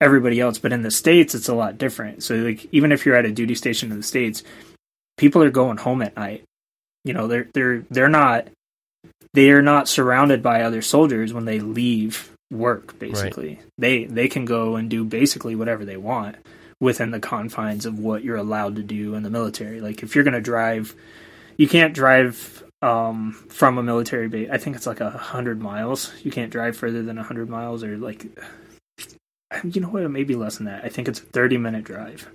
everybody 0.00 0.40
else. 0.40 0.58
But 0.58 0.72
in 0.72 0.82
the 0.82 0.90
states, 0.90 1.34
it's 1.34 1.48
a 1.48 1.54
lot 1.54 1.78
different. 1.78 2.22
So 2.22 2.36
like 2.36 2.66
even 2.72 2.92
if 2.92 3.04
you're 3.04 3.16
at 3.16 3.26
a 3.26 3.32
duty 3.32 3.54
station 3.54 3.90
in 3.90 3.98
the 3.98 4.02
states, 4.02 4.42
people 5.16 5.42
are 5.42 5.50
going 5.50 5.78
home 5.78 6.02
at 6.02 6.16
night. 6.16 6.44
You 7.04 7.12
know, 7.12 7.26
they're 7.26 7.48
they're 7.52 7.84
they're 7.90 8.08
not 8.08 8.48
they 9.34 9.50
are 9.50 9.62
not 9.62 9.88
surrounded 9.88 10.42
by 10.42 10.62
other 10.62 10.82
soldiers 10.82 11.32
when 11.32 11.44
they 11.44 11.60
leave 11.60 12.30
work. 12.50 12.98
Basically, 12.98 13.60
they 13.78 14.04
they 14.04 14.28
can 14.28 14.44
go 14.44 14.76
and 14.76 14.88
do 14.88 15.04
basically 15.04 15.54
whatever 15.54 15.84
they 15.84 15.96
want 15.96 16.36
within 16.80 17.10
the 17.10 17.20
confines 17.20 17.86
of 17.86 17.98
what 17.98 18.24
you're 18.24 18.36
allowed 18.36 18.76
to 18.76 18.82
do 18.82 19.14
in 19.14 19.22
the 19.22 19.30
military. 19.30 19.80
Like 19.80 20.02
if 20.02 20.14
you're 20.14 20.24
going 20.24 20.34
to 20.34 20.40
drive, 20.40 20.94
you 21.56 21.68
can't 21.68 21.94
drive 21.94 22.62
um, 22.82 23.32
from 23.48 23.78
a 23.78 23.82
military 23.82 24.28
base. 24.28 24.48
I 24.52 24.58
think 24.58 24.76
it's 24.76 24.86
like 24.86 25.00
a 25.00 25.10
hundred 25.10 25.60
miles. 25.60 26.12
You 26.22 26.30
can't 26.30 26.52
drive 26.52 26.76
further 26.76 27.02
than 27.02 27.18
a 27.18 27.22
hundred 27.22 27.48
miles, 27.48 27.82
or 27.82 27.96
like, 27.96 28.26
you 29.62 29.80
know 29.80 29.88
what? 29.88 30.02
It 30.02 30.08
may 30.08 30.24
be 30.24 30.34
less 30.34 30.56
than 30.56 30.66
that. 30.66 30.84
I 30.84 30.88
think 30.88 31.08
it's 31.08 31.20
a 31.20 31.24
thirty 31.24 31.56
minute 31.56 31.84
drive. 31.84 32.28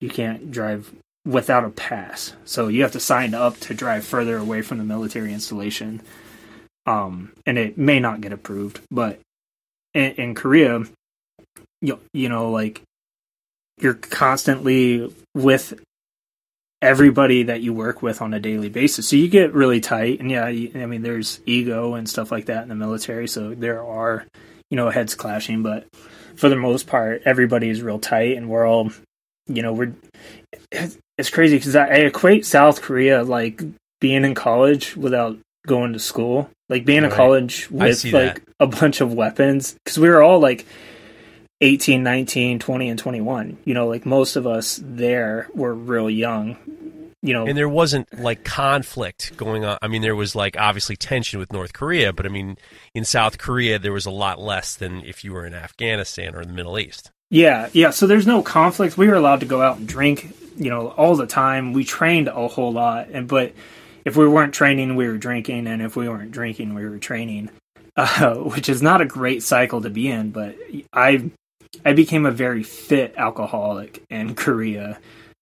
You 0.00 0.08
can't 0.08 0.50
drive 0.50 0.92
without 1.24 1.64
a 1.64 1.70
pass, 1.70 2.34
so 2.44 2.68
you 2.68 2.82
have 2.82 2.92
to 2.92 3.00
sign 3.00 3.34
up 3.34 3.58
to 3.60 3.74
drive 3.74 4.04
further 4.04 4.36
away 4.36 4.62
from 4.62 4.78
the 4.78 4.84
military 4.84 5.32
installation. 5.32 6.02
Um, 6.86 7.32
and 7.44 7.58
it 7.58 7.76
may 7.76 8.00
not 8.00 8.20
get 8.20 8.32
approved, 8.32 8.80
but 8.90 9.20
in, 9.94 10.12
in 10.12 10.34
Korea, 10.34 10.84
you 11.80 12.00
you 12.12 12.28
know 12.28 12.50
like 12.50 12.82
you're 13.80 13.94
constantly 13.94 15.12
with 15.34 15.74
everybody 16.80 17.44
that 17.44 17.60
you 17.60 17.72
work 17.72 18.02
with 18.02 18.22
on 18.22 18.34
a 18.34 18.40
daily 18.40 18.68
basis. 18.68 19.08
So 19.08 19.16
you 19.16 19.28
get 19.28 19.52
really 19.52 19.80
tight. 19.80 20.20
And 20.20 20.30
yeah, 20.30 20.44
I 20.44 20.86
mean, 20.86 21.02
there's 21.02 21.40
ego 21.46 21.94
and 21.94 22.08
stuff 22.08 22.30
like 22.30 22.46
that 22.46 22.62
in 22.62 22.68
the 22.68 22.74
military. 22.74 23.26
So 23.28 23.54
there 23.54 23.82
are, 23.82 24.24
you 24.70 24.76
know, 24.76 24.90
heads 24.90 25.14
clashing. 25.14 25.62
But 25.62 25.86
for 26.38 26.48
the 26.48 26.56
most 26.56 26.86
part, 26.86 27.22
everybody 27.24 27.68
is 27.68 27.82
real 27.82 27.98
tight 27.98 28.36
and 28.36 28.48
we're 28.48 28.66
all, 28.66 28.90
you 29.46 29.62
know, 29.62 29.72
we're, 29.72 29.92
it's 30.70 31.30
crazy 31.30 31.56
because 31.56 31.74
I, 31.74 31.86
I 31.86 31.96
equate 32.06 32.46
South 32.46 32.80
Korea 32.80 33.24
like 33.24 33.60
being 34.00 34.24
in 34.24 34.34
college 34.34 34.96
without 34.96 35.36
going 35.66 35.92
to 35.94 35.98
school. 35.98 36.48
Like 36.68 36.84
being 36.84 37.04
in 37.04 37.10
college 37.10 37.70
with 37.70 38.04
like 38.12 38.44
that. 38.44 38.54
a 38.60 38.66
bunch 38.66 39.00
of 39.00 39.12
weapons. 39.12 39.74
Because 39.84 39.98
we 39.98 40.08
were 40.08 40.22
all 40.22 40.38
like, 40.38 40.64
18, 41.60 42.04
19, 42.04 42.60
20, 42.60 42.88
and 42.88 42.98
21. 42.98 43.58
You 43.64 43.74
know, 43.74 43.88
like 43.88 44.06
most 44.06 44.36
of 44.36 44.46
us 44.46 44.80
there 44.82 45.48
were 45.54 45.74
real 45.74 46.08
young. 46.08 46.56
You 47.20 47.32
know, 47.32 47.46
And 47.46 47.58
there 47.58 47.68
wasn't 47.68 48.20
like 48.20 48.44
conflict 48.44 49.36
going 49.36 49.64
on. 49.64 49.76
I 49.82 49.88
mean, 49.88 50.02
there 50.02 50.14
was 50.14 50.36
like 50.36 50.56
obviously 50.56 50.96
tension 50.96 51.40
with 51.40 51.52
North 51.52 51.72
Korea, 51.72 52.12
but 52.12 52.26
I 52.26 52.28
mean, 52.28 52.56
in 52.94 53.04
South 53.04 53.38
Korea, 53.38 53.78
there 53.80 53.92
was 53.92 54.06
a 54.06 54.10
lot 54.10 54.40
less 54.40 54.76
than 54.76 55.02
if 55.02 55.24
you 55.24 55.32
were 55.32 55.44
in 55.44 55.52
Afghanistan 55.52 56.36
or 56.36 56.40
in 56.40 56.48
the 56.48 56.54
Middle 56.54 56.78
East. 56.78 57.10
yeah, 57.30 57.68
yeah. 57.72 57.90
So 57.90 58.06
there's 58.06 58.26
no 58.26 58.42
conflict. 58.42 58.96
We 58.96 59.08
were 59.08 59.16
allowed 59.16 59.40
to 59.40 59.46
go 59.46 59.60
out 59.60 59.78
and 59.78 59.88
drink, 59.88 60.32
you 60.56 60.70
know, 60.70 60.88
all 60.90 61.16
the 61.16 61.26
time. 61.26 61.72
We 61.72 61.84
trained 61.84 62.28
a 62.28 62.46
whole 62.46 62.72
lot. 62.72 63.08
And, 63.08 63.26
but 63.26 63.52
if 64.04 64.16
we 64.16 64.28
weren't 64.28 64.54
training, 64.54 64.94
we 64.94 65.08
were 65.08 65.18
drinking. 65.18 65.66
And 65.66 65.82
if 65.82 65.96
we 65.96 66.08
weren't 66.08 66.30
drinking, 66.30 66.74
we 66.74 66.88
were 66.88 66.98
training, 66.98 67.50
uh, 67.96 68.34
which 68.34 68.68
is 68.68 68.80
not 68.80 69.00
a 69.00 69.06
great 69.06 69.42
cycle 69.42 69.80
to 69.82 69.90
be 69.90 70.08
in. 70.08 70.30
But 70.30 70.56
I, 70.92 71.30
I 71.84 71.94
became 71.94 72.26
a 72.26 72.30
very 72.30 72.62
fit 72.62 73.14
alcoholic 73.16 74.04
in 74.08 74.36
Korea. 74.36 75.00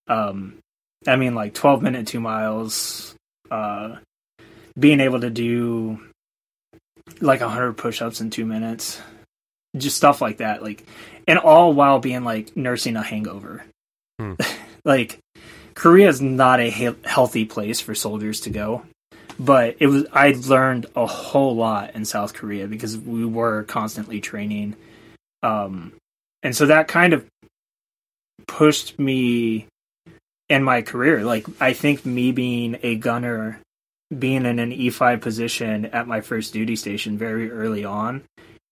Um, 0.08 0.58
I 1.06 1.16
mean, 1.16 1.34
like 1.34 1.54
12 1.54 1.82
minute 1.82 2.06
two 2.06 2.20
miles, 2.20 3.14
uh, 3.50 3.96
being 4.78 5.00
able 5.00 5.20
to 5.20 5.30
do 5.30 6.00
like 7.20 7.40
100 7.40 7.74
push 7.74 8.02
ups 8.02 8.20
in 8.20 8.30
two 8.30 8.44
minutes, 8.44 9.00
just 9.76 9.96
stuff 9.96 10.20
like 10.20 10.38
that. 10.38 10.62
Like, 10.62 10.84
and 11.26 11.38
all 11.38 11.72
while 11.72 11.98
being 11.98 12.24
like 12.24 12.56
nursing 12.56 12.96
a 12.96 13.02
hangover. 13.02 13.64
Hmm. 14.18 14.34
like, 14.84 15.18
Korea 15.74 16.08
is 16.08 16.20
not 16.20 16.60
a 16.60 16.70
he- 16.70 16.94
healthy 17.04 17.44
place 17.44 17.80
for 17.80 17.94
soldiers 17.94 18.40
to 18.42 18.50
go. 18.50 18.82
But 19.38 19.76
it 19.80 19.86
was 19.86 20.06
I 20.12 20.34
learned 20.46 20.86
a 20.96 21.04
whole 21.06 21.54
lot 21.54 21.94
in 21.94 22.06
South 22.06 22.32
Korea 22.32 22.66
because 22.66 22.96
we 22.96 23.26
were 23.26 23.64
constantly 23.64 24.20
training. 24.20 24.76
Um, 25.42 25.92
and 26.42 26.56
so 26.56 26.66
that 26.66 26.88
kind 26.88 27.12
of 27.12 27.26
pushed 28.46 28.98
me 28.98 29.66
in 30.48 30.62
my 30.62 30.82
career. 30.82 31.24
Like 31.24 31.46
I 31.60 31.72
think 31.72 32.04
me 32.04 32.32
being 32.32 32.78
a 32.82 32.96
gunner, 32.96 33.60
being 34.16 34.46
in 34.46 34.58
an 34.58 34.70
E5 34.70 35.20
position 35.20 35.86
at 35.86 36.06
my 36.06 36.20
first 36.20 36.52
duty 36.52 36.76
station 36.76 37.18
very 37.18 37.50
early 37.50 37.84
on, 37.84 38.22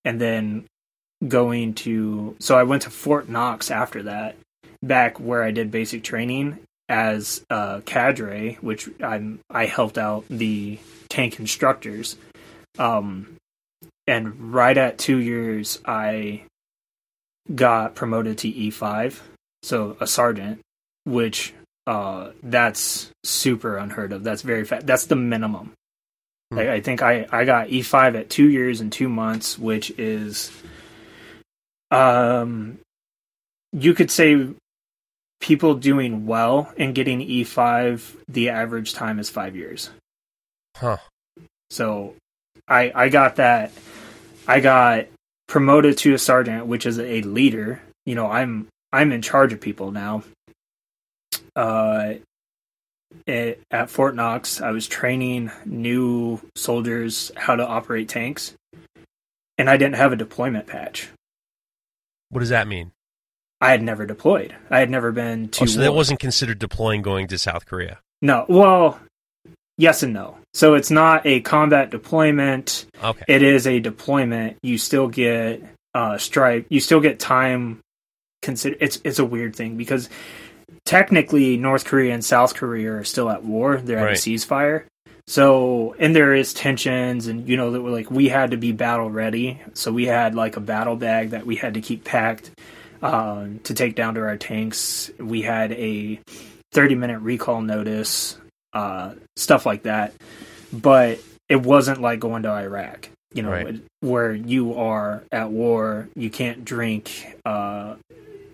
and 0.04 0.20
then 0.20 0.64
going 1.26 1.74
to 1.74 2.36
so 2.38 2.56
I 2.56 2.64
went 2.64 2.82
to 2.82 2.90
Fort 2.90 3.28
Knox 3.28 3.70
after 3.70 4.04
that, 4.04 4.36
back 4.82 5.18
where 5.18 5.42
I 5.42 5.50
did 5.50 5.70
basic 5.70 6.02
training 6.02 6.58
as 6.88 7.44
a 7.50 7.82
cadre, 7.84 8.58
which 8.60 8.88
I'm 9.02 9.40
I 9.50 9.66
helped 9.66 9.98
out 9.98 10.24
the 10.28 10.78
tank 11.08 11.38
instructors. 11.38 12.16
Um, 12.78 13.36
and 14.06 14.52
right 14.52 14.76
at 14.76 14.98
two 14.98 15.16
years, 15.18 15.80
I 15.86 16.42
got 17.54 17.94
promoted 17.94 18.38
to 18.38 18.52
E5, 18.52 19.20
so 19.62 19.96
a 20.00 20.06
sergeant, 20.06 20.60
which 21.04 21.54
uh, 21.87 22.30
that's 22.43 23.11
super 23.24 23.76
unheard 23.76 24.12
of. 24.12 24.24
That's 24.24 24.43
very 24.43 24.64
fast. 24.64 24.87
That's 24.87 25.07
the 25.07 25.16
minimum. 25.16 25.72
Hmm. 26.51 26.59
I, 26.59 26.72
I 26.74 26.80
think 26.80 27.03
I 27.03 27.26
I 27.30 27.45
got 27.45 27.68
E5 27.68 28.18
at 28.18 28.30
two 28.30 28.49
years 28.49 28.80
and 28.80 28.93
two 28.93 29.09
months, 29.09 29.59
which 29.59 29.91
is 29.99 30.51
um 31.91 32.78
you 33.72 33.95
could 33.95 34.11
say 34.11 34.49
people 35.41 35.74
doing 35.74 36.26
well 36.26 36.72
and 36.78 36.95
getting 36.95 37.20
E5, 37.20 38.16
the 38.28 38.49
average 38.49 38.95
time 38.95 39.18
is 39.18 39.28
five 39.28 39.55
years. 39.55 39.91
Huh. 40.76 40.97
So 41.70 42.14
I 42.66 42.93
I 42.95 43.09
got 43.09 43.37
that 43.37 43.72
I 44.47 44.61
got 44.61 45.07
promoted 45.47 45.99
to 45.99 46.14
a 46.14 46.18
sergeant, 46.18 46.66
which 46.66 46.87
is 46.87 46.99
a 46.99 47.20
leader. 47.22 47.82
You 48.07 48.14
know, 48.14 48.30
I'm 48.30 48.68
I'm 48.93 49.12
in 49.12 49.22
charge 49.22 49.53
of 49.53 49.61
people 49.61 49.91
now. 49.91 50.22
Uh 51.57 52.14
at, 53.26 53.59
at 53.70 53.90
Fort 53.90 54.14
Knox, 54.14 54.61
I 54.61 54.70
was 54.70 54.86
training 54.86 55.50
new 55.64 56.40
soldiers 56.57 57.30
how 57.36 57.57
to 57.57 57.66
operate 57.66 58.09
tanks, 58.09 58.55
and 59.57 59.70
I 59.70 59.76
didn't 59.76 59.96
have 59.96 60.12
a 60.12 60.16
deployment 60.16 60.66
patch. 60.66 61.09
What 62.30 62.40
does 62.40 62.48
that 62.48 62.66
mean? 62.66 62.90
I 63.61 63.70
had 63.70 63.82
never 63.82 64.05
deployed. 64.05 64.55
I 64.68 64.80
had 64.80 64.90
never 64.90 65.12
been 65.12 65.48
to. 65.50 65.62
Oh, 65.62 65.66
so 65.66 65.80
that 65.80 65.94
wasn't 65.94 66.20
considered 66.20 66.59
deploying 66.59 67.02
going 67.02 67.28
to 67.28 67.38
South 67.38 67.66
Korea. 67.66 68.00
no. 68.20 68.44
Well, 68.48 68.98
yes 69.78 70.02
and 70.02 70.12
no. 70.12 70.38
So 70.52 70.74
it's 70.74 70.90
not 70.90 71.24
a 71.26 71.40
combat 71.40 71.90
deployment. 71.90 72.86
Okay. 73.02 73.24
It 73.28 73.42
is 73.42 73.66
a 73.66 73.80
deployment. 73.80 74.59
You 74.62 74.76
still 74.76 75.09
get 75.09 75.62
uh, 75.94 76.18
strike. 76.18 76.66
You 76.68 76.80
still 76.80 77.00
get 77.00 77.18
time. 77.18 77.80
Consider 78.42 78.76
it's 78.80 79.00
it's 79.05 79.18
a 79.18 79.24
weird 79.24 79.57
thing 79.57 79.76
because 79.76 80.11
technically 80.85 81.57
North 81.57 81.85
Korea 81.85 82.14
and 82.14 82.24
South 82.24 82.55
Korea 82.55 82.93
are 82.95 83.05
still 83.05 83.30
at 83.30 83.45
war. 83.45 83.78
They're 83.78 83.99
at 83.99 84.05
Right. 84.05 84.18
a 84.18 84.20
ceasefire. 84.20 84.85
So 85.26 85.95
and 85.99 86.14
there 86.14 86.35
is 86.35 86.53
tensions, 86.53 87.26
and 87.28 87.49
you 87.49 87.57
know 87.57 87.70
that 87.70 87.80
we're 87.82 87.91
like 87.91 88.11
we 88.11 88.28
had 88.28 88.51
to 88.51 88.59
be 88.59 88.72
battle 88.72 89.11
ready. 89.11 89.59
So 89.72 89.91
we 89.91 90.05
had 90.05 90.35
like 90.35 90.57
a 90.59 90.61
battle 90.61 90.97
bag 90.97 91.30
that 91.30 91.47
we 91.47 91.57
had 91.57 91.74
to 91.74 91.80
keep 91.80 92.05
packed 92.05 92.51
um, 93.03 93.61
to 93.64 93.72
take 93.74 93.95
down 93.95 94.14
to 94.14 94.20
our 94.20 94.37
tanks. 94.37 95.11
We 95.18 95.41
had 95.43 95.72
a 95.72 96.20
30 96.72 96.95
minute 96.95 97.20
recall 97.20 97.62
notice, 97.62 98.37
uh, 98.74 99.14
stuff 99.37 99.64
like 99.64 99.85
that. 99.85 100.12
But 100.72 101.20
it 101.49 101.62
wasn't 101.62 102.01
like 102.03 102.20
going 102.20 102.43
to 102.43 102.51
Iraq, 102.51 103.09
you 103.32 103.43
know, 103.43 103.51
Right. 103.51 103.80
where 104.01 104.32
you 104.35 104.74
are 104.74 105.22
at 105.32 105.51
war, 105.51 106.09
you 106.16 106.28
can't 106.30 106.64
drink, 106.64 107.26
uh, 107.45 107.95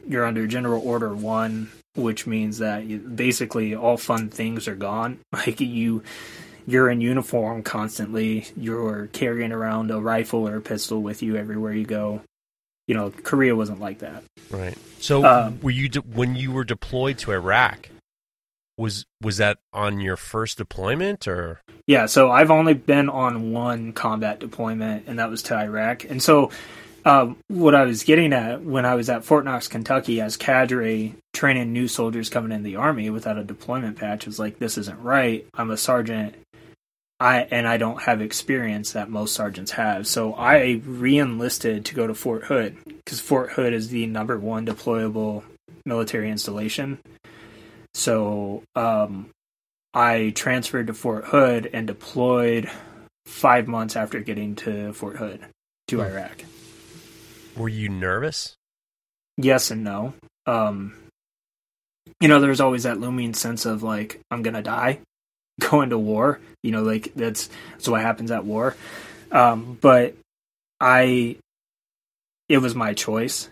you're 0.08 0.24
under 0.24 0.46
General 0.46 0.82
Order 0.86 1.14
1, 1.14 1.68
which 1.94 2.26
means 2.26 2.58
that 2.58 3.16
basically 3.16 3.74
all 3.74 3.96
fun 3.96 4.28
things 4.28 4.68
are 4.68 4.76
gone. 4.76 5.18
Like 5.32 5.60
you. 5.60 6.02
You're 6.66 6.90
in 6.90 7.00
uniform 7.00 7.62
constantly. 7.62 8.46
You're 8.56 9.08
carrying 9.08 9.50
around 9.50 9.90
a 9.90 9.98
rifle 9.98 10.46
or 10.46 10.56
a 10.56 10.60
pistol 10.60 11.02
with 11.02 11.22
you 11.22 11.36
everywhere 11.36 11.72
you 11.72 11.86
go. 11.86 12.20
You 12.86 12.94
know, 12.94 13.10
Korea 13.10 13.56
wasn't 13.56 13.80
like 13.80 14.00
that. 14.00 14.22
Right. 14.50 14.76
So 15.00 15.24
Um, 15.24 15.58
were 15.62 15.70
you 15.70 15.88
de- 15.88 16.00
when 16.00 16.36
you 16.36 16.52
were 16.52 16.64
deployed 16.64 17.18
to 17.18 17.32
Iraq? 17.32 17.88
Was 18.76 19.04
was 19.22 19.38
that 19.38 19.58
on 19.72 20.00
your 20.00 20.16
first 20.16 20.58
deployment 20.58 21.26
or? 21.26 21.60
Yeah, 21.86 22.06
so 22.06 22.30
I've 22.30 22.50
only 22.50 22.74
been 22.74 23.08
on 23.08 23.52
one 23.52 23.92
combat 23.92 24.38
deployment, 24.38 25.08
and 25.08 25.18
that 25.18 25.28
was 25.28 25.42
to 25.44 25.56
Iraq. 25.56 26.04
And 26.04 26.22
so, 26.22 26.50
um, 27.04 27.36
what 27.48 27.74
I 27.74 27.84
was 27.84 28.04
getting 28.04 28.32
at 28.32 28.62
when 28.62 28.84
I 28.84 28.94
was 28.94 29.08
at 29.08 29.24
Fort 29.24 29.44
Knox, 29.44 29.68
Kentucky, 29.68 30.20
as 30.20 30.36
cadre 30.36 31.14
training 31.32 31.72
new 31.72 31.88
soldiers 31.88 32.28
coming 32.28 32.52
in 32.52 32.62
the 32.62 32.76
army 32.76 33.10
without 33.10 33.38
a 33.38 33.44
deployment 33.44 33.96
patch, 33.96 34.26
was 34.26 34.38
like, 34.38 34.58
this 34.58 34.76
isn't 34.78 35.02
right. 35.02 35.46
I'm 35.54 35.70
a 35.70 35.76
sergeant, 35.76 36.34
I 37.18 37.40
and 37.50 37.66
I 37.66 37.76
don't 37.76 38.02
have 38.02 38.20
experience 38.20 38.92
that 38.92 39.10
most 39.10 39.34
sergeants 39.34 39.72
have. 39.72 40.06
So 40.06 40.34
I 40.34 40.80
re-enlisted 40.84 41.84
to 41.86 41.94
go 41.94 42.06
to 42.06 42.14
Fort 42.14 42.44
Hood 42.44 42.76
because 42.84 43.20
Fort 43.20 43.52
Hood 43.52 43.72
is 43.72 43.88
the 43.88 44.06
number 44.06 44.38
one 44.38 44.66
deployable 44.66 45.44
military 45.84 46.30
installation. 46.30 46.98
So 47.94 48.62
um, 48.76 49.30
I 49.92 50.32
transferred 50.34 50.86
to 50.88 50.94
Fort 50.94 51.24
Hood 51.26 51.68
and 51.72 51.86
deployed 51.86 52.70
five 53.26 53.68
months 53.68 53.96
after 53.96 54.20
getting 54.20 54.54
to 54.56 54.92
Fort 54.92 55.16
Hood 55.16 55.40
to 55.88 55.96
Hmm. 55.96 56.02
Iraq. 56.02 56.44
Were 57.60 57.68
you 57.68 57.90
nervous? 57.90 58.56
Yes 59.36 59.70
and 59.70 59.84
no. 59.84 60.14
Um, 60.46 60.94
you 62.18 62.26
know, 62.26 62.40
there's 62.40 62.62
always 62.62 62.84
that 62.84 62.98
looming 62.98 63.34
sense 63.34 63.66
of 63.66 63.82
like 63.82 64.18
I'm 64.30 64.40
gonna 64.40 64.62
die, 64.62 65.00
going 65.60 65.90
to 65.90 65.98
war. 65.98 66.40
You 66.62 66.70
know, 66.70 66.82
like 66.82 67.12
that's 67.14 67.50
that's 67.72 67.86
what 67.86 68.00
happens 68.00 68.30
at 68.30 68.46
war. 68.46 68.76
Um, 69.30 69.76
but 69.78 70.14
I, 70.80 71.36
it 72.48 72.58
was 72.58 72.74
my 72.74 72.94
choice. 72.94 73.50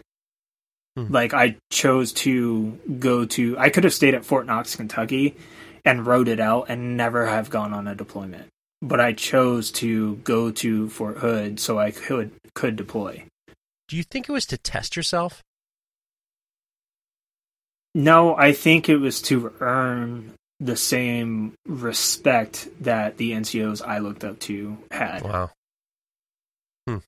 Hmm. 0.97 1.13
Like 1.13 1.35
I 1.35 1.57
chose 1.71 2.15
to 2.15 2.79
go 2.99 3.27
to. 3.27 3.59
I 3.59 3.69
could 3.69 3.85
have 3.85 3.93
stayed 3.93 4.15
at 4.15 4.25
Fort 4.25 4.47
Knox, 4.47 4.75
Kentucky, 4.75 5.37
and 5.85 6.07
rode 6.07 6.29
it 6.29 6.41
out 6.41 6.71
and 6.71 6.97
never 6.97 7.27
have 7.27 7.51
gone 7.51 7.75
on 7.75 7.87
a 7.87 7.95
deployment. 7.95 8.47
But 8.81 9.01
I 9.01 9.13
chose 9.13 9.71
to 9.73 10.17
go 10.17 10.51
to 10.51 10.89
Fort 10.89 11.19
Hood 11.19 11.61
so 11.61 11.79
I 11.79 11.91
could 11.91 12.31
could 12.55 12.77
deploy. 12.77 13.25
Do 13.89 13.97
you 13.97 14.03
think 14.03 14.29
it 14.29 14.33
was 14.33 14.47
to 14.47 14.59
test 14.59 14.97
yourself? 14.97 15.43
No, 17.95 18.37
I 18.37 18.53
think 18.53 18.89
it 18.89 18.99
was 18.99 19.23
to 19.23 19.53
earn 19.61 20.35
the 20.61 20.77
same 20.77 21.55
respect 21.67 22.69
that 22.81 23.17
the 23.17 23.33
NCOs 23.33 23.81
I 23.85 23.99
looked 23.99 24.25
up 24.25 24.39
to 24.41 24.77
had. 24.91 25.23
Wow. 25.23 25.51
Hmm. 26.87 26.99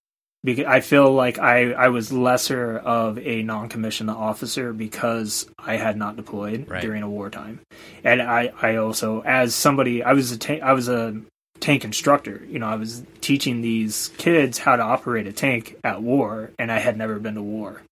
Because 0.43 0.65
I 0.65 0.81
feel 0.81 1.13
like 1.13 1.39
I, 1.39 1.73
I 1.73 1.89
was 1.89 2.13
lesser 2.13 2.79
of 2.79 3.19
a 3.19 3.43
non-commissioned 3.43 4.09
officer 4.11 4.73
because 4.73 5.49
I 5.59 5.77
had 5.77 5.97
not 5.99 6.17
deployed 6.17 6.69
Right. 6.69 6.81
during 6.81 7.03
a 7.03 7.11
wartime, 7.11 7.61
and 8.03 8.23
I, 8.23 8.53
I 8.61 8.77
also 8.77 9.21
as 9.23 9.55
somebody 9.55 10.03
I 10.03 10.15
was 10.15 10.33
a 10.33 10.39
ta- 10.39 10.55
I 10.65 10.73
was 10.73 10.89
a 10.89 11.21
tank 11.61 11.85
instructor. 11.85 12.43
You 12.49 12.59
know, 12.59 12.67
I 12.67 12.77
was 12.77 13.05
teaching 13.21 13.61
these 13.61 14.09
kids 14.19 14.59
how 14.59 14.77
to 14.77 14.83
operate 14.83 15.27
a 15.27 15.33
tank 15.33 15.77
at 15.85 16.03
war, 16.03 16.51
and 16.59 16.73
I 16.73 16.79
had 16.79 16.97
never 16.97 17.19
been 17.19 17.35
to 17.35 17.43
war. 17.43 17.83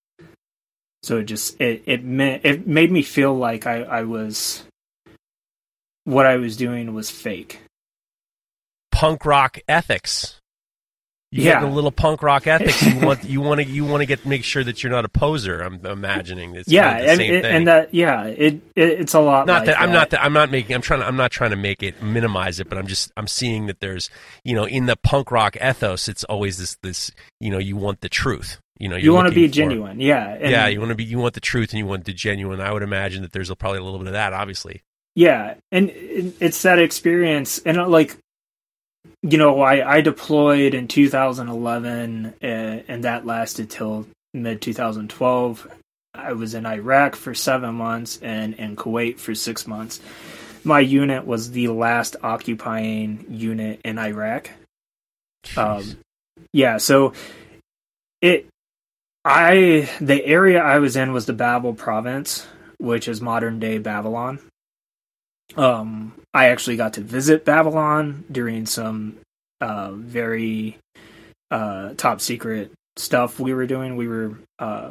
So 1.03 1.19
it 1.19 1.25
just 1.25 1.61
it 1.61 1.83
it 1.87 2.05
meant 2.05 2.45
it 2.45 2.67
made 2.67 2.91
me 2.91 3.03
feel 3.03 3.35
like 3.35 3.67
I, 3.67 3.83
I 3.83 4.03
was 4.03 4.65
what 6.05 6.27
I 6.27 6.37
was 6.37 6.57
doing 6.57 6.93
was 6.95 7.11
fake. 7.11 7.61
Punk 8.91 9.25
rock 9.25 9.59
ethics. 9.69 10.38
You 11.31 11.43
Yeah. 11.45 11.63
a 11.63 11.69
little 11.69 11.93
punk 11.93 12.23
rock 12.23 12.47
ethics. 12.47 12.83
You 12.83 13.01
want 13.05 13.25
you 13.29 13.41
want 13.43 13.61
to 13.61 13.67
you 13.67 13.85
want 13.85 14.01
to 14.01 14.07
get 14.07 14.25
make 14.25 14.45
sure 14.45 14.65
that 14.65 14.83
you're 14.83 14.91
not 14.93 15.05
a 15.05 15.11
poser. 15.11 15.61
I'm 15.61 15.85
imagining 15.85 16.55
it's 16.55 16.71
yeah, 16.71 16.91
kind 16.93 16.99
of 17.01 17.05
the 17.05 17.11
and, 17.11 17.19
same 17.19 17.45
and, 17.45 17.69
that 17.69 17.93
yeah, 17.95 18.25
it, 18.25 18.55
it 18.75 19.01
it's 19.01 19.13
a 19.13 19.21
lot. 19.21 19.47
not 19.47 19.59
like 19.59 19.67
that 19.67 19.81
I'm 19.81 19.93
not 19.93 20.11
that 20.11 20.23
I'm 20.25 20.33
not 20.33 20.51
making 20.51 20.75
I'm 20.75 20.81
trying 20.81 21.01
to, 21.01 21.07
I'm 21.07 21.17
not 21.17 21.31
trying 21.31 21.51
to 21.51 21.57
make 21.57 21.83
it 21.83 22.03
minimize 22.03 22.61
it, 22.61 22.69
but 22.71 22.79
I'm 22.79 22.87
just 22.87 23.13
I'm 23.17 23.27
seeing 23.27 23.67
that 23.67 23.81
there's 23.81 24.09
you 24.43 24.55
know 24.55 24.65
in 24.65 24.87
the 24.87 24.97
punk 24.97 25.31
rock 25.31 25.57
ethos, 25.57 26.09
it's 26.09 26.25
always 26.25 26.57
this 26.57 26.77
this 26.83 27.11
you 27.41 27.51
know 27.51 27.59
you 27.59 27.77
want 27.77 28.01
the 28.01 28.09
truth. 28.09 28.59
You 28.81 28.89
know, 28.89 28.97
you 28.97 29.13
want 29.13 29.29
to 29.29 29.35
be 29.35 29.49
for- 29.49 29.55
genuine, 29.55 30.01
yeah, 30.01 30.35
and- 30.35 30.51
yeah, 30.53 30.67
you 30.69 30.79
want 30.79 30.91
to 30.91 30.95
be. 30.95 31.03
You 31.05 31.19
want 31.19 31.35
the 31.35 31.41
truth, 31.41 31.71
and 31.73 31.79
you 31.81 31.85
want 31.87 32.05
the 32.05 32.13
genuine. 32.13 32.61
I 32.61 32.73
would 32.73 32.85
imagine 32.85 33.23
that 33.23 33.33
there's 33.33 33.53
probably 33.57 33.81
a 33.81 33.83
little 33.83 33.99
bit 33.99 34.07
of 34.07 34.13
that, 34.13 34.33
obviously. 34.33 34.83
yeah, 35.17 35.55
and 35.73 35.91
it's 35.93 36.63
that 36.63 36.79
experience, 36.79 37.59
and 37.67 37.77
like, 37.89 38.17
you 39.23 39.39
know, 39.39 39.61
I 39.61 39.97
I 39.97 40.01
deployed 40.01 40.75
in 40.75 40.89
2011, 40.89 42.35
uh, 42.43 42.47
and 42.47 43.05
that 43.05 43.27
lasted 43.27 43.71
till 43.71 44.07
mid 44.33 44.63
2012. 44.63 45.67
I 46.15 46.33
was 46.33 46.55
in 46.55 46.67
Iraq 46.67 47.17
for 47.17 47.35
seven 47.35 47.75
months 47.77 48.19
and 48.23 48.55
in 48.55 48.77
Kuwait 48.77 49.19
for 49.19 49.35
six 49.35 49.67
months. 49.67 50.01
My 50.65 50.81
unit 50.81 51.27
was 51.27 51.53
the 51.53 51.69
last 51.69 52.17
occupying 52.23 53.25
unit 53.29 53.81
in 53.85 53.99
Iraq. 53.99 54.51
Jeez. 55.45 55.59
Um, 55.59 55.99
yeah, 56.53 56.79
so 56.79 57.13
it, 58.21 58.49
I, 59.25 59.89
the 60.01 60.25
area 60.25 60.61
I 60.61 60.79
was 60.79 60.97
in 60.97 61.13
was 61.13 61.27
the 61.27 61.33
Babel 61.33 61.75
province, 61.75 62.47
which 62.79 63.07
is 63.07 63.21
modern 63.21 63.61
day 63.61 63.79
Babylon. 63.79 64.41
Um, 65.57 66.15
I 66.35 66.47
actually 66.49 66.77
got 66.77 66.95
to 66.95 67.01
visit 67.01 67.45
Babylon 67.45 68.25
during 68.31 68.67
some 68.67 69.17
uh, 69.61 69.93
very 69.93 70.79
uh, 71.51 71.95
top 71.97 72.21
secret 72.21 72.71
stuff 72.97 73.41
we 73.41 73.55
were 73.55 73.67
doing. 73.67 73.97
We 73.97 74.09
were 74.09 74.39
uh, 74.59 74.91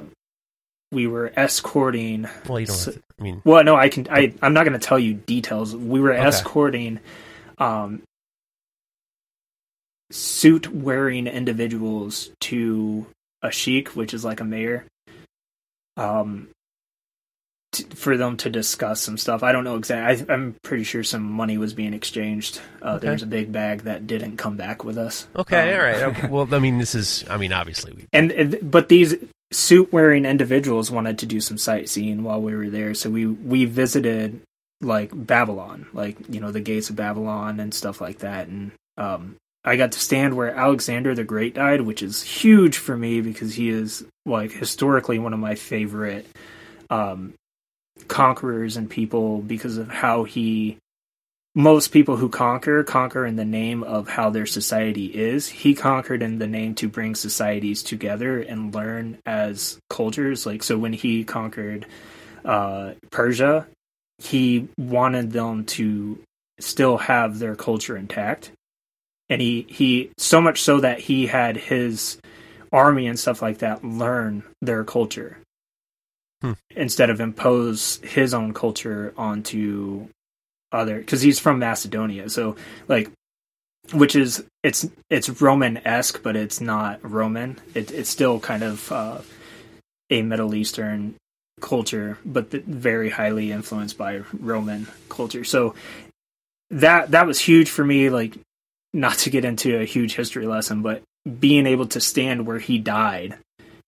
we 0.91 1.07
were 1.07 1.31
escorting 1.35 2.27
well, 2.47 2.59
you 2.59 2.65
don't. 2.65 2.75
so- 2.75 2.91
Have 2.91 3.01
to, 3.01 3.03
I 3.19 3.23
mean, 3.23 3.41
well, 3.45 3.63
no, 3.63 3.75
I 3.75 3.89
can. 3.89 4.07
I 4.09 4.33
I'm 4.41 4.53
not 4.53 4.65
going 4.65 4.79
to 4.79 4.85
tell 4.85 4.99
you 4.99 5.13
details. 5.15 5.75
We 5.75 5.99
were 5.99 6.13
Okay. 6.13 6.21
escorting 6.23 6.99
um, 7.57 8.01
suit 10.11 10.67
wearing 10.73 11.27
individuals 11.27 12.31
to 12.41 13.05
a 13.41 13.51
sheik, 13.51 13.89
which 13.89 14.13
is 14.13 14.23
like 14.25 14.39
a 14.39 14.43
mayor, 14.45 14.85
um, 15.97 16.47
t- 17.77 17.95
for 17.95 18.17
them 18.17 18.37
to 18.37 18.49
discuss 18.49 19.01
some 19.01 19.17
stuff. 19.17 19.43
I 19.43 19.51
don't 19.51 19.63
know 19.63 19.75
exactly. 19.75 20.25
I, 20.29 20.33
I'm 20.33 20.55
pretty 20.63 20.83
sure 20.83 21.03
some 21.03 21.23
money 21.23 21.57
was 21.57 21.73
being 21.73 21.93
exchanged. 21.93 22.61
Uh, 22.81 22.91
Okay. 22.97 22.99
There 23.05 23.11
was 23.13 23.23
a 23.23 23.27
big 23.27 23.51
bag 23.51 23.81
that 23.83 24.07
didn't 24.07 24.37
come 24.37 24.55
back 24.57 24.83
with 24.83 24.97
us. 24.97 25.27
okay, 25.35 25.73
Um, 25.73 25.79
all 25.79 25.85
right. 25.85 26.03
Okay. 26.17 26.27
Well, 26.31 26.47
I 26.53 26.59
mean, 26.59 26.77
this 26.77 26.95
is. 26.95 27.23
I 27.29 27.37
mean, 27.37 27.53
obviously, 27.53 27.93
we. 27.93 28.05
and 28.13 28.31
and- 28.31 28.59
but 28.71 28.89
these 28.89 29.15
suit 29.51 29.93
wearing 29.93 30.25
individuals 30.25 30.91
wanted 30.91 31.19
to 31.19 31.25
do 31.25 31.39
some 31.39 31.57
sightseeing 31.57 32.21
while 32.23 32.41
we 32.41 32.53
were 32.53 32.69
there 32.69 32.93
so 32.93 33.09
we 33.09 33.25
we 33.25 33.63
visited 33.63 34.41
like 34.81 35.09
babylon 35.13 35.85
like 35.93 36.17
you 36.27 36.41
know 36.41 36.51
the 36.51 36.59
gates 36.59 36.89
of 36.89 36.97
babylon 36.97 37.57
and 37.61 37.73
stuff 37.73 38.01
like 38.01 38.19
that 38.19 38.49
and 38.49 38.71
um 38.97 39.37
i 39.63 39.77
got 39.77 39.93
to 39.93 39.99
stand 40.01 40.35
where 40.35 40.53
alexander 40.53 41.15
the 41.15 41.23
great 41.23 41.53
died 41.55 41.79
which 41.79 42.03
is 42.03 42.21
huge 42.21 42.77
for 42.77 42.97
me 42.97 43.21
because 43.21 43.55
he 43.55 43.69
is 43.69 44.03
like 44.25 44.51
historically 44.51 45.17
one 45.17 45.31
of 45.33 45.39
my 45.39 45.55
favorite 45.55 46.27
um 46.89 47.33
conquerors 48.07 48.77
and 48.77 48.89
people 48.89 49.39
because 49.41 49.77
of 49.77 49.89
how 49.89 50.23
he 50.23 50.77
most 51.57 51.87
people 51.87 52.17
who 52.17 52.29
conquer 52.29 52.83
conquer 52.83 53.25
in 53.25 53.35
the 53.35 53.43
name 53.43 53.81
of 53.81 54.07
how 54.07 54.29
their 54.29 54.45
society 54.45 55.07
is. 55.07 55.47
He 55.47 55.73
conquered 55.73 56.21
in 56.21 56.37
the 56.37 56.45
name 56.45 56.75
to 56.75 56.87
bring 56.87 57.15
societies 57.15 57.81
together 57.81 58.39
and 58.39 58.75
learn 58.75 59.17
as 59.25 59.79
cultures. 59.89 60.45
Like 60.45 60.61
so, 60.61 60.77
when 60.77 60.93
he 60.93 61.23
conquered 61.23 61.87
uh, 62.45 62.91
Persia, 63.09 63.65
he 64.19 64.67
wanted 64.77 65.31
them 65.31 65.65
to 65.65 66.19
still 66.59 66.97
have 66.97 67.39
their 67.39 67.55
culture 67.55 67.97
intact, 67.97 68.51
and 69.27 69.41
he 69.41 69.65
he 69.67 70.11
so 70.19 70.39
much 70.39 70.61
so 70.61 70.79
that 70.79 70.99
he 70.99 71.25
had 71.25 71.57
his 71.57 72.19
army 72.71 73.07
and 73.07 73.17
stuff 73.17 73.41
like 73.41 73.59
that 73.59 73.83
learn 73.83 74.43
their 74.61 74.83
culture 74.83 75.37
Hmm. 76.41 76.53
instead 76.75 77.09
of 77.09 77.19
impose 77.19 77.99
his 78.03 78.31
own 78.31 78.53
culture 78.53 79.11
onto 79.17 80.07
other 80.71 80.99
because 80.99 81.21
he's 81.21 81.39
from 81.39 81.57
Macedonia, 81.57 82.29
so 82.29 82.55
like 82.87 83.09
which 83.91 84.15
is 84.15 84.43
it's 84.63 84.87
it's 85.09 85.41
Roman 85.41 85.77
esque, 85.85 86.21
but 86.21 86.35
it's 86.35 86.61
not 86.61 86.99
Roman. 87.01 87.59
It, 87.73 87.91
it's 87.91 88.09
still 88.09 88.39
kind 88.39 88.63
of 88.63 88.91
uh, 88.91 89.21
a 90.09 90.21
Middle 90.21 90.53
Eastern 90.53 91.15
culture, 91.59 92.17
but 92.25 92.51
th- 92.51 92.63
very 92.63 93.09
highly 93.09 93.51
influenced 93.51 93.97
by 93.97 94.21
Roman 94.39 94.87
culture. 95.09 95.43
So 95.43 95.73
that 96.69 97.11
that 97.11 97.27
was 97.27 97.39
huge 97.39 97.69
for 97.69 97.83
me. 97.83 98.09
Like 98.09 98.37
not 98.93 99.17
to 99.19 99.29
get 99.29 99.45
into 99.45 99.79
a 99.79 99.85
huge 99.85 100.15
history 100.15 100.45
lesson, 100.45 100.81
but 100.81 101.01
being 101.39 101.65
able 101.65 101.87
to 101.87 101.99
stand 101.99 102.45
where 102.45 102.59
he 102.59 102.77
died 102.77 103.37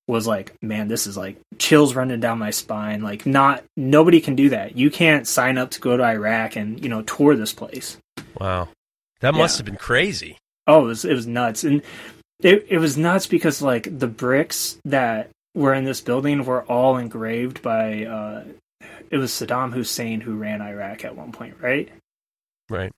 was 0.09 0.25
like, 0.27 0.53
man, 0.61 0.87
this 0.87 1.05
is 1.07 1.15
like 1.15 1.37
chills 1.59 1.93
running 1.95 2.19
down 2.19 2.39
my 2.39 2.49
spine. 2.49 3.01
Like, 3.01 3.25
not 3.25 3.63
nobody 3.77 4.19
can 4.19 4.35
do 4.35 4.49
that. 4.49 4.75
You 4.75 4.89
can't 4.89 5.27
sign 5.27 5.57
up 5.57 5.71
to 5.71 5.79
go 5.79 5.95
to 5.95 6.03
Iraq 6.03 6.55
and 6.55 6.81
you 6.83 6.89
know 6.89 7.03
tour 7.03 7.35
this 7.35 7.53
place. 7.53 7.97
Wow, 8.39 8.69
that 9.21 9.33
must 9.33 9.55
Yeah. 9.55 9.59
have 9.59 9.65
been 9.65 9.77
crazy. 9.77 10.37
Oh, 10.67 10.83
it 10.83 10.87
was 10.87 11.05
it 11.05 11.13
was 11.13 11.27
nuts, 11.27 11.63
and 11.63 11.81
it 12.41 12.65
it 12.69 12.77
was 12.79 12.97
nuts 12.97 13.27
because 13.27 13.61
like 13.61 13.87
the 13.99 14.07
bricks 14.07 14.79
that 14.85 15.29
were 15.55 15.73
in 15.73 15.83
this 15.85 16.01
building 16.01 16.43
were 16.43 16.63
all 16.63 16.97
engraved 16.97 17.61
by. 17.61 18.05
uh 18.05 18.43
It 19.11 19.17
was 19.17 19.31
Saddam 19.31 19.73
Hussein 19.73 20.21
who 20.21 20.35
ran 20.37 20.61
Iraq 20.61 21.03
at 21.05 21.15
one 21.15 21.31
point, 21.31 21.55
right? 21.61 21.89
Right. 22.69 22.91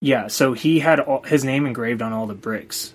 Yeah, 0.00 0.26
so 0.26 0.52
he 0.52 0.80
had 0.80 1.00
all, 1.00 1.22
his 1.22 1.44
name 1.44 1.64
engraved 1.66 2.02
on 2.02 2.12
all 2.12 2.26
the 2.26 2.34
bricks. 2.34 2.92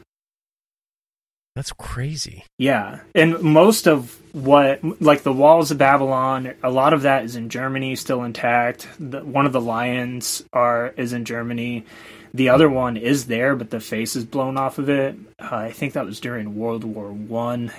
That's 1.55 1.73
crazy. 1.73 2.45
Yeah, 2.57 2.99
and 3.13 3.41
most 3.41 3.87
of 3.87 4.17
what, 4.33 5.01
like 5.01 5.23
the 5.23 5.33
walls 5.33 5.71
of 5.71 5.77
Babylon, 5.77 6.53
a 6.63 6.69
lot 6.69 6.93
of 6.93 7.01
that 7.01 7.25
is 7.25 7.35
in 7.35 7.49
Germany, 7.49 7.95
still 7.95 8.23
intact. 8.23 8.87
The, 8.99 9.25
one 9.25 9.45
of 9.45 9.51
the 9.51 9.59
lions 9.59 10.43
are 10.53 10.93
is 10.95 11.11
in 11.11 11.25
Germany. 11.25 11.85
The 12.33 12.49
other 12.49 12.69
one 12.69 12.95
is 12.95 13.25
there, 13.25 13.55
but 13.55 13.71
the 13.71 13.79
face 13.79 14.15
is 14.15 14.23
blown 14.23 14.55
off 14.55 14.77
of 14.77 14.87
it. 14.87 15.15
Uh, 15.39 15.55
I 15.55 15.71
think 15.71 15.93
that 15.93 16.05
was 16.05 16.19
during 16.19 16.55
World 16.55 16.83
War 16.83 17.11
One. 17.11 17.71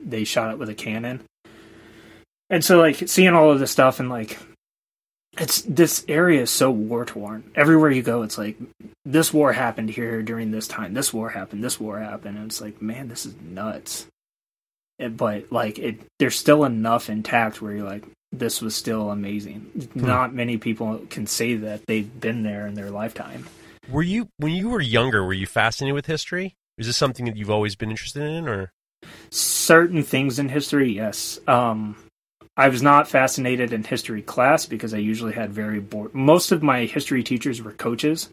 They 0.00 0.24
shot 0.24 0.50
it 0.52 0.58
with 0.58 0.68
a 0.68 0.74
cannon, 0.74 1.22
and 2.50 2.64
so 2.64 2.78
like 2.80 3.08
seeing 3.08 3.34
all 3.34 3.50
of 3.50 3.60
this 3.60 3.70
stuff 3.70 4.00
and 4.00 4.10
like, 4.10 4.38
it's 5.38 5.62
this 5.62 6.04
area 6.08 6.42
is 6.42 6.50
so 6.50 6.70
war 6.70 7.04
torn. 7.04 7.50
Everywhere 7.54 7.90
you 7.90 8.02
go, 8.02 8.22
it's 8.22 8.38
like 8.38 8.56
this 9.04 9.32
war 9.32 9.52
happened 9.52 9.90
here 9.90 10.22
during 10.22 10.50
this 10.50 10.68
time. 10.68 10.94
This 10.94 11.12
war 11.12 11.30
happened. 11.30 11.64
This 11.64 11.80
war 11.80 11.98
happened. 11.98 12.36
And 12.36 12.46
it's 12.46 12.60
like, 12.60 12.82
man, 12.82 13.08
this 13.08 13.24
is 13.26 13.34
nuts. 13.40 14.06
It- 14.98 15.16
but 15.16 15.50
like, 15.50 15.78
it 15.78 16.00
there's 16.18 16.36
still 16.36 16.64
enough 16.64 17.08
intact 17.08 17.62
where 17.62 17.72
you're 17.72 17.86
like, 17.88 18.04
this 18.30 18.60
was 18.62 18.74
still 18.74 19.10
amazing. 19.10 19.88
Not 19.94 20.34
many 20.34 20.56
people 20.58 21.00
can 21.10 21.26
say 21.26 21.54
that 21.56 21.86
they've 21.86 22.20
been 22.20 22.42
there 22.42 22.66
in 22.66 22.74
their 22.74 22.90
lifetime. 22.90 23.46
Were 23.90 24.02
you 24.02 24.28
when 24.38 24.52
you 24.52 24.68
were 24.68 24.80
younger? 24.80 25.24
Were 25.24 25.32
you 25.32 25.46
fascinated 25.46 25.94
with 25.94 26.06
history? 26.06 26.56
Is 26.78 26.86
this 26.86 26.96
something 26.96 27.26
that 27.26 27.36
you've 27.36 27.50
always 27.50 27.74
been 27.76 27.90
interested 27.90 28.22
in, 28.22 28.48
or 28.48 28.72
Certain 29.30 30.02
things 30.02 30.38
in 30.38 30.48
history, 30.48 30.92
yes. 30.92 31.38
Um, 31.48 31.96
I 32.56 32.68
was 32.68 32.82
not 32.82 33.08
fascinated 33.08 33.72
in 33.72 33.82
history 33.84 34.22
class 34.22 34.66
because 34.66 34.92
I 34.92 34.98
usually 34.98 35.32
had 35.32 35.52
very 35.52 35.80
bored. 35.80 36.14
Most 36.14 36.52
of 36.52 36.62
my 36.62 36.84
history 36.84 37.22
teachers 37.22 37.62
were 37.62 37.72
coaches, 37.72 38.28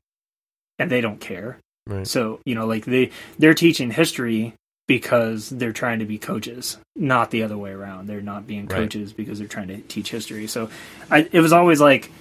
and 0.77 0.91
they 0.91 1.01
don't 1.01 1.21
care. 1.21 1.57
Right. 1.87 2.05
So 2.05 2.39
you 2.45 2.55
know, 2.55 2.65
like 2.67 2.85
they 2.85 3.11
they're 3.37 3.53
teaching 3.53 3.91
history 3.91 4.53
because 4.87 5.49
they're 5.49 5.71
trying 5.71 5.99
to 5.99 6.05
be 6.05 6.17
coaches, 6.17 6.77
not 6.95 7.31
the 7.31 7.43
other 7.43 7.57
way 7.57 7.71
around. 7.71 8.07
They're 8.07 8.21
not 8.21 8.47
being 8.47 8.65
Right. 8.65 8.77
coaches 8.77 9.13
because 9.13 9.39
they're 9.39 9.47
trying 9.47 9.67
to 9.67 9.77
teach 9.81 10.09
history. 10.09 10.47
So 10.47 10.69
I, 11.11 11.29
it 11.31 11.41
was 11.41 11.53
always 11.53 11.79
like 11.79 12.11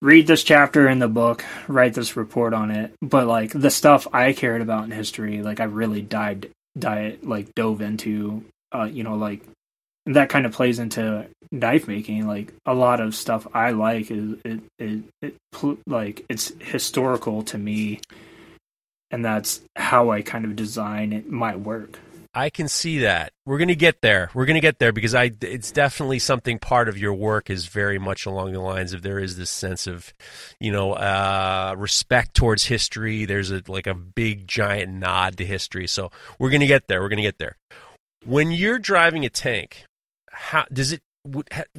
read 0.00 0.26
this 0.26 0.44
chapter 0.44 0.88
in 0.88 1.00
the 1.00 1.08
book, 1.08 1.44
write 1.68 1.94
this 1.94 2.16
report 2.16 2.54
on 2.54 2.70
it. 2.70 2.92
But 3.02 3.26
like 3.26 3.50
the 3.52 3.70
stuff 3.70 4.06
I 4.12 4.32
cared 4.32 4.62
about 4.62 4.84
in 4.84 4.92
history, 4.92 5.42
like 5.42 5.60
I 5.60 5.64
really 5.64 6.00
dived, 6.00 6.46
diet 6.78 7.26
like 7.26 7.54
dove 7.54 7.80
into. 7.82 8.44
Uh, 8.72 8.84
you 8.84 9.02
know, 9.02 9.16
like 9.16 9.42
that 10.14 10.28
kind 10.28 10.46
of 10.46 10.52
plays 10.52 10.78
into 10.78 11.26
knife 11.50 11.88
making. 11.88 12.26
Like 12.26 12.52
a 12.66 12.74
lot 12.74 13.00
of 13.00 13.14
stuff 13.14 13.46
I 13.54 13.70
like 13.70 14.10
is 14.10 14.34
it, 14.44 14.60
it, 14.78 15.04
it 15.22 15.36
like 15.86 16.24
it's 16.28 16.52
historical 16.60 17.42
to 17.44 17.58
me, 17.58 18.00
and 19.10 19.24
that's 19.24 19.60
how 19.76 20.10
I 20.10 20.22
kind 20.22 20.44
of 20.44 20.56
design 20.56 21.12
it, 21.12 21.28
my 21.30 21.56
work. 21.56 21.98
I 22.32 22.48
can 22.48 22.68
see 22.68 23.00
that. 23.00 23.32
We're 23.44 23.58
going 23.58 23.68
to 23.68 23.74
get 23.74 24.02
there. 24.02 24.30
We're 24.34 24.46
going 24.46 24.54
to 24.54 24.60
get 24.60 24.78
there 24.78 24.92
because 24.92 25.16
I 25.16 25.32
it's 25.40 25.72
definitely 25.72 26.20
something 26.20 26.60
part 26.60 26.88
of 26.88 26.96
your 26.96 27.12
work 27.12 27.50
is 27.50 27.66
very 27.66 27.98
much 27.98 28.24
along 28.24 28.52
the 28.52 28.60
lines 28.60 28.92
of 28.92 29.02
there 29.02 29.18
is 29.18 29.36
this 29.36 29.50
sense 29.50 29.88
of, 29.88 30.14
you 30.60 30.70
know, 30.70 30.92
uh, 30.92 31.74
respect 31.76 32.34
towards 32.34 32.66
history. 32.66 33.24
There's 33.24 33.50
a 33.50 33.62
like 33.66 33.88
a 33.88 33.94
big 33.94 34.46
giant 34.46 34.92
nod 34.92 35.38
to 35.38 35.44
history. 35.44 35.88
So 35.88 36.12
we're 36.38 36.50
going 36.50 36.60
to 36.60 36.68
get 36.68 36.86
there. 36.86 37.00
We're 37.00 37.08
going 37.08 37.16
to 37.16 37.22
get 37.22 37.38
there. 37.38 37.56
When 38.24 38.52
you're 38.52 38.78
driving 38.78 39.24
a 39.24 39.30
tank, 39.30 39.84
how 40.48 40.64
does 40.72 40.90
it 40.92 41.02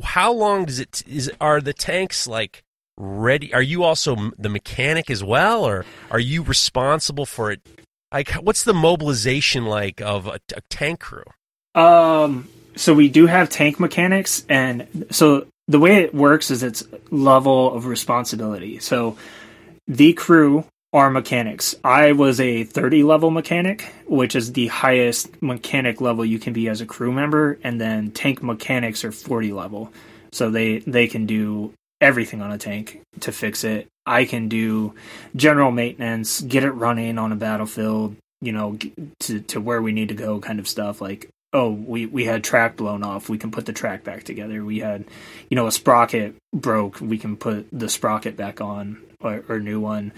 how 0.03 0.32
long 0.32 0.66
does 0.66 0.80
it 0.80 1.03
is 1.07 1.32
are 1.41 1.59
the 1.62 1.74
tanks 1.74 2.28
like 2.28 2.64
ready 2.97 3.51
are 3.53 3.62
you 3.62 3.84
also 3.84 4.32
the 4.38 4.49
mechanic 4.49 5.09
as 5.09 5.24
well 5.24 5.66
or 5.66 5.86
are 6.12 6.20
you 6.20 6.43
responsible 6.43 7.26
for 7.26 7.51
it 7.51 7.59
like 8.12 8.30
what's 8.45 8.64
the 8.64 8.74
mobilization 8.74 9.66
like 9.66 9.99
of 10.01 10.28
a, 10.28 10.39
a 10.55 10.62
tank 10.70 10.99
crew 10.99 11.24
Um, 11.74 12.47
so 12.76 12.93
we 12.93 13.09
do 13.09 13.28
have 13.28 13.49
tank 13.49 13.80
mechanics, 13.80 14.45
and 14.49 15.07
so 15.09 15.47
the 15.68 15.80
way 15.80 16.03
it 16.03 16.14
works 16.14 16.51
is 16.51 16.64
it's 16.64 16.84
level 17.09 17.74
of 17.74 17.86
responsibility. 17.86 18.80
So 18.80 19.18
the 19.88 20.14
crew 20.14 20.66
are 20.94 21.10
mechanics. 21.10 21.74
I 21.84 22.12
was 22.12 22.39
a 22.39 22.64
30 22.64 23.04
level 23.04 23.32
mechanic, 23.32 23.94
which 24.06 24.36
is 24.36 24.54
the 24.54 24.68
highest 24.68 25.42
mechanic 25.42 26.02
level 26.02 26.26
you 26.26 26.39
can 26.39 26.54
be 26.54 26.68
as 26.68 26.82
a 26.82 26.86
crew 26.86 27.12
member, 27.12 27.58
and 27.64 27.80
then 27.80 28.12
tank 28.12 28.44
mechanics 28.44 29.06
are 29.06 29.12
40 29.12 29.54
level. 29.54 29.92
So 30.34 30.50
they 30.50 30.80
they 30.80 31.08
can 31.08 31.26
do 31.26 31.74
everything 32.02 32.42
on 32.42 32.52
a 32.52 32.58
tank 32.58 33.02
to 33.22 33.32
fix 33.32 33.64
it. 33.64 33.88
I 34.06 34.26
can 34.26 34.50
do 34.50 34.96
general 35.36 35.72
maintenance, 35.72 36.42
get 36.42 36.64
it 36.64 36.72
running 36.72 37.18
on 37.18 37.32
a 37.32 37.36
battlefield, 37.36 38.16
you 38.42 38.52
know, 38.52 38.78
to 39.22 39.39
to 39.42 39.62
where 39.62 39.82
we 39.82 39.94
need 39.94 40.10
to 40.10 40.16
go 40.16 40.39
kind 40.39 40.60
of 40.60 40.68
stuff 40.68 41.02
like 41.02 41.30
oh, 41.54 41.70
we, 41.70 42.06
we 42.06 42.24
had 42.24 42.46
track 42.46 42.78
blown 42.78 43.04
off. 43.04 43.28
We 43.28 43.38
can 43.38 43.52
put 43.52 43.66
the 43.66 43.74
track 43.74 44.06
back 44.06 44.24
together. 44.24 44.64
We 44.64 44.80
had, 44.80 45.04
you 45.50 45.56
know, 45.56 45.68
a 45.68 45.72
sprocket 45.74 46.34
broke. 46.54 47.02
We 47.02 47.18
can 47.18 47.36
put 47.36 47.68
the 47.74 47.89
sprocket 47.89 48.38
back 48.38 48.62
on 48.62 49.02
or, 49.20 49.44
or 49.50 49.60
new 49.60 49.82
one 49.82 50.14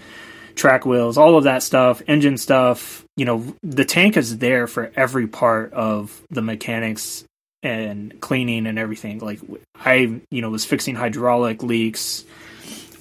track 0.54 0.84
wheels, 0.86 1.18
all 1.18 1.36
of 1.36 1.44
that 1.44 1.62
stuff, 1.62 2.02
engine 2.06 2.38
stuff. 2.38 3.04
You 3.16 3.24
know, 3.24 3.54
the 3.62 3.84
tank 3.84 4.16
is 4.16 4.38
there 4.38 4.66
for 4.66 4.92
every 4.96 5.26
part 5.26 5.72
of 5.72 6.22
the 6.30 6.42
mechanics 6.42 7.24
and 7.62 8.20
cleaning 8.20 8.66
and 8.66 8.78
everything. 8.78 9.18
Like 9.18 9.40
I, 9.76 10.20
you 10.30 10.42
know, 10.42 10.50
was 10.50 10.64
fixing 10.64 10.94
hydraulic 10.94 11.62
leaks, 11.62 12.24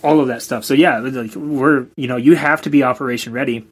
all 0.04 0.20
of 0.20 0.28
that 0.28 0.42
stuff. 0.42 0.64
So 0.64 0.74
yeah, 0.74 1.00
like 1.00 1.36
we're, 1.36 1.88
you 1.96 2.08
know, 2.08 2.18
you 2.18 2.36
have 2.36 2.62
to 2.64 2.70
be 2.70 2.84
operation 2.84 3.34
ready 3.34 3.68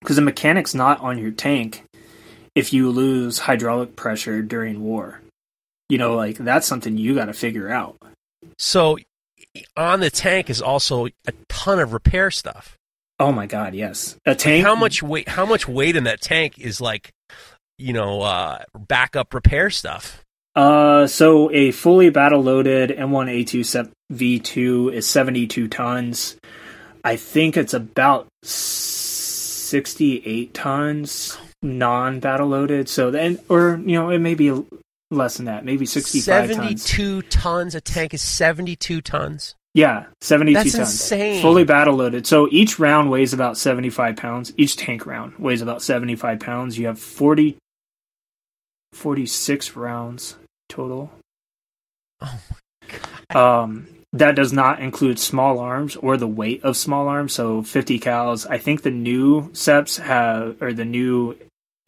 because 0.00 0.16
the 0.16 0.22
mechanic's 0.22 0.74
not 0.74 1.00
on 1.00 1.18
your 1.18 1.32
tank 1.32 1.84
if 2.54 2.72
you 2.72 2.90
lose 2.90 3.38
hydraulic 3.38 3.96
pressure 3.96 4.42
during 4.42 4.82
war. 4.82 5.20
You 5.88 5.98
know, 5.98 6.14
like 6.14 6.36
that's 6.36 6.66
something 6.66 6.98
you 6.98 7.14
got 7.14 7.26
to 7.26 7.32
figure 7.32 7.70
out. 7.70 7.96
So 8.58 8.98
on 9.76 10.00
the 10.00 10.10
tank 10.10 10.50
is 10.50 10.62
also 10.62 11.06
a 11.06 11.32
ton 11.48 11.78
of 11.78 11.92
repair 11.92 12.30
stuff. 12.30 12.77
Oh 13.20 13.32
my 13.32 13.46
god, 13.46 13.74
yes. 13.74 14.16
A 14.26 14.34
tank 14.34 14.64
How 14.64 14.74
much 14.74 15.02
weight 15.02 15.28
how 15.28 15.44
much 15.44 15.66
weight 15.66 15.96
in 15.96 16.04
that 16.04 16.20
tank 16.20 16.58
is 16.58 16.80
like 16.80 17.10
you 17.76 17.92
know, 17.92 18.22
uh 18.22 18.58
backup 18.76 19.34
repair 19.34 19.70
stuff? 19.70 20.24
Uh 20.54 21.06
so 21.06 21.50
a 21.52 21.70
fully 21.72 22.10
battle 22.10 22.42
loaded 22.42 22.90
M1A2 22.90 23.90
V2 24.12 24.92
is 24.92 25.08
72 25.08 25.68
tons. 25.68 26.36
I 27.04 27.16
think 27.16 27.56
it's 27.56 27.74
about 27.74 28.28
68 28.42 30.54
tons 30.54 31.38
non 31.62 32.20
battle 32.20 32.48
loaded. 32.48 32.88
So 32.88 33.10
then 33.10 33.38
or 33.48 33.80
you 33.84 33.98
know, 33.98 34.10
it 34.10 34.18
may 34.18 34.34
be 34.34 34.52
less 35.10 35.36
than 35.36 35.46
that, 35.46 35.64
maybe 35.64 35.86
65 35.86 36.22
72 36.22 37.22
tons. 37.22 37.34
tons. 37.34 37.74
A 37.74 37.80
tank 37.80 38.14
is 38.14 38.22
72 38.22 39.00
tons. 39.00 39.54
Yeah, 39.74 40.06
72 40.22 40.54
That's 40.54 40.72
tons. 40.72 40.90
insane. 40.90 41.42
Fully 41.42 41.64
battle 41.64 41.94
loaded. 41.94 42.26
So 42.26 42.48
each 42.50 42.78
round 42.78 43.10
weighs 43.10 43.32
about 43.32 43.56
75 43.58 44.16
pounds. 44.16 44.52
Each 44.56 44.76
tank 44.76 45.06
round 45.06 45.38
weighs 45.38 45.62
about 45.62 45.82
75 45.82 46.40
pounds. 46.40 46.78
You 46.78 46.86
have 46.86 46.98
40, 46.98 47.56
46 48.92 49.76
rounds 49.76 50.36
total. 50.68 51.12
Oh 52.20 52.40
my 52.50 52.98
god. 53.30 53.36
Um, 53.62 53.88
that 54.14 54.34
does 54.34 54.52
not 54.52 54.80
include 54.80 55.18
small 55.18 55.58
arms 55.58 55.94
or 55.96 56.16
the 56.16 56.26
weight 56.26 56.64
of 56.64 56.76
small 56.76 57.06
arms. 57.06 57.34
So 57.34 57.62
50 57.62 58.00
cals. 58.00 58.46
I 58.48 58.58
think 58.58 58.82
the 58.82 58.90
new 58.90 59.50
SEPs 59.50 60.00
have, 60.00 60.60
or 60.62 60.72
the 60.72 60.86
new 60.86 61.36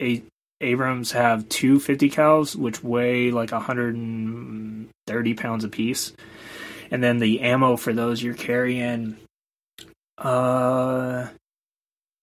A- 0.01 0.23
Abrams 0.61 1.11
have 1.13 1.49
two 1.49 1.79
50 1.79 2.09
cals, 2.11 2.55
which 2.55 2.83
weigh 2.83 3.31
like 3.31 3.51
130 3.51 5.33
pounds 5.33 5.63
apiece 5.63 6.13
and 6.91 7.03
then 7.03 7.17
the 7.19 7.41
ammo 7.41 7.75
for 7.77 7.93
those 7.93 8.21
you're 8.21 8.33
carrying 8.35 9.17
uh 10.17 11.27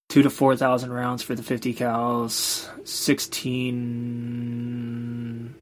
two 0.08 0.22
to 0.22 0.30
four 0.30 0.56
thousand 0.56 0.92
rounds 0.92 1.22
for 1.22 1.34
the 1.34 1.42
50 1.42 1.74
cals 1.74 2.68
16 2.86 5.54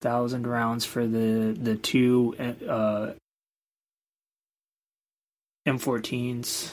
thousand 0.00 0.46
rounds 0.46 0.84
for 0.84 1.06
the 1.06 1.56
the 1.60 1.76
two 1.76 2.34
uh 2.68 3.12
m14s 5.68 6.72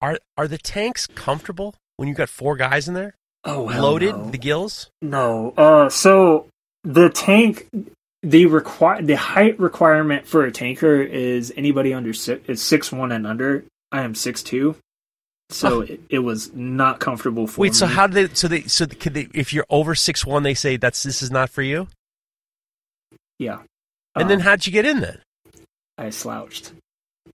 Are 0.00 0.18
are 0.36 0.48
the 0.48 0.58
tanks 0.58 1.06
comfortable 1.06 1.74
when 1.96 2.08
you 2.08 2.14
got 2.14 2.28
four 2.28 2.56
guys 2.56 2.88
in 2.88 2.94
there? 2.94 3.14
oh 3.44 3.64
Loaded 3.64 4.16
no. 4.16 4.30
the 4.30 4.38
gills? 4.38 4.90
no 5.00 5.52
uh 5.56 5.88
so 5.88 6.48
the 6.84 7.08
tank 7.08 7.68
the 8.22 8.46
require 8.46 9.02
the 9.02 9.16
height 9.16 9.58
requirement 9.58 10.26
for 10.26 10.44
a 10.44 10.52
tanker 10.52 11.02
is 11.02 11.52
anybody 11.56 11.92
under 11.92 12.12
six 12.12 12.48
is 12.48 12.62
six 12.62 12.92
one 12.92 13.12
and 13.12 13.26
under. 13.26 13.64
I 13.90 14.02
am 14.02 14.14
six 14.14 14.42
two, 14.42 14.76
so 15.50 15.80
it, 15.82 16.00
it 16.08 16.18
was 16.20 16.52
not 16.54 17.00
comfortable 17.00 17.46
for 17.46 17.60
Wait, 17.60 17.72
me. 17.72 17.74
so 17.74 17.86
how 17.86 18.06
do 18.06 18.14
they 18.26 18.34
so 18.34 18.48
they 18.48 18.62
so 18.62 18.86
could 18.86 19.14
they 19.14 19.28
if 19.34 19.52
you're 19.52 19.66
over 19.70 19.94
six 19.94 20.24
one 20.24 20.42
they 20.44 20.54
say 20.54 20.76
that's 20.76 21.02
this 21.02 21.20
is 21.22 21.30
not 21.30 21.50
for 21.50 21.62
you? 21.62 21.88
Yeah, 23.38 23.58
And 24.14 24.30
then 24.30 24.38
Um, 24.38 24.44
how'd 24.44 24.66
you 24.66 24.72
get 24.72 24.86
in 24.86 25.00
then? 25.00 25.18
I 25.98 26.10
slouched. 26.10 26.72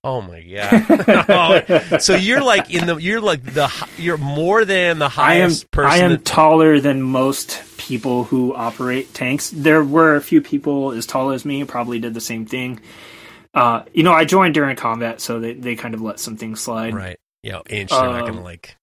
Oh 0.04 0.20
my 0.22 0.40
god! 0.42 1.84
So 2.02 2.14
you're 2.14 2.42
like 2.42 2.70
in 2.72 2.86
the 2.86 2.96
you're 2.96 3.20
like 3.20 3.42
the 3.44 3.68
you're 3.96 4.16
more 4.18 4.64
than 4.64 4.98
the 4.98 5.08
highest 5.08 5.64
I 5.64 5.66
am 5.66 5.68
person. 5.70 5.90
I 5.90 6.04
am 6.04 6.10
that- 6.12 6.24
taller 6.24 6.80
than 6.80 7.02
most 7.02 7.62
people 7.78 8.24
who 8.24 8.54
operate 8.54 9.12
tanks. 9.14 9.50
There 9.50 9.82
were 9.82 10.14
a 10.16 10.20
few 10.20 10.40
people 10.40 10.92
as 10.92 11.06
tall 11.06 11.30
as 11.30 11.44
me, 11.44 11.64
probably 11.64 11.98
did 11.98 12.14
the 12.14 12.20
same 12.20 12.46
thing. 12.46 12.80
Uh, 13.54 13.82
you 13.92 14.02
know, 14.02 14.12
I 14.12 14.24
joined 14.24 14.54
during 14.54 14.76
combat, 14.76 15.20
so 15.20 15.40
they, 15.40 15.54
they 15.54 15.74
kind 15.74 15.94
of 15.94 16.00
let 16.02 16.20
some 16.20 16.36
things 16.36 16.60
slide. 16.60 16.94
right. 16.94 17.18
Yeah, 17.42 17.60
inch. 17.68 17.90
They're 17.90 18.02
not 18.02 18.22
Um, 18.22 18.26
gonna 18.28 18.42
like. 18.44 18.76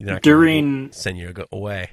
They're 0.00 0.14
not 0.14 0.22
during- 0.22 0.82
gonna 0.88 0.92
send 0.92 1.18
you 1.18 1.32
away. 1.52 1.90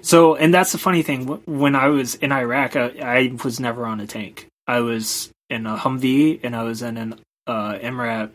So, 0.00 0.36
and 0.36 0.54
that's 0.54 0.72
the 0.72 0.78
funny 0.78 1.02
thing. 1.02 1.26
When 1.44 1.74
I 1.74 1.88
was 1.88 2.14
in 2.14 2.32
Iraq, 2.32 2.76
I, 2.76 2.92
I 3.02 3.32
was 3.44 3.60
never 3.60 3.84
on 3.84 4.00
a 4.00 4.06
tank. 4.06 4.46
I 4.66 4.80
was 4.80 5.30
in 5.50 5.66
a 5.66 5.76
Humvee, 5.76 6.40
and 6.42 6.56
I 6.56 6.62
was 6.62 6.82
in 6.82 6.96
an 6.96 7.20
uh, 7.46 7.74
MRAP 7.74 8.32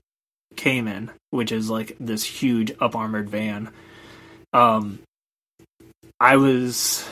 Caiman, 0.56 1.12
which 1.30 1.52
is 1.52 1.70
like 1.70 1.96
this 2.00 2.24
huge 2.24 2.72
up 2.80 2.96
armored 2.96 3.30
van. 3.30 3.72
Um, 4.54 5.00
I 6.20 6.38
was. 6.38 7.08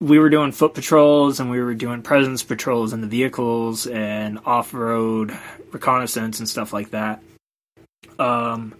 We 0.00 0.18
were 0.18 0.28
doing 0.28 0.52
foot 0.52 0.74
patrols 0.74 1.40
and 1.40 1.50
we 1.50 1.62
were 1.62 1.74
doing 1.74 2.02
presence 2.02 2.42
patrols 2.42 2.92
in 2.92 3.00
the 3.00 3.06
vehicles 3.06 3.86
and 3.86 4.38
off 4.44 4.74
road 4.74 5.34
reconnaissance 5.72 6.40
and 6.40 6.48
stuff 6.48 6.72
like 6.72 6.90
that. 6.90 7.22
Um, 8.18 8.74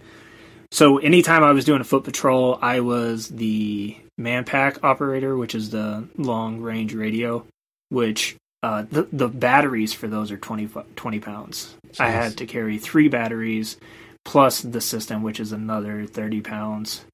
so 0.71 0.97
anytime 0.97 1.43
I 1.43 1.51
was 1.51 1.65
doing 1.65 1.81
a 1.81 1.85
foot 1.85 2.03
patrol, 2.03 2.59
I 2.61 2.81
was 2.81 3.29
the 3.29 3.97
manpack 4.19 4.83
operator, 4.83 5.37
which 5.37 5.55
is 5.55 5.69
the 5.69 6.07
long 6.17 6.59
range 6.59 6.93
radio, 6.93 7.45
which 7.89 8.35
uh, 8.65 8.83
the 8.89 9.07
the 9.11 9.27
batteries 9.27 9.93
for 9.93 10.07
those 10.07 10.31
are 10.31 10.37
20, 10.37 10.69
20 10.95 11.19
pounds. 11.19 11.75
I 11.99 12.09
had 12.09 12.37
to 12.37 12.47
carry 12.47 12.79
three 12.79 13.09
batteries 13.09 13.77
plus 14.23 14.61
the 14.61 14.81
system, 14.81 15.21
which 15.21 15.39
is 15.39 15.51
another 15.51 16.07
thirty 16.07 16.41
pounds. 16.41 17.05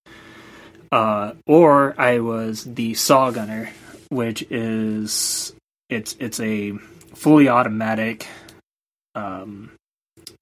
Uh, 0.93 1.33
or 1.45 1.93
I 1.97 2.19
was 2.19 2.63
the 2.63 2.93
saw 2.93 3.31
gunner, 3.31 3.69
which 4.07 4.43
is 4.49 5.53
it's 5.89 6.15
it's 6.21 6.39
a 6.39 6.71
fully 7.15 7.49
automatic 7.49 8.27
um, 9.13 9.71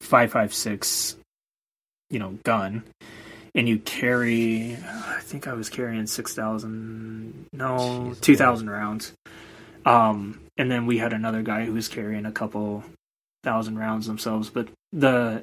five 0.02 0.32
five 0.32 0.54
six 0.54 1.16
you 2.12 2.20
know 2.20 2.38
gun 2.44 2.84
and 3.56 3.68
you 3.70 3.78
carry 3.80 4.76
i 4.84 5.20
think 5.22 5.48
i 5.48 5.54
was 5.54 5.70
carrying 5.70 6.08
6000 6.08 7.46
no 7.54 8.16
2000 8.20 8.70
rounds 8.70 9.14
um 9.86 10.40
and 10.60 10.70
then 10.70 10.86
we 10.86 10.98
had 10.98 11.14
another 11.14 11.42
guy 11.42 11.66
who 11.66 11.74
was 11.74 11.88
carrying 11.88 12.26
a 12.26 12.32
couple 12.32 12.84
thousand 13.44 13.80
rounds 13.80 14.06
themselves 14.06 14.50
but 14.50 14.68
the 14.92 15.42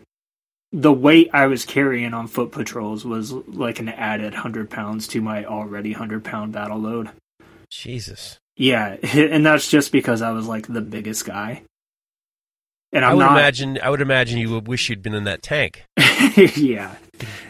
the 0.70 0.92
weight 0.92 1.30
i 1.32 1.46
was 1.46 1.64
carrying 1.64 2.12
on 2.12 2.28
foot 2.28 2.52
patrols 2.52 3.04
was 3.04 3.32
like 3.32 3.80
an 3.80 3.88
added 3.88 4.34
100 4.34 4.70
pounds 4.70 5.08
to 5.08 5.20
my 5.20 5.44
already 5.44 5.92
100 5.92 6.22
pound 6.22 6.52
battle 6.52 6.78
load 6.78 7.10
Jesus. 7.70 8.38
yeah 8.56 8.96
and 9.14 9.44
that's 9.44 9.68
just 9.70 9.90
because 9.90 10.22
i 10.22 10.30
was 10.30 10.46
like 10.46 10.66
the 10.66 10.82
biggest 10.82 11.24
guy 11.24 11.62
and 12.92 13.04
i 13.04 13.10
i'm 13.10 13.16
would 13.16 13.22
not 13.24 13.38
imagine. 13.38 13.78
I 13.82 13.90
would 13.90 14.02
imagine 14.02 14.38
you 14.38 14.50
would 14.50 14.68
wish 14.68 14.88
you'd 14.90 15.02
been 15.02 15.14
in 15.14 15.24
that 15.24 15.42
tank. 15.42 15.84
yeah, 16.54 16.94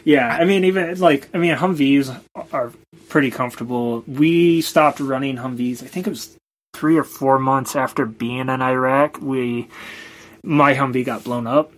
yeah. 0.03 0.29
I 0.29 0.45
mean, 0.45 0.65
even 0.65 0.99
like 0.99 1.29
I 1.35 1.39
mean, 1.39 1.55
Humvees 1.55 2.19
are 2.53 2.73
pretty 3.09 3.31
comfortable. 3.31 4.03
We 4.09 4.63
stopped 4.63 4.99
running 4.99 5.37
Humvees. 5.37 5.83
I 5.83 5.87
think 5.87 6.07
it 6.07 6.11
was 6.11 6.37
three 6.77 6.97
or 6.97 7.05
four 7.05 7.39
months 7.39 7.75
after 7.75 8.05
being 8.05 8.49
in 8.49 8.63
Iraq. 8.63 9.21
We 9.21 9.69
my 10.45 10.75
Humvee 10.75 11.05
got 11.05 11.25
blown 11.25 11.47
up. 11.47 11.73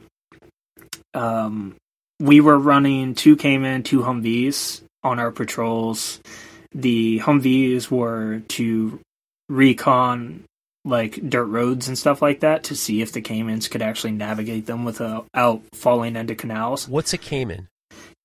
Um, 1.14 1.76
we 2.20 2.40
were 2.40 2.58
running 2.58 3.14
two 3.14 3.36
Caiman, 3.36 3.84
two 3.84 4.00
Humvees 4.00 4.82
on 5.02 5.18
our 5.18 5.30
patrols. 5.30 6.20
the 6.74 7.20
Humvees 7.20 7.90
were 7.90 8.40
to 8.48 9.00
recon 9.48 10.44
like 10.84 11.28
dirt 11.28 11.46
roads 11.46 11.88
and 11.88 11.98
stuff 11.98 12.22
like 12.22 12.40
that 12.40 12.64
to 12.64 12.76
see 12.76 13.02
if 13.02 13.12
the 13.12 13.22
Caimans 13.22 13.70
could 13.70 13.82
actually 13.82 14.12
navigate 14.12 14.66
them 14.66 14.84
without 14.84 15.26
falling 15.74 16.16
into 16.16 16.34
canals. 16.34 16.88
What's 16.88 17.12
a 17.12 17.18
Caiman? 17.18 17.68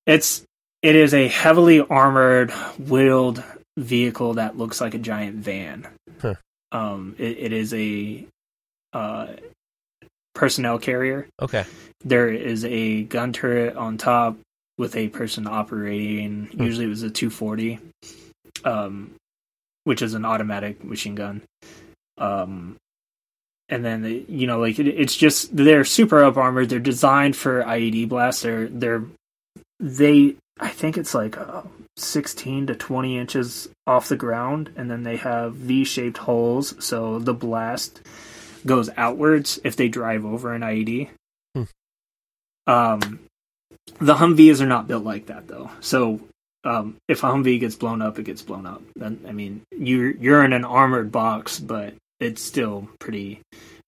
It's 0.06 0.44
it 0.82 0.96
is 0.96 1.14
a 1.14 1.28
heavily 1.28 1.80
armored 1.80 2.50
wheeled 2.78 3.42
vehicle 3.76 4.34
that 4.34 4.58
looks 4.58 4.80
like 4.80 4.94
a 4.94 4.98
giant 4.98 5.36
van. 5.36 5.86
Um, 6.72 7.14
it, 7.18 7.38
it 7.38 7.52
is 7.52 7.72
a 7.74 8.26
uh, 8.92 9.28
personnel 10.34 10.78
carrier. 10.78 11.26
Okay. 11.40 11.64
There 12.04 12.28
is 12.28 12.64
a 12.64 13.04
gun 13.04 13.32
turret 13.32 13.76
on 13.76 13.96
top 13.98 14.36
with 14.78 14.96
a 14.96 15.08
person 15.08 15.46
operating. 15.46 16.46
Hmm. 16.46 16.62
Usually, 16.62 16.86
it 16.86 16.90
was 16.90 17.02
a 17.02 17.10
240, 17.10 17.78
um, 18.64 19.14
which 19.84 20.02
is 20.02 20.14
an 20.14 20.24
automatic 20.24 20.82
machine 20.84 21.14
gun. 21.14 21.42
Um, 22.18 22.76
and 23.68 23.84
then 23.84 24.02
they, 24.02 24.24
you 24.28 24.46
know, 24.46 24.58
like 24.60 24.78
it, 24.78 24.86
it's 24.86 25.16
just 25.16 25.56
they're 25.56 25.84
super 25.84 26.22
up 26.22 26.36
armored. 26.36 26.68
They're 26.68 26.78
designed 26.78 27.36
for 27.36 27.62
IED 27.62 28.08
blasts. 28.08 28.42
They're 28.42 28.68
they're 28.68 29.04
they. 29.80 30.36
I 30.60 30.68
think 30.68 30.98
it's 30.98 31.14
like 31.14 31.36
uh, 31.38 31.62
16 31.96 32.68
to 32.68 32.74
20 32.74 33.18
inches 33.18 33.68
off 33.86 34.08
the 34.08 34.16
ground, 34.16 34.70
and 34.76 34.90
then 34.90 35.02
they 35.02 35.16
have 35.16 35.54
V-shaped 35.54 36.18
holes, 36.18 36.74
so 36.84 37.18
the 37.18 37.34
blast 37.34 38.00
goes 38.66 38.90
outwards 38.96 39.60
if 39.64 39.76
they 39.76 39.88
drive 39.88 40.24
over 40.24 40.52
an 40.52 40.62
IED. 40.62 41.10
Hmm. 41.54 41.62
Um, 42.66 43.20
the 43.98 44.14
Humvees 44.14 44.60
are 44.60 44.66
not 44.66 44.88
built 44.88 45.04
like 45.04 45.26
that 45.26 45.46
though. 45.46 45.70
So 45.80 46.20
um, 46.64 46.96
if 47.08 47.22
a 47.22 47.26
Humvee 47.26 47.60
gets 47.60 47.76
blown 47.76 48.02
up, 48.02 48.18
it 48.18 48.24
gets 48.24 48.42
blown 48.42 48.66
up. 48.66 48.82
Then 48.96 49.20
I 49.28 49.32
mean, 49.32 49.62
you're 49.70 50.10
you're 50.10 50.44
in 50.44 50.52
an 50.52 50.64
armored 50.64 51.12
box, 51.12 51.60
but 51.60 51.94
it's 52.20 52.42
still 52.42 52.88
pretty. 52.98 53.42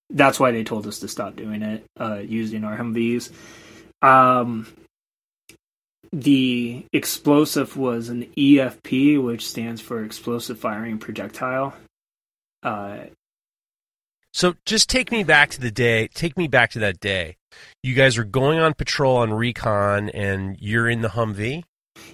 That's 0.09 0.39
why 0.39 0.51
they 0.51 0.63
told 0.63 0.87
us 0.87 0.99
to 0.99 1.07
stop 1.07 1.35
doing 1.35 1.61
it 1.61 1.83
uh, 1.99 2.19
using 2.19 2.63
our 2.63 2.77
Humvees. 2.77 3.31
Um, 4.01 4.67
the 6.11 6.85
explosive 6.93 7.77
was 7.77 8.09
an 8.09 8.25
EFP, 8.37 9.21
which 9.23 9.47
stands 9.47 9.81
for 9.81 10.03
explosive 10.03 10.59
firing 10.59 10.97
projectile. 10.97 11.73
Uh, 12.63 12.97
So 14.33 14.55
just 14.65 14.89
take 14.89 15.11
me 15.11 15.23
back 15.23 15.49
to 15.51 15.59
the 15.59 15.71
day. 15.71 16.07
Take 16.13 16.37
me 16.37 16.47
back 16.47 16.71
to 16.71 16.79
that 16.79 16.99
day. 16.99 17.37
You 17.81 17.95
guys 17.95 18.17
are 18.17 18.23
going 18.23 18.59
on 18.59 18.73
patrol 18.73 19.17
on 19.17 19.33
recon, 19.33 20.09
and 20.09 20.57
you're 20.59 20.89
in 20.89 21.01
the 21.01 21.09
Humvee. 21.09 21.63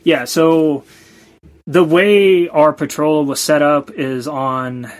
Yeah, 0.03 0.25
so 0.25 0.85
the 1.65 1.83
way 1.83 2.47
our 2.47 2.71
patrol 2.71 3.25
was 3.25 3.41
set 3.41 3.61
up 3.61 3.91
is 3.91 4.27
on 4.27 4.91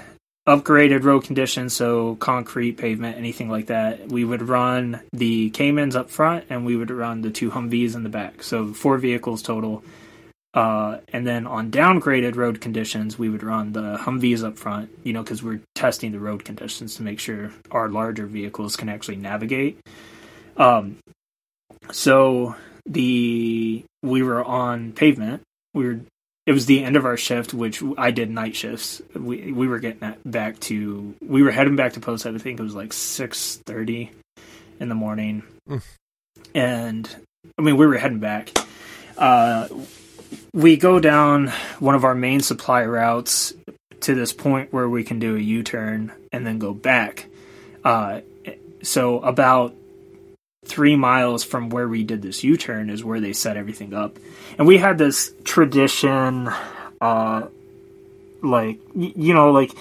upgraded 0.48 1.04
road 1.04 1.24
conditions, 1.24 1.74
so 1.74 2.16
concrete, 2.16 2.74
pavement, 2.74 3.18
anything 3.18 3.50
like 3.50 3.68
that. 3.68 4.10
We 4.10 4.26
would 4.26 4.42
run 4.42 5.02
the 5.14 5.52
Caimans 5.52 5.96
up 5.96 6.10
front, 6.10 6.46
and 6.50 6.66
we 6.66 6.76
would 6.76 6.92
run 6.92 7.22
the 7.22 7.32
two 7.32 7.52
Humvees 7.52 7.96
in 7.96 8.04
the 8.04 8.10
back. 8.10 8.44
So 8.44 8.74
four 8.74 8.98
vehicles 8.98 9.42
total. 9.42 9.84
Uh, 10.54 11.00
and 11.12 11.26
then 11.26 11.48
on 11.48 11.72
downgraded 11.72 12.36
road 12.36 12.62
conditions, 12.62 13.18
we 13.18 13.30
would 13.30 13.42
run 13.42 13.72
the 13.72 13.98
Humvees 13.98 14.44
up 14.44 14.58
front, 14.58 14.90
you 15.04 15.14
know, 15.14 15.24
because 15.24 15.42
we're 15.42 15.62
testing 15.74 16.12
the 16.12 16.20
road 16.20 16.46
conditions 16.46 16.96
to 16.96 17.04
make 17.04 17.20
sure 17.20 17.52
our 17.72 17.90
larger 17.90 18.28
vehicles 18.28 18.76
can 18.76 18.90
actually 18.90 19.18
navigate. 19.18 19.80
Um, 20.58 20.98
so 21.92 22.56
the 22.86 23.84
we 24.04 24.22
were 24.22 24.44
on 24.44 24.92
pavement. 24.92 25.42
We 25.74 25.88
were 25.88 26.00
it 26.46 26.52
was 26.52 26.66
the 26.66 26.84
end 26.84 26.96
of 26.96 27.06
our 27.06 27.18
shift, 27.18 27.54
which 27.54 27.82
I 27.98 28.12
did 28.12 28.30
night 28.30 28.56
shifts. 28.56 29.02
We 29.16 29.52
we 29.52 29.68
were 29.68 29.80
getting 29.80 30.16
back 30.26 30.60
to 30.62 31.16
we 31.22 31.42
were 31.42 31.52
heading 31.52 31.76
back 31.76 31.94
to 31.94 32.00
post. 32.00 32.26
I 32.26 32.38
think 32.38 32.60
it 32.60 32.64
was 32.64 32.76
like 32.76 32.94
six 32.94 33.58
thirty 33.66 34.12
in 34.80 34.90
the 34.90 34.96
morning, 34.96 35.44
and 36.54 37.10
I 37.58 37.62
mean 37.62 37.78
we 37.78 37.88
were 37.88 37.98
heading 37.98 38.20
back. 38.20 38.50
Uh, 39.18 39.68
we 40.54 40.78
go 40.78 41.00
down 41.00 41.48
one 41.80 41.96
of 41.96 42.04
our 42.04 42.16
main 42.16 42.42
supply 42.42 42.84
routes 42.86 43.54
to 44.02 44.16
this 44.16 44.34
point 44.34 44.74
where 44.74 44.90
we 44.90 45.04
can 45.04 45.20
do 45.20 45.38
a 45.38 45.40
U 45.40 45.64
turn 45.64 46.12
and 46.32 46.46
then 46.46 46.60
go 46.60 46.74
back. 46.74 47.28
Uh, 47.84 48.22
so 48.82 49.20
about 49.20 49.76
three 50.66 50.96
miles 50.96 51.44
from 51.44 51.70
where 51.70 51.88
we 51.88 52.04
did 52.04 52.22
this 52.22 52.44
U 52.44 52.58
turn 52.58 52.90
is 52.90 53.04
where 53.04 53.20
they 53.20 53.34
set 53.34 53.58
everything 53.58 53.94
up. 53.94 54.18
And 54.58 54.68
we 54.68 54.78
had 54.78 54.98
this 54.98 55.34
tradition, 55.44 56.50
uh, 57.02 57.48
like, 58.42 58.80
y- 58.94 59.14
you 59.16 59.34
know, 59.34 59.52
like, 59.52 59.72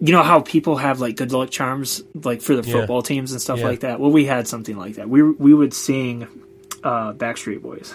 you 0.00 0.12
know 0.12 0.22
how 0.22 0.40
people 0.40 0.76
have 0.76 1.00
like 1.00 1.16
good 1.16 1.32
luck 1.32 1.50
charms, 1.50 2.02
like 2.22 2.42
for 2.42 2.54
the 2.56 2.68
Yeah. 2.68 2.74
football 2.74 3.02
teams 3.02 3.32
and 3.32 3.40
stuff 3.40 3.60
Yeah. 3.60 3.66
like 3.68 3.80
that. 3.80 3.98
Well, 4.00 4.10
we 4.10 4.26
had 4.26 4.46
something 4.46 4.76
like 4.76 4.96
that. 4.96 5.08
We 5.08 5.22
we 5.22 5.54
would 5.54 5.72
sing 5.72 6.26
uh, 6.84 7.12
Backstreet 7.14 7.62
Boys, 7.62 7.92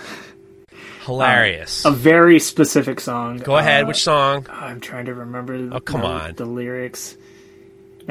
Hilarious. 1.05 1.85
a 1.85 1.91
very 1.91 2.39
specific 2.39 2.99
song. 2.99 3.37
Go 3.37 3.55
ahead. 3.57 3.83
Uh, 3.85 3.87
Which 3.87 4.03
song? 4.03 4.45
I'm 4.49 4.79
trying 4.79 5.05
to 5.05 5.13
remember. 5.13 5.69
Oh, 5.71 5.79
come 5.79 6.01
the, 6.01 6.07
on. 6.07 6.33
the 6.35 6.45
lyrics. 6.45 7.15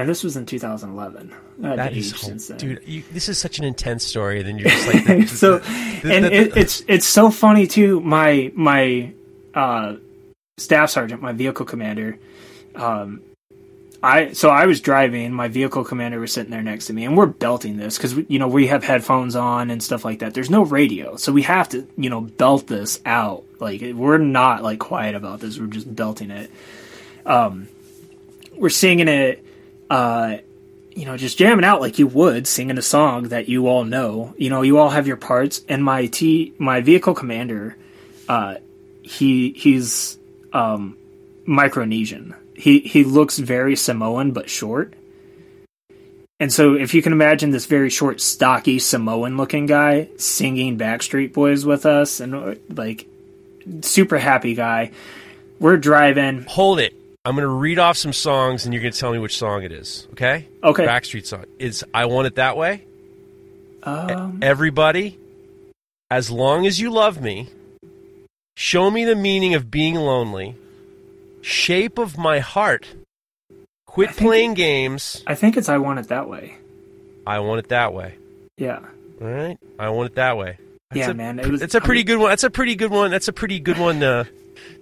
And 0.01 0.09
this 0.09 0.25
was 0.25 0.37
in 0.37 0.47
2011. 0.47 1.33
I 1.63 1.77
That 1.77 1.93
is, 1.95 2.17
since 2.17 2.49
then. 2.49 2.57
dude. 2.59 2.83
You, 2.87 3.03
this 3.13 3.29
is 3.29 3.37
such 3.39 3.59
an 3.59 3.65
intense 3.65 4.03
story. 4.03 4.43
Then 4.43 4.57
you're 4.59 4.71
just 4.71 4.87
like, 4.95 5.05
the- 5.07 5.27
so 5.27 5.59
the- 5.59 6.13
and 6.15 6.25
the- 6.25 6.33
it, 6.35 6.57
it's 6.57 6.83
it's 6.89 7.07
so 7.07 7.31
funny 7.31 7.67
too. 7.67 8.01
My 8.01 8.51
my 8.55 9.13
uh, 9.55 9.97
staff 10.57 10.89
sergeant, 10.91 11.21
my 11.21 11.33
vehicle 11.33 11.67
commander, 11.67 12.19
um, 12.77 13.21
I 14.03 14.33
so 14.33 14.49
I 14.49 14.65
was 14.65 14.81
driving. 14.81 15.33
My 15.35 15.49
vehicle 15.49 15.85
commander 15.85 16.19
was 16.19 16.33
sitting 16.33 16.51
there 16.51 16.63
next 16.63 16.87
to 16.87 16.95
me, 16.95 17.05
and 17.05 17.15
we're 17.15 17.27
belting 17.27 17.77
this 17.77 17.99
because 17.99 18.15
you 18.29 18.39
know 18.39 18.49
we 18.49 18.69
have 18.69 18.83
headphones 18.83 19.37
on 19.37 19.71
and 19.71 19.83
stuff 19.83 20.03
like 20.07 20.21
that. 20.21 20.33
There's 20.33 20.49
no 20.49 20.63
radio, 20.65 21.17
so 21.17 21.31
we 21.31 21.43
have 21.43 21.69
to 21.71 21.87
you 21.99 22.09
know 22.09 22.23
belt 22.23 22.67
this 22.69 23.01
out. 23.05 23.45
Like 23.59 23.83
we're 23.93 24.17
not 24.17 24.63
like 24.63 24.79
quiet 24.79 25.15
about 25.15 25.41
this. 25.41 25.59
We're 25.59 25.67
just 25.67 25.95
belting 25.95 26.31
it. 26.31 26.51
Um, 27.27 27.69
we're 28.57 28.71
singing 28.71 29.09
it. 29.09 29.45
Uh, 29.91 30.39
you 30.95 31.05
know, 31.05 31.17
just 31.17 31.39
jamming 31.39 31.65
out 31.65 31.81
like 31.81 31.99
you 31.99 32.07
would 32.07 32.47
singing 32.47 32.79
a 32.79 32.83
song 32.83 33.29
that 33.29 33.49
you 33.49 33.69
all 33.69 33.85
know. 33.85 34.35
You 34.39 34.51
know, 34.51 34.63
you 34.63 34.79
all 34.79 34.91
have 34.91 35.07
your 35.07 35.17
parts. 35.17 35.63
And 35.69 35.85
my 35.85 36.07
T, 36.07 36.55
my 36.59 36.81
vehicle 36.81 37.15
commander, 37.15 37.77
uh, 38.29 38.57
he 39.03 39.53
he's 39.53 40.19
um, 40.53 40.97
Micronesian. 41.47 42.35
He 42.55 42.81
he 42.81 43.05
looks 43.05 43.39
very 43.39 43.77
Samoan 43.77 44.33
but 44.33 44.51
short. 44.51 44.95
And 46.39 46.53
so, 46.53 46.75
if 46.75 46.95
you 46.95 47.03
can 47.03 47.13
imagine 47.13 47.51
this 47.51 47.67
very 47.67 47.91
short, 47.91 48.21
stocky 48.21 48.79
Samoan 48.79 49.37
looking 49.37 49.67
guy 49.67 50.09
singing 50.17 50.79
Backstreet 50.79 51.35
Boys 51.35 51.67
with 51.67 51.85
us, 51.85 52.21
and 52.21 52.59
like 52.71 53.07
super 53.83 54.19
happy 54.19 54.55
guy, 54.55 54.91
we're 55.59 55.77
driving. 55.77 56.45
hold 56.45 56.81
it. 56.81 56.95
I'm 57.25 57.35
going 57.35 57.47
to 57.47 57.53
read 57.53 57.79
off 57.79 57.99
some 57.99 58.15
songs, 58.15 58.65
and 58.65 58.73
you're 58.73 58.83
going 58.83 58.93
to 58.93 58.99
tell 58.99 59.13
me 59.13 59.19
which 59.19 59.37
song 59.37 59.63
it 59.63 59.73
is. 59.73 60.09
Okay? 60.13 60.49
Okay, 60.65 60.87
Backstreet 60.87 61.27
song. 61.27 61.45
It's 61.59 61.85
"I 61.93 62.07
Want 62.07 62.27
It 62.27 62.37
That 62.37 62.57
Way." 62.57 62.85
um, 63.83 64.39
Everybody, 64.41 65.19
as 66.11 66.31
long 66.31 66.67
as 66.67 66.81
you 66.81 66.91
love 66.91 67.21
me, 67.21 67.49
show 68.57 68.91
me 68.91 69.05
the 69.05 69.17
meaning 69.17 69.55
of 69.55 69.71
being 69.71 69.97
lonely. 69.97 70.57
Shape 71.43 71.99
of 71.99 72.17
my 72.17 72.39
heart. 72.39 72.87
Quit 73.87 74.11
I 74.11 74.13
playing 74.13 74.55
games. 74.55 75.23
I 75.27 75.35
think 75.35 75.59
it's 75.59 75.69
"I 75.69 75.77
Want 75.77 75.99
It 75.99 76.09
That 76.09 76.29
Way." 76.29 76.57
I 77.27 77.41
want 77.41 77.59
it 77.59 77.69
that 77.69 77.93
way. 77.93 78.15
Yeah. 78.57 78.81
All 79.21 79.29
right. 79.29 79.59
I 79.79 79.91
want 79.91 80.11
it 80.11 80.15
that 80.17 80.39
way. 80.39 80.59
That's 80.91 80.99
yeah, 80.99 81.11
a, 81.11 81.15
man. 81.15 81.39
It 81.39 81.47
was. 81.49 81.61
That's 81.61 81.75
a 81.75 81.83
I 81.83 81.85
pretty 81.85 82.01
mean, 82.01 82.07
good 82.07 82.19
one. 82.19 82.31
That's 82.31 82.45
a 82.45 82.51
pretty 82.51 82.75
good 82.77 82.91
one. 82.91 83.11
That's 83.11 83.29
a 83.29 83.33
pretty 83.33 83.61
good 83.61 83.79
one 83.79 84.01
to 84.01 84.27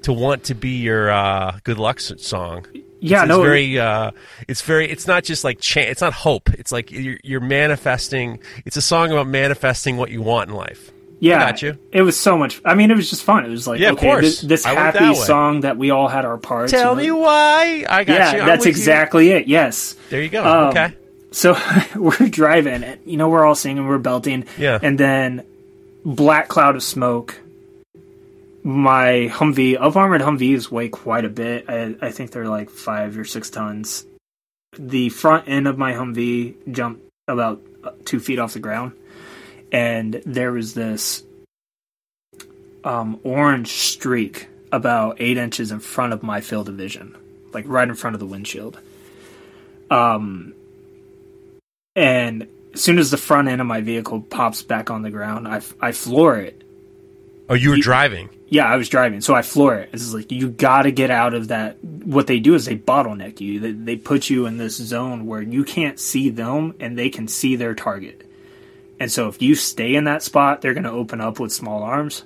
to 0.03 0.13
want 0.13 0.45
to 0.45 0.55
be 0.55 0.77
your 0.79 1.11
uh, 1.11 1.59
good 1.65 1.79
luck 1.79 2.01
song. 2.01 2.67
Yeah, 3.01 3.23
it's, 3.23 3.29
no. 3.29 3.41
it's 3.43 3.47
very. 3.47 3.79
Uh, 3.79 4.11
it's 4.49 4.63
very. 4.63 4.91
It's 4.91 5.07
not 5.07 5.25
just 5.25 5.45
like 5.45 5.61
cha- 5.61 5.81
It's 5.81 6.01
not 6.01 6.13
hope. 6.13 6.51
It's 6.55 6.73
like 6.73 6.91
you're, 6.91 7.19
you're 7.23 7.41
manifesting. 7.41 8.41
It's 8.65 8.77
a 8.77 8.83
song 8.83 9.13
about 9.13 9.27
manifesting 9.29 9.97
what 9.97 10.11
you 10.11 10.21
want 10.23 10.51
in 10.51 10.57
life. 10.57 10.91
yeah, 11.21 11.37
I 11.45 11.51
got 11.51 11.63
you. 11.63 11.79
It 11.93 12.03
was 12.03 12.19
so 12.19 12.37
much. 12.37 12.61
I 12.65 12.75
mean, 12.75 12.91
it 12.91 12.97
was 12.97 13.09
just 13.11 13.23
fun. 13.23 13.45
It 13.45 13.51
was 13.51 13.67
like, 13.69 13.79
Yeah, 13.79 13.91
of 13.91 13.99
okay, 13.99 14.07
course. 14.09 14.23
this, 14.23 14.41
this 14.41 14.65
happy 14.65 14.99
that 14.99 15.17
song 15.17 15.61
that 15.61 15.77
we 15.77 15.91
all 15.91 16.09
had 16.09 16.25
our 16.25 16.39
parts. 16.39 16.73
Tell 16.73 16.95
me 16.97 17.11
like- 17.13 17.21
why. 17.21 17.85
I 17.89 18.05
got 18.05 18.15
Yeah, 18.15 18.33
you. 18.35 18.41
I'm 18.41 18.47
that's 18.47 18.59
with 18.61 18.67
you. 18.67 18.71
exactly 18.81 19.31
it. 19.31 19.47
Yes. 19.47 19.95
There 20.11 20.21
you 20.23 20.29
go. 20.29 20.45
Um, 20.45 20.69
okay. 20.71 20.95
So 21.31 21.57
we're 21.95 22.17
driving, 22.29 22.83
and 22.83 23.01
you 23.05 23.17
know, 23.17 23.29
we're 23.29 23.45
all 23.45 23.55
singing, 23.55 23.87
we're 23.87 23.99
belting, 23.99 24.45
Yeah. 24.59 24.79
and 24.83 24.99
then 24.99 25.45
black 26.05 26.49
cloud 26.49 26.75
of 26.75 26.83
smoke. 26.83 27.39
My 28.69 29.31
Humvee, 29.33 29.81
up 29.81 29.97
armored 29.97 30.21
Humvees 30.21 30.71
weigh 30.71 30.91
quite 30.91 31.25
a 31.25 31.31
bit. 31.31 31.71
I, 31.71 31.97
I 32.03 32.11
think 32.11 32.33
they're 32.33 32.51
like 32.51 32.69
five 32.69 33.17
or 33.17 33.25
six 33.25 33.49
tons. 33.49 34.05
The 34.79 35.09
front 35.09 35.49
end 35.49 35.67
of 35.67 35.79
my 35.79 35.95
Humvee 35.95 36.71
jumped 36.71 37.01
about 37.27 37.63
uh, 37.83 37.93
two 38.05 38.21
feet 38.21 38.39
off 38.39 38.53
the 38.53 38.59
ground, 38.59 38.93
and 39.73 40.21
there 40.27 40.53
was 40.53 40.75
this 40.75 41.23
um, 42.85 43.19
orange 43.25 43.69
streak 43.69 44.49
about 44.71 45.17
eight 45.19 45.39
inches 45.39 45.73
in 45.73 45.81
front 45.81 46.13
of 46.13 46.23
my 46.23 46.43
field 46.43 46.69
of 46.69 46.75
vision, 46.75 47.17
like 47.55 47.65
right 47.67 47.89
in 47.89 47.95
front 47.95 48.17
of 48.17 48.21
the 48.21 48.27
windshield. 48.27 48.79
Um, 49.91 50.53
and 51.97 52.47
as 52.75 52.83
soon 52.83 52.99
as 52.99 53.11
the 53.11 53.17
front 53.17 53.49
end 53.49 53.63
of 53.63 53.67
my 53.67 53.81
vehicle 53.81 54.21
pops 54.21 54.63
back 54.63 54.91
on 54.91 55.01
the 55.01 55.11
ground, 55.11 55.49
I, 55.49 55.63
I 55.81 55.93
floor 55.93 56.37
it. 56.37 56.68
Oh, 57.49 57.55
you 57.55 57.71
were 57.71 57.79
driving. 57.79 58.29
Yeah, 58.51 58.67
I 58.67 58.77
was 58.77 58.89
driving, 58.89 59.21
so 59.21 59.35
I 59.35 59.43
floor 59.43 59.77
it. 59.77 59.91
It's 59.93 60.13
like 60.13 60.33
you 60.33 60.51
got 60.51 60.83
to 60.83 60.93
get 60.93 61.11
out 61.11 61.35
of 61.35 61.49
that. 61.49 61.83
What 61.83 62.27
they 62.27 62.41
do 62.41 62.55
is 62.55 62.65
they 62.65 62.77
bottleneck 62.77 63.41
you. 63.41 63.61
They, 63.61 63.73
they 63.73 63.97
put 63.97 64.31
you 64.31 64.47
in 64.47 64.57
this 64.59 64.77
zone 64.77 65.27
where 65.27 65.43
you 65.43 65.65
can't 65.65 65.99
see 65.99 66.31
them 66.31 66.75
and 66.81 66.99
they 66.99 67.11
can 67.11 67.29
see 67.29 67.57
their 67.57 67.75
target. 67.75 68.29
And 69.01 69.13
so 69.13 69.29
if 69.29 69.41
you 69.41 69.55
stay 69.55 69.95
in 69.95 70.05
that 70.05 70.23
spot, 70.23 70.61
they're 70.61 70.75
going 70.75 70.85
to 70.85 70.91
open 70.91 71.21
up 71.21 71.39
with 71.39 71.53
small 71.53 71.83
arms. 71.83 72.25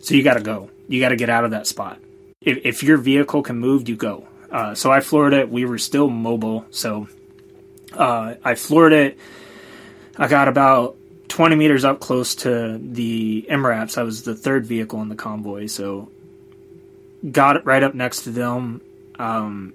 So 0.00 0.14
you 0.14 0.22
got 0.22 0.34
to 0.34 0.42
go. 0.42 0.70
You 0.88 1.00
got 1.00 1.08
to 1.08 1.16
get 1.16 1.30
out 1.30 1.44
of 1.44 1.52
that 1.52 1.66
spot. 1.66 1.98
If, 2.40 2.58
if 2.64 2.82
your 2.82 2.98
vehicle 2.98 3.42
can 3.42 3.58
move, 3.58 3.88
you 3.88 3.96
go. 3.96 4.28
Uh, 4.50 4.74
so 4.74 4.90
I 4.90 5.00
floored 5.00 5.32
it. 5.32 5.50
We 5.50 5.64
were 5.64 5.78
still 5.78 6.08
mobile, 6.08 6.66
so 6.70 7.08
uh, 7.92 8.34
I 8.44 8.54
floored 8.54 8.92
it. 8.92 9.18
I 10.16 10.28
got 10.28 10.48
about 10.48 10.95
20 11.28 11.56
meters 11.56 11.84
up 11.84 12.00
close 12.00 12.34
to 12.36 12.78
the 12.78 13.46
MRAPs. 13.50 13.98
I 13.98 14.02
was 14.02 14.22
the 14.22 14.34
third 14.34 14.66
vehicle 14.66 15.02
in 15.02 15.08
the 15.08 15.14
convoy, 15.14 15.66
so 15.66 16.10
got 17.30 17.64
right 17.64 17.82
up 17.82 17.94
next 17.94 18.22
to 18.22 18.30
them. 18.30 18.80
Um, 19.18 19.74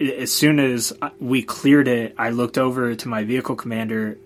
as 0.00 0.30
soon 0.30 0.58
as 0.58 0.92
we 1.18 1.42
cleared 1.42 1.88
it, 1.88 2.14
I 2.18 2.30
looked 2.30 2.58
over 2.58 2.94
to 2.94 3.08
my 3.08 3.24
vehicle 3.24 3.56
commander, 3.56 4.18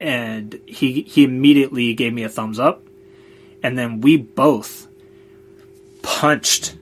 and 0.00 0.58
he 0.66 1.02
he 1.02 1.24
immediately 1.24 1.94
gave 1.94 2.12
me 2.12 2.22
a 2.22 2.28
thumbs 2.28 2.58
up, 2.58 2.82
and 3.62 3.78
then 3.78 4.00
we 4.00 4.16
both 4.16 4.86
punched 6.02 6.76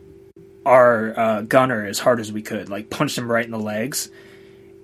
our 0.64 1.18
uh, 1.18 1.42
gunner 1.42 1.84
as 1.84 1.98
hard 1.98 2.20
as 2.20 2.32
we 2.32 2.42
could, 2.42 2.68
like 2.68 2.90
punched 2.90 3.18
him 3.18 3.30
right 3.30 3.44
in 3.44 3.50
the 3.50 3.58
legs, 3.58 4.10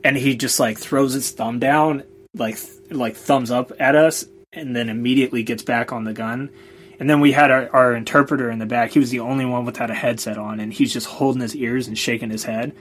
and 0.02 0.16
he 0.16 0.36
just 0.36 0.58
like 0.58 0.78
throws 0.78 1.12
his 1.12 1.30
thumb 1.30 1.58
down, 1.58 2.02
like 2.34 2.58
like 2.96 3.16
thumbs 3.16 3.50
up 3.50 3.72
at 3.78 3.96
us, 3.96 4.24
and 4.52 4.74
then 4.76 4.88
immediately 4.88 5.42
gets 5.42 5.62
back 5.62 5.92
on 5.92 6.04
the 6.04 6.12
gun. 6.12 6.50
And 7.00 7.10
then 7.10 7.20
we 7.20 7.32
had 7.32 7.50
our, 7.50 7.68
our 7.74 7.94
interpreter 7.94 8.50
in 8.50 8.58
the 8.58 8.66
back. 8.66 8.92
He 8.92 9.00
was 9.00 9.10
the 9.10 9.20
only 9.20 9.44
one 9.44 9.64
without 9.64 9.90
a 9.90 9.94
headset 9.94 10.38
on, 10.38 10.60
and 10.60 10.72
he's 10.72 10.92
just 10.92 11.06
holding 11.06 11.42
his 11.42 11.56
ears 11.56 11.88
and 11.88 11.98
shaking 11.98 12.30
his 12.30 12.44
head. 12.44 12.72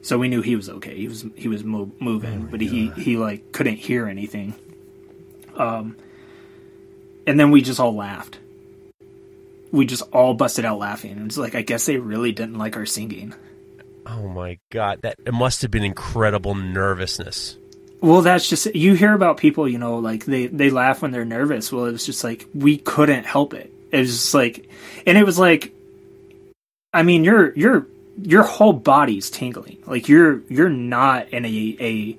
So 0.00 0.16
we 0.16 0.28
knew 0.28 0.40
he 0.40 0.56
was 0.56 0.70
okay. 0.70 0.96
He 0.96 1.08
was 1.08 1.26
he 1.34 1.48
was 1.48 1.64
mo- 1.64 1.92
moving, 2.00 2.44
oh 2.44 2.48
but 2.50 2.60
God. 2.60 2.68
he 2.68 2.88
he 2.90 3.16
like 3.16 3.52
couldn't 3.52 3.76
hear 3.76 4.06
anything. 4.06 4.54
Um, 5.56 5.96
and 7.26 7.38
then 7.38 7.50
we 7.50 7.60
just 7.60 7.80
all 7.80 7.94
laughed. 7.94 8.38
We 9.70 9.84
just 9.84 10.02
all 10.12 10.32
busted 10.32 10.64
out 10.64 10.78
laughing. 10.78 11.18
It's 11.26 11.36
like 11.36 11.54
I 11.54 11.62
guess 11.62 11.84
they 11.84 11.98
really 11.98 12.32
didn't 12.32 12.56
like 12.56 12.76
our 12.76 12.86
singing. 12.86 13.34
Oh 14.06 14.28
my 14.28 14.58
god, 14.70 15.02
that 15.02 15.18
it 15.26 15.34
must 15.34 15.60
have 15.60 15.70
been 15.70 15.84
incredible 15.84 16.54
nervousness. 16.54 17.57
Well, 18.00 18.22
that's 18.22 18.48
just 18.48 18.74
you 18.74 18.94
hear 18.94 19.12
about 19.12 19.38
people, 19.38 19.68
you 19.68 19.78
know, 19.78 19.98
like 19.98 20.24
they 20.24 20.46
they 20.46 20.70
laugh 20.70 21.02
when 21.02 21.10
they're 21.10 21.24
nervous. 21.24 21.72
Well, 21.72 21.86
it 21.86 21.92
was 21.92 22.06
just 22.06 22.22
like 22.22 22.46
we 22.54 22.78
couldn't 22.78 23.24
help 23.24 23.54
it. 23.54 23.72
It 23.90 23.98
was 23.98 24.10
just 24.10 24.34
like, 24.34 24.68
and 25.06 25.18
it 25.18 25.24
was 25.24 25.38
like, 25.38 25.72
I 26.92 27.02
mean, 27.02 27.24
your 27.24 27.52
your 27.54 27.86
your 28.22 28.42
whole 28.42 28.72
body's 28.72 29.30
tingling. 29.30 29.78
Like 29.86 30.08
you're 30.08 30.42
you're 30.48 30.70
not 30.70 31.30
in 31.30 31.44
a 31.44 31.76
a. 31.80 32.18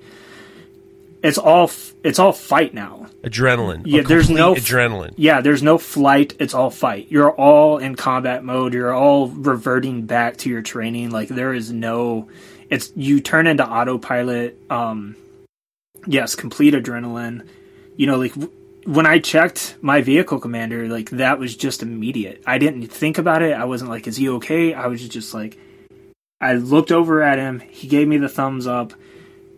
It's 1.22 1.38
all 1.38 1.70
it's 2.02 2.18
all 2.18 2.32
fight 2.32 2.74
now. 2.74 3.06
Adrenaline. 3.22 3.82
Yeah, 3.84 4.02
there's 4.02 4.30
no 4.30 4.54
adrenaline. 4.54 5.12
Yeah, 5.16 5.40
there's 5.42 5.62
no 5.62 5.76
flight. 5.78 6.34
It's 6.38 6.54
all 6.54 6.70
fight. 6.70 7.08
You're 7.10 7.30
all 7.30 7.78
in 7.78 7.94
combat 7.94 8.42
mode. 8.42 8.72
You're 8.72 8.94
all 8.94 9.28
reverting 9.28 10.06
back 10.06 10.38
to 10.38 10.50
your 10.50 10.62
training. 10.62 11.10
Like 11.10 11.28
there 11.28 11.52
is 11.52 11.72
no. 11.72 12.28
It's 12.70 12.92
you 12.96 13.20
turn 13.20 13.46
into 13.46 13.66
autopilot. 13.66 14.58
Um, 14.70 15.16
yes, 16.06 16.34
complete 16.34 16.74
adrenaline. 16.74 17.46
You 17.96 18.06
know, 18.06 18.18
like 18.18 18.32
when 18.84 19.06
I 19.06 19.18
checked 19.18 19.76
my 19.80 20.00
vehicle 20.00 20.40
commander, 20.40 20.88
like 20.88 21.10
that 21.10 21.38
was 21.38 21.56
just 21.56 21.82
immediate. 21.82 22.42
I 22.46 22.58
didn't 22.58 22.86
think 22.88 23.18
about 23.18 23.42
it. 23.42 23.52
I 23.52 23.64
wasn't 23.64 23.90
like, 23.90 24.06
is 24.06 24.16
he 24.16 24.28
okay? 24.30 24.74
I 24.74 24.86
was 24.86 25.06
just 25.06 25.34
like, 25.34 25.58
I 26.40 26.54
looked 26.54 26.90
over 26.90 27.22
at 27.22 27.38
him. 27.38 27.60
He 27.60 27.88
gave 27.88 28.08
me 28.08 28.16
the 28.16 28.28
thumbs 28.28 28.66
up. 28.66 28.92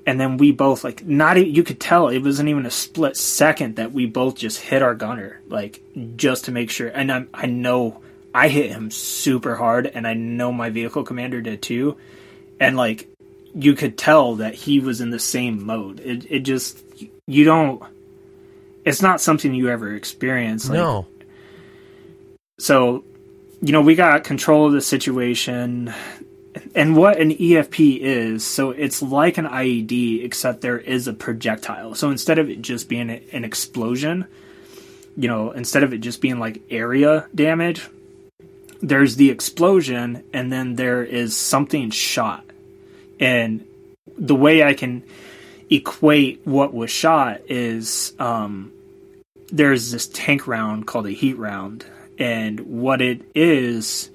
And 0.04 0.18
then 0.18 0.36
we 0.36 0.50
both 0.50 0.82
like 0.82 1.06
not 1.06 1.46
you 1.46 1.62
could 1.62 1.78
tell 1.78 2.08
it 2.08 2.18
wasn't 2.18 2.48
even 2.48 2.66
a 2.66 2.72
split 2.72 3.16
second 3.16 3.76
that 3.76 3.92
we 3.92 4.06
both 4.06 4.34
just 4.34 4.58
hit 4.58 4.82
our 4.82 4.96
gunner 4.96 5.40
like 5.46 5.80
just 6.16 6.46
to 6.46 6.50
make 6.50 6.70
sure. 6.70 6.88
And 6.88 7.12
I 7.12 7.26
I 7.32 7.46
know 7.46 8.02
I 8.34 8.48
hit 8.48 8.70
him 8.70 8.90
super 8.90 9.54
hard, 9.54 9.86
and 9.86 10.06
I 10.06 10.14
know 10.14 10.52
my 10.52 10.70
vehicle 10.70 11.04
commander 11.04 11.40
did 11.40 11.62
too. 11.62 11.98
And 12.58 12.76
like 12.76 13.08
you 13.54 13.74
could 13.74 13.98
tell 13.98 14.36
that 14.36 14.54
he 14.54 14.80
was 14.80 15.00
in 15.00 15.10
the 15.10 15.18
same 15.18 15.64
mode. 15.64 16.00
It 16.00 16.26
it 16.30 16.40
just 16.40 16.82
you 17.26 17.44
don't. 17.44 17.82
It's 18.84 19.02
not 19.02 19.20
something 19.20 19.54
you 19.54 19.68
ever 19.68 19.94
experience. 19.94 20.68
Like, 20.68 20.78
no. 20.78 21.06
So, 22.58 23.04
you 23.60 23.72
know, 23.72 23.80
we 23.80 23.94
got 23.94 24.24
control 24.24 24.66
of 24.66 24.72
the 24.72 24.80
situation, 24.80 25.92
and 26.74 26.96
what 26.96 27.18
an 27.20 27.30
EFP 27.30 27.98
is. 28.00 28.44
So 28.44 28.70
it's 28.70 29.02
like 29.02 29.38
an 29.38 29.46
IED, 29.46 30.24
except 30.24 30.60
there 30.60 30.78
is 30.78 31.06
a 31.08 31.12
projectile. 31.12 31.94
So 31.94 32.10
instead 32.10 32.38
of 32.38 32.50
it 32.50 32.62
just 32.62 32.88
being 32.88 33.10
an 33.10 33.44
explosion, 33.44 34.26
you 35.16 35.28
know, 35.28 35.52
instead 35.52 35.82
of 35.82 35.92
it 35.92 35.98
just 35.98 36.20
being 36.20 36.38
like 36.38 36.62
area 36.70 37.26
damage, 37.34 37.88
there's 38.80 39.16
the 39.16 39.30
explosion, 39.30 40.24
and 40.32 40.52
then 40.52 40.74
there 40.74 41.04
is 41.04 41.36
something 41.36 41.90
shot 41.90 42.44
and 43.22 43.64
the 44.18 44.34
way 44.34 44.64
I 44.64 44.74
can 44.74 45.04
equate 45.70 46.40
what 46.44 46.74
was 46.74 46.90
shot 46.90 47.40
is 47.48 48.12
um, 48.18 48.72
there's 49.50 49.92
this 49.92 50.08
tank 50.08 50.48
round 50.48 50.88
called 50.88 51.06
a 51.06 51.12
heat 51.12 51.38
round, 51.38 51.86
and 52.18 52.58
what 52.60 53.00
it 53.00 53.22
is 53.34 54.10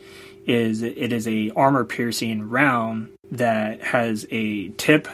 is 0.46 0.82
it 0.82 1.14
is 1.14 1.28
a 1.28 1.52
armor 1.52 1.86
piercing 1.86 2.50
round 2.50 3.10
that 3.32 3.82
has 3.82 4.28
a 4.30 4.70
tip 4.70 5.08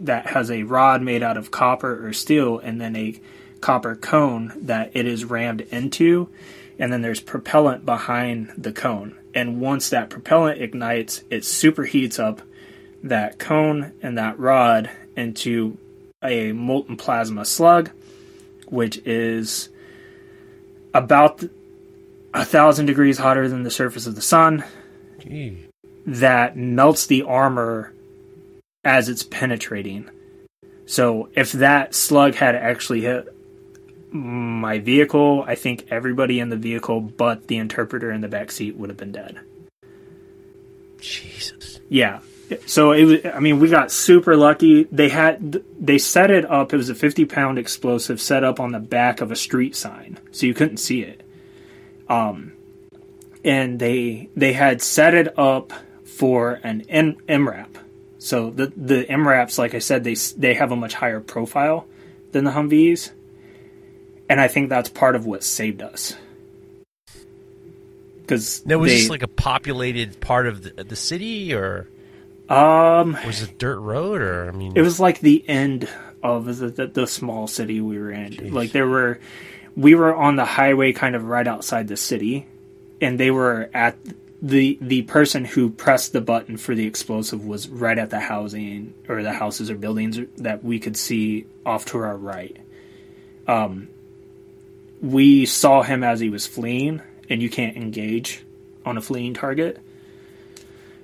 that 0.00 0.26
has 0.26 0.50
a 0.50 0.62
rod 0.62 1.02
made 1.02 1.22
out 1.22 1.38
of 1.38 1.50
copper 1.50 2.06
or 2.06 2.12
steel, 2.12 2.58
and 2.58 2.78
then 2.78 2.94
a 2.94 3.18
copper 3.62 3.96
cone 3.96 4.52
that 4.60 4.90
it 4.94 5.06
is 5.06 5.24
rammed 5.24 5.62
into, 5.62 6.28
and 6.78 6.92
then 6.92 7.00
there's 7.00 7.20
propellant 7.20 7.86
behind 7.86 8.52
the 8.56 8.72
cone. 8.72 9.16
And 9.34 9.60
once 9.60 9.88
that 9.90 10.10
propellant 10.10 10.60
ignites, 10.60 11.22
it 11.30 11.42
superheats 11.42 12.18
up 12.18 12.42
that 13.02 13.38
cone 13.38 13.92
and 14.02 14.18
that 14.18 14.38
rod 14.38 14.90
into 15.16 15.78
a 16.22 16.52
molten 16.52 16.96
plasma 16.96 17.44
slug, 17.44 17.90
which 18.66 18.98
is 19.06 19.68
about 20.94 21.42
a 22.34 22.44
thousand 22.44 22.86
degrees 22.86 23.18
hotter 23.18 23.48
than 23.48 23.62
the 23.62 23.70
surface 23.70 24.06
of 24.06 24.14
the 24.14 24.22
sun. 24.22 24.64
Gee. 25.18 25.66
That 26.06 26.56
melts 26.56 27.06
the 27.06 27.22
armor 27.22 27.92
as 28.84 29.08
it's 29.08 29.22
penetrating. 29.22 30.08
So 30.86 31.28
if 31.34 31.52
that 31.52 31.94
slug 31.94 32.34
had 32.34 32.54
actually 32.54 33.02
hit 33.02 33.28
my 34.12 34.78
vehicle, 34.78 35.44
I 35.46 35.54
think 35.54 35.86
everybody 35.90 36.40
in 36.40 36.48
the 36.48 36.56
vehicle 36.56 37.00
but 37.00 37.46
the 37.46 37.58
interpreter 37.58 38.10
in 38.10 38.20
the 38.20 38.28
back 38.28 38.50
seat 38.50 38.76
would 38.76 38.90
have 38.90 38.96
been 38.96 39.12
dead. 39.12 39.38
Jesus. 41.00 41.80
Yeah. 41.88 42.20
So 42.66 42.92
it 42.92 43.04
was. 43.04 43.18
I 43.26 43.40
mean, 43.40 43.60
we 43.60 43.68
got 43.68 43.92
super 43.92 44.36
lucky. 44.36 44.84
They 44.84 45.08
had 45.08 45.62
they 45.78 45.98
set 45.98 46.30
it 46.30 46.44
up. 46.50 46.72
It 46.72 46.76
was 46.76 46.88
a 46.88 46.94
fifty 46.94 47.24
pound 47.24 47.58
explosive 47.58 48.20
set 48.20 48.44
up 48.44 48.58
on 48.60 48.72
the 48.72 48.80
back 48.80 49.20
of 49.20 49.30
a 49.30 49.36
street 49.36 49.76
sign, 49.76 50.18
so 50.32 50.46
you 50.46 50.54
couldn't 50.54 50.78
see 50.78 51.02
it. 51.02 51.22
Um, 52.08 52.52
and 53.44 53.78
they 53.78 54.28
they 54.36 54.52
had 54.52 54.82
set 54.82 55.14
it 55.14 55.38
up 55.38 55.72
for 56.04 56.60
an 56.64 56.82
M- 56.88 57.16
MRAP. 57.28 57.68
So 58.18 58.50
the 58.50 58.72
the 58.76 59.04
MRAPs, 59.04 59.58
like 59.58 59.74
I 59.74 59.78
said, 59.78 60.04
they 60.04 60.14
they 60.36 60.54
have 60.54 60.72
a 60.72 60.76
much 60.76 60.94
higher 60.94 61.20
profile 61.20 61.86
than 62.32 62.44
the 62.44 62.50
Humvees, 62.50 63.10
and 64.28 64.40
I 64.40 64.48
think 64.48 64.68
that's 64.68 64.88
part 64.88 65.14
of 65.14 65.24
what 65.24 65.44
saved 65.44 65.82
us. 65.82 66.16
Because 68.22 68.64
now 68.66 68.78
was 68.78 68.90
they, 68.90 69.00
this 69.00 69.10
like 69.10 69.22
a 69.22 69.28
populated 69.28 70.20
part 70.20 70.46
of 70.46 70.62
the, 70.62 70.84
the 70.84 70.96
city, 70.96 71.54
or 71.54 71.88
um, 72.50 73.16
was 73.24 73.42
it 73.42 73.58
dirt 73.58 73.78
road 73.78 74.20
or 74.20 74.48
I 74.48 74.50
mean, 74.52 74.72
it 74.74 74.82
was 74.82 74.98
like 74.98 75.20
the 75.20 75.48
end 75.48 75.88
of 76.22 76.44
the 76.44 76.68
the, 76.68 76.86
the 76.86 77.06
small 77.06 77.46
city 77.46 77.80
we 77.80 77.98
were 77.98 78.10
in. 78.10 78.32
Geez. 78.32 78.52
Like 78.52 78.72
there 78.72 78.88
were, 78.88 79.20
we 79.76 79.94
were 79.94 80.14
on 80.14 80.36
the 80.36 80.44
highway, 80.44 80.92
kind 80.92 81.14
of 81.14 81.24
right 81.24 81.46
outside 81.46 81.88
the 81.88 81.96
city, 81.96 82.46
and 83.00 83.18
they 83.18 83.30
were 83.30 83.70
at 83.72 83.96
the 84.42 84.78
the 84.80 85.02
person 85.02 85.44
who 85.44 85.70
pressed 85.70 86.12
the 86.12 86.20
button 86.20 86.56
for 86.56 86.74
the 86.74 86.86
explosive 86.86 87.46
was 87.46 87.68
right 87.68 87.98
at 87.98 88.10
the 88.10 88.20
housing 88.20 88.94
or 89.08 89.22
the 89.22 89.32
houses 89.32 89.70
or 89.70 89.76
buildings 89.76 90.18
that 90.38 90.64
we 90.64 90.78
could 90.78 90.96
see 90.96 91.46
off 91.64 91.84
to 91.86 91.98
our 91.98 92.16
right. 92.16 92.56
Um, 93.46 93.88
we 95.00 95.46
saw 95.46 95.82
him 95.82 96.02
as 96.04 96.20
he 96.20 96.30
was 96.30 96.46
fleeing, 96.46 97.00
and 97.28 97.42
you 97.42 97.50
can't 97.50 97.76
engage 97.76 98.42
on 98.84 98.96
a 98.96 99.00
fleeing 99.00 99.34
target. 99.34 99.78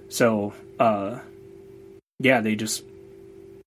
So, 0.09 0.55
uh, 0.79 1.19
yeah, 2.19 2.41
they 2.41 2.55
just, 2.55 2.85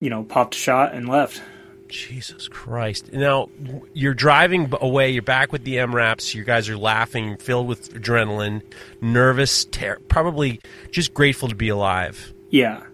you 0.00 0.10
know, 0.10 0.22
popped 0.22 0.54
a 0.54 0.58
shot 0.58 0.94
and 0.94 1.08
left. 1.08 1.42
Jesus 1.88 2.48
Christ. 2.48 3.12
Now, 3.12 3.48
you're 3.94 4.14
driving 4.14 4.72
away, 4.80 5.10
you're 5.10 5.22
back 5.22 5.52
with 5.52 5.64
the 5.64 5.76
MRAPs, 5.76 6.34
you 6.34 6.44
guys 6.44 6.68
are 6.68 6.78
laughing, 6.78 7.36
filled 7.36 7.66
with 7.66 7.92
adrenaline, 7.94 8.62
nervous, 9.00 9.64
ter- 9.64 9.98
probably 10.08 10.60
just 10.90 11.12
grateful 11.12 11.48
to 11.48 11.54
be 11.54 11.68
alive. 11.68 12.32
Yeah. 12.50 12.84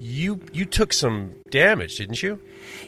You 0.00 0.40
you 0.52 0.64
took 0.64 0.92
some 0.92 1.34
damage, 1.50 1.96
didn't 1.96 2.22
you? 2.22 2.38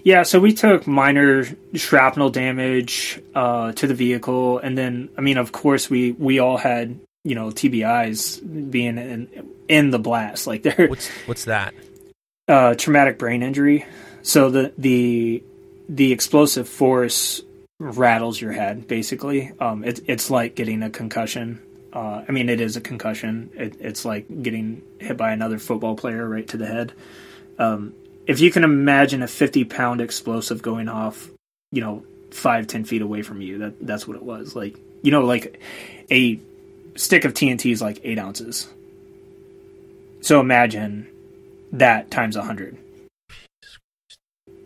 Yeah, 0.04 0.22
so 0.22 0.38
we 0.38 0.52
took 0.52 0.86
minor 0.86 1.44
shrapnel 1.74 2.30
damage 2.30 3.20
uh, 3.34 3.72
to 3.72 3.86
the 3.88 3.94
vehicle, 3.94 4.58
and 4.58 4.78
then 4.78 5.08
I 5.18 5.20
mean, 5.20 5.36
of 5.36 5.50
course, 5.50 5.90
we 5.90 6.12
we 6.12 6.38
all 6.38 6.56
had 6.56 7.00
you 7.24 7.34
know 7.34 7.48
TBIs 7.48 8.70
being 8.70 8.96
in 8.96 9.28
in 9.68 9.90
the 9.90 9.98
blast. 9.98 10.46
Like 10.46 10.62
there, 10.62 10.86
what's 10.86 11.08
what's 11.26 11.44
that? 11.46 11.74
Uh, 12.50 12.74
traumatic 12.74 13.16
brain 13.16 13.44
injury. 13.44 13.86
So 14.22 14.50
the 14.50 14.72
the 14.76 15.40
the 15.88 16.10
explosive 16.10 16.68
force 16.68 17.42
rattles 17.78 18.40
your 18.40 18.50
head. 18.50 18.88
Basically, 18.88 19.52
um, 19.60 19.84
it's 19.84 20.00
it's 20.08 20.30
like 20.30 20.56
getting 20.56 20.82
a 20.82 20.90
concussion. 20.90 21.62
Uh, 21.92 22.24
I 22.28 22.32
mean, 22.32 22.48
it 22.48 22.60
is 22.60 22.76
a 22.76 22.80
concussion. 22.80 23.50
It, 23.54 23.76
it's 23.80 24.04
like 24.04 24.42
getting 24.42 24.82
hit 24.98 25.16
by 25.16 25.30
another 25.30 25.60
football 25.60 25.94
player 25.94 26.28
right 26.28 26.46
to 26.48 26.56
the 26.56 26.66
head. 26.66 26.92
Um, 27.60 27.94
if 28.26 28.40
you 28.40 28.50
can 28.50 28.64
imagine 28.64 29.22
a 29.22 29.28
50 29.28 29.64
pound 29.66 30.00
explosive 30.00 30.60
going 30.60 30.88
off, 30.88 31.30
you 31.70 31.80
know, 31.80 32.02
five, 32.32 32.66
ten 32.66 32.84
feet 32.84 33.02
away 33.02 33.22
from 33.22 33.40
you, 33.40 33.58
that 33.58 33.86
that's 33.86 34.08
what 34.08 34.16
it 34.16 34.24
was. 34.24 34.56
Like, 34.56 34.76
you 35.02 35.12
know, 35.12 35.24
like 35.24 35.62
a 36.10 36.40
stick 36.96 37.24
of 37.24 37.32
TNT 37.32 37.70
is 37.70 37.80
like 37.80 38.00
eight 38.02 38.18
ounces. 38.18 38.68
So 40.20 40.40
imagine 40.40 41.06
that 41.72 42.10
times 42.10 42.36
a 42.36 42.42
hundred. 42.42 42.76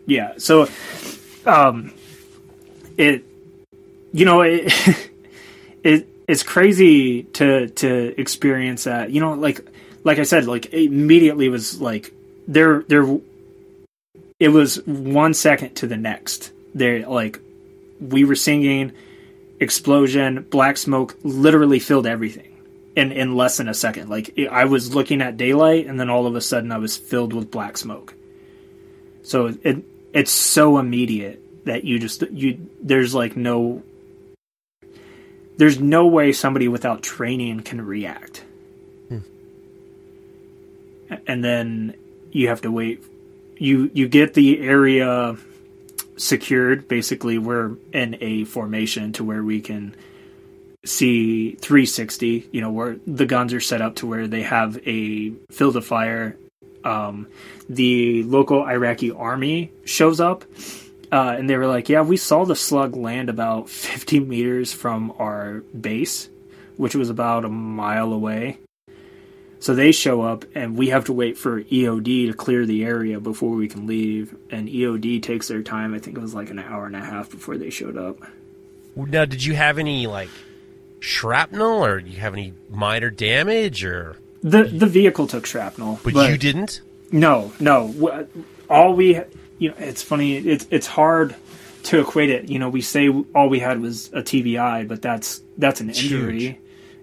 Yeah. 0.05 0.33
So, 0.37 0.69
um, 1.45 1.93
it, 2.97 3.23
you 4.13 4.25
know, 4.25 4.41
it, 4.41 4.71
it, 5.83 6.07
it's 6.27 6.43
crazy 6.43 7.23
to, 7.23 7.69
to 7.69 8.19
experience 8.19 8.85
that, 8.85 9.11
you 9.11 9.21
know, 9.21 9.33
like, 9.33 9.61
like 10.03 10.19
I 10.19 10.23
said, 10.23 10.45
like 10.45 10.73
immediately 10.73 11.49
was 11.49 11.81
like, 11.81 12.13
there, 12.47 12.83
there, 12.87 13.19
it 14.39 14.49
was 14.49 14.85
one 14.85 15.33
second 15.33 15.75
to 15.75 15.87
the 15.87 15.97
next. 15.97 16.51
There, 16.75 17.07
like, 17.07 17.39
we 17.99 18.25
were 18.25 18.35
singing, 18.35 18.91
explosion, 19.59 20.45
black 20.49 20.77
smoke 20.77 21.15
literally 21.23 21.79
filled 21.79 22.05
everything 22.05 22.54
in 22.95 23.11
in 23.11 23.35
less 23.35 23.57
than 23.57 23.67
a 23.67 23.73
second. 23.73 24.09
Like 24.09 24.37
I 24.49 24.65
was 24.65 24.95
looking 24.95 25.21
at 25.21 25.37
daylight, 25.37 25.87
and 25.87 25.99
then 25.99 26.09
all 26.09 26.27
of 26.27 26.35
a 26.35 26.41
sudden 26.41 26.71
I 26.71 26.77
was 26.77 26.97
filled 26.97 27.33
with 27.33 27.51
black 27.51 27.77
smoke. 27.77 28.13
So 29.23 29.53
it 29.63 29.83
it's 30.13 30.31
so 30.31 30.77
immediate 30.77 31.65
that 31.65 31.83
you 31.83 31.99
just 31.99 32.21
you 32.31 32.69
there's 32.81 33.13
like 33.13 33.35
no 33.35 33.83
there's 35.57 35.79
no 35.79 36.07
way 36.07 36.31
somebody 36.31 36.67
without 36.67 37.01
training 37.01 37.61
can 37.61 37.81
react. 37.85 38.43
Hmm. 39.09 39.19
And 41.27 41.43
then 41.43 41.95
you 42.31 42.49
have 42.49 42.61
to 42.61 42.71
wait 42.71 43.03
you 43.57 43.89
you 43.93 44.07
get 44.07 44.33
the 44.33 44.59
area 44.59 45.37
secured 46.17 46.87
basically 46.87 47.37
we're 47.37 47.75
in 47.91 48.17
a 48.21 48.45
formation 48.45 49.11
to 49.13 49.23
where 49.23 49.43
we 49.43 49.59
can 49.61 49.95
see 50.85 51.55
360 51.55 52.49
you 52.51 52.61
know 52.61 52.71
where 52.71 52.97
the 53.07 53.25
guns 53.25 53.53
are 53.53 53.59
set 53.59 53.81
up 53.81 53.95
to 53.95 54.07
where 54.07 54.27
they 54.27 54.43
have 54.43 54.77
a 54.87 55.31
field 55.51 55.75
of 55.75 55.85
fire 55.85 56.37
um, 56.83 57.27
the 57.69 58.23
local 58.23 58.63
iraqi 58.63 59.11
army 59.11 59.71
shows 59.85 60.19
up 60.19 60.45
uh, 61.11 61.35
and 61.37 61.49
they 61.49 61.57
were 61.57 61.67
like 61.67 61.89
yeah 61.89 62.01
we 62.01 62.17
saw 62.17 62.45
the 62.45 62.55
slug 62.55 62.95
land 62.95 63.29
about 63.29 63.69
50 63.69 64.19
meters 64.21 64.71
from 64.71 65.13
our 65.19 65.61
base 65.79 66.29
which 66.77 66.95
was 66.95 67.09
about 67.09 67.45
a 67.45 67.49
mile 67.49 68.13
away 68.13 68.57
so 69.65 69.73
they 69.73 69.91
show 69.93 70.21
up, 70.21 70.45
and 70.53 70.77
we 70.77 70.89
have 70.89 71.05
to 71.05 71.13
wait 71.13 71.39
for 71.39 71.63
EOD 71.63 72.27
to 72.27 72.33
clear 72.33 72.67
the 72.67 72.85
area 72.85 73.19
before 73.19 73.55
we 73.55 73.67
can 73.67 73.87
leave. 73.87 74.35
And 74.51 74.69
EOD 74.69 75.23
takes 75.23 75.47
their 75.47 75.63
time. 75.63 75.95
I 75.95 75.97
think 75.97 76.17
it 76.17 76.21
was 76.21 76.35
like 76.35 76.51
an 76.51 76.59
hour 76.59 76.85
and 76.85 76.95
a 76.95 77.03
half 77.03 77.31
before 77.31 77.57
they 77.57 77.71
showed 77.71 77.97
up. 77.97 78.19
Now, 78.95 79.25
did 79.25 79.43
you 79.43 79.55
have 79.55 79.79
any 79.79 80.05
like 80.05 80.29
shrapnel, 80.99 81.85
or 81.85 81.99
you 81.99 82.19
have 82.19 82.33
any 82.33 82.53
minor 82.69 83.09
damage, 83.09 83.83
or 83.83 84.17
the 84.41 84.63
the 84.63 84.87
vehicle 84.87 85.27
took 85.27 85.45
shrapnel, 85.45 85.99
but, 86.03 86.13
but 86.13 86.31
you 86.31 86.37
didn't? 86.37 86.81
No, 87.11 87.53
no. 87.59 88.27
All 88.69 88.93
we, 88.93 89.19
you 89.59 89.69
know, 89.69 89.75
it's 89.77 90.01
funny. 90.01 90.37
It's 90.37 90.67
it's 90.71 90.87
hard 90.87 91.35
to 91.83 91.99
equate 92.01 92.29
it. 92.29 92.49
You 92.49 92.59
know, 92.59 92.69
we 92.69 92.81
say 92.81 93.09
all 93.33 93.49
we 93.49 93.59
had 93.59 93.81
was 93.81 94.07
a 94.13 94.21
TBI, 94.21 94.87
but 94.87 95.01
that's 95.01 95.41
that's 95.57 95.81
an 95.81 95.89
injury. 95.89 96.39
Huge 96.39 96.57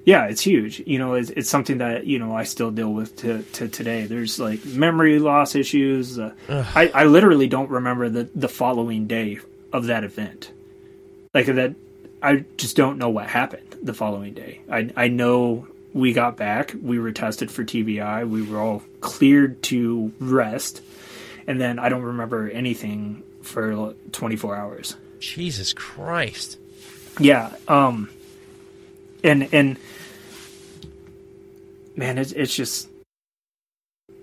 yeah, 0.04 0.24
it's 0.24 0.40
huge. 0.40 0.82
You 0.84 0.98
know, 0.98 1.14
it's, 1.14 1.30
it's 1.30 1.48
something 1.48 1.78
that 1.78 2.06
you 2.06 2.18
know 2.18 2.34
I 2.34 2.44
still 2.44 2.70
deal 2.70 2.92
with 2.92 3.16
to, 3.18 3.42
to 3.42 3.68
today. 3.68 4.06
There's 4.06 4.38
like 4.40 4.64
memory 4.64 5.18
loss 5.18 5.54
issues. 5.54 6.18
Uh, 6.18 6.34
I, 6.48 6.90
I 6.92 7.04
literally 7.04 7.46
don't 7.46 7.70
remember 7.70 8.08
the 8.08 8.28
the 8.34 8.48
following 8.48 9.06
day 9.06 9.38
of 9.72 9.86
that 9.86 10.02
event. 10.02 10.50
Like 11.32 11.46
that, 11.46 11.74
I 12.22 12.44
just 12.56 12.76
don't 12.76 12.98
know 12.98 13.10
what 13.10 13.26
happened 13.26 13.76
the 13.82 13.94
following 13.94 14.34
day. 14.34 14.60
I 14.70 14.90
I 14.96 15.08
know 15.08 15.66
we 15.92 16.12
got 16.12 16.36
back. 16.36 16.74
We 16.80 16.98
were 16.98 17.12
tested 17.12 17.50
for 17.50 17.64
TBI. 17.64 18.28
We 18.28 18.42
were 18.42 18.58
all 18.58 18.82
cleared 19.00 19.62
to 19.64 20.12
rest, 20.20 20.82
and 21.46 21.60
then 21.60 21.78
I 21.78 21.88
don't 21.88 22.02
remember 22.02 22.48
anything 22.48 23.22
for 23.42 23.94
24 24.12 24.56
hours. 24.56 24.96
Jesus 25.18 25.72
Christ. 25.72 26.58
Yeah. 27.18 27.52
Um 27.68 28.08
and 29.24 29.48
and 29.52 29.76
man, 31.96 32.18
it's 32.18 32.32
it's 32.32 32.54
just 32.54 32.88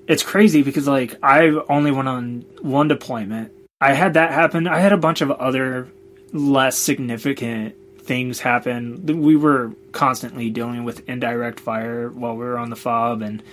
it's 0.08 0.24
crazy 0.24 0.64
because 0.64 0.88
like 0.88 1.18
I 1.22 1.50
only 1.70 1.92
went 1.92 2.08
on 2.08 2.46
one 2.62 2.88
deployment. 2.88 3.52
I 3.82 3.94
had 3.94 4.16
that 4.16 4.32
happen. 4.32 4.68
I 4.68 4.80
had 4.80 4.92
a 4.92 4.98
bunch 4.98 5.22
of 5.22 5.32
other 5.32 5.88
less 6.34 6.78
significant 6.78 7.76
things 8.10 8.40
happen. 8.40 9.06
We 9.06 9.36
were 9.36 9.72
constantly 9.92 10.50
dealing 10.50 10.84
with 10.84 11.08
indirect 11.08 11.60
fire 11.60 12.10
while 12.10 12.34
we 12.34 12.44
were 12.44 12.58
on 12.58 12.72
the 12.72 12.76
fob, 12.76 13.22
and 13.22 13.44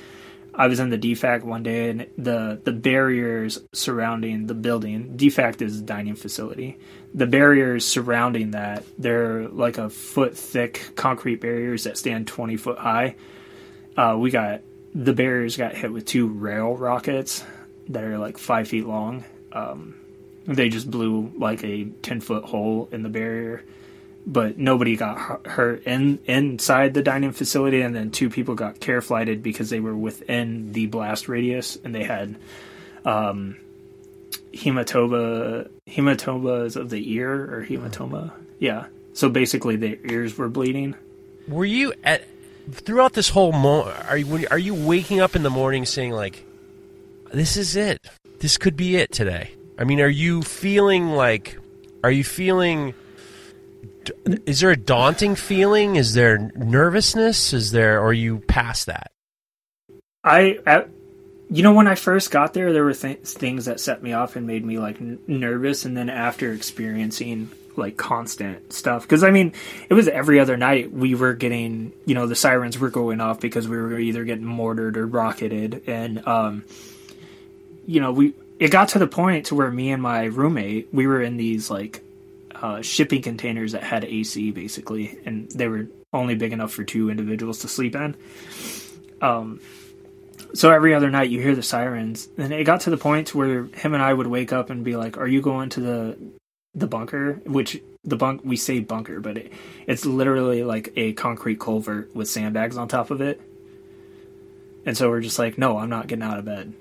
I 0.54 0.66
was 0.66 0.80
in 0.80 0.88
the 0.88 0.96
DFAC 0.96 1.42
one 1.42 1.62
day, 1.62 1.90
and 1.90 2.06
the 2.16 2.58
the 2.64 2.72
barriers 2.72 3.58
surrounding 3.74 4.46
the 4.46 4.54
building. 4.54 5.18
DFAC 5.18 5.60
is 5.60 5.80
a 5.80 5.82
dining 5.82 6.16
facility. 6.16 6.78
The 7.12 7.26
barriers 7.26 7.84
surrounding 7.84 8.52
that 8.52 8.82
they're 8.98 9.46
like 9.46 9.76
a 9.76 9.90
foot 9.90 10.34
thick 10.34 10.92
concrete 10.96 11.42
barriers 11.42 11.84
that 11.84 11.98
stand 11.98 12.26
twenty 12.26 12.56
foot 12.56 12.78
high. 12.78 13.16
Uh, 13.94 14.16
we 14.18 14.30
got 14.30 14.62
the 14.94 15.12
barriers 15.12 15.58
got 15.58 15.74
hit 15.74 15.92
with 15.92 16.06
two 16.06 16.28
rail 16.28 16.74
rockets 16.74 17.44
that 17.90 18.04
are 18.04 18.16
like 18.16 18.38
five 18.38 18.68
feet 18.68 18.86
long. 18.86 19.22
Um, 19.52 19.96
they 20.46 20.70
just 20.70 20.90
blew 20.90 21.30
like 21.36 21.62
a 21.62 21.84
ten 22.00 22.22
foot 22.22 22.44
hole 22.44 22.88
in 22.90 23.02
the 23.02 23.10
barrier 23.10 23.62
but 24.26 24.58
nobody 24.58 24.96
got 24.96 25.46
hurt 25.46 25.84
in 25.84 26.18
inside 26.26 26.94
the 26.94 27.02
dining 27.02 27.32
facility, 27.32 27.80
and 27.80 27.94
then 27.94 28.10
two 28.10 28.28
people 28.28 28.56
got 28.56 28.80
care 28.80 29.00
flighted 29.00 29.42
because 29.42 29.70
they 29.70 29.80
were 29.80 29.96
within 29.96 30.72
the 30.72 30.86
blast 30.86 31.28
radius, 31.28 31.76
and 31.84 31.94
they 31.94 32.02
had 32.02 32.34
um, 33.04 33.56
hematoma 34.52 35.70
hematomas 35.86 36.74
of 36.74 36.90
the 36.90 37.12
ear 37.12 37.32
or 37.32 37.64
hematoma. 37.64 38.32
Yeah, 38.58 38.86
so 39.12 39.28
basically 39.28 39.76
their 39.76 39.96
ears 40.04 40.36
were 40.36 40.48
bleeding. 40.48 40.96
Were 41.46 41.64
you 41.64 41.94
at 42.02 42.24
throughout 42.72 43.12
this 43.12 43.28
whole 43.28 43.52
mo? 43.52 43.82
Are 44.08 44.18
you 44.18 44.46
are 44.50 44.58
you 44.58 44.74
waking 44.74 45.20
up 45.20 45.36
in 45.36 45.44
the 45.44 45.50
morning 45.50 45.84
saying 45.84 46.10
like, 46.10 46.44
"This 47.32 47.56
is 47.56 47.76
it. 47.76 48.00
This 48.40 48.58
could 48.58 48.76
be 48.76 48.96
it 48.96 49.12
today"? 49.12 49.52
I 49.78 49.84
mean, 49.84 50.00
are 50.00 50.08
you 50.08 50.42
feeling 50.42 51.10
like? 51.10 51.58
Are 52.02 52.10
you 52.10 52.24
feeling? 52.24 52.94
Is 54.46 54.60
there 54.60 54.70
a 54.70 54.76
daunting 54.76 55.34
feeling? 55.34 55.96
Is 55.96 56.14
there 56.14 56.38
nervousness? 56.54 57.52
Is 57.52 57.72
there, 57.72 58.00
or 58.00 58.12
you 58.12 58.38
past 58.40 58.86
that? 58.86 59.10
I, 60.24 60.58
I 60.66 60.84
you 61.48 61.62
know, 61.62 61.72
when 61.72 61.86
I 61.86 61.94
first 61.94 62.30
got 62.30 62.54
there, 62.54 62.72
there 62.72 62.84
were 62.84 62.94
th- 62.94 63.20
things 63.20 63.66
that 63.66 63.78
set 63.78 64.02
me 64.02 64.12
off 64.12 64.36
and 64.36 64.46
made 64.46 64.64
me 64.64 64.78
like 64.78 65.00
n- 65.00 65.18
nervous, 65.26 65.84
and 65.84 65.96
then 65.96 66.10
after 66.10 66.52
experiencing 66.52 67.50
like 67.76 67.96
constant 67.96 68.72
stuff, 68.72 69.02
because 69.02 69.22
I 69.22 69.30
mean, 69.30 69.52
it 69.88 69.94
was 69.94 70.08
every 70.08 70.40
other 70.40 70.56
night 70.56 70.90
we 70.92 71.14
were 71.14 71.34
getting, 71.34 71.92
you 72.04 72.14
know, 72.14 72.26
the 72.26 72.34
sirens 72.34 72.78
were 72.78 72.90
going 72.90 73.20
off 73.20 73.38
because 73.38 73.68
we 73.68 73.76
were 73.76 73.98
either 73.98 74.24
getting 74.24 74.44
mortared 74.44 74.96
or 74.96 75.06
rocketed, 75.06 75.84
and 75.86 76.26
um, 76.26 76.64
you 77.86 78.00
know, 78.00 78.12
we 78.12 78.34
it 78.58 78.70
got 78.70 78.88
to 78.90 78.98
the 78.98 79.06
point 79.06 79.46
to 79.46 79.54
where 79.54 79.70
me 79.70 79.92
and 79.92 80.02
my 80.02 80.24
roommate 80.24 80.92
we 80.92 81.06
were 81.06 81.22
in 81.22 81.36
these 81.36 81.70
like 81.70 82.02
uh, 82.62 82.82
shipping 82.82 83.22
containers 83.22 83.72
that 83.72 83.82
had 83.82 84.04
AC 84.04 84.50
basically, 84.50 85.18
and 85.24 85.50
they 85.50 85.68
were 85.68 85.86
only 86.12 86.34
big 86.34 86.52
enough 86.52 86.72
for 86.72 86.84
two 86.84 87.10
individuals 87.10 87.60
to 87.60 87.68
sleep 87.68 87.94
in. 87.94 88.16
Um, 89.20 89.60
so 90.54 90.70
every 90.70 90.94
other 90.94 91.10
night 91.10 91.30
you 91.30 91.40
hear 91.40 91.54
the 91.54 91.62
sirens, 91.62 92.28
and 92.38 92.52
it 92.52 92.64
got 92.64 92.80
to 92.82 92.90
the 92.90 92.96
point 92.96 93.34
where 93.34 93.64
him 93.64 93.94
and 93.94 94.02
I 94.02 94.12
would 94.12 94.26
wake 94.26 94.52
up 94.52 94.70
and 94.70 94.84
be 94.84 94.96
like, 94.96 95.18
"Are 95.18 95.26
you 95.26 95.40
going 95.40 95.68
to 95.70 95.80
the 95.80 96.18
the 96.74 96.86
bunker?" 96.86 97.34
Which 97.44 97.80
the 98.04 98.16
bunk 98.16 98.42
we 98.44 98.56
say 98.56 98.80
bunker, 98.80 99.20
but 99.20 99.38
it, 99.38 99.52
it's 99.86 100.06
literally 100.06 100.62
like 100.62 100.92
a 100.96 101.12
concrete 101.14 101.60
culvert 101.60 102.14
with 102.14 102.28
sandbags 102.28 102.76
on 102.76 102.88
top 102.88 103.10
of 103.10 103.20
it. 103.20 103.40
And 104.86 104.96
so 104.96 105.10
we're 105.10 105.20
just 105.20 105.38
like, 105.38 105.58
"No, 105.58 105.78
I'm 105.78 105.90
not 105.90 106.06
getting 106.06 106.22
out 106.22 106.38
of 106.38 106.44
bed." 106.44 106.72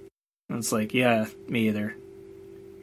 And 0.50 0.60
it's 0.60 0.72
like, 0.72 0.94
"Yeah, 0.94 1.28
me 1.48 1.68
either." 1.68 1.96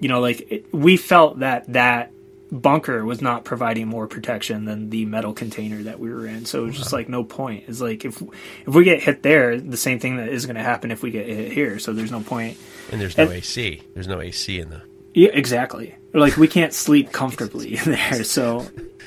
You 0.00 0.08
know, 0.08 0.20
like 0.20 0.50
it, 0.50 0.74
we 0.74 0.96
felt 0.96 1.38
that 1.38 1.72
that 1.72 2.12
bunker 2.52 3.04
was 3.04 3.20
not 3.22 3.44
providing 3.44 3.88
more 3.88 4.06
protection 4.06 4.66
than 4.66 4.90
the 4.90 5.06
metal 5.06 5.32
container 5.32 5.82
that 5.84 5.98
we 5.98 6.12
were 6.12 6.26
in. 6.26 6.44
So 6.44 6.62
it 6.62 6.66
was 6.66 6.76
just 6.76 6.92
like 6.92 7.08
no 7.08 7.24
point. 7.24 7.64
It's 7.66 7.80
like 7.80 8.04
if 8.04 8.22
if 8.66 8.74
we 8.74 8.84
get 8.84 9.02
hit 9.02 9.22
there, 9.22 9.58
the 9.58 9.76
same 9.78 9.98
thing 9.98 10.18
that 10.18 10.28
is 10.28 10.44
going 10.46 10.56
to 10.56 10.62
happen 10.62 10.90
if 10.90 11.02
we 11.02 11.10
get 11.10 11.26
hit 11.26 11.50
here. 11.52 11.78
So 11.78 11.92
there's 11.92 12.12
no 12.12 12.20
point. 12.20 12.58
And 12.92 13.00
there's 13.00 13.16
no 13.16 13.24
And- 13.24 13.32
AC. 13.32 13.82
There's 13.94 14.06
no 14.06 14.20
AC 14.20 14.60
in 14.60 14.68
the. 14.70 14.82
Yeah, 15.14 15.30
exactly. 15.32 15.94
Like 16.14 16.36
we 16.36 16.46
can't 16.48 16.72
sleep 16.74 17.10
comfortably 17.12 17.76
in 17.78 17.84
there. 17.92 18.22
So, 18.24 18.66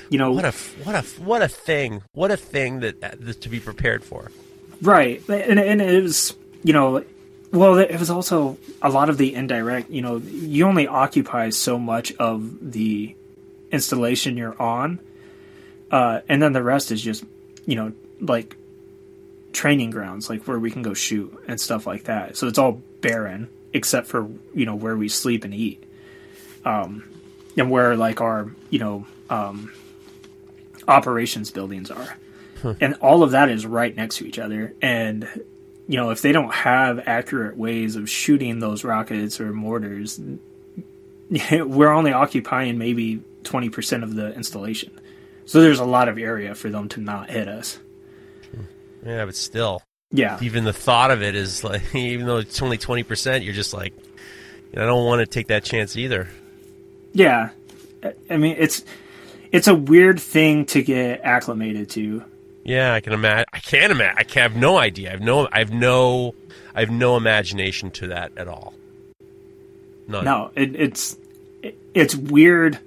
you 0.10 0.18
know, 0.18 0.32
What 0.32 0.46
a 0.46 0.52
what 0.84 0.96
a 0.96 1.02
what 1.22 1.42
a 1.42 1.48
thing! 1.48 2.02
What 2.14 2.32
a 2.32 2.38
thing 2.38 2.80
that, 2.82 3.04
uh, 3.04 3.12
that 3.20 3.42
to 3.42 3.50
be 3.50 3.60
prepared 3.60 4.04
for. 4.04 4.32
Right, 4.82 5.22
and 5.30 5.60
and 5.60 5.82
it 5.82 6.02
was 6.04 6.36
you 6.64 6.74
know, 6.74 7.04
well, 7.52 7.78
it 7.78 8.00
was 8.00 8.10
also 8.10 8.58
a 8.82 8.90
lot 8.90 9.10
of 9.10 9.18
the 9.18 9.34
indirect. 9.36 9.90
You 9.90 10.02
know, 10.02 10.18
you 10.18 10.66
only 10.68 10.88
occupy 10.88 11.50
so 11.52 11.78
much 11.80 12.12
of 12.14 12.72
the 12.72 13.16
installation 13.72 14.38
you're 14.38 14.60
on, 14.62 15.00
uh, 15.92 16.22
and 16.28 16.42
then 16.42 16.54
the 16.54 16.64
rest 16.64 16.92
is 16.92 17.02
just 17.02 17.24
you 17.66 17.76
know 17.76 17.94
like 18.20 18.56
training 19.54 19.92
grounds, 19.92 20.30
like 20.30 20.48
where 20.48 20.60
we 20.60 20.72
can 20.72 20.82
go 20.82 20.94
shoot 20.94 21.34
and 21.48 21.60
stuff 21.60 21.88
like 21.88 22.06
that. 22.06 22.36
So 22.38 22.48
it's 22.48 22.58
all 22.58 22.82
barren 23.02 23.50
except 23.74 24.08
for 24.08 24.30
you 24.54 24.66
know 24.66 24.76
where 24.76 24.96
we 24.96 25.10
sleep 25.10 25.44
and 25.44 25.54
eat, 25.54 25.84
um, 26.64 27.04
and 27.58 27.70
where 27.70 27.96
like 27.96 28.22
our 28.22 28.52
you 28.70 28.80
know 28.80 29.08
um, 29.30 29.74
operations 30.88 31.52
buildings 31.52 31.92
are. 31.92 32.18
And 32.82 32.96
all 32.96 33.22
of 33.22 33.32
that 33.32 33.50
is 33.50 33.64
right 33.64 33.96
next 33.96 34.18
to 34.18 34.28
each 34.28 34.40
other. 34.40 34.74
And 34.82 35.28
you 35.88 35.98
know 35.98 36.10
if 36.10 36.22
they 36.22 36.32
don't 36.32 36.54
have 36.54 37.04
accurate 37.06 37.58
ways 37.58 37.96
of 37.96 38.10
shooting 38.10 38.60
those 38.60 38.84
rockets 38.84 39.40
or 39.40 39.54
mortars 39.54 40.20
we're 41.52 41.92
only 41.92 42.12
occupying 42.12 42.78
maybe 42.78 43.22
20% 43.46 44.04
of 44.04 44.16
the 44.16 44.34
installation 44.34 44.92
so 45.46 45.62
there's 45.62 45.80
a 45.80 45.86
lot 45.86 46.08
of 46.10 46.18
area 46.18 46.56
for 46.56 46.70
them 46.70 46.90
to 46.90 47.00
not 47.00 47.30
hit 47.30 47.48
us 47.48 47.80
Yeah, 49.06 49.26
but 49.26 49.36
still, 49.36 49.82
yeah 50.12 50.38
even 50.42 50.64
the 50.64 50.74
thought 50.74 51.12
of 51.12 51.22
it 51.22 51.36
is 51.36 51.64
like, 51.64 51.94
even 51.96 52.26
though 52.26 52.38
it's 52.38 52.62
only 52.62 52.78
twenty 52.78 53.04
percent, 53.04 53.44
you're 53.44 53.54
just 53.54 53.74
like, 53.74 53.94
I 54.74 54.80
don't 54.86 55.06
want 55.06 55.20
to 55.20 55.26
take 55.26 55.48
that 55.48 55.64
chance 55.64 55.96
either. 55.96 56.28
yeah 57.14 57.50
I- 58.04 58.14
i 58.30 58.38
mean 58.38 58.56
it's 58.60 58.84
it's 59.52 59.68
a 59.68 59.76
weird 59.76 60.20
thing 60.20 60.66
to 60.68 60.82
get 60.84 61.22
acclimated 61.24 61.90
to 61.92 62.24
Yeah, 62.66 62.94
I 62.94 63.00
can 63.00 63.14
imagine. 63.14 63.46
I 63.54 63.60
can't 63.60 63.92
imagine. 63.92 64.16
I 64.18 64.24
can 64.24 64.42
have 64.42 64.56
no 64.56 64.76
idea. 64.78 65.10
I 65.10 65.12
have 65.12 65.22
no. 65.22 65.48
I 65.52 65.60
have 65.60 65.72
no. 65.72 66.34
I 66.74 66.80
have 66.82 66.90
no 66.90 67.16
imagination 67.16 67.92
to 67.92 68.08
that 68.08 68.32
at 68.38 68.48
all. 68.48 68.74
None. 70.08 70.26
No, 70.26 70.52
it, 70.56 70.76
it's 70.76 71.16
it, 71.62 71.78
it's 71.94 72.16
weird. 72.16 72.80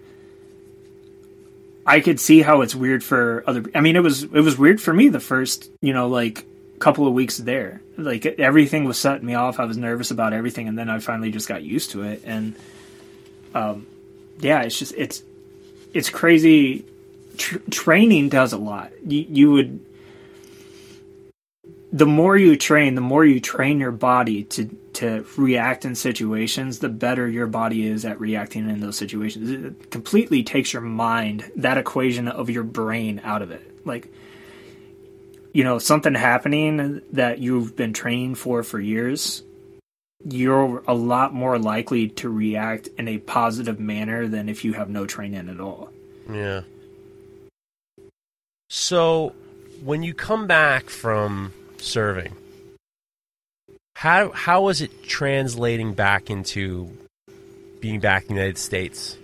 I 1.88 2.00
could 2.00 2.20
see 2.20 2.42
how 2.42 2.60
it's 2.60 2.74
weird 2.74 3.02
for 3.02 3.42
other. 3.46 3.64
I 3.74 3.80
mean, 3.80 3.96
it 3.96 4.02
was 4.02 4.22
it 4.22 4.30
was 4.30 4.58
weird 4.58 4.80
for 4.80 4.92
me 4.92 5.08
the 5.08 5.20
first 5.20 5.70
you 5.80 5.92
know 5.92 6.08
like 6.08 6.44
couple 6.78 7.06
of 7.06 7.12
weeks 7.12 7.38
there. 7.38 7.80
Like 7.96 8.24
everything 8.26 8.84
was 8.84 8.98
setting 8.98 9.26
me 9.26 9.34
off. 9.34 9.58
I 9.58 9.64
was 9.64 9.76
nervous 9.76 10.10
about 10.10 10.32
everything, 10.32 10.68
and 10.68 10.78
then 10.78 10.88
I 10.88 10.98
finally 11.00 11.30
just 11.30 11.48
got 11.48 11.62
used 11.62 11.90
to 11.92 12.02
it. 12.02 12.22
And 12.24 12.54
um, 13.54 13.86
yeah, 14.38 14.62
it's 14.62 14.78
just 14.78 14.94
it's 14.96 15.22
it's 15.94 16.10
crazy. 16.10 16.84
Tr- 17.36 17.58
training 17.70 18.28
does 18.28 18.52
a 18.52 18.58
lot. 18.58 18.92
You 19.06 19.26
you 19.28 19.52
would 19.52 19.80
the 21.92 22.06
more 22.06 22.36
you 22.36 22.56
train, 22.56 22.94
the 22.94 23.00
more 23.00 23.24
you 23.24 23.40
train 23.40 23.80
your 23.80 23.92
body 23.92 24.44
to 24.44 24.64
to 24.98 25.24
react 25.36 25.84
in 25.84 25.94
situations, 25.94 26.78
the 26.78 26.88
better 26.88 27.28
your 27.28 27.46
body 27.46 27.86
is 27.86 28.04
at 28.04 28.20
reacting 28.20 28.68
in 28.70 28.80
those 28.80 28.96
situations. 28.96 29.50
It 29.50 29.90
completely 29.90 30.42
takes 30.42 30.72
your 30.72 30.82
mind, 30.82 31.50
that 31.56 31.78
equation 31.78 32.28
of 32.28 32.50
your 32.50 32.64
brain 32.64 33.20
out 33.24 33.42
of 33.42 33.50
it. 33.50 33.86
Like 33.86 34.12
you 35.52 35.64
know, 35.64 35.78
something 35.78 36.14
happening 36.14 37.02
that 37.12 37.38
you've 37.38 37.74
been 37.74 37.92
training 37.92 38.34
for 38.34 38.62
for 38.62 38.78
years, 38.78 39.42
you're 40.24 40.82
a 40.86 40.94
lot 40.94 41.32
more 41.32 41.58
likely 41.58 42.08
to 42.08 42.28
react 42.28 42.88
in 42.98 43.08
a 43.08 43.18
positive 43.18 43.80
manner 43.80 44.28
than 44.28 44.48
if 44.48 44.64
you 44.64 44.74
have 44.74 44.88
no 44.88 45.06
training 45.06 45.48
at 45.48 45.60
all. 45.60 45.90
Yeah. 46.30 46.62
So, 48.68 49.34
when 49.82 50.02
you 50.02 50.12
come 50.12 50.46
back 50.46 50.90
from 50.90 51.52
serving, 51.78 52.36
how 53.98 54.30
how 54.30 54.62
was 54.62 54.80
it 54.80 55.02
translating 55.02 55.92
back 55.92 56.30
into 56.30 56.88
being 57.80 57.98
back 57.98 58.22
in 58.22 58.28
the 58.28 58.34
United 58.34 58.56
States? 58.56 59.18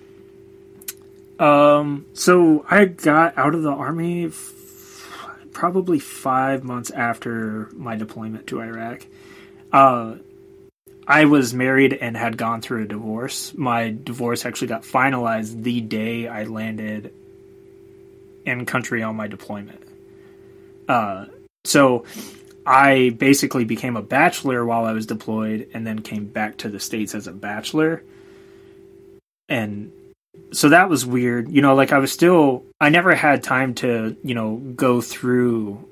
Um, 1.39 2.07
so 2.14 2.66
I 2.68 2.87
got 2.87 3.39
out 3.39 3.55
of 3.55 3.62
the 3.62 3.70
army 3.70 4.27
f- 4.27 5.09
probably 5.53 6.01
five 6.01 6.64
months 6.64 6.91
after 6.91 7.68
my 7.75 7.95
deployment 7.95 8.49
to 8.49 8.62
Iraq. 8.62 9.07
Uh, 9.72 10.16
I 11.07 11.27
was 11.27 11.55
married 11.55 11.93
and 11.93 12.16
had 12.16 12.37
gone 12.37 12.61
through 12.61 12.83
a 12.83 12.87
divorce. 12.87 13.55
My 13.57 13.91
divorce 14.03 14.45
actually 14.45 14.68
got 14.68 14.83
finalized 14.83 15.62
the 15.62 15.83
day 15.83 16.27
I 16.27 16.45
landed 16.45 17.14
in 18.45 18.66
country 18.66 19.05
on 19.05 19.14
my 19.14 19.29
deployment. 19.29 19.85
Uh, 20.89 21.27
so 21.64 22.07
I 22.66 23.10
basically 23.10 23.64
became 23.64 23.96
a 23.96 24.02
bachelor 24.02 24.64
while 24.64 24.84
I 24.84 24.92
was 24.92 25.06
deployed 25.06 25.68
and 25.74 25.86
then 25.86 26.00
came 26.00 26.26
back 26.26 26.58
to 26.58 26.68
the 26.68 26.80
States 26.80 27.14
as 27.14 27.26
a 27.26 27.32
bachelor. 27.32 28.02
And 29.48 29.92
so 30.52 30.70
that 30.70 30.88
was 30.88 31.04
weird. 31.04 31.50
You 31.50 31.62
know, 31.62 31.74
like 31.74 31.92
I 31.92 31.98
was 31.98 32.12
still 32.12 32.64
I 32.80 32.88
never 32.88 33.14
had 33.14 33.42
time 33.42 33.74
to, 33.76 34.16
you 34.22 34.34
know, 34.34 34.56
go 34.56 35.00
through 35.00 35.86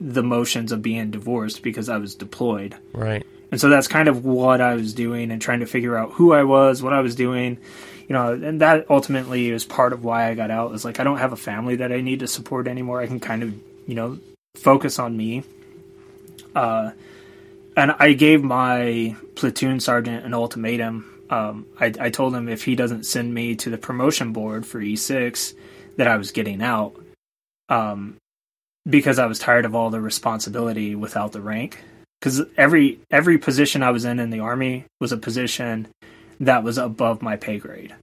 the 0.00 0.22
motions 0.22 0.72
of 0.72 0.80
being 0.80 1.10
divorced 1.10 1.62
because 1.62 1.88
I 1.88 1.98
was 1.98 2.14
deployed. 2.14 2.76
Right. 2.92 3.26
And 3.50 3.60
so 3.60 3.68
that's 3.68 3.88
kind 3.88 4.08
of 4.08 4.24
what 4.24 4.60
I 4.60 4.74
was 4.74 4.94
doing 4.94 5.30
and 5.30 5.40
trying 5.40 5.60
to 5.60 5.66
figure 5.66 5.96
out 5.96 6.12
who 6.12 6.32
I 6.32 6.44
was, 6.44 6.82
what 6.82 6.92
I 6.92 7.00
was 7.00 7.14
doing, 7.14 7.58
you 8.06 8.12
know, 8.12 8.32
and 8.32 8.60
that 8.60 8.90
ultimately 8.90 9.50
is 9.50 9.64
part 9.64 9.92
of 9.92 10.04
why 10.04 10.28
I 10.28 10.34
got 10.34 10.50
out. 10.50 10.74
Is 10.74 10.84
like 10.84 11.00
I 11.00 11.04
don't 11.04 11.18
have 11.18 11.32
a 11.32 11.36
family 11.36 11.76
that 11.76 11.92
I 11.92 12.00
need 12.00 12.20
to 12.20 12.28
support 12.28 12.68
anymore. 12.68 13.00
I 13.00 13.06
can 13.06 13.20
kind 13.20 13.42
of, 13.42 13.54
you 13.86 13.94
know, 13.94 14.18
focus 14.54 14.98
on 14.98 15.16
me. 15.16 15.44
Uh 16.58 16.90
and 17.76 17.92
I 17.98 18.12
gave 18.14 18.42
my 18.42 19.14
platoon 19.36 19.78
sergeant 19.78 20.24
an 20.26 20.34
ultimatum. 20.34 21.04
Um, 21.30 21.66
I, 21.78 21.92
I 22.00 22.10
told 22.10 22.34
him 22.34 22.48
if 22.48 22.64
he 22.64 22.74
doesn't 22.74 23.06
send 23.06 23.32
me 23.32 23.54
to 23.56 23.70
the 23.70 23.78
promotion 23.78 24.32
board 24.32 24.66
for 24.66 24.80
E6, 24.80 25.54
that 25.96 26.08
I 26.08 26.16
was 26.16 26.32
getting 26.32 26.60
out. 26.60 26.96
Um, 27.68 28.16
because 28.88 29.20
I 29.20 29.26
was 29.26 29.38
tired 29.38 29.64
of 29.64 29.76
all 29.76 29.90
the 29.90 30.00
responsibility 30.00 30.96
without 30.96 31.30
the 31.30 31.40
rank. 31.40 31.84
Because 32.18 32.42
every 32.56 32.98
every 33.10 33.38
position 33.38 33.84
I 33.84 33.90
was 33.92 34.04
in 34.04 34.18
in 34.18 34.30
the 34.30 34.40
army 34.40 34.86
was 35.00 35.12
a 35.12 35.16
position 35.18 35.86
that 36.40 36.64
was 36.64 36.78
above 36.78 37.22
my 37.22 37.36
pay 37.36 37.58
grade. 37.58 37.94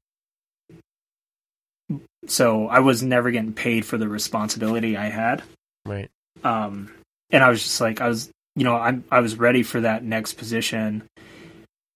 So 2.27 2.67
I 2.67 2.79
was 2.79 3.03
never 3.03 3.29
getting 3.31 3.53
paid 3.53 3.85
for 3.85 3.97
the 3.97 4.07
responsibility 4.07 4.95
I 4.95 5.09
had 5.09 5.43
Right. 5.85 6.09
um, 6.43 6.91
and 7.29 7.43
I 7.43 7.49
was 7.49 7.61
just 7.61 7.81
like, 7.81 7.99
I 8.01 8.07
was, 8.07 8.29
you 8.55 8.63
know, 8.63 8.75
I'm, 8.75 9.03
I 9.11 9.19
was 9.19 9.37
ready 9.37 9.63
for 9.63 9.81
that 9.81 10.03
next 10.03 10.33
position. 10.33 11.03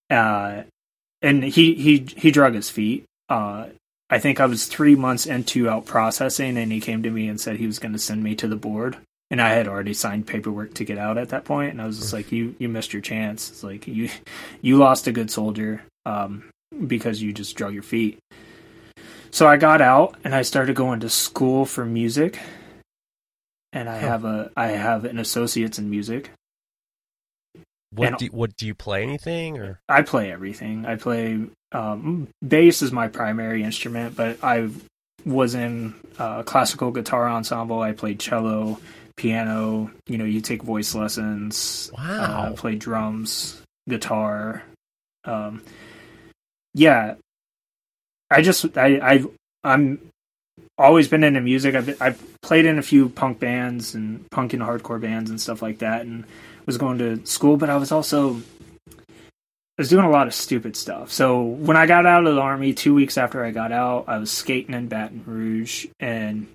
Uh, 0.10 0.64
and 1.22 1.44
he, 1.44 1.76
he, 1.76 2.08
he 2.18 2.32
drug 2.32 2.54
his 2.54 2.70
feet. 2.70 3.06
Uh, 3.28 3.68
I 4.10 4.20
think 4.20 4.40
I 4.40 4.46
was 4.46 4.66
three 4.66 4.96
months 4.96 5.26
into 5.26 5.70
out 5.70 5.86
processing 5.86 6.58
and 6.58 6.72
he 6.72 6.80
came 6.80 7.04
to 7.04 7.12
me 7.12 7.28
and 7.28 7.40
said 7.40 7.58
he 7.58 7.68
was 7.68 7.80
going 7.80 7.94
to 7.94 8.00
send 8.00 8.24
me 8.24 8.36
to 8.36 8.48
the 8.48 8.56
board. 8.56 8.98
And 9.32 9.40
I 9.40 9.50
had 9.50 9.68
already 9.68 9.94
signed 9.94 10.26
paperwork 10.26 10.74
to 10.76 10.86
get 10.86 10.98
out 10.98 11.20
at 11.20 11.30
that 11.30 11.46
point, 11.46 11.70
and 11.72 11.80
I 11.80 11.86
was 11.86 12.00
just 12.00 12.14
like, 12.14 12.32
"You, 12.32 12.56
you 12.58 12.68
missed 12.68 12.94
your 12.94 13.02
chance. 13.04 13.52
It's 13.52 13.62
like 13.62 13.86
you, 13.86 14.10
you 14.64 14.78
lost 14.78 15.06
a 15.06 15.12
good 15.12 15.30
soldier, 15.30 15.84
um, 16.08 16.50
because 16.88 17.22
you 17.22 17.32
just 17.32 17.56
drug 17.56 17.76
your 17.76 17.84
feet." 17.84 18.18
So 19.30 19.48
I 19.48 19.58
got 19.58 19.82
out 19.82 20.18
and 20.24 20.34
I 20.34 20.42
started 20.42 20.76
going 20.76 21.02
to 21.02 21.10
school 21.10 21.66
for 21.66 21.86
music, 21.86 22.40
and 23.72 23.88
I 23.88 23.98
have 23.98 24.26
a 24.26 24.52
I 24.58 24.70
have 24.70 25.06
an 25.06 25.20
associate's 25.20 25.78
in 25.78 25.92
music. 25.92 26.32
What 27.92 28.08
And- 28.10 28.18
do 28.18 28.26
what 28.28 28.56
do 28.56 28.68
you 28.68 28.76
play 28.76 29.02
anything 29.04 29.58
or 29.58 29.80
I 29.90 30.04
play 30.04 30.32
everything. 30.32 30.86
I 30.86 30.96
play 30.96 31.40
um, 31.72 32.28
bass 32.48 32.82
is 32.82 32.92
my 32.92 33.08
primary 33.08 33.64
instrument, 33.64 34.16
but 34.16 34.44
I've 34.44 34.84
was 35.26 35.54
in 35.56 35.94
uh, 36.18 36.44
classical 36.44 36.92
guitar 36.92 37.28
ensemble. 37.28 37.82
I 37.82 37.92
played 37.92 38.20
cello, 38.20 38.80
piano. 39.18 39.92
You 40.08 40.18
know, 40.18 40.26
you 40.26 40.42
take 40.42 40.64
voice 40.64 40.96
lessons. 40.96 41.92
Wow. 41.98 42.04
Uh, 42.22 42.54
played 42.54 42.80
drums, 42.80 43.62
guitar. 43.88 44.64
Um, 45.26 45.62
yeah, 46.74 47.16
I 48.32 48.42
just 48.42 48.78
I 48.78 49.00
I 49.16 49.24
I'm 49.64 50.00
always 50.78 51.08
been 51.08 51.24
into 51.24 51.42
music. 51.42 51.76
I've 51.76 52.02
I've 52.02 52.42
played 52.42 52.66
in 52.66 52.78
a 52.80 52.84
few 52.84 53.10
punk 53.10 53.40
bands 53.40 53.96
and 53.96 54.30
punk 54.32 54.54
and 54.54 54.62
hardcore 54.62 55.02
bands 55.02 55.30
and 55.30 55.42
stuff 55.42 55.62
like 55.62 55.80
that, 55.80 56.02
and 56.02 56.24
was 56.70 56.78
going 56.78 57.00
to 57.00 57.26
school. 57.26 57.58
But 57.58 57.72
I 57.72 57.78
was 57.78 57.92
also 57.92 58.36
I 58.36 59.82
was 59.82 59.90
doing 59.90 60.06
a 60.06 60.10
lot 60.12 60.28
of 60.28 60.36
stupid 60.36 60.76
stuff. 60.76 61.12
So 61.12 61.42
when 61.42 61.76
I 61.76 61.88
got 61.88 62.06
out 62.06 62.28
of 62.28 62.36
the 62.36 62.42
army, 62.42 62.74
two 62.74 62.94
weeks 62.94 63.18
after 63.18 63.44
I 63.44 63.50
got 63.50 63.72
out, 63.72 64.06
I 64.08 64.20
was 64.20 64.30
skating 64.30 64.76
in 64.76 64.88
Baton 64.88 65.24
Rouge, 65.26 65.88
and 66.00 66.48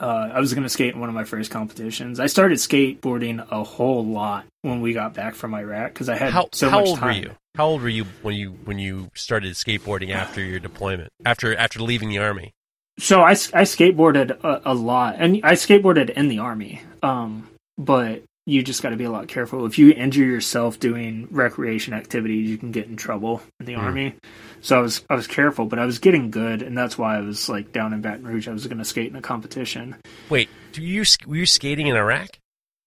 uh, 0.00 0.30
I 0.32 0.40
was 0.40 0.54
going 0.54 0.62
to 0.62 0.70
skate 0.70 0.94
in 0.94 1.00
one 1.00 1.10
of 1.10 1.14
my 1.14 1.24
first 1.24 1.50
competitions. 1.50 2.20
I 2.20 2.26
started 2.26 2.56
skateboarding 2.56 3.46
a 3.50 3.64
whole 3.64 4.06
lot 4.06 4.46
when 4.62 4.80
we 4.80 4.94
got 4.94 5.12
back 5.12 5.34
from 5.34 5.52
Iraq 5.52 5.92
because 5.92 6.08
I 6.08 6.16
had 6.16 6.32
How, 6.32 6.48
so 6.52 6.70
how 6.70 6.78
much 6.78 6.88
old 6.88 6.98
time. 6.98 7.06
were 7.08 7.20
you? 7.20 7.34
How 7.54 7.66
old 7.66 7.82
were 7.82 7.88
you 7.88 8.04
when 8.22 8.34
you 8.36 8.52
when 8.64 8.78
you 8.78 9.10
started 9.14 9.52
skateboarding 9.52 10.10
after 10.10 10.40
your 10.40 10.60
deployment? 10.60 11.10
After 11.26 11.54
after 11.54 11.80
leaving 11.80 12.08
the 12.08 12.18
army? 12.18 12.52
So 12.98 13.20
I, 13.20 13.30
I 13.30 13.62
skateboarded 13.62 14.42
a, 14.42 14.62
a 14.64 14.74
lot, 14.74 15.16
and 15.18 15.40
I 15.42 15.52
skateboarded 15.52 16.08
in 16.10 16.28
the 16.28 16.38
army. 16.38 16.82
Um, 17.02 17.48
but 17.76 18.22
you 18.48 18.62
just 18.62 18.82
got 18.82 18.90
to 18.90 18.96
be 18.96 19.04
a 19.04 19.10
lot 19.10 19.28
careful. 19.28 19.66
If 19.66 19.78
you 19.78 19.90
injure 19.92 20.24
yourself 20.24 20.80
doing 20.80 21.28
recreation 21.30 21.92
activities, 21.92 22.48
you 22.48 22.56
can 22.56 22.72
get 22.72 22.86
in 22.86 22.96
trouble 22.96 23.42
in 23.60 23.66
the 23.66 23.74
Mm. 23.74 23.78
army. 23.78 24.14
So 24.62 24.78
I 24.78 24.80
was 24.80 25.04
I 25.10 25.14
was 25.14 25.26
careful, 25.26 25.66
but 25.66 25.78
I 25.78 25.84
was 25.84 25.98
getting 25.98 26.30
good, 26.30 26.62
and 26.62 26.76
that's 26.76 26.96
why 26.96 27.18
I 27.18 27.20
was 27.20 27.48
like 27.48 27.72
down 27.72 27.92
in 27.92 28.00
Baton 28.00 28.26
Rouge. 28.26 28.48
I 28.48 28.52
was 28.52 28.66
going 28.66 28.78
to 28.78 28.84
skate 28.84 29.10
in 29.10 29.16
a 29.16 29.22
competition. 29.22 29.96
Wait, 30.30 30.48
do 30.72 30.82
you 30.82 31.04
were 31.26 31.36
you 31.36 31.46
skating 31.46 31.86
in 31.86 31.94
Iraq? 31.96 32.28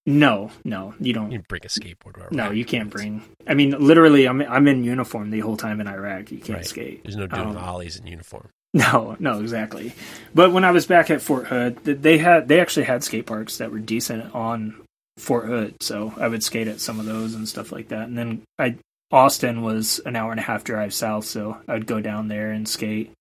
No, 0.07 0.49
no, 0.65 0.95
you 0.99 1.13
don't. 1.13 1.31
You 1.31 1.43
bring 1.47 1.61
a 1.63 1.67
skateboard. 1.67 2.31
No, 2.31 2.49
you 2.49 2.65
can't 2.65 2.89
bring. 2.89 3.21
I 3.47 3.53
mean, 3.53 3.71
literally, 3.77 4.27
I'm 4.27 4.41
I'm 4.41 4.67
in 4.67 4.83
uniform 4.83 5.29
the 5.29 5.41
whole 5.41 5.57
time 5.57 5.79
in 5.79 5.87
Iraq. 5.87 6.31
You 6.31 6.39
can't 6.39 6.57
Right. 6.57 6.65
skate. 6.65 7.03
There's 7.03 7.15
no 7.17 7.27
doing 7.27 7.49
Um, 7.49 7.57
ollies 7.57 7.97
in 7.97 8.07
uniform. 8.07 8.49
No, 8.73 9.17
no, 9.19 9.41
exactly. 9.41 9.91
But 10.33 10.53
when 10.53 10.63
I 10.63 10.71
was 10.71 10.85
back 10.87 11.09
at 11.11 11.21
Fort 11.21 11.47
Hood, 11.47 11.83
they 11.83 12.17
had 12.17 12.47
they 12.47 12.61
actually 12.61 12.85
had 12.85 13.03
skate 13.03 13.25
parks 13.25 13.57
that 13.57 13.69
were 13.71 13.79
decent 13.79 14.33
on 14.33 14.75
Fort 15.21 15.45
Hood, 15.45 15.75
so 15.81 16.13
I 16.17 16.27
would 16.27 16.43
skate 16.43 16.67
at 16.67 16.79
some 16.79 16.99
of 16.99 17.05
those 17.05 17.35
and 17.35 17.47
stuff 17.47 17.71
like 17.71 17.89
that. 17.89 18.07
And 18.07 18.17
then 18.17 18.41
I 18.59 18.75
Austin 19.11 19.61
was 19.61 19.99
an 20.05 20.15
hour 20.15 20.31
and 20.31 20.39
a 20.39 20.43
half 20.43 20.63
drive 20.63 20.93
south, 20.93 21.25
so 21.25 21.57
I 21.67 21.73
would 21.73 21.87
go 21.87 21.99
down 21.99 22.27
there 22.27 22.51
and 22.51 22.67
skate. 22.67 23.11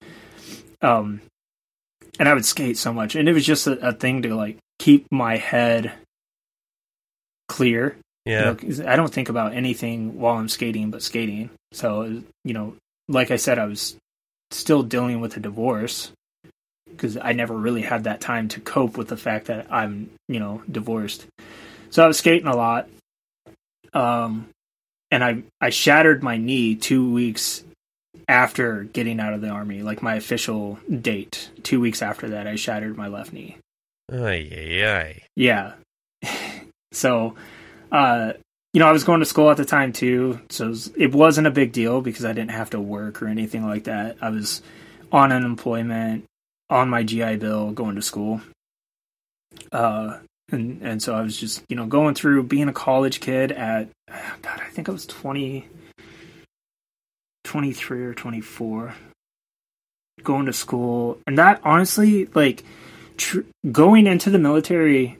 Um, 0.82 1.20
and 2.18 2.28
I 2.28 2.34
would 2.34 2.44
skate 2.44 2.78
so 2.78 2.92
much, 2.92 3.14
and 3.14 3.28
it 3.28 3.32
was 3.32 3.46
just 3.46 3.66
a, 3.66 3.88
a 3.88 3.92
thing 3.92 4.22
to 4.22 4.34
like 4.34 4.58
keep 4.78 5.06
my 5.10 5.36
head 5.36 5.92
clear 7.48 7.96
you 8.26 8.32
Yeah. 8.32 8.54
I 8.86 8.96
don't 8.96 9.12
think 9.12 9.28
about 9.28 9.54
anything 9.54 10.18
while 10.18 10.36
I'm 10.36 10.48
skating 10.48 10.90
but 10.90 11.02
skating. 11.02 11.50
So, 11.72 12.22
you 12.44 12.54
know, 12.54 12.76
like 13.08 13.30
I 13.30 13.36
said, 13.36 13.58
I 13.58 13.66
was 13.66 13.96
still 14.50 14.82
dealing 14.82 15.20
with 15.20 15.36
a 15.36 15.40
divorce 15.40 16.12
because 16.88 17.16
I 17.16 17.32
never 17.32 17.56
really 17.56 17.82
had 17.82 18.04
that 18.04 18.20
time 18.20 18.48
to 18.48 18.60
cope 18.60 18.96
with 18.96 19.08
the 19.08 19.16
fact 19.16 19.46
that 19.46 19.66
I'm, 19.72 20.10
you 20.28 20.40
know, 20.40 20.62
divorced. 20.70 21.26
So 21.90 22.04
I 22.04 22.06
was 22.06 22.18
skating 22.18 22.46
a 22.46 22.56
lot. 22.56 22.88
Um, 23.92 24.48
and 25.10 25.24
I, 25.24 25.42
I 25.60 25.70
shattered 25.70 26.22
my 26.22 26.36
knee 26.36 26.76
two 26.76 27.12
weeks 27.12 27.64
after 28.28 28.84
getting 28.84 29.18
out 29.18 29.34
of 29.34 29.40
the 29.40 29.48
army, 29.48 29.82
like 29.82 30.02
my 30.02 30.14
official 30.14 30.78
date. 30.88 31.50
Two 31.62 31.80
weeks 31.80 32.00
after 32.00 32.30
that, 32.30 32.46
I 32.46 32.54
shattered 32.54 32.96
my 32.96 33.08
left 33.08 33.32
knee. 33.32 33.58
Ay, 34.12 34.48
ay. 34.84 35.22
Yeah. 35.34 35.72
so, 36.92 37.34
uh, 37.90 38.34
you 38.72 38.78
know, 38.78 38.86
I 38.86 38.92
was 38.92 39.02
going 39.02 39.18
to 39.20 39.26
school 39.26 39.50
at 39.50 39.56
the 39.56 39.64
time 39.64 39.92
too, 39.92 40.40
so 40.48 40.66
it, 40.66 40.68
was, 40.68 40.92
it 40.96 41.14
wasn't 41.14 41.48
a 41.48 41.52
big 41.52 41.72
deal 41.72 42.00
because 42.00 42.24
I 42.24 42.32
didn't 42.32 42.52
have 42.52 42.70
to 42.70 42.80
work 42.80 43.20
or 43.20 43.26
anything 43.26 43.66
like 43.66 43.84
that. 43.84 44.16
I 44.20 44.30
was 44.30 44.62
on 45.10 45.32
unemployment, 45.32 46.24
on 46.68 46.88
my 46.88 47.02
GI 47.02 47.36
Bill, 47.36 47.72
going 47.72 47.96
to 47.96 48.02
school. 48.02 48.40
Uh, 49.72 50.18
and 50.52 50.82
and 50.82 51.02
so 51.02 51.14
I 51.14 51.22
was 51.22 51.36
just 51.36 51.62
you 51.68 51.76
know 51.76 51.86
going 51.86 52.14
through 52.14 52.44
being 52.44 52.68
a 52.68 52.72
college 52.72 53.20
kid 53.20 53.52
at 53.52 53.88
God, 54.42 54.60
I 54.60 54.68
think 54.70 54.88
I 54.88 54.92
was 54.92 55.06
20, 55.06 55.66
23 57.44 58.04
or 58.04 58.14
twenty 58.14 58.40
four, 58.40 58.94
going 60.22 60.46
to 60.46 60.52
school, 60.52 61.18
and 61.26 61.38
that 61.38 61.60
honestly 61.64 62.26
like 62.34 62.64
tr- 63.16 63.40
going 63.70 64.06
into 64.06 64.30
the 64.30 64.38
military 64.38 65.18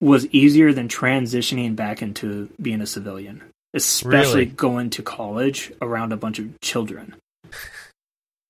was 0.00 0.26
easier 0.28 0.72
than 0.72 0.88
transitioning 0.88 1.76
back 1.76 2.02
into 2.02 2.48
being 2.60 2.80
a 2.80 2.86
civilian, 2.86 3.42
especially 3.74 4.40
Really? 4.40 4.46
going 4.46 4.90
to 4.90 5.02
college 5.02 5.72
around 5.80 6.12
a 6.12 6.16
bunch 6.16 6.38
of 6.38 6.60
children. 6.60 7.14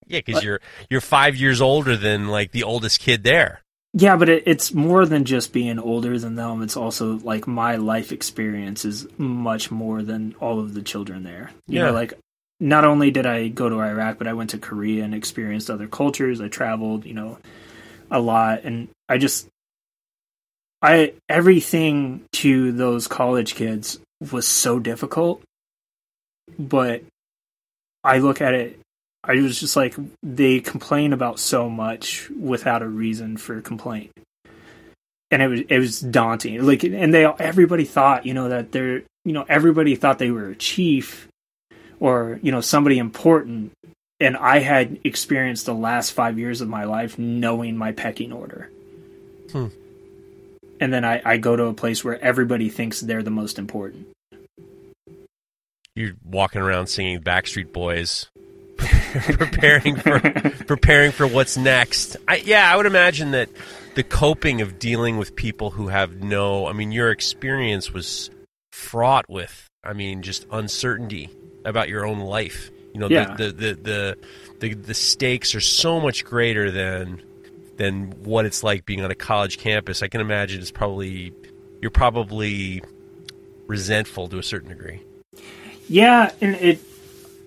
Yeah, 0.08 0.20
because 0.26 0.44
you're 0.44 0.60
you're 0.90 1.00
five 1.00 1.36
years 1.36 1.62
older 1.62 1.96
than 1.96 2.28
like 2.28 2.50
the 2.50 2.64
oldest 2.64 3.00
kid 3.00 3.22
there. 3.22 3.61
Yeah, 3.94 4.16
but 4.16 4.28
it, 4.28 4.44
it's 4.46 4.72
more 4.72 5.04
than 5.04 5.24
just 5.24 5.52
being 5.52 5.78
older 5.78 6.18
than 6.18 6.34
them. 6.34 6.62
It's 6.62 6.76
also 6.76 7.18
like 7.18 7.46
my 7.46 7.76
life 7.76 8.10
experience 8.10 8.84
is 8.84 9.06
much 9.18 9.70
more 9.70 10.02
than 10.02 10.34
all 10.40 10.58
of 10.60 10.74
the 10.74 10.82
children 10.82 11.24
there. 11.24 11.50
You 11.68 11.80
Yeah. 11.80 11.86
know, 11.86 11.92
like 11.92 12.14
not 12.58 12.84
only 12.84 13.10
did 13.10 13.26
I 13.26 13.48
go 13.48 13.68
to 13.68 13.80
Iraq, 13.80 14.18
but 14.18 14.26
I 14.26 14.32
went 14.32 14.50
to 14.50 14.58
Korea 14.58 15.04
and 15.04 15.14
experienced 15.14 15.68
other 15.68 15.88
cultures. 15.88 16.40
I 16.40 16.48
traveled, 16.48 17.04
you 17.04 17.12
know, 17.12 17.38
a 18.10 18.20
lot, 18.20 18.62
and 18.64 18.88
I 19.08 19.18
just, 19.18 19.48
I 20.80 21.12
everything 21.28 22.24
to 22.34 22.72
those 22.72 23.08
college 23.08 23.54
kids 23.54 23.98
was 24.30 24.46
so 24.48 24.78
difficult, 24.78 25.42
but 26.58 27.02
I 28.04 28.18
look 28.18 28.40
at 28.40 28.54
it 28.54 28.78
I 29.24 29.34
was 29.36 29.60
just 29.60 29.76
like 29.76 29.94
they 30.22 30.60
complain 30.60 31.12
about 31.12 31.38
so 31.38 31.68
much 31.68 32.28
without 32.30 32.82
a 32.82 32.88
reason 32.88 33.36
for 33.36 33.60
complaint, 33.60 34.10
and 35.30 35.42
it 35.42 35.48
was 35.48 35.60
it 35.68 35.78
was 35.78 36.00
daunting. 36.00 36.64
Like, 36.64 36.82
and 36.82 37.14
they 37.14 37.24
everybody 37.24 37.84
thought 37.84 38.26
you 38.26 38.34
know 38.34 38.48
that 38.48 38.72
they're 38.72 39.02
you 39.24 39.32
know 39.32 39.44
everybody 39.48 39.94
thought 39.94 40.18
they 40.18 40.32
were 40.32 40.48
a 40.48 40.56
chief 40.56 41.28
or 42.00 42.40
you 42.42 42.50
know 42.50 42.60
somebody 42.60 42.98
important, 42.98 43.72
and 44.18 44.36
I 44.36 44.58
had 44.58 44.98
experienced 45.04 45.66
the 45.66 45.74
last 45.74 46.10
five 46.10 46.36
years 46.36 46.60
of 46.60 46.68
my 46.68 46.84
life 46.84 47.16
knowing 47.16 47.76
my 47.76 47.92
pecking 47.92 48.32
order. 48.32 48.70
Hmm. 49.52 49.68
And 50.80 50.92
then 50.92 51.04
I, 51.04 51.22
I 51.24 51.36
go 51.36 51.54
to 51.54 51.66
a 51.66 51.74
place 51.74 52.02
where 52.02 52.20
everybody 52.20 52.68
thinks 52.68 53.00
they're 53.00 53.22
the 53.22 53.30
most 53.30 53.56
important. 53.56 54.08
You're 55.94 56.14
walking 56.24 56.60
around 56.60 56.88
singing 56.88 57.20
Backstreet 57.20 57.72
Boys, 57.72 58.28
preparing 59.36 59.96
for 59.96 60.20
preparing 60.66 61.12
for 61.12 61.26
what's 61.26 61.56
next. 61.56 62.16
I, 62.28 62.36
yeah, 62.36 62.72
I 62.72 62.76
would 62.76 62.86
imagine 62.86 63.32
that 63.32 63.48
the 63.94 64.02
coping 64.02 64.60
of 64.60 64.78
dealing 64.78 65.18
with 65.18 65.36
people 65.36 65.70
who 65.70 65.88
have 65.88 66.22
no. 66.22 66.66
I 66.66 66.72
mean, 66.72 66.92
your 66.92 67.10
experience 67.10 67.92
was 67.92 68.30
fraught 68.72 69.28
with. 69.28 69.68
I 69.84 69.92
mean, 69.92 70.22
just 70.22 70.46
uncertainty 70.50 71.30
about 71.64 71.88
your 71.88 72.06
own 72.06 72.20
life. 72.20 72.70
You 72.94 73.00
know, 73.00 73.08
Yeah. 73.08 73.34
the, 73.34 73.46
the, 73.46 73.52
the 73.52 73.74
the 73.74 74.18
the 74.60 74.74
the 74.74 74.94
stakes 74.94 75.54
are 75.54 75.60
so 75.60 76.00
much 76.00 76.24
greater 76.24 76.70
than 76.70 77.22
than 77.76 78.12
what 78.22 78.44
it's 78.46 78.62
like 78.62 78.84
being 78.84 79.02
on 79.02 79.10
a 79.10 79.14
college 79.14 79.58
campus. 79.58 80.02
I 80.02 80.08
can 80.08 80.20
imagine 80.20 80.60
it's 80.60 80.70
probably 80.70 81.32
you're 81.80 81.90
probably 81.90 82.82
resentful 83.66 84.28
to 84.28 84.38
a 84.38 84.42
certain 84.42 84.68
degree. 84.68 85.00
Yeah, 85.88 86.30
and 86.40 86.54
it, 86.56 86.80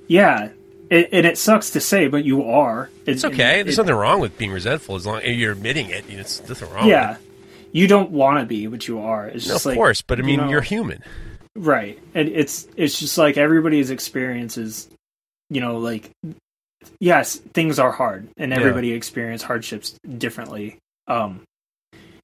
yeah, 0.08 0.50
it, 0.90 1.10
and 1.12 1.26
it 1.26 1.38
sucks 1.38 1.72
to 1.72 1.82
say, 1.82 2.08
but 2.08 2.24
you 2.26 2.44
are. 2.44 2.90
It's 3.06 3.24
It- 3.24 3.34
okay. 3.34 3.64
There's 3.64 3.78
nothing 3.78 3.96
wrong 3.96 4.20
with 4.20 4.38
being 4.38 4.52
resentful 4.52 4.96
as 4.96 5.06
long 5.06 5.22
as 5.22 5.36
you're 5.36 5.54
admitting 5.54 5.90
it. 5.90 6.06
It's 6.10 6.48
nothing 6.48 6.70
wrong. 6.72 6.88
Yeah, 6.88 7.18
you 7.72 7.88
don't 7.88 8.12
want 8.12 8.40
to 8.40 8.46
be, 8.46 8.68
but 8.68 8.88
you 8.88 9.00
are. 9.00 9.28
It's 9.28 9.46
it. 9.46 9.50
No, 9.50 9.54
just 9.56 9.66
of 9.66 9.70
like 9.72 9.78
course. 9.78 10.02
But 10.02 10.20
I 10.20 10.22
you 10.22 10.26
mean, 10.28 10.40
know, 10.42 10.50
you're 10.50 10.62
human. 10.62 11.04
right, 11.56 12.00
and 12.14 12.30
it's 12.30 12.68
it's 12.76 13.00
just 13.00 13.18
like 13.18 13.38
everybody's 13.38 13.90
experiences. 13.90 14.88
You 15.50 15.62
know, 15.62 15.78
like 15.78 16.10
yes, 17.00 17.36
things 17.54 17.80
are 17.80 17.92
hard, 17.92 18.28
and 18.38 18.52
Yeah. 18.52 18.58
everybody 18.60 18.92
experience 18.94 19.44
hardships 19.44 19.98
differently. 20.18 20.78
Um, 21.08 21.42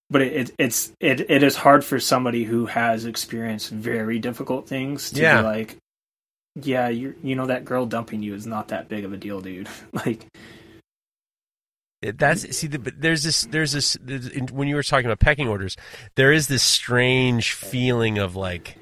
but 0.09 0.21
it, 0.21 0.33
it 0.33 0.51
it's 0.57 0.91
it 0.99 1.29
it 1.29 1.43
is 1.43 1.55
hard 1.55 1.85
for 1.85 1.99
somebody 1.99 2.43
who 2.43 2.65
has 2.65 3.05
experienced 3.05 3.69
very 3.71 4.19
difficult 4.19 4.67
things 4.67 5.11
to 5.11 5.21
Yeah. 5.21 5.37
be 5.41 5.47
like, 5.47 5.77
yeah, 6.55 6.89
you 6.89 7.15
you 7.23 7.35
know 7.35 7.45
that 7.47 7.65
girl 7.65 7.85
dumping 7.85 8.21
you 8.23 8.33
is 8.35 8.45
not 8.45 8.69
that 8.69 8.89
big 8.89 9.05
of 9.05 9.13
a 9.13 9.17
deal, 9.17 9.41
dude. 9.41 9.67
like, 9.93 10.25
That's 12.01 12.55
see. 12.57 12.67
The, 12.67 12.79
but 12.79 12.99
there's 12.99 13.23
this. 13.23 13.43
There's 13.43 13.73
this. 13.73 13.95
when 14.51 14.67
you 14.67 14.75
were 14.75 14.83
talking 14.83 15.05
about 15.05 15.19
pecking 15.19 15.47
orders, 15.47 15.77
there 16.15 16.31
is 16.33 16.47
this 16.47 16.63
strange 16.63 17.53
feeling 17.53 18.17
of 18.17 18.35
like 18.35 18.77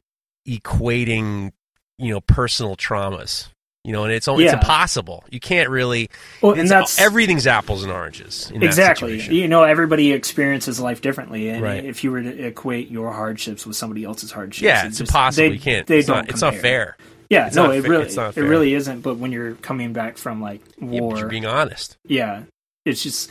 equating, 0.48 1.52
you 1.98 2.14
know, 2.14 2.22
personal 2.22 2.76
traumas. 2.76 3.50
You 3.86 3.94
know, 3.94 4.04
and 4.04 4.12
it's 4.12 4.28
only, 4.28 4.44
it's 4.44 4.54
impossible. 4.54 5.24
You 5.32 5.40
can't 5.40 5.70
really. 5.70 6.10
Well, 6.41 6.52
and 6.52 6.62
it's- 6.62 6.70
that's- 6.70 7.00
everything's 7.00 7.48
apples 7.48 7.82
and 7.84 7.91
oranges. 7.91 8.52
exactly 8.54 9.20
you 9.34 9.48
know 9.48 9.64
everybody 9.64 10.12
experiences 10.12 10.82
life 10.82 11.00
differently 11.02 11.50
and 11.50 11.62
Right. 11.64 11.86
if 11.86 12.04
you 12.04 12.12
were 12.12 12.22
to 12.22 12.46
equate 12.48 12.91
your 12.91 13.12
hardships 13.14 13.66
with 13.66 13.78
somebody 13.78 14.04
else's 14.04 14.32
hardships 14.32 14.62
Yeah, 14.64 14.84
it 14.84 14.88
it's 14.90 14.98
just- 14.98 15.10
impossible. 15.10 15.48
they- 15.50 15.54
you 15.54 15.60
can't. 15.62 15.88
they 15.88 16.00
it's 16.00 16.08
don't 16.08 16.18
not. 16.18 16.30
It's 16.30 16.41
not 16.41 16.56
fair. 16.56 16.98
Yeah 17.30 17.48
It's 17.48 17.56
no 17.56 17.72
it 17.72 17.82
fa- 17.84 17.90
really 17.90 18.06
it 18.06 18.12
fair. 18.34 18.44
really 18.44 18.74
isn't 18.74 19.02
but 19.02 19.18
when 19.18 19.32
you're 19.32 19.56
coming 19.56 19.94
back 19.94 20.18
from 20.18 20.42
like 20.42 20.62
war 20.80 21.18
you're 21.18 21.28
being 21.30 21.46
honest. 21.46 21.98
yeah 22.06 22.44
it's 22.86 23.04
just 23.04 23.30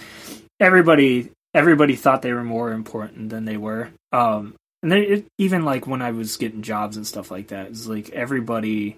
everybody 0.61 1.31
everybody 1.55 1.97
thought 1.97 2.23
they 2.23 2.33
were 2.33 2.45
more 2.45 2.73
important 2.73 3.31
than 3.31 3.45
they 3.45 3.57
were 3.57 3.91
um 4.13 4.55
and 4.83 4.93
then 4.93 4.99
it, 4.99 5.27
even 5.39 5.65
like 5.65 5.87
when 5.87 6.03
i 6.03 6.11
was 6.11 6.37
getting 6.37 6.63
jobs 6.63 6.97
and 6.97 7.07
stuff 7.07 7.31
like 7.31 7.49
that 7.49 7.67
it's 7.69 7.87
like 7.87 8.11
everybody 8.11 8.97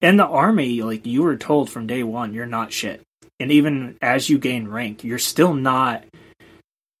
in 0.00 0.16
the 0.16 0.26
army 0.26 0.82
like 0.82 1.04
you 1.06 1.22
were 1.22 1.36
told 1.36 1.68
from 1.70 1.86
day 1.86 2.02
one 2.02 2.32
you're 2.34 2.46
not 2.46 2.72
shit 2.72 3.02
and 3.38 3.52
even 3.52 3.96
as 4.02 4.28
you 4.30 4.38
gain 4.38 4.66
rank 4.68 5.04
you're 5.04 5.18
still 5.18 5.52
not 5.54 6.02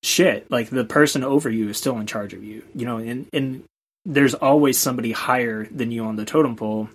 shit 0.02 0.50
like 0.50 0.70
the 0.70 0.84
person 0.84 1.22
over 1.24 1.50
you 1.50 1.68
is 1.68 1.76
still 1.78 1.98
in 1.98 2.06
charge 2.06 2.32
of 2.32 2.42
you 2.42 2.62
you 2.74 2.86
know 2.86 2.98
and 2.98 3.26
and 3.32 3.64
there's 4.06 4.34
always 4.34 4.78
somebody 4.78 5.12
higher 5.12 5.66
than 5.66 5.90
you 5.90 6.04
on 6.04 6.16
the 6.16 6.24
totem 6.24 6.56
pole 6.56 6.88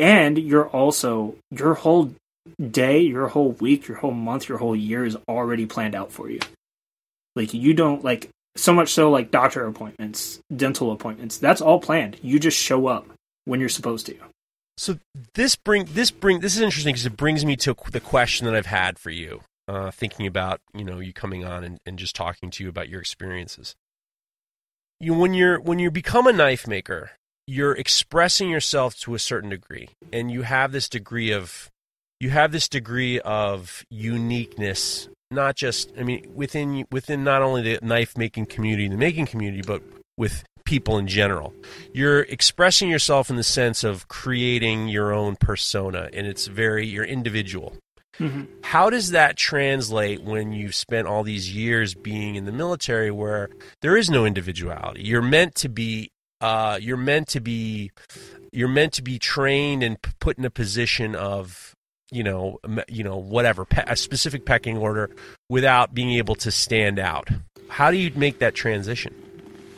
and 0.00 0.38
you're 0.38 0.68
also 0.68 1.36
your 1.50 1.74
whole 1.74 2.14
day, 2.70 3.00
your 3.00 3.28
whole 3.28 3.52
week, 3.52 3.86
your 3.86 3.98
whole 3.98 4.12
month, 4.12 4.48
your 4.48 4.58
whole 4.58 4.74
year 4.74 5.04
is 5.04 5.16
already 5.28 5.66
planned 5.66 5.94
out 5.94 6.10
for 6.10 6.30
you. 6.30 6.40
Like 7.36 7.54
you 7.54 7.74
don't 7.74 8.02
like 8.02 8.30
so 8.56 8.72
much 8.72 8.92
so 8.92 9.10
like 9.10 9.30
doctor 9.30 9.66
appointments, 9.66 10.40
dental 10.54 10.90
appointments. 10.90 11.38
That's 11.38 11.60
all 11.60 11.78
planned. 11.78 12.16
You 12.22 12.40
just 12.40 12.58
show 12.58 12.86
up 12.86 13.06
when 13.44 13.60
you're 13.60 13.68
supposed 13.68 14.06
to. 14.06 14.16
So 14.78 14.98
this 15.34 15.54
bring 15.54 15.84
this 15.84 16.10
bring 16.10 16.40
this 16.40 16.56
is 16.56 16.62
interesting 16.62 16.94
because 16.94 17.06
it 17.06 17.16
brings 17.16 17.44
me 17.44 17.54
to 17.56 17.76
the 17.92 18.00
question 18.00 18.46
that 18.46 18.56
I've 18.56 18.66
had 18.66 18.98
for 18.98 19.10
you, 19.10 19.42
uh, 19.68 19.90
thinking 19.90 20.26
about 20.26 20.60
you 20.74 20.84
know 20.84 20.98
you 20.98 21.12
coming 21.12 21.44
on 21.44 21.62
and, 21.62 21.78
and 21.84 21.98
just 21.98 22.16
talking 22.16 22.50
to 22.52 22.64
you 22.64 22.70
about 22.70 22.88
your 22.88 23.00
experiences. 23.00 23.76
You 24.98 25.12
when 25.12 25.34
you're 25.34 25.60
when 25.60 25.78
you 25.78 25.90
become 25.90 26.26
a 26.26 26.32
knife 26.32 26.66
maker, 26.66 27.10
you're 27.46 27.74
expressing 27.74 28.50
yourself 28.50 28.98
to 29.00 29.14
a 29.14 29.18
certain 29.18 29.50
degree, 29.50 29.88
and 30.12 30.30
you 30.30 30.42
have 30.42 30.72
this 30.72 30.88
degree 30.88 31.32
of 31.32 31.70
you 32.20 32.30
have 32.30 32.52
this 32.52 32.68
degree 32.68 33.20
of 33.20 33.84
uniqueness. 33.90 35.08
Not 35.30 35.56
just 35.56 35.92
I 35.98 36.02
mean 36.02 36.30
within 36.34 36.86
within 36.90 37.24
not 37.24 37.42
only 37.42 37.62
the 37.62 37.78
knife 37.82 38.16
making 38.16 38.46
community, 38.46 38.88
the 38.88 38.96
making 38.96 39.26
community, 39.26 39.62
but 39.66 39.82
with 40.16 40.44
people 40.64 40.98
in 40.98 41.08
general. 41.08 41.52
You're 41.92 42.22
expressing 42.22 42.88
yourself 42.88 43.30
in 43.30 43.36
the 43.36 43.42
sense 43.42 43.82
of 43.82 44.06
creating 44.08 44.88
your 44.88 45.12
own 45.12 45.36
persona, 45.36 46.08
and 46.12 46.26
it's 46.26 46.46
very 46.46 46.86
you're 46.86 47.04
individual. 47.04 47.76
Mm-hmm. 48.20 48.44
How 48.62 48.90
does 48.90 49.10
that 49.10 49.36
translate 49.36 50.22
when 50.22 50.52
you've 50.52 50.74
spent 50.74 51.08
all 51.08 51.22
these 51.22 51.54
years 51.54 51.94
being 51.94 52.34
in 52.34 52.44
the 52.44 52.52
military, 52.52 53.10
where 53.10 53.48
there 53.80 53.96
is 53.96 54.10
no 54.10 54.24
individuality? 54.26 55.02
You're 55.02 55.22
meant 55.22 55.54
to 55.56 55.68
be, 55.68 56.10
uh, 56.40 56.78
you're 56.80 56.96
meant 56.96 57.28
to 57.28 57.40
be, 57.40 57.90
you're 58.52 58.68
meant 58.68 58.92
to 58.94 59.02
be 59.02 59.18
trained 59.18 59.82
and 59.82 59.96
put 60.18 60.38
in 60.38 60.44
a 60.44 60.50
position 60.50 61.14
of, 61.14 61.74
you 62.10 62.24
know, 62.24 62.58
you 62.88 63.04
know, 63.04 63.16
whatever, 63.16 63.64
pe- 63.64 63.84
a 63.86 63.96
specific 63.96 64.44
pecking 64.44 64.76
order, 64.76 65.10
without 65.48 65.94
being 65.94 66.10
able 66.12 66.34
to 66.36 66.50
stand 66.50 66.98
out. 66.98 67.28
How 67.68 67.90
do 67.90 67.96
you 67.96 68.10
make 68.16 68.40
that 68.40 68.54
transition? 68.54 69.14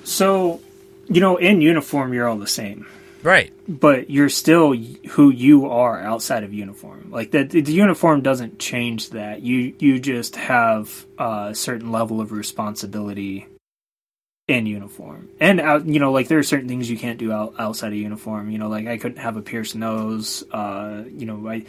So, 0.05 0.60
you 1.09 1.20
know, 1.20 1.36
in 1.36 1.60
uniform 1.60 2.12
you're 2.14 2.28
all 2.28 2.39
the 2.39 2.47
same. 2.47 2.86
Right. 3.22 3.52
but 3.68 4.10
you're 4.10 4.28
still 4.28 4.74
who 4.74 5.30
you 5.30 5.70
are 5.70 6.01
outside 6.01 6.43
of 6.43 6.52
uniform. 6.52 7.12
Like 7.12 7.30
the 7.30 7.44
the 7.44 7.72
uniform 7.72 8.20
doesn't 8.22 8.59
change 8.59 9.10
that. 9.10 9.43
You 9.43 9.74
you 9.78 10.01
just 10.01 10.34
have 10.34 11.06
a 11.18 11.55
certain 11.55 11.93
level 11.93 12.20
of 12.20 12.32
responsibility 12.32 13.47
in 14.48 14.66
uniform, 14.66 15.28
and 15.40 15.60
out 15.60 15.86
you 15.86 16.01
know 16.01 16.12
like 16.12 16.28
there 16.28 16.39
are 16.39 16.43
certain 16.43 16.69
things 16.69 16.90
you 16.90 16.98
can't 16.98 17.19
do 17.19 17.32
out, 17.32 17.55
outside 17.59 17.89
of 17.89 17.98
uniform. 17.98 18.51
You 18.51 18.59
know, 18.59 18.69
like 18.69 18.86
I 18.86 18.98
couldn't 18.98 19.19
have 19.19 19.36
a 19.36 19.43
pierced 19.43 19.74
nose. 19.74 20.44
Uh, 20.51 21.05
you 21.09 21.27
know, 21.27 21.48
I. 21.48 21.64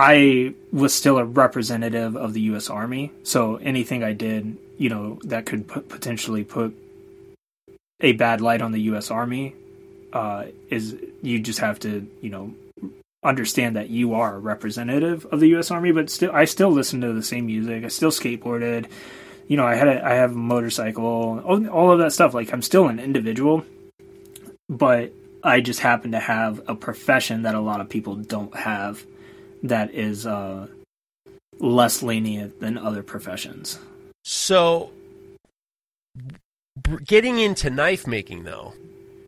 I 0.00 0.54
was 0.70 0.94
still 0.94 1.18
a 1.18 1.24
representative 1.24 2.16
of 2.16 2.32
the 2.32 2.40
U.S. 2.42 2.70
Army, 2.70 3.10
so 3.24 3.56
anything 3.56 4.04
I 4.04 4.12
did, 4.12 4.56
you 4.78 4.90
know, 4.90 5.18
that 5.24 5.44
could 5.44 5.66
put, 5.66 5.88
potentially 5.88 6.44
put 6.44 6.72
a 7.98 8.12
bad 8.12 8.40
light 8.40 8.62
on 8.62 8.70
the 8.70 8.80
U.S. 8.82 9.10
Army, 9.10 9.56
uh, 10.12 10.44
is 10.70 10.96
you 11.20 11.40
just 11.40 11.58
have 11.58 11.80
to 11.80 12.08
you 12.20 12.30
know 12.30 12.54
understand 13.24 13.76
that 13.76 13.90
you 13.90 14.14
are 14.14 14.36
a 14.36 14.38
representative 14.38 15.26
of 15.26 15.40
the 15.40 15.48
U.S. 15.48 15.70
Army, 15.70 15.92
but 15.92 16.10
still 16.10 16.30
I 16.32 16.44
still 16.44 16.70
listen 16.70 17.00
to 17.00 17.12
the 17.12 17.22
same 17.22 17.46
music. 17.46 17.84
I 17.84 17.88
still 17.88 18.10
skateboarded. 18.10 18.86
You 19.48 19.56
know, 19.56 19.66
I 19.66 19.74
had 19.74 19.88
a, 19.88 20.06
I 20.06 20.12
have 20.12 20.32
a 20.32 20.36
motorcycle, 20.36 21.04
all, 21.04 21.90
of 21.90 21.98
that 21.98 22.12
stuff. 22.12 22.34
Like 22.34 22.52
I'm 22.52 22.62
still 22.62 22.88
an 22.88 23.00
individual, 23.00 23.64
but 24.68 25.12
I 25.42 25.60
just 25.60 25.80
happen 25.80 26.12
to 26.12 26.20
have 26.20 26.60
a 26.68 26.74
profession 26.74 27.42
that 27.42 27.54
a 27.54 27.60
lot 27.60 27.80
of 27.80 27.88
people 27.88 28.14
don't 28.14 28.54
have 28.54 29.04
that 29.62 29.92
is 29.94 30.26
uh, 30.26 30.68
less 31.58 32.02
lenient 32.02 32.60
than 32.60 32.76
other 32.76 33.02
professions. 33.02 33.78
So, 34.22 34.90
getting 37.06 37.38
into 37.38 37.70
knife 37.70 38.06
making 38.06 38.44
though 38.44 38.74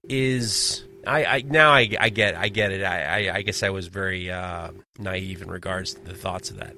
is 0.09 0.85
I, 1.07 1.25
I 1.25 1.43
now 1.43 1.73
I, 1.73 1.89
I 1.99 2.11
get 2.11 2.35
I 2.35 2.49
get 2.49 2.73
it. 2.73 2.85
I, 2.85 3.29
I, 3.29 3.37
I 3.37 3.43
guess 3.43 3.63
I 3.63 3.71
was 3.71 3.87
very 3.87 4.31
uh, 4.31 4.71
naive 4.99 5.41
in 5.41 5.51
regards 5.51 5.95
to 5.95 6.05
the 6.05 6.15
thoughts 6.15 6.51
of 6.51 6.59
that. 6.59 6.77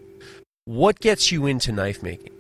What 0.65 1.01
gets 1.01 1.33
you 1.33 1.47
into 1.47 1.73
knife 1.73 2.03
making? 2.03 2.33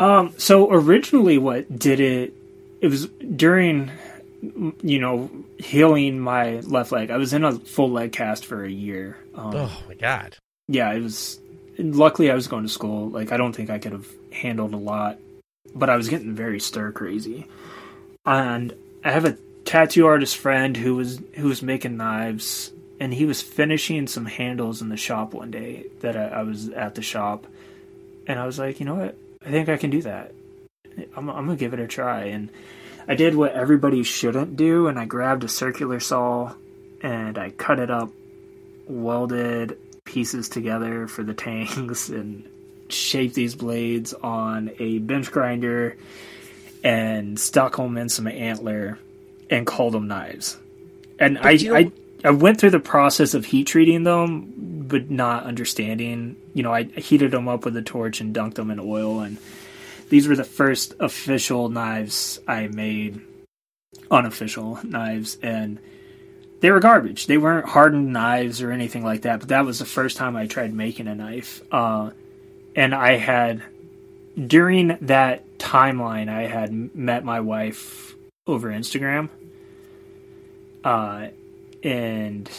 Um, 0.00 0.32
so 0.38 0.72
originally, 0.72 1.38
what 1.38 1.78
did 1.78 2.00
it? 2.00 2.34
It 2.80 2.88
was 2.88 3.06
during, 3.06 3.90
you 4.82 4.98
know, 4.98 5.30
healing 5.58 6.18
my 6.18 6.60
left 6.60 6.90
leg. 6.90 7.10
I 7.10 7.18
was 7.18 7.34
in 7.34 7.44
a 7.44 7.52
full 7.52 7.90
leg 7.90 8.10
cast 8.12 8.46
for 8.46 8.64
a 8.64 8.70
year. 8.70 9.18
Um, 9.34 9.54
Oh 9.54 9.82
my 9.86 9.94
god! 9.94 10.36
Yeah, 10.66 10.90
it 10.92 11.02
was. 11.02 11.38
Luckily, 11.78 12.30
I 12.30 12.34
was 12.34 12.48
going 12.48 12.62
to 12.62 12.68
school. 12.68 13.10
Like, 13.10 13.30
I 13.30 13.36
don't 13.36 13.54
think 13.54 13.70
I 13.70 13.78
could 13.78 13.92
have 13.92 14.08
handled 14.32 14.72
a 14.72 14.78
lot, 14.78 15.18
but 15.74 15.90
I 15.90 15.96
was 15.96 16.08
getting 16.08 16.34
very 16.34 16.60
stir 16.60 16.92
crazy. 16.92 17.46
And 18.24 18.74
I 19.04 19.12
have 19.12 19.26
a 19.26 19.36
tattoo 19.66 20.06
artist 20.06 20.36
friend 20.38 20.76
who 20.76 20.96
was 20.96 21.20
who 21.36 21.48
was 21.48 21.62
making 21.62 21.98
knives, 21.98 22.72
and 22.98 23.12
he 23.12 23.26
was 23.26 23.42
finishing 23.42 24.06
some 24.06 24.24
handles 24.24 24.80
in 24.80 24.88
the 24.88 24.96
shop 24.96 25.34
one 25.34 25.50
day 25.50 25.86
that 26.00 26.16
I, 26.16 26.40
I 26.40 26.42
was 26.42 26.70
at 26.70 26.94
the 26.94 27.02
shop, 27.02 27.46
and 28.26 28.38
I 28.38 28.46
was 28.46 28.58
like, 28.58 28.80
you 28.80 28.86
know 28.86 28.94
what, 28.94 29.16
I 29.44 29.50
think 29.50 29.68
I 29.68 29.76
can 29.76 29.90
do 29.90 30.02
that. 30.02 30.32
I'm, 31.16 31.30
I'm 31.30 31.46
gonna 31.46 31.56
give 31.56 31.72
it 31.72 31.80
a 31.80 31.86
try, 31.86 32.24
and 32.24 32.50
I 33.08 33.14
did 33.14 33.34
what 33.34 33.52
everybody 33.52 34.02
shouldn't 34.02 34.56
do, 34.56 34.86
and 34.86 34.98
I 34.98 35.06
grabbed 35.06 35.44
a 35.44 35.48
circular 35.48 35.98
saw, 35.98 36.54
and 37.02 37.38
I 37.38 37.50
cut 37.50 37.80
it 37.80 37.90
up, 37.90 38.10
welded 38.86 39.78
pieces 40.04 40.48
together 40.48 41.06
for 41.08 41.22
the 41.22 41.34
tangs, 41.46 42.10
and 42.10 42.44
shaped 42.88 43.34
these 43.34 43.54
blades 43.54 44.12
on 44.12 44.72
a 44.78 44.98
bench 44.98 45.30
grinder, 45.32 45.96
and 46.84 47.38
stuck 47.38 47.76
them 47.76 47.96
in 47.96 48.10
some 48.10 48.26
antler, 48.26 48.98
and 49.48 49.66
called 49.66 49.94
them 49.94 50.06
knives. 50.06 50.58
And 51.18 51.38
I, 51.38 51.52
I 51.52 51.92
I 52.24 52.30
went 52.30 52.60
through 52.60 52.70
the 52.70 52.80
process 52.80 53.34
of 53.34 53.46
heat 53.46 53.66
treating 53.66 54.04
them, 54.04 54.86
but 54.86 55.10
not 55.10 55.44
understanding. 55.44 56.36
You 56.54 56.62
know, 56.62 56.72
I 56.72 56.84
heated 56.84 57.30
them 57.30 57.48
up 57.48 57.64
with 57.64 57.76
a 57.76 57.82
torch 57.82 58.20
and 58.20 58.34
dunked 58.34 58.54
them 58.54 58.70
in 58.70 58.78
oil, 58.78 59.20
and 59.20 59.38
these 60.08 60.28
were 60.28 60.36
the 60.36 60.44
first 60.44 60.94
official 61.00 61.68
knives 61.68 62.38
I 62.46 62.66
made, 62.66 63.20
unofficial 64.10 64.78
knives, 64.82 65.38
and 65.42 65.78
they 66.60 66.70
were 66.70 66.80
garbage. 66.80 67.26
They 67.26 67.38
weren't 67.38 67.68
hardened 67.68 68.12
knives 68.12 68.60
or 68.60 68.70
anything 68.70 69.02
like 69.02 69.22
that. 69.22 69.40
But 69.40 69.48
that 69.48 69.64
was 69.64 69.78
the 69.78 69.86
first 69.86 70.16
time 70.16 70.36
I 70.36 70.46
tried 70.46 70.74
making 70.74 71.08
a 71.08 71.14
knife, 71.14 71.62
uh, 71.72 72.10
and 72.76 72.94
I 72.94 73.16
had 73.16 73.62
during 74.46 74.98
that 75.02 75.58
timeline 75.58 76.28
I 76.28 76.46
had 76.46 76.94
met 76.94 77.24
my 77.24 77.40
wife 77.40 78.14
over 78.46 78.68
Instagram, 78.68 79.28
uh, 80.84 81.28
and 81.82 82.50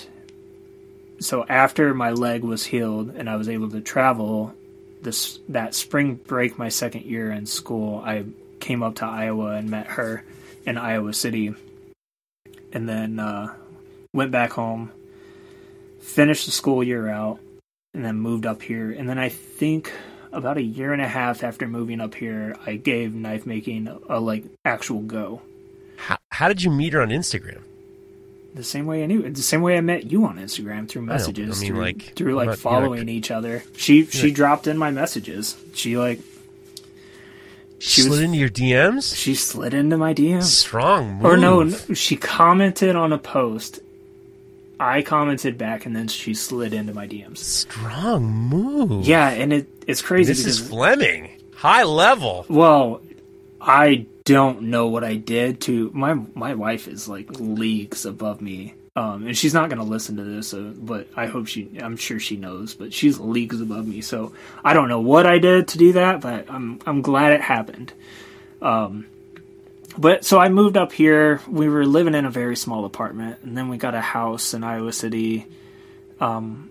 so 1.20 1.46
after 1.48 1.94
my 1.94 2.12
leg 2.12 2.44
was 2.44 2.66
healed 2.66 3.10
and 3.10 3.30
I 3.30 3.36
was 3.36 3.48
able 3.48 3.70
to 3.72 3.82
travel, 3.82 4.54
this 5.02 5.40
that 5.50 5.76
spring 5.76 6.16
break, 6.16 6.58
my 6.58 6.70
second 6.70 7.06
year 7.06 7.32
in 7.32 7.46
school, 7.46 8.02
I 8.04 8.26
came 8.60 8.84
up 8.84 8.96
to 8.96 9.06
Iowa 9.06 9.52
and 9.52 9.70
met 9.70 9.88
her 9.88 10.24
in 10.66 10.78
Iowa 10.78 11.14
City, 11.14 11.54
and 12.74 12.88
then 12.88 13.20
uh, 13.20 13.54
went 14.14 14.32
back 14.32 14.52
home, 14.52 14.92
finished 16.02 16.46
the 16.46 16.52
school 16.52 16.84
year 16.84 17.10
out, 17.10 17.40
and 17.94 18.06
then 18.06 18.18
moved 18.18 18.46
up 18.46 18.62
here. 18.62 18.92
And 18.92 19.10
then 19.10 19.18
I 19.18 19.30
think 19.30 19.92
about 20.32 20.58
a 20.58 20.62
year 20.62 20.94
and 20.94 21.02
a 21.02 21.08
half 21.08 21.44
after 21.44 21.68
moving 21.68 22.00
up 22.00 22.16
here, 22.16 22.56
I 22.66 22.76
gave 22.76 23.14
knife 23.14 23.46
making 23.46 23.88
a, 23.88 24.00
a 24.10 24.20
like 24.20 24.46
actual 24.66 25.02
go. 25.02 25.42
How, 25.98 26.18
how 26.30 26.48
did 26.48 26.64
you 26.64 26.72
meet 26.72 26.94
her 26.94 27.02
on 27.02 27.10
Instagram? 27.10 27.62
The 28.54 28.64
same 28.64 28.86
way 28.86 29.04
I 29.04 29.06
knew. 29.06 29.22
The 29.30 29.42
same 29.42 29.62
way 29.62 29.78
I 29.78 29.82
met 29.82 30.12
you 30.12 30.26
on 30.26 30.38
Instagram 30.38 30.88
through 30.88 31.04
messages. 31.04 31.60
I 31.60 31.62
mean, 31.62 31.72
through, 31.72 31.82
like, 31.82 32.02
through 32.16 32.36
like 32.36 32.50
not- 32.50 32.58
following 32.60 33.06
not- 33.06 33.10
each 33.10 33.32
other. 33.32 33.64
She 33.78 34.06
she 34.06 34.28
like- 34.28 34.34
dropped 34.36 34.68
in 34.68 34.78
my 34.78 34.92
messages. 34.92 35.56
She 35.74 35.98
like 35.98 36.20
She 37.80 38.02
was- 38.02 38.10
slid 38.18 38.24
into 38.26 38.38
your 38.38 38.50
DMs. 38.50 39.16
she 39.16 39.34
slid 39.36 39.74
into 39.74 39.98
my 39.98 40.14
DMs. 40.14 40.44
Strong 40.44 41.16
move. 41.16 41.26
Or 41.26 41.38
no, 41.38 41.64
no, 41.64 41.76
she 41.94 42.16
commented 42.16 42.96
on 42.96 43.12
a 43.14 43.18
post. 43.18 43.80
I 44.80 45.04
commented 45.04 45.58
back, 45.60 45.86
and 45.86 45.96
then 45.96 46.08
she 46.08 46.34
slid 46.34 46.74
into 46.74 46.94
my 46.94 47.08
DMs. 47.08 47.38
strong 47.38 48.24
move. 48.26 49.06
Yeah, 49.08 49.30
and 49.30 49.54
it 49.54 49.68
it's 49.88 50.02
crazy 50.02 50.32
This 50.34 50.46
is 50.46 50.60
Fleming. 50.60 51.30
High 51.56 51.84
level. 51.84 52.46
well, 52.50 53.02
I 53.60 54.06
don't 54.24 54.64
know 54.64 54.88
what 54.88 55.04
I 55.04 55.16
did 55.16 55.62
to 55.62 55.92
my 55.94 56.14
my 56.14 56.56
wife 56.56 56.88
is 56.88 57.08
like 57.08 57.30
leagues 57.40 58.06
above 58.06 58.42
me. 58.42 58.76
Um, 58.94 59.26
and 59.26 59.38
she's 59.38 59.54
not 59.54 59.70
going 59.70 59.80
to 59.80 59.86
listen 59.86 60.18
to 60.18 60.24
this, 60.24 60.54
but 60.54 61.08
I 61.16 61.26
hope 61.28 61.48
she. 61.48 61.80
I'm 61.82 61.96
sure 61.96 62.20
she 62.20 62.36
knows, 62.36 62.74
but 62.74 62.94
she's 62.94 63.20
leagues 63.20 63.62
above 63.62 63.88
me, 63.88 64.02
so 64.02 64.34
I 64.66 64.74
don't 64.74 64.90
know 64.90 65.00
what 65.00 65.26
I 65.26 65.40
did 65.40 65.70
to 65.70 65.78
do 65.78 65.94
that, 65.94 66.20
but 66.20 66.52
I'm 66.52 66.80
I'm 66.86 67.02
glad 67.02 67.32
it 67.32 67.40
happened. 67.40 67.94
Um, 68.62 69.06
but 69.98 70.26
so 70.26 70.40
I 70.40 70.50
moved 70.50 70.76
up 70.76 70.92
here. 70.92 71.40
We 71.48 71.70
were 71.70 71.86
living 71.86 72.16
in 72.16 72.26
a 72.26 72.30
very 72.30 72.58
small 72.58 72.84
apartment, 72.84 73.40
and 73.44 73.58
then 73.58 73.70
we 73.70 73.78
got 73.78 73.96
a 73.96 74.02
house 74.02 74.54
in 74.54 74.64
Iowa 74.64 74.92
City. 74.92 75.48
Um, 76.20 76.70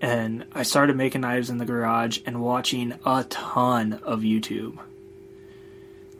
and 0.00 0.44
I 0.52 0.64
started 0.64 0.96
making 0.96 1.22
knives 1.22 1.48
in 1.48 1.56
the 1.56 1.64
garage 1.64 2.18
and 2.26 2.42
watching 2.42 2.98
a 3.06 3.24
ton 3.24 3.94
of 3.94 4.20
YouTube. 4.20 4.78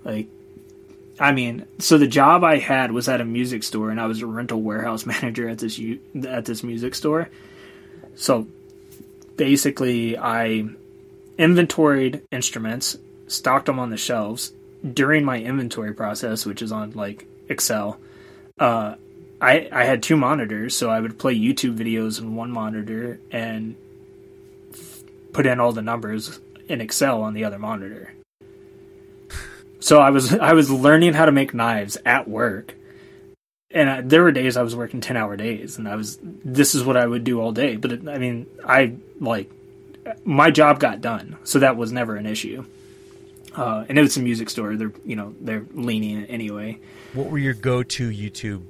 Like, 0.05 0.29
I 1.19 1.33
mean, 1.33 1.67
so 1.79 1.99
the 1.99 2.07
job 2.07 2.45
I 2.45 2.59
had 2.59 2.93
was 2.93 3.09
at 3.09 3.21
a 3.21 3.25
music 3.25 3.63
store, 3.63 3.91
and 3.91 4.01
I 4.01 4.07
was 4.07 4.23
a 4.23 4.27
rental 4.27 4.61
warehouse 4.61 5.07
manager 5.07 5.49
at 5.49 5.59
this 5.59 5.81
at 6.27 6.45
this 6.45 6.63
music 6.63 6.95
store. 6.95 7.29
So 8.15 8.47
basically, 9.37 10.17
I 10.19 10.69
inventoried 11.39 12.23
instruments, 12.31 12.97
stocked 13.27 13.67
them 13.67 13.79
on 13.79 13.91
the 13.91 13.97
shelves. 13.97 14.53
During 14.93 15.25
my 15.25 15.41
inventory 15.41 15.95
process, 15.95 16.45
which 16.45 16.61
is 16.61 16.71
on 16.71 16.91
like 16.91 17.27
Excel, 17.49 17.99
uh, 18.59 18.97
I 19.41 19.69
I 19.73 19.85
had 19.85 20.03
two 20.03 20.17
monitors, 20.17 20.77
so 20.77 20.91
I 20.91 21.01
would 21.01 21.19
play 21.19 21.35
YouTube 21.35 21.77
videos 21.77 22.21
in 22.21 22.35
one 22.35 22.51
monitor 22.51 23.19
and 23.31 23.77
f- 24.73 25.03
put 25.33 25.47
in 25.47 25.61
all 25.61 25.73
the 25.73 25.83
numbers 25.83 26.39
in 26.69 26.81
Excel 26.81 27.23
on 27.23 27.33
the 27.33 27.45
other 27.45 27.59
monitor. 27.59 28.13
So 29.85 29.99
I 29.99 30.09
was 30.09 30.33
I 30.33 30.55
was 30.55 30.71
learning 30.71 31.13
how 31.13 31.27
to 31.27 31.31
make 31.31 31.53
knives 31.53 31.99
at 32.07 32.27
work, 32.27 32.75
and 33.71 33.91
I, 33.91 34.01
there 34.01 34.23
were 34.23 34.33
days 34.33 34.57
I 34.57 34.63
was 34.63 34.75
working 34.75 35.03
ten 35.03 35.15
hour 35.15 35.37
days, 35.37 35.77
and 35.77 35.87
I 35.87 35.95
was 35.95 36.19
this 36.23 36.75
is 36.75 36.83
what 36.83 36.97
I 36.97 37.07
would 37.07 37.23
do 37.23 37.39
all 37.39 37.53
day. 37.53 37.77
But 37.77 37.93
it, 37.93 38.09
I 38.09 38.17
mean, 38.17 38.47
I 38.67 38.95
like 39.21 39.51
my 40.25 40.51
job 40.51 40.81
got 40.81 41.03
done, 41.03 41.37
so 41.45 41.59
that 41.59 41.77
was 41.77 41.93
never 41.93 42.17
an 42.17 42.25
issue. 42.25 42.65
Uh, 43.55 43.85
and 43.87 43.99
it 43.99 44.01
was 44.01 44.17
a 44.17 44.21
music 44.21 44.49
store; 44.49 44.75
they're 44.75 44.95
you 45.05 45.17
know 45.17 45.35
they're 45.39 45.67
lenient 45.75 46.31
anyway. 46.31 46.81
What 47.13 47.27
were 47.27 47.37
your 47.37 47.53
go-to 47.53 48.09
YouTube 48.09 48.63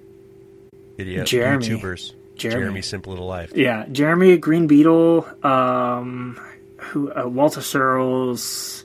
video 0.96 1.22
Jeremy. 1.22 1.64
YouTubers? 1.64 2.12
Jeremy. 2.34 2.82
Simple 2.82 3.12
Little 3.12 3.28
Life. 3.28 3.52
Yeah, 3.54 3.86
Jeremy 3.86 4.36
Green 4.38 4.66
Beetle, 4.66 5.28
um, 5.44 6.40
who 6.78 7.12
uh, 7.12 7.28
Walter 7.28 7.60
Sorrells. 7.60 8.83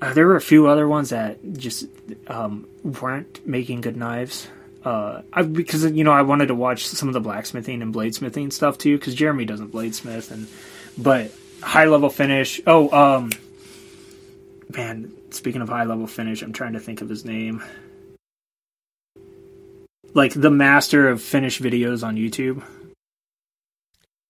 Uh, 0.00 0.12
there 0.12 0.26
were 0.26 0.36
a 0.36 0.40
few 0.40 0.68
other 0.68 0.86
ones 0.86 1.10
that 1.10 1.38
just 1.54 1.86
um, 2.28 2.68
weren't 2.84 3.44
making 3.46 3.80
good 3.80 3.96
knives. 3.96 4.46
Uh, 4.84 5.22
I, 5.32 5.42
because 5.42 5.84
you 5.90 6.04
know 6.04 6.12
I 6.12 6.22
wanted 6.22 6.46
to 6.46 6.54
watch 6.54 6.86
some 6.86 7.08
of 7.08 7.14
the 7.14 7.20
blacksmithing 7.20 7.82
and 7.82 7.92
bladesmithing 7.94 8.52
stuff 8.52 8.78
too. 8.78 8.96
Because 8.96 9.14
Jeremy 9.14 9.44
doesn't 9.44 9.72
bladesmith, 9.72 10.30
and 10.30 10.46
but 10.96 11.32
high 11.62 11.86
level 11.86 12.10
finish. 12.10 12.60
Oh, 12.66 12.90
um, 12.96 13.30
man. 14.76 15.12
Speaking 15.30 15.60
of 15.60 15.68
high 15.68 15.84
level 15.84 16.06
finish, 16.06 16.40
I'm 16.42 16.52
trying 16.54 16.72
to 16.72 16.80
think 16.80 17.02
of 17.02 17.08
his 17.08 17.24
name. 17.24 17.62
Like 20.14 20.32
the 20.32 20.50
master 20.50 21.08
of 21.08 21.20
finish 21.22 21.60
videos 21.60 22.06
on 22.06 22.16
YouTube. 22.16 22.62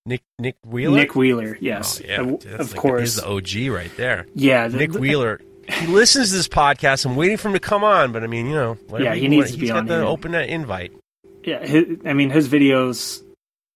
Nick 0.06 0.22
Nick 0.38 0.56
Wheeler. 0.64 0.96
Nick 0.96 1.14
Wheeler, 1.14 1.54
Oh, 1.54 1.58
yes, 1.60 2.00
yeah, 2.04 2.22
of, 2.22 2.44
of 2.46 2.72
like- 2.72 2.80
course. 2.80 3.00
he's 3.00 3.16
the 3.16 3.28
OG 3.28 3.68
right 3.72 3.94
there. 3.96 4.26
yeah, 4.34 4.66
the- 4.68 4.78
Nick 4.78 4.92
Wheeler. 4.94 5.40
He 5.68 5.86
listens 5.86 6.30
to 6.30 6.36
this 6.36 6.48
podcast. 6.48 7.04
I'm 7.06 7.16
waiting 7.16 7.36
for 7.36 7.48
him 7.48 7.54
to 7.54 7.60
come 7.60 7.84
on, 7.84 8.12
but 8.12 8.22
I 8.24 8.26
mean, 8.26 8.46
you 8.46 8.54
know, 8.54 8.74
whatever 8.88 9.10
Yeah, 9.10 9.14
he 9.14 9.22
you 9.22 9.28
needs 9.28 9.52
to 9.52 9.58
be 9.58 9.70
on 9.70 9.86
the 9.86 9.96
here. 9.96 10.04
open 10.04 10.32
that 10.32 10.48
invite. 10.48 10.92
Yeah, 11.44 11.64
his, 11.64 11.98
I 12.04 12.12
mean 12.14 12.30
his 12.30 12.48
videos, 12.48 13.22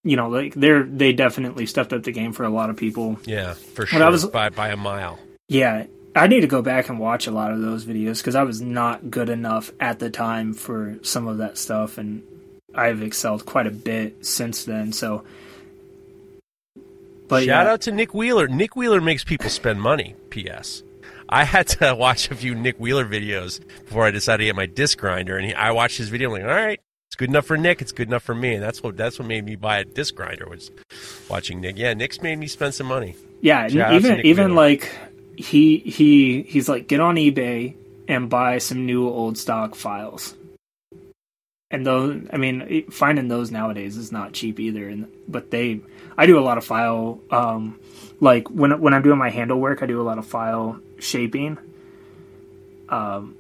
you 0.05 0.16
know, 0.16 0.28
like 0.28 0.55
they're 0.55 0.82
they 0.85 1.12
definitely 1.12 1.66
stepped 1.66 1.93
up 1.93 2.02
the 2.02 2.12
game 2.12 2.32
for 2.32 2.44
a 2.44 2.51
lot 2.51 2.70
of 2.70 2.77
people. 2.77 3.19
Yeah, 3.24 3.55
for 3.55 3.86
sure. 3.86 4.02
I 4.02 4.09
was- 4.09 4.27
by 4.27 4.51
by 4.51 4.69
a 4.69 4.77
mile. 4.77 5.19
Yeah, 5.48 5.85
I 6.16 6.27
need 6.27 6.40
to 6.40 6.47
go 6.47 6.62
back 6.62 6.89
and 6.89 6.98
watch 6.98 7.27
a 7.27 7.31
lot 7.31 7.52
of 7.52 7.60
those 7.60 7.85
videos 7.85 8.19
because 8.19 8.35
I 8.35 8.43
was 8.43 8.60
not 8.60 9.10
good 9.10 9.28
enough 9.28 9.70
at 9.81 9.98
the 9.98 10.10
time 10.10 10.55
for 10.55 10.97
some 11.02 11.27
of 11.27 11.39
that 11.39 11.56
stuff, 11.59 11.98
and 11.98 12.23
I've 12.74 13.02
excelled 13.02 13.44
quite 13.47 13.66
a 13.66 13.70
bit 13.70 14.24
since 14.27 14.64
then. 14.64 14.93
So, 14.93 15.24
but 17.28 17.44
Shout 17.44 17.66
yeah, 17.66 17.73
out 17.73 17.81
to 17.82 17.93
Nick 17.93 18.12
Wheeler. 18.14 18.48
Nick 18.48 18.77
Wheeler 18.77 19.01
makes 19.01 19.24
people 19.24 19.48
spend 19.51 19.81
money. 19.81 20.14
P.S. 20.31 20.82
I 21.33 21.45
had 21.45 21.67
to 21.69 21.95
watch 21.99 22.31
a 22.31 22.35
few 22.35 22.55
Nick 22.55 22.79
Wheeler 22.79 23.07
videos 23.07 23.61
before 23.85 24.05
I 24.05 24.11
decided 24.11 24.39
to 24.39 24.45
get 24.45 24.57
my 24.57 24.67
disc 24.67 24.99
grinder, 24.99 25.37
and 25.39 25.47
he, 25.47 25.55
I 25.55 25.71
watched 25.71 25.97
his 25.97 26.11
video. 26.11 26.29
I'm 26.29 26.43
like, 26.43 26.43
all 26.43 26.49
right, 26.49 26.81
it's 27.09 27.17
good 27.17 27.31
enough 27.31 27.47
for 27.47 27.57
Nick. 27.57 27.81
It's 27.81 27.93
good 27.93 28.09
enough 28.09 28.23
for 28.23 28.35
me, 28.35 28.55
and 28.55 28.63
that's 28.63 28.83
what 28.83 28.97
that's 28.99 29.19
what 29.19 29.27
made 29.27 29.45
me 29.45 29.57
buy 29.57 29.79
a 29.79 29.85
disc 29.85 30.15
grinder 30.15 30.47
was 30.47 30.71
watching 31.31 31.61
Nick. 31.61 31.79
Yeah, 31.79 31.95
Nick's 31.95 32.21
made 32.21 32.39
me 32.39 32.47
spend 32.47 32.75
some 32.75 32.87
money. 32.87 33.17
yeah, 33.41 33.67
Shout 33.69 33.95
even 33.95 34.21
even 34.27 34.55
like 34.55 34.95
he 35.37 35.79
he 35.79 36.43
he's 36.43 36.69
like 36.69 36.87
get 36.87 37.01
on 37.01 37.17
eBay 37.17 37.77
and 38.09 38.29
buy 38.29 38.59
some 38.59 38.85
new 38.85 39.09
old 39.09 39.39
stock 39.39 39.75
files. 39.75 40.35
And 41.71 41.87
those, 41.87 42.29
I 42.31 42.37
mean, 42.37 42.91
finding 42.91 43.29
those 43.29 43.51
nowadays 43.51 43.97
is 43.97 44.13
not 44.13 44.35
cheap 44.35 44.61
either. 44.61 44.87
And 44.87 45.09
but 45.27 45.51
they, 45.51 45.81
I 46.19 46.27
do 46.27 46.39
a 46.39 46.45
lot 46.45 46.59
of 46.59 46.67
file, 46.67 47.19
um, 47.31 47.81
like 48.23 48.49
when 48.49 48.81
when 48.81 48.94
I'm 48.94 49.03
doing 49.03 49.19
my 49.19 49.31
handle 49.31 49.59
work, 49.59 49.82
I 49.82 49.86
do 49.86 50.01
a 50.01 50.05
lot 50.05 50.16
of 50.16 50.24
file 50.24 50.78
shaping. 51.01 51.59
Um, 52.89 53.35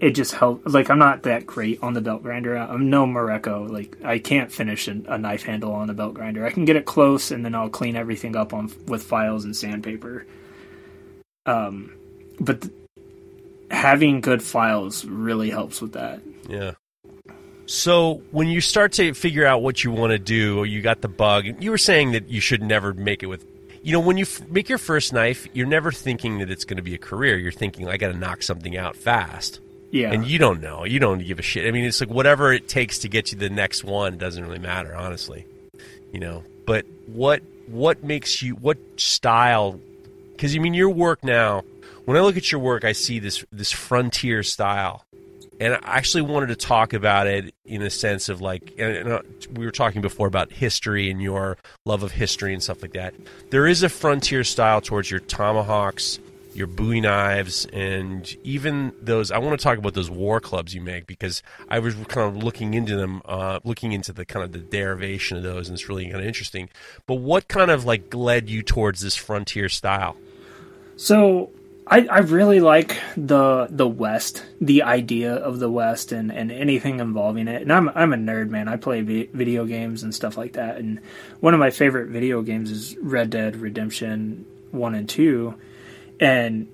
it 0.00 0.10
just 0.10 0.34
helps. 0.34 0.72
Like 0.72 0.88
I'm 0.88 1.00
not 1.00 1.24
that 1.24 1.46
great 1.46 1.82
on 1.82 1.94
the 1.94 2.00
belt 2.00 2.22
grinder. 2.22 2.56
I'm 2.56 2.88
no 2.90 3.08
Morocco. 3.08 3.64
Like 3.64 3.96
I 4.04 4.20
can't 4.20 4.52
finish 4.52 4.86
a, 4.86 5.02
a 5.08 5.18
knife 5.18 5.42
handle 5.42 5.72
on 5.72 5.88
the 5.88 5.94
belt 5.94 6.14
grinder. 6.14 6.46
I 6.46 6.50
can 6.50 6.64
get 6.64 6.76
it 6.76 6.86
close, 6.86 7.32
and 7.32 7.44
then 7.44 7.56
I'll 7.56 7.68
clean 7.68 7.96
everything 7.96 8.36
up 8.36 8.54
on 8.54 8.70
with 8.86 9.02
files 9.02 9.44
and 9.44 9.56
sandpaper. 9.56 10.26
Um, 11.44 11.92
but 12.38 12.62
th- 12.62 12.74
having 13.72 14.20
good 14.20 14.44
files 14.44 15.04
really 15.04 15.50
helps 15.50 15.82
with 15.82 15.94
that. 15.94 16.20
Yeah. 16.48 16.74
So 17.66 18.22
when 18.30 18.46
you 18.46 18.60
start 18.60 18.92
to 18.92 19.12
figure 19.12 19.44
out 19.44 19.60
what 19.62 19.82
you 19.82 19.90
want 19.90 20.12
to 20.12 20.20
do, 20.20 20.58
or 20.58 20.66
you 20.66 20.82
got 20.82 21.00
the 21.00 21.08
bug, 21.08 21.46
you 21.60 21.72
were 21.72 21.78
saying 21.78 22.12
that 22.12 22.28
you 22.28 22.40
should 22.40 22.62
never 22.62 22.94
make 22.94 23.24
it 23.24 23.26
with. 23.26 23.44
You 23.84 23.92
know, 23.92 24.00
when 24.00 24.16
you 24.16 24.22
f- 24.22 24.48
make 24.48 24.70
your 24.70 24.78
first 24.78 25.12
knife, 25.12 25.46
you're 25.52 25.66
never 25.66 25.92
thinking 25.92 26.38
that 26.38 26.50
it's 26.50 26.64
going 26.64 26.78
to 26.78 26.82
be 26.82 26.94
a 26.94 26.98
career. 26.98 27.36
You're 27.36 27.52
thinking, 27.52 27.86
I 27.86 27.98
got 27.98 28.12
to 28.12 28.18
knock 28.18 28.42
something 28.42 28.78
out 28.78 28.96
fast. 28.96 29.60
Yeah, 29.90 30.10
And 30.10 30.26
you 30.26 30.38
don't 30.38 30.62
know. 30.62 30.84
You 30.84 30.98
don't 30.98 31.18
give 31.18 31.38
a 31.38 31.42
shit. 31.42 31.68
I 31.68 31.70
mean, 31.70 31.84
it's 31.84 32.00
like 32.00 32.08
whatever 32.08 32.50
it 32.50 32.66
takes 32.66 33.00
to 33.00 33.08
get 33.08 33.30
you 33.30 33.38
the 33.38 33.50
next 33.50 33.84
one 33.84 34.16
doesn't 34.16 34.42
really 34.42 34.58
matter, 34.58 34.94
honestly. 34.96 35.46
You 36.12 36.18
know, 36.18 36.44
but 36.66 36.86
what 37.06 37.42
what 37.66 38.02
makes 38.02 38.40
you 38.42 38.54
what 38.54 38.78
style? 38.96 39.78
Because 40.32 40.56
I 40.56 40.58
mean, 40.60 40.74
your 40.74 40.90
work 40.90 41.22
now. 41.22 41.62
When 42.06 42.16
I 42.16 42.20
look 42.20 42.36
at 42.38 42.50
your 42.50 42.60
work, 42.62 42.84
I 42.84 42.92
see 42.92 43.18
this 43.18 43.44
this 43.52 43.70
frontier 43.70 44.42
style, 44.42 45.04
and 45.64 45.74
I 45.82 45.96
actually 45.96 46.22
wanted 46.22 46.48
to 46.48 46.56
talk 46.56 46.92
about 46.92 47.26
it 47.26 47.54
in 47.64 47.80
a 47.80 47.88
sense 47.88 48.28
of 48.28 48.42
like, 48.42 48.74
and, 48.78 49.08
uh, 49.08 49.22
we 49.54 49.64
were 49.64 49.72
talking 49.72 50.02
before 50.02 50.26
about 50.26 50.52
history 50.52 51.10
and 51.10 51.22
your 51.22 51.56
love 51.86 52.02
of 52.02 52.12
history 52.12 52.52
and 52.52 52.62
stuff 52.62 52.82
like 52.82 52.92
that. 52.92 53.14
There 53.48 53.66
is 53.66 53.82
a 53.82 53.88
frontier 53.88 54.44
style 54.44 54.82
towards 54.82 55.10
your 55.10 55.20
tomahawks, 55.20 56.18
your 56.52 56.66
Bowie 56.66 57.00
knives, 57.00 57.64
and 57.72 58.30
even 58.44 58.92
those. 59.00 59.30
I 59.30 59.38
want 59.38 59.58
to 59.58 59.64
talk 59.64 59.78
about 59.78 59.94
those 59.94 60.10
war 60.10 60.38
clubs 60.38 60.74
you 60.74 60.82
make 60.82 61.06
because 61.06 61.42
I 61.70 61.78
was 61.78 61.94
kind 62.08 62.28
of 62.28 62.36
looking 62.36 62.74
into 62.74 62.96
them, 62.96 63.22
uh, 63.24 63.60
looking 63.64 63.92
into 63.92 64.12
the 64.12 64.26
kind 64.26 64.44
of 64.44 64.52
the 64.52 64.58
derivation 64.58 65.38
of 65.38 65.42
those, 65.44 65.68
and 65.68 65.74
it's 65.74 65.88
really 65.88 66.04
kind 66.04 66.20
of 66.20 66.26
interesting. 66.26 66.68
But 67.06 67.14
what 67.14 67.48
kind 67.48 67.70
of 67.70 67.86
like 67.86 68.12
led 68.14 68.50
you 68.50 68.62
towards 68.62 69.00
this 69.00 69.16
frontier 69.16 69.70
style? 69.70 70.14
So 70.96 71.50
I, 71.86 72.06
I 72.06 72.18
really 72.20 72.60
like 72.60 72.98
the 73.16 73.66
the 73.70 73.86
West, 73.86 74.44
the 74.60 74.84
idea 74.84 75.34
of 75.34 75.58
the 75.58 75.70
West, 75.70 76.12
and, 76.12 76.32
and 76.32 76.50
anything 76.50 76.98
involving 76.98 77.46
it. 77.46 77.62
And 77.62 77.72
I'm 77.72 77.90
I'm 77.90 78.12
a 78.14 78.16
nerd, 78.16 78.48
man. 78.48 78.68
I 78.68 78.76
play 78.76 79.02
vi- 79.02 79.28
video 79.32 79.66
games 79.66 80.02
and 80.02 80.14
stuff 80.14 80.38
like 80.38 80.54
that. 80.54 80.78
And 80.78 81.00
one 81.40 81.52
of 81.52 81.60
my 81.60 81.70
favorite 81.70 82.08
video 82.08 82.40
games 82.42 82.70
is 82.70 82.96
Red 82.98 83.30
Dead 83.30 83.56
Redemption 83.56 84.46
One 84.70 84.94
and 84.94 85.08
Two, 85.08 85.56
and 86.18 86.68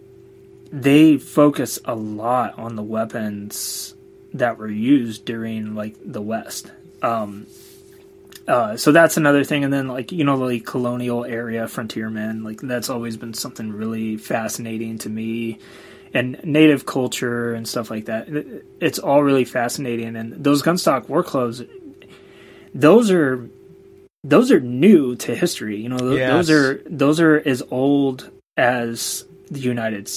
they 0.70 1.19
focus 1.19 1.81
a 1.85 1.97
lot 1.97 2.57
on 2.57 2.77
the 2.77 2.82
weapons 2.82 3.95
that 4.35 4.59
were 4.59 4.70
used 4.70 5.24
during 5.24 5.74
like 5.74 5.97
the 6.05 6.23
West. 6.23 6.70
Um, 7.03 7.49
uh, 8.51 8.77
so 8.77 8.91
that's 8.91 9.17
another 9.17 9.45
thing, 9.45 9.63
and 9.63 9.73
then 9.73 9.87
like 9.87 10.11
you 10.11 10.25
know, 10.25 10.35
like 10.35 10.67
colonial 10.67 11.25
area 11.25 11.69
frontiermen, 11.69 12.43
like 12.43 12.61
that's 12.61 12.91
always 12.91 13.17
been 13.17 13.33
something 13.33 13.73
really 13.73 14.17
fascinating 14.17 14.99
to 14.99 15.09
me, 15.09 15.61
and 16.13 16.43
native 16.43 16.85
culture 16.85 17.55
and 17.55 17.69
stuff 17.69 17.93
like 17.93 18.07
that. 18.07 18.27
It's 18.81 18.99
all 18.99 19.23
really 19.23 19.45
fascinating, 19.45 20.17
and 20.17 20.33
those 20.33 20.65
gunstock 20.65 21.09
war 21.09 21.23
clubs, 21.23 21.63
those 22.75 23.13
are 23.13 23.49
those 24.25 24.51
are 24.51 24.59
new 24.59 25.15
to 25.15 25.37
history. 25.37 25.81
You 25.81 25.91
know, 25.91 26.13
yes. 26.15 26.33
those 26.33 26.51
are 26.51 26.83
those 26.87 27.21
are 27.21 27.39
as 27.39 27.63
old 27.71 28.31
as 28.57 29.25
the 29.49 29.61
United 29.61 30.11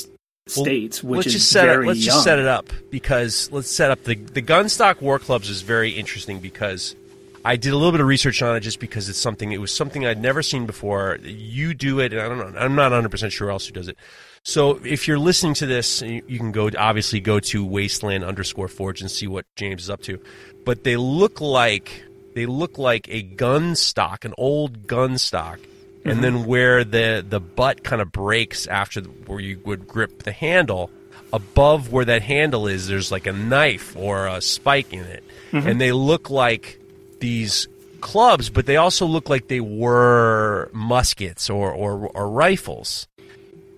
States, 0.47 1.03
well, 1.03 1.19
which 1.19 1.27
let's 1.27 1.35
is 1.35 1.53
very 1.53 1.85
it, 1.85 1.87
let's 1.87 1.99
young. 1.99 2.13
just 2.15 2.23
set 2.23 2.39
it 2.39 2.47
up 2.47 2.71
because 2.89 3.51
let's 3.51 3.69
set 3.69 3.91
up 3.91 4.03
the 4.05 4.15
the 4.15 4.41
gunstock 4.41 5.01
war 5.01 5.19
clubs 5.19 5.51
is 5.51 5.61
very 5.61 5.91
interesting 5.91 6.39
because 6.39 6.95
I 7.45 7.57
did 7.57 7.73
a 7.73 7.77
little 7.77 7.91
bit 7.91 7.99
of 7.99 8.07
research 8.07 8.41
on 8.41 8.55
it 8.55 8.61
just 8.61 8.79
because 8.79 9.09
it's 9.09 9.19
something 9.19 9.51
it 9.51 9.59
was 9.59 9.73
something 9.73 10.05
I'd 10.05 10.21
never 10.21 10.41
seen 10.41 10.65
before. 10.65 11.17
You 11.21 11.73
do 11.73 11.99
it, 11.99 12.13
and 12.13 12.21
I 12.21 12.29
don't 12.29 12.37
know. 12.37 12.59
I'm 12.59 12.75
not 12.75 12.91
100 12.91 13.09
percent 13.09 13.33
sure 13.33 13.49
else 13.49 13.67
who 13.67 13.73
does 13.73 13.87
it. 13.87 13.97
So 14.43 14.79
if 14.83 15.07
you're 15.07 15.19
listening 15.19 15.53
to 15.55 15.65
this, 15.65 16.01
you 16.01 16.37
can 16.37 16.51
go 16.51 16.69
obviously 16.77 17.19
go 17.19 17.39
to 17.39 17.65
wasteland 17.65 18.23
underscore 18.23 18.67
forge 18.67 19.01
and 19.01 19.09
see 19.09 19.27
what 19.27 19.45
James 19.55 19.83
is 19.83 19.89
up 19.89 20.01
to. 20.03 20.19
But 20.65 20.83
they 20.83 20.97
look 20.97 21.41
like 21.41 22.05
they 22.33 22.45
look 22.45 22.77
like 22.77 23.07
a 23.09 23.21
gun 23.21 23.75
stock, 23.75 24.25
an 24.25 24.33
old 24.37 24.87
gun 24.87 25.17
stock, 25.17 25.59
mm-hmm. 25.59 26.09
and 26.09 26.23
then 26.23 26.45
where 26.45 26.83
the 26.83 27.25
the 27.27 27.39
butt 27.39 27.83
kind 27.83 28.01
of 28.01 28.11
breaks 28.11 28.67
after 28.67 29.01
the, 29.01 29.09
where 29.09 29.39
you 29.39 29.59
would 29.65 29.87
grip 29.87 30.23
the 30.23 30.31
handle. 30.31 30.89
Above 31.31 31.91
where 31.91 32.05
that 32.05 32.21
handle 32.21 32.67
is, 32.67 32.87
there's 32.87 33.11
like 33.11 33.25
a 33.25 33.33
knife 33.33 33.95
or 33.95 34.27
a 34.27 34.39
spike 34.39 34.93
in 34.93 35.03
it, 35.03 35.23
mm-hmm. 35.51 35.67
and 35.67 35.81
they 35.81 35.91
look 35.91 36.29
like 36.29 36.79
these 37.23 37.69
clubs, 38.01 38.49
but 38.49 38.65
they 38.65 38.75
also 38.75 39.05
look 39.05 39.29
like 39.29 39.47
they 39.47 39.61
were 39.61 40.69
muskets 40.73 41.49
or, 41.49 41.71
or, 41.71 42.09
or 42.09 42.29
rifles. 42.29 43.07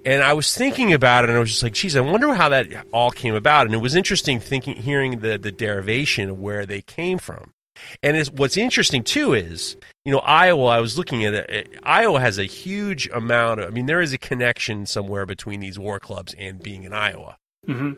And 0.03 0.23
I 0.23 0.33
was 0.33 0.55
thinking 0.55 0.93
about 0.93 1.23
it, 1.23 1.29
and 1.29 1.37
I 1.37 1.39
was 1.39 1.51
just 1.51 1.63
like, 1.63 1.73
"Geez, 1.73 1.95
I 1.95 2.01
wonder 2.01 2.33
how 2.33 2.49
that 2.49 2.67
all 2.91 3.09
came 3.09 3.33
about." 3.33 3.65
And 3.65 3.73
it 3.73 3.79
was 3.79 3.95
interesting 3.95 4.39
thinking, 4.39 4.75
hearing 4.75 5.19
the 5.19 5.37
the 5.39 5.51
derivation 5.51 6.29
of 6.29 6.39
where 6.39 6.65
they 6.65 6.81
came 6.81 7.17
from. 7.17 7.53
And 8.03 8.27
what's 8.27 8.55
interesting 8.55 9.03
too 9.03 9.33
is, 9.33 9.75
you 10.05 10.11
know, 10.11 10.19
Iowa. 10.19 10.67
I 10.67 10.79
was 10.79 10.95
looking 10.95 11.25
at 11.25 11.33
it. 11.33 11.79
Iowa 11.81 12.19
has 12.19 12.37
a 12.37 12.43
huge 12.43 13.09
amount 13.09 13.61
of. 13.61 13.67
I 13.67 13.69
mean, 13.71 13.87
there 13.87 14.01
is 14.01 14.13
a 14.13 14.19
connection 14.19 14.85
somewhere 14.85 15.25
between 15.25 15.59
these 15.59 15.79
war 15.79 15.99
clubs 15.99 16.35
and 16.37 16.61
being 16.61 16.83
in 16.83 16.93
Iowa. 16.93 17.37
Mm-hmm. 17.67 17.93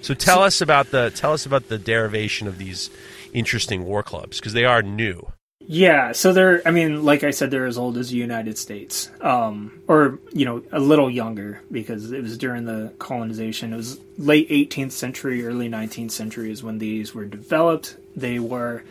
So 0.00 0.14
tell 0.14 0.38
so, 0.38 0.42
us 0.44 0.60
about 0.62 0.92
the 0.92 1.10
tell 1.14 1.34
us 1.34 1.44
about 1.44 1.68
the 1.68 1.78
derivation 1.78 2.48
of 2.48 2.56
these 2.56 2.88
interesting 3.34 3.84
war 3.84 4.02
clubs 4.02 4.38
because 4.38 4.54
they 4.54 4.64
are 4.64 4.82
new. 4.82 5.30
Yeah, 5.66 6.12
so 6.12 6.32
they're 6.32 6.62
I 6.66 6.70
mean, 6.70 7.04
like 7.04 7.24
I 7.24 7.30
said, 7.30 7.50
they're 7.50 7.66
as 7.66 7.78
old 7.78 7.96
as 7.96 8.10
the 8.10 8.16
United 8.16 8.58
States. 8.58 9.10
Um, 9.20 9.82
or, 9.88 10.18
you 10.32 10.44
know, 10.44 10.62
a 10.72 10.80
little 10.80 11.10
younger 11.10 11.62
because 11.70 12.12
it 12.12 12.22
was 12.22 12.36
during 12.36 12.64
the 12.64 12.92
colonization. 12.98 13.72
It 13.72 13.76
was 13.76 13.98
late 14.18 14.46
eighteenth 14.50 14.92
century, 14.92 15.46
early 15.46 15.68
nineteenth 15.68 16.12
century 16.12 16.50
is 16.50 16.62
when 16.62 16.78
these 16.78 17.14
were 17.14 17.24
developed. 17.24 17.96
They 18.14 18.38
were 18.38 18.84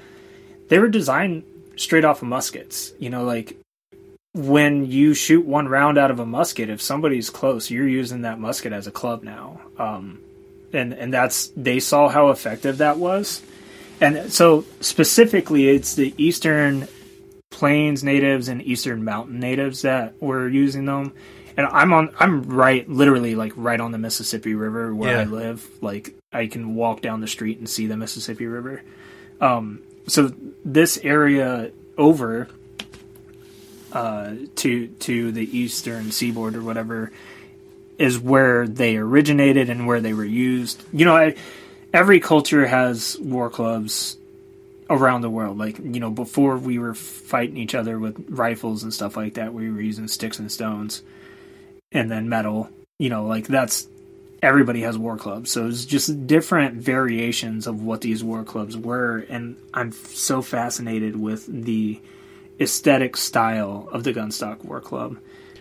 they 0.70 0.80
were 0.80 0.90
designed 0.90 1.44
straight 1.76 2.06
off 2.06 2.22
of 2.24 2.28
muskets. 2.28 2.94
You 2.98 3.12
know, 3.12 3.24
like 3.24 3.56
when 4.34 4.90
you 4.90 5.14
shoot 5.14 5.46
one 5.46 5.68
round 5.68 6.00
out 6.00 6.10
of 6.10 6.20
a 6.20 6.26
musket, 6.26 6.70
if 6.70 6.82
somebody's 6.82 7.30
close, 7.30 7.70
you're 7.70 7.88
using 7.88 8.24
that 8.24 8.40
musket 8.40 8.74
as 8.74 8.88
a 8.88 8.92
club 8.92 9.22
now. 9.22 9.62
Um, 9.78 10.20
and 10.74 10.94
and 10.94 11.14
that's 11.14 11.52
they 11.56 11.80
saw 11.80 12.10
how 12.10 12.30
effective 12.30 12.80
that 12.80 12.98
was 12.98 13.44
and 14.02 14.32
so 14.32 14.66
specifically, 14.80 15.70
it's 15.70 15.96
the 15.96 16.14
Eastern 16.18 16.88
Plains 17.50 18.04
natives 18.04 18.48
and 18.48 18.62
Eastern 18.62 19.04
Mountain 19.04 19.40
natives 19.40 19.84
that 19.84 20.22
were 20.22 20.48
using 20.48 20.86
them. 20.86 21.14
And 21.56 21.68
I'm 21.68 21.94
on, 21.94 22.14
I'm 22.20 22.44
right, 22.44 22.88
literally 22.90 23.36
like 23.36 23.54
right 23.56 23.80
on 23.80 23.92
the 23.92 24.00
Mississippi 24.00 24.56
River 24.56 24.94
where 24.94 25.16
yeah. 25.16 25.22
I 25.22 25.24
live. 25.26 25.68
Like 25.82 26.16
I 26.32 26.48
can 26.48 26.76
walk 26.76 27.02
down 27.02 27.22
the 27.22 27.28
street 27.28 27.60
and 27.60 27.70
see 27.70 27.86
the 27.86 27.96
Mississippi 27.96 28.48
River. 28.48 28.82
Um, 29.40 29.84
so 30.08 30.34
this 30.66 30.98
area 30.98 31.72
over 31.98 32.50
uh, 33.92 34.34
to 34.56 34.88
to 34.88 35.32
the 35.32 35.58
eastern 35.58 36.12
seaboard 36.12 36.56
or 36.56 36.64
whatever 36.64 37.12
is 37.98 38.20
where 38.20 38.68
they 38.68 38.98
originated 38.98 39.70
and 39.70 39.86
where 39.86 40.02
they 40.02 40.14
were 40.14 40.26
used. 40.26 40.84
You 40.92 41.06
know, 41.06 41.16
I 41.16 41.36
every 41.94 42.20
culture 42.20 42.66
has 42.66 43.18
war 43.20 43.50
clubs 43.50 44.18
around 44.90 45.22
the 45.22 45.30
world. 45.30 45.58
Like, 45.58 45.78
you 45.80 46.00
know, 46.00 46.10
before 46.10 46.58
we 46.58 46.80
were 46.80 46.96
fighting 46.96 47.58
each 47.58 47.76
other 47.76 48.00
with 48.00 48.26
rifles 48.30 48.84
and 48.84 48.94
stuff 48.94 49.16
like 49.16 49.36
that, 49.36 49.54
we 49.54 49.72
were 49.72 49.82
using 49.82 50.08
sticks 50.08 50.40
and 50.40 50.52
stones 50.52 51.02
and 51.92 52.10
then 52.10 52.30
metal. 52.30 52.70
You 52.98 53.10
know, 53.10 53.26
like 53.26 53.48
that's 53.48 53.88
everybody 54.42 54.82
has 54.82 54.98
war 54.98 55.18
clubs. 55.18 55.52
So 55.52 55.68
it's 55.68 55.86
just 55.86 56.28
different 56.28 56.76
variations 56.76 57.66
of 57.66 57.82
what 57.82 58.02
these 58.02 58.24
war 58.24 58.44
clubs 58.44 58.76
were. 58.76 59.20
And 59.30 59.56
I'm 59.74 59.92
so 59.92 60.42
fascinated 60.42 61.16
with 61.16 61.46
the 61.48 62.02
aesthetic 62.60 63.18
style 63.18 63.88
of 63.92 64.04
the 64.04 64.14
Gunstock 64.14 64.64
War 64.66 64.82
Club. 64.82 65.18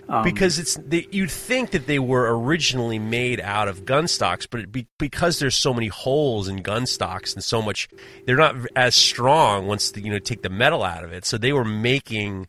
Um, 0.09 0.25
because 0.25 0.59
it's 0.59 0.75
they, 0.77 1.07
you'd 1.11 1.31
think 1.31 1.71
that 1.71 1.87
they 1.87 1.99
were 1.99 2.37
originally 2.39 2.99
made 2.99 3.41
out 3.41 3.69
of 3.69 3.85
gun 3.85 4.09
stocks, 4.09 4.47
but 4.47 4.71
be, 4.73 4.87
because 4.99 5.39
there's 5.39 5.55
so 5.55 5.73
many 5.73 5.87
holes 5.89 6.49
in 6.49 6.63
gun 6.63 6.87
stocks 6.87 7.35
and 7.35 7.43
so 7.43 7.63
much, 7.63 7.89
they're 8.27 8.37
not 8.37 8.57
as 8.75 8.95
strong 8.95 9.67
once 9.67 9.93
the, 9.93 10.03
you 10.03 10.11
know 10.11 10.19
take 10.19 10.43
the 10.43 10.51
metal 10.51 10.83
out 10.83 11.05
of 11.05 11.13
it. 11.13 11.25
So 11.25 11.39
they 11.39 11.53
were 11.53 11.65
making 11.65 12.49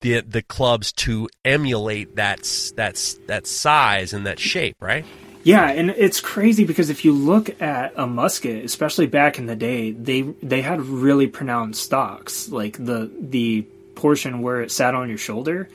the 0.00 0.20
the 0.20 0.42
clubs 0.42 0.92
to 0.92 1.28
emulate 1.44 2.16
that 2.16 2.42
that 2.76 3.16
that 3.26 3.46
size 3.46 4.12
and 4.12 4.26
that 4.26 4.38
shape, 4.38 4.76
right? 4.80 5.04
Yeah, 5.42 5.70
and 5.70 5.90
it's 5.90 6.20
crazy 6.20 6.64
because 6.64 6.90
if 6.90 7.04
you 7.04 7.12
look 7.12 7.62
at 7.62 7.92
a 7.96 8.04
musket, 8.04 8.64
especially 8.64 9.06
back 9.06 9.38
in 9.38 9.46
the 9.46 9.54
day, 9.54 9.92
they 9.92 10.22
they 10.22 10.62
had 10.62 10.80
really 10.80 11.28
pronounced 11.28 11.82
stocks, 11.82 12.48
like 12.48 12.84
the 12.84 13.10
the 13.20 13.62
portion 13.94 14.42
where 14.42 14.60
it 14.60 14.72
sat 14.72 14.94
on 14.94 15.08
your 15.08 15.18
shoulder 15.18 15.68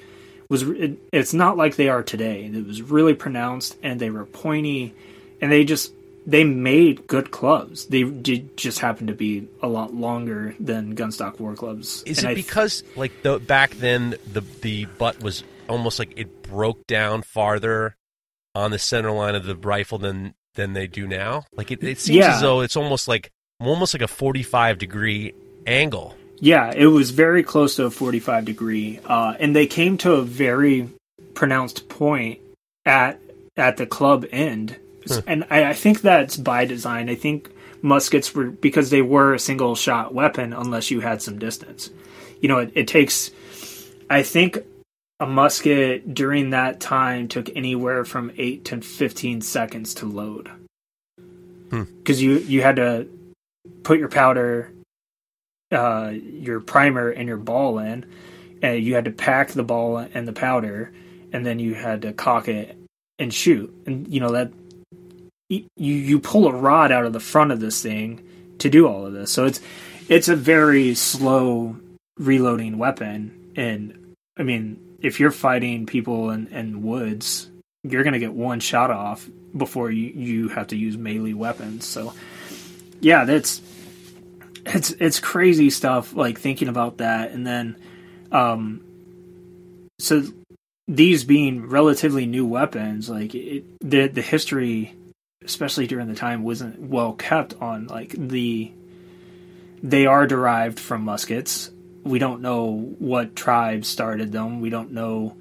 was 0.52 0.64
it, 0.64 1.00
it's 1.14 1.34
not 1.34 1.56
like 1.56 1.78
they 1.78 1.88
are 1.88 2.04
today. 2.04 2.44
It 2.44 2.68
was 2.68 2.82
really 2.82 3.14
pronounced 3.14 3.78
and 3.82 4.02
they 4.02 4.10
were 4.10 4.26
pointy, 4.26 4.94
and 5.40 5.50
they 5.50 5.64
just 5.64 5.94
they 6.28 6.44
made 6.44 7.08
good 7.08 7.32
clubs. 7.32 7.86
They 7.86 8.04
did 8.04 8.58
just 8.58 8.80
happen 8.80 9.08
to 9.08 9.14
be 9.14 9.48
a 9.62 9.70
lot 9.70 9.94
longer 9.94 10.54
than 10.60 10.94
gunstock 10.94 11.40
war 11.40 11.56
clubs. 11.56 12.04
Is 12.06 12.20
and 12.20 12.28
it 12.28 12.32
I 12.32 12.36
because 12.36 12.84
like 12.98 13.24
the 13.24 13.40
back 13.40 13.72
then 13.76 14.16
the 14.34 14.42
the 14.60 14.86
butt 14.86 15.24
was 15.24 15.46
almost 15.70 16.00
like 16.00 16.12
it 16.18 16.44
broke 16.44 16.86
down 16.86 17.22
farther 17.22 17.96
on 18.54 18.72
the 18.72 18.80
center 18.80 19.12
line 19.12 19.36
of 19.36 19.46
the 19.46 19.56
rifle 19.56 20.00
than 20.00 20.34
than 20.56 20.74
they 20.74 20.86
do 20.86 21.08
now? 21.08 21.46
Like 21.54 21.72
it, 21.72 21.82
it 21.82 21.98
seems 21.98 22.18
yeah. 22.18 22.36
as 22.36 22.42
though 22.42 22.60
it's 22.60 22.76
almost 22.76 23.08
like 23.08 23.32
almost 23.62 23.94
like 23.94 24.02
a 24.02 24.08
forty 24.10 24.44
five 24.44 24.80
degree 24.80 25.34
angle. 25.66 26.18
Yeah, 26.42 26.74
it 26.76 26.88
was 26.88 27.12
very 27.12 27.44
close 27.44 27.76
to 27.76 27.86
a 27.86 27.92
45 27.92 28.46
degree, 28.46 29.00
uh, 29.06 29.36
and 29.40 29.56
they 29.56 29.68
came 29.68 30.00
to 30.00 30.14
a 30.14 30.24
very 30.24 30.90
pronounced 31.36 31.88
point 31.88 32.42
at 32.84 33.20
at 33.56 33.78
the 33.78 33.86
club 33.86 34.26
end, 34.32 34.76
huh. 35.08 35.22
and 35.28 35.46
I, 35.52 35.66
I 35.66 35.74
think 35.74 36.02
that's 36.02 36.38
by 36.38 36.66
design. 36.66 37.12
I 37.12 37.16
think 37.16 37.52
muskets 37.84 38.34
were 38.34 38.46
because 38.46 38.90
they 38.90 39.04
were 39.04 39.36
a 39.36 39.40
single 39.40 39.76
shot 39.76 40.16
weapon 40.16 40.52
unless 40.52 40.90
you 40.90 41.00
had 41.00 41.22
some 41.22 41.38
distance. 41.38 41.92
You 42.42 42.50
know, 42.50 42.58
it, 42.58 42.72
it 42.74 42.88
takes. 42.88 43.30
I 44.10 44.24
think 44.24 44.58
a 45.20 45.28
musket 45.28 46.12
during 46.12 46.50
that 46.50 46.80
time 46.80 47.28
took 47.28 47.56
anywhere 47.56 48.04
from 48.04 48.32
eight 48.38 48.66
to 48.66 48.82
fifteen 48.82 49.42
seconds 49.42 49.94
to 49.96 50.08
load 50.08 50.50
because 51.70 52.18
hmm. 52.18 52.26
you 52.26 52.38
you 52.40 52.64
had 52.64 52.78
to 52.78 53.08
put 53.84 54.00
your 54.00 54.10
powder 54.10 54.72
uh, 55.72 56.12
your 56.14 56.60
primer 56.60 57.10
and 57.10 57.28
your 57.28 57.38
ball 57.38 57.80
in, 57.80 58.06
and 58.62 58.84
you 58.84 58.96
had 58.96 59.06
to 59.06 59.12
pack 59.12 59.52
the 59.52 59.64
ball 59.64 59.98
and 59.98 60.28
the 60.28 60.34
powder, 60.34 60.92
and 61.32 61.46
then 61.46 61.60
you 61.60 61.74
had 61.74 62.02
to 62.04 62.14
cock 62.14 62.48
it 62.48 62.78
and 63.18 63.34
shoot. 63.34 63.74
And 63.86 64.08
you 64.08 64.20
know 64.20 64.32
that 64.32 64.52
you 65.50 65.66
you 65.76 66.20
pull 66.20 66.48
a 66.48 66.54
rod 66.54 66.92
out 66.92 67.06
of 67.06 67.14
the 67.14 67.20
front 67.20 67.52
of 67.52 67.60
this 67.60 67.82
thing 67.82 68.24
to 68.60 68.70
do 68.70 68.88
all 68.88 69.06
of 69.06 69.14
this. 69.14 69.32
So 69.32 69.46
it's 69.46 69.60
it's 70.10 70.28
a 70.28 70.36
very 70.36 70.94
slow 70.96 71.78
reloading 72.18 72.78
weapon, 72.78 73.54
and 73.56 74.16
I 74.38 74.44
mean 74.44 74.98
if 75.02 75.20
you're 75.20 75.32
fighting 75.32 75.86
people 75.86 76.30
in, 76.30 76.48
in 76.48 76.84
woods, 76.84 77.50
you're 77.84 78.04
gonna 78.04 78.20
get 78.20 78.34
one 78.34 78.60
shot 78.60 78.92
off 78.92 79.28
before 79.56 79.92
you 79.92 80.08
you 80.10 80.48
have 80.50 80.68
to 80.68 80.78
use 80.78 80.98
melee 80.98 81.34
weapons. 81.34 81.86
So 81.86 82.14
yeah, 83.00 83.26
that's 83.26 83.62
it's 84.66 84.92
it's 84.92 85.20
crazy 85.20 85.70
stuff 85.70 86.14
like 86.14 86.40
thinking 86.40 86.68
about 86.68 86.98
that 86.98 87.32
and 87.32 87.46
then 87.46 87.76
um 88.32 88.84
so 90.00 90.24
these 90.88 91.24
being 91.24 91.68
relatively 91.68 92.26
new 92.26 92.46
weapons 92.46 93.10
like 93.10 93.34
it, 93.34 93.64
the 93.80 94.08
the 94.08 94.22
history 94.22 94.96
especially 95.44 95.88
during 95.88 96.08
the 96.08 96.16
time 96.16 96.44
wasn't 96.44 96.80
well 96.80 97.14
kept 97.14 97.54
on 97.62 97.88
like 97.88 98.12
the 98.12 98.72
they 99.84 100.06
are 100.06 100.28
derived 100.28 100.80
from 100.80 101.04
muskets. 101.04 101.72
We 102.04 102.20
don't 102.20 102.42
know 102.42 102.94
what 103.00 103.36
tribe 103.36 103.86
started 103.86 104.32
them. 104.32 104.62
We 104.62 104.70
don't 104.70 104.92
know 104.92 105.36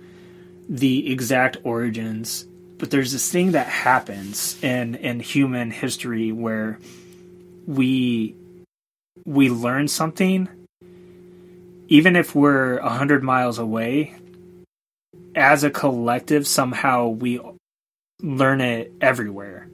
the 0.69 1.11
exact 1.13 1.59
origins. 1.65 2.47
But 2.79 2.91
there's 2.91 3.13
this 3.13 3.31
thing 3.31 3.53
that 3.53 3.67
happens 3.67 4.63
in 4.63 4.95
in 4.95 5.21
human 5.21 5.71
history 5.71 6.33
where 6.33 6.79
we 7.67 8.35
we 9.25 9.49
learn 9.49 9.89
something 9.89 10.49
even 11.89 12.15
if 12.15 12.35
we're 12.35 12.79
a 12.79 12.89
hundred 12.89 13.23
miles 13.23 13.59
away 13.59 14.15
as 15.35 15.65
a 15.65 15.71
collective 15.71 16.47
somehow 16.47 17.09
we 17.09 17.41
learn 18.23 18.61
it 18.61 18.93
everywhere. 19.01 19.69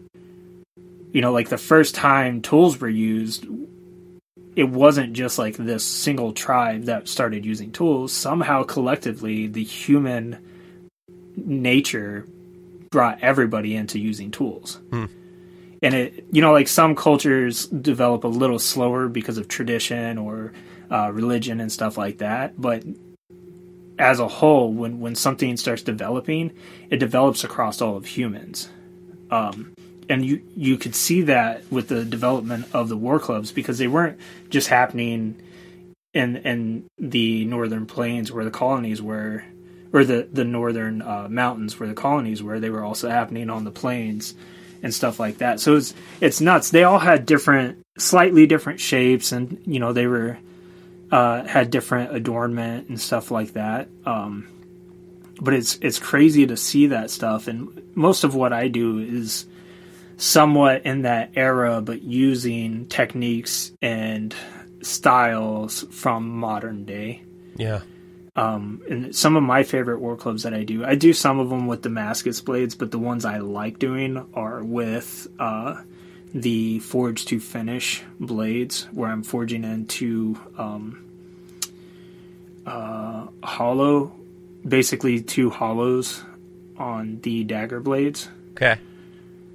You 1.13 1.21
know 1.21 1.33
like 1.33 1.49
the 1.49 1.59
first 1.59 1.95
time 1.95 2.43
tools 2.43 2.81
were 2.81 2.89
used 2.89 3.47
it 4.57 4.71
wasn't 4.71 5.13
just 5.13 5.39
like 5.39 5.57
this 5.57 5.85
single 5.85 6.33
tribe 6.33 6.85
that 6.85 7.09
started 7.09 7.45
using 7.45 7.71
tools. 7.73 8.13
Somehow 8.13 8.63
collectively 8.63 9.47
the 9.47 9.63
human 9.63 10.39
nature 11.37 12.27
brought 12.91 13.23
everybody 13.23 13.77
into 13.77 13.99
using 13.99 14.31
tools. 14.31 14.81
Hmm. 14.91 15.07
And 15.87 15.95
it 15.95 16.25
you 16.33 16.43
know 16.43 16.53
like 16.53 16.67
some 16.67 16.97
cultures 16.97 17.67
develop 17.67 18.25
a 18.25 18.29
little 18.29 18.59
slower 18.59 19.09
because 19.09 19.39
of 19.39 19.47
tradition 19.47 20.19
or 20.19 20.53
uh, 20.91 21.11
religion 21.13 21.61
and 21.61 21.71
stuff 21.71 21.97
like 21.97 22.19
that 22.19 22.61
but 22.61 22.83
as 23.99 24.19
a 24.19 24.29
whole 24.29 24.73
when 24.73 24.99
when 25.01 25.15
something 25.15 25.57
starts 25.57 25.83
developing 25.83 26.53
it 26.91 26.99
develops 26.99 27.45
across 27.45 27.81
all 27.81 27.97
of 27.97 28.07
humans. 28.07 28.69
Um, 29.31 29.75
and 30.09 30.25
you 30.25 30.43
you 30.57 30.77
could 30.77 30.95
see 30.95 31.23
that 31.23 31.71
with 31.71 31.89
the 31.89 32.05
development 32.05 32.67
of 32.73 32.89
the 32.89 32.97
war 32.97 33.19
clubs 33.19 33.53
because 33.53 33.79
they 33.79 33.89
weren't 33.89 34.19
just 34.51 34.69
happening 34.69 35.41
in 36.13 36.37
in 36.37 36.89
the 36.99 37.45
northern 37.45 37.87
plains 37.87 38.31
where 38.31 38.45
the 38.45 38.51
colonies 38.51 39.01
were 39.01 39.45
or 39.93 40.05
the 40.05 40.29
the 40.33 40.45
northern 40.45 41.03
uh, 41.03 41.29
mountains 41.31 41.79
where 41.79 41.89
the 41.89 41.95
colonies 41.95 42.43
were. 42.43 42.61
They 42.61 42.71
were 42.71 42.85
also 42.85 43.09
happening 43.09 43.51
on 43.51 43.65
the 43.65 43.71
plains 43.71 44.35
and 44.83 44.95
stuff 44.95 45.19
like 45.21 45.39
that. 45.39 45.61
So 45.61 45.77
it's 45.77 45.95
it's 46.21 46.41
nuts. 46.41 46.71
They 46.71 46.85
all 46.85 46.99
had 46.99 47.27
different 47.27 47.85
slightly 47.99 48.47
different 48.47 48.81
shapes 48.81 49.33
and 49.33 49.61
you 49.67 49.81
know 49.81 49.93
they 49.93 50.07
were 50.07 50.39
uh, 51.11 51.45
had 51.45 51.71
different 51.71 52.15
adornment 52.15 52.89
and 52.89 53.01
stuff 53.01 53.31
like 53.31 53.53
that. 53.53 53.89
Um, 54.05 54.49
but 55.41 55.55
it's 55.55 55.79
it's 55.83 55.99
crazy 55.99 56.47
to 56.47 56.57
see 56.57 56.89
that 56.89 57.11
stuff. 57.11 57.49
And 57.49 57.83
most 57.95 58.25
of 58.25 58.35
what 58.35 58.53
I 58.53 58.69
do 58.69 58.99
is 58.99 59.47
somewhat 60.17 60.87
in 60.87 61.03
that 61.03 61.33
era 61.37 61.83
but 61.83 62.03
using 62.03 62.87
techniques 62.87 63.73
and 63.83 64.35
styles 64.83 65.85
from 65.91 66.29
modern 66.29 66.85
day. 66.85 67.23
Yeah. 67.57 67.81
Um, 68.37 68.83
and 68.89 69.17
some 69.17 69.35
of 69.35 69.43
my 69.43 69.63
favorite 69.63 69.99
war 69.99 70.15
clubs 70.15 70.43
that 70.43 70.53
I 70.53 70.63
do, 70.63 70.85
I 70.85 70.95
do 70.95 71.15
some 71.15 71.39
of 71.39 71.49
them 71.49 71.67
with 71.67 71.81
Damascus 71.81 72.43
blades, 72.43 72.75
but 72.75 72.91
the 72.91 72.99
ones 72.99 73.25
I 73.25 73.39
like 73.39 73.79
doing 73.79 74.29
are 74.35 74.63
with 74.63 75.27
uh, 75.39 75.81
the 76.35 76.81
forge 76.81 77.25
to 77.27 77.41
finish 77.41 78.03
blades, 78.21 78.85
where 78.93 79.11
I'm 79.11 79.23
forging 79.23 79.65
into 79.65 80.39
um, 80.59 81.03
uh, 82.67 83.29
hollow, 83.43 84.13
basically 84.69 85.23
two 85.23 85.49
hollows 85.49 86.23
on 86.77 87.21
the 87.23 87.43
dagger 87.43 87.81
blades. 87.81 88.29
Okay. 88.51 88.79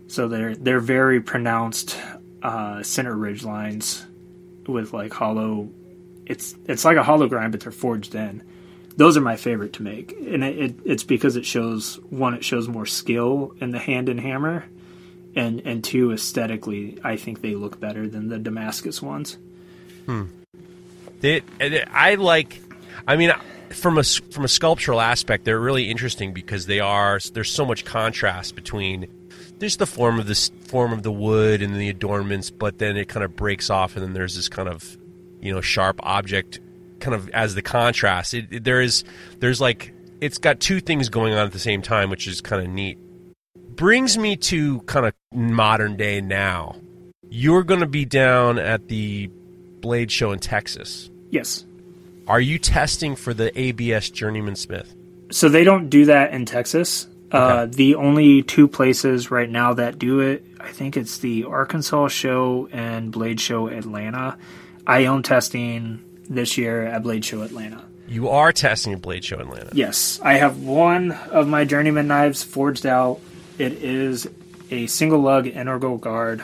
So 0.08 0.28
they're 0.28 0.56
they're 0.56 0.80
very 0.80 1.22
pronounced 1.22 1.98
uh, 2.42 2.82
center 2.82 3.16
ridge 3.16 3.44
lines 3.44 4.04
with 4.68 4.92
like 4.92 5.14
hollow. 5.14 5.70
It's 6.26 6.56
it's 6.66 6.84
like 6.84 6.98
a 6.98 7.04
hollow 7.04 7.28
grind, 7.28 7.52
but 7.52 7.62
they're 7.62 7.72
forged 7.72 8.16
in. 8.16 8.42
Those 8.98 9.16
are 9.18 9.22
my 9.22 9.38
favorite 9.38 9.74
to 9.74 9.84
make, 9.84 10.12
and 10.12 10.44
it, 10.44 10.58
it, 10.58 10.76
it's 10.86 11.04
because 11.04 11.36
it 11.36 11.46
shows 11.46 11.96
one, 12.10 12.34
it 12.34 12.44
shows 12.44 12.68
more 12.68 12.86
skill 12.86 13.56
in 13.62 13.72
the 13.72 13.80
hand 13.80 14.10
and 14.10 14.20
hammer, 14.20 14.66
and 15.36 15.62
and 15.62 15.84
two, 15.84 16.12
aesthetically, 16.12 17.00
I 17.04 17.16
think 17.16 17.42
they 17.42 17.56
look 17.56 17.80
better 17.80 18.08
than 18.08 18.28
the 18.28 18.38
Damascus 18.38 19.02
ones. 19.02 19.38
Hmm. 20.06 20.26
They, 21.22 21.42
I 21.92 22.16
like. 22.16 22.62
I 23.08 23.16
mean, 23.16 23.32
from 23.70 23.98
a 23.98 24.04
from 24.04 24.44
a 24.44 24.48
sculptural 24.48 25.00
aspect, 25.00 25.46
they're 25.46 25.60
really 25.60 25.90
interesting 25.90 26.34
because 26.34 26.66
they 26.66 26.80
are. 26.80 27.20
There's 27.34 27.52
so 27.52 27.66
much 27.66 27.86
contrast 27.86 28.56
between. 28.56 29.08
There's 29.60 29.78
the 29.78 29.86
form 29.86 30.20
of 30.20 30.26
this 30.26 30.50
form 30.68 30.92
of 30.92 31.04
the 31.04 31.12
wood 31.12 31.62
and 31.62 31.76
the 31.76 31.90
adornments, 31.90 32.50
but 32.50 32.80
then 32.80 32.98
it 32.98 33.08
kind 33.08 33.24
of 33.24 33.36
breaks 33.36 33.70
off, 33.70 33.96
and 33.96 34.04
then 34.04 34.14
there's 34.14 34.36
this 34.36 34.50
kind 34.50 34.68
of, 34.68 34.98
you 35.40 35.54
know, 35.54 35.62
sharp 35.62 36.00
object, 36.04 36.60
kind 37.02 37.16
of 37.16 37.28
as 37.30 37.56
the 37.56 37.62
contrast. 37.62 38.34
It, 38.34 38.48
it- 38.52 38.64
there 38.64 38.82
is 38.82 39.04
there's 39.40 39.60
like 39.60 39.94
it's 40.22 40.38
got 40.38 40.60
two 40.60 40.80
things 40.80 41.10
going 41.10 41.34
on 41.34 41.46
at 41.46 41.52
the 41.52 41.60
same 41.60 41.82
time, 41.82 42.10
which 42.10 42.28
is 42.28 42.42
kind 42.42 42.64
of 42.64 42.70
neat. 42.70 42.98
Brings 43.76 44.18
me 44.18 44.36
to 44.38 44.80
kind 44.82 45.06
of 45.08 45.14
modern 45.34 45.98
day 45.98 46.22
now. 46.22 46.76
You're 47.30 47.64
going 47.64 47.80
to 47.80 47.88
be 47.88 48.06
down 48.06 48.60
at 48.60 48.88
the 48.88 49.28
Blade 49.80 50.12
Show 50.12 50.32
in 50.32 50.40
Texas. 50.40 51.10
Yes. 51.32 51.66
Are 52.28 52.40
you 52.42 52.60
testing 52.60 53.16
for 53.16 53.34
the 53.34 53.58
ABS 53.60 54.10
Journeyman 54.12 54.56
Smith? 54.56 54.94
So 55.32 55.50
they 55.50 55.64
don't 55.64 55.90
do 55.90 56.06
that 56.06 56.34
in 56.34 56.46
Texas. 56.46 57.08
Uh, 57.32 57.66
the 57.66 57.96
only 57.96 58.44
two 58.44 58.68
places 58.68 59.32
right 59.32 59.50
now 59.50 59.74
that 59.74 59.98
do 59.98 60.20
it, 60.20 60.46
I 60.60 60.68
think 60.72 60.98
it's 60.98 61.20
the 61.20 61.46
Arkansas 61.46 62.10
show 62.10 62.68
and 62.74 63.12
Blade 63.12 63.40
Show 63.40 63.70
Atlanta. 63.70 64.38
I 64.86 65.06
own 65.06 65.24
testing 65.24 66.04
this 66.32 66.58
year 66.58 66.84
at 66.84 67.04
Blade 67.04 67.26
Show 67.26 67.42
Atlanta. 67.42 67.84
You 68.08 68.30
are 68.30 68.52
testing 68.52 68.94
at 68.94 69.02
Blade 69.02 69.24
Show 69.24 69.40
Atlanta. 69.40 69.70
Yes, 69.74 70.20
I 70.24 70.34
have 70.34 70.64
one 70.64 71.12
of 71.12 71.48
my 71.48 71.66
journeyman 71.66 72.08
knives 72.08 72.44
forged 72.44 72.86
out. 72.86 73.20
It 73.58 73.74
is 73.74 74.28
a 74.70 74.88
single 74.88 75.20
lug 75.20 75.48
integral 75.48 75.98
guard, 75.98 76.42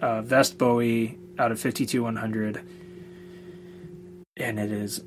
uh, 0.00 0.22
Vest 0.22 0.58
Bowie 0.58 1.18
out 1.38 1.50
of 1.50 1.60
52 1.60 2.02
100, 2.02 2.62
and 4.36 4.58
it 4.58 4.70
is 4.70 5.02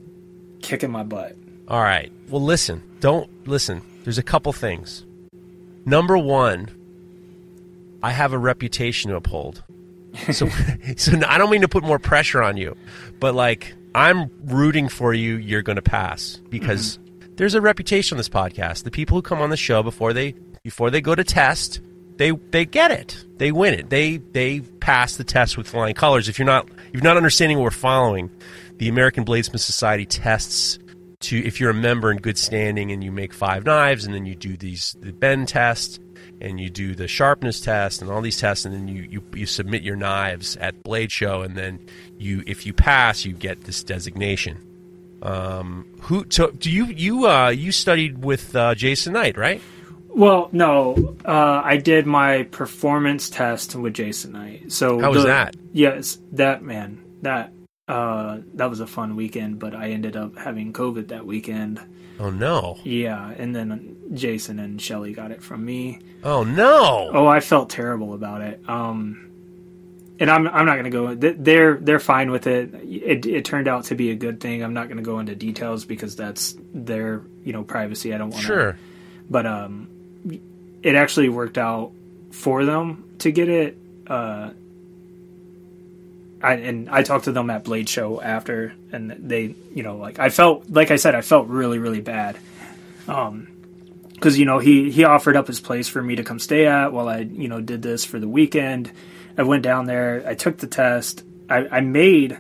kicking 0.61 0.91
my 0.91 1.03
butt. 1.03 1.35
All 1.67 1.81
right. 1.81 2.11
Well, 2.29 2.41
listen. 2.41 2.83
Don't 2.99 3.47
listen. 3.47 3.81
There's 4.03 4.17
a 4.17 4.23
couple 4.23 4.53
things. 4.53 5.05
Number 5.85 6.17
one, 6.17 6.69
I 8.03 8.11
have 8.11 8.33
a 8.33 8.37
reputation 8.37 9.11
to 9.11 9.17
uphold. 9.17 9.63
So, 10.31 10.47
so 10.97 11.13
I 11.27 11.37
don't 11.37 11.49
mean 11.49 11.61
to 11.61 11.67
put 11.67 11.83
more 11.83 11.99
pressure 11.99 12.41
on 12.41 12.57
you, 12.57 12.77
but 13.19 13.33
like 13.35 13.73
I'm 13.95 14.29
rooting 14.43 14.89
for 14.89 15.13
you. 15.13 15.37
You're 15.37 15.61
going 15.61 15.77
to 15.77 15.81
pass 15.81 16.41
because 16.49 16.99
there's 17.37 17.53
a 17.53 17.61
reputation 17.61 18.15
on 18.15 18.17
this 18.17 18.27
podcast. 18.27 18.83
The 18.83 18.91
people 18.91 19.17
who 19.17 19.21
come 19.21 19.41
on 19.41 19.49
the 19.49 19.57
show 19.57 19.81
before 19.83 20.11
they 20.11 20.33
before 20.63 20.91
they 20.91 20.99
go 20.99 21.15
to 21.15 21.23
test, 21.23 21.79
they 22.17 22.31
they 22.31 22.65
get 22.65 22.91
it. 22.91 23.25
They 23.37 23.53
win 23.53 23.73
it. 23.73 23.89
They 23.89 24.17
they 24.17 24.59
pass 24.59 25.15
the 25.15 25.23
test 25.23 25.57
with 25.57 25.67
flying 25.67 25.95
colors. 25.95 26.27
If 26.27 26.37
you're 26.37 26.45
not 26.45 26.67
if 26.67 26.93
you're 26.95 27.03
not 27.03 27.15
understanding 27.15 27.57
what 27.57 27.63
we're 27.63 27.71
following, 27.71 28.29
the 28.75 28.89
American 28.89 29.23
Bladesmith 29.23 29.61
Society 29.61 30.05
tests 30.05 30.77
to 31.21 31.37
if 31.37 31.61
you're 31.61 31.69
a 31.69 31.73
member 31.73 32.11
in 32.11 32.17
good 32.17 32.37
standing 32.37 32.91
and 32.91 33.01
you 33.01 33.13
make 33.13 33.33
five 33.33 33.65
knives 33.65 34.03
and 34.03 34.13
then 34.13 34.25
you 34.25 34.35
do 34.35 34.57
these 34.57 34.97
the 34.99 35.13
bend 35.13 35.47
test 35.47 36.01
and 36.41 36.59
you 36.59 36.69
do 36.69 36.95
the 36.95 37.07
sharpness 37.07 37.61
test 37.61 38.01
and 38.01 38.11
all 38.11 38.21
these 38.21 38.39
tests 38.39 38.65
and 38.65 38.73
then 38.73 38.87
you, 38.87 39.03
you, 39.03 39.23
you 39.33 39.45
submit 39.45 39.81
your 39.83 39.95
knives 39.95 40.57
at 40.57 40.83
blade 40.83 41.11
show 41.11 41.41
and 41.41 41.55
then 41.55 41.79
you 42.17 42.43
if 42.47 42.65
you 42.65 42.73
pass 42.73 43.25
you 43.25 43.33
get 43.33 43.61
this 43.65 43.83
designation 43.83 44.57
um, 45.21 45.85
who 46.01 46.25
so 46.29 46.51
do 46.51 46.69
you 46.71 46.85
you 46.85 47.27
uh, 47.27 47.49
you 47.49 47.71
studied 47.71 48.23
with 48.23 48.55
uh, 48.55 48.75
Jason 48.75 49.13
Knight 49.13 49.37
right 49.37 49.61
Well, 50.09 50.47
no, 50.53 51.15
uh, 51.25 51.61
I 51.63 51.75
did 51.77 52.05
my 52.05 52.43
performance 52.43 53.29
test 53.29 53.75
with 53.75 53.93
Jason 53.95 54.31
Knight. 54.31 54.71
So 54.71 54.97
How 54.99 55.11
was 55.11 55.23
the- 55.23 55.27
that? 55.29 55.55
Yes, 55.73 56.17
that 56.31 56.63
man, 56.63 57.03
that 57.21 57.51
uh, 57.89 58.39
that 58.53 58.69
was 58.69 58.79
a 58.79 58.87
fun 58.87 59.15
weekend. 59.17 59.59
But 59.59 59.75
I 59.75 59.89
ended 59.91 60.15
up 60.15 60.37
having 60.37 60.71
COVID 60.71 61.09
that 61.09 61.25
weekend. 61.25 61.81
oh 62.19 62.29
no 62.29 62.77
Yeah, 62.85 63.33
and 63.37 63.53
then 63.53 63.97
Jason 64.13 64.59
and 64.59 64.81
Shelly 64.81 65.11
got 65.13 65.31
it 65.31 65.41
from 65.43 65.65
me. 65.65 65.99
oh 66.23 66.43
no 66.45 67.09
Oh, 67.11 67.27
I 67.27 67.41
felt 67.41 67.69
terrible 67.69 68.13
about 68.13 68.41
it. 68.41 68.61
Um, 68.69 69.24
and 70.19 70.29
I'm 70.29 70.47
I'm 70.47 70.65
not 70.65 70.77
gonna 70.77 70.89
go. 70.89 71.13
They're 71.13 71.75
they're 71.75 71.99
fine 71.99 72.31
with 72.31 72.47
it. 72.47 72.73
It 72.73 73.25
it 73.25 73.45
turned 73.45 73.67
out 73.67 73.85
to 73.85 73.95
be 73.95 74.11
a 74.11 74.15
good 74.15 74.39
thing. 74.39 74.63
I'm 74.63 74.73
not 74.73 74.87
gonna 74.87 75.01
go 75.01 75.19
into 75.19 75.35
details 75.35 75.85
because 75.85 76.15
that's 76.15 76.55
their 76.73 77.21
you 77.43 77.53
know 77.53 77.63
privacy. 77.63 78.13
I 78.13 78.17
don't 78.17 78.29
want 78.29 78.43
sure 78.43 78.77
But 79.29 79.45
um, 79.45 79.89
it 80.81 80.95
actually 80.95 81.29
worked 81.29 81.57
out 81.57 81.91
for 82.31 82.63
them 82.65 83.15
to 83.19 83.31
get 83.31 83.49
it. 83.49 83.77
Uh, 84.07 84.51
I 86.41 86.53
and 86.53 86.89
I 86.89 87.03
talked 87.03 87.25
to 87.25 87.31
them 87.31 87.49
at 87.49 87.63
Blade 87.63 87.89
Show 87.89 88.21
after, 88.21 88.73
and 88.91 89.11
they 89.11 89.55
you 89.73 89.83
know 89.83 89.97
like 89.97 90.19
I 90.19 90.29
felt 90.29 90.69
like 90.69 90.91
I 90.91 90.95
said 90.95 91.15
I 91.15 91.21
felt 91.21 91.47
really 91.47 91.79
really 91.79 92.01
bad. 92.01 92.37
Um, 93.07 93.47
because 94.13 94.39
you 94.39 94.45
know 94.45 94.59
he 94.59 94.91
he 94.91 95.03
offered 95.03 95.35
up 95.35 95.47
his 95.47 95.59
place 95.59 95.89
for 95.89 96.01
me 96.01 96.15
to 96.15 96.23
come 96.23 96.39
stay 96.39 96.65
at 96.67 96.93
while 96.93 97.09
I 97.09 97.19
you 97.19 97.49
know 97.49 97.59
did 97.59 97.81
this 97.81 98.05
for 98.05 98.17
the 98.17 98.29
weekend. 98.29 98.91
I 99.37 99.43
went 99.43 99.63
down 99.63 99.85
there. 99.85 100.23
I 100.25 100.35
took 100.35 100.57
the 100.57 100.67
test. 100.67 101.23
I, 101.49 101.67
I 101.67 101.81
made 101.81 102.37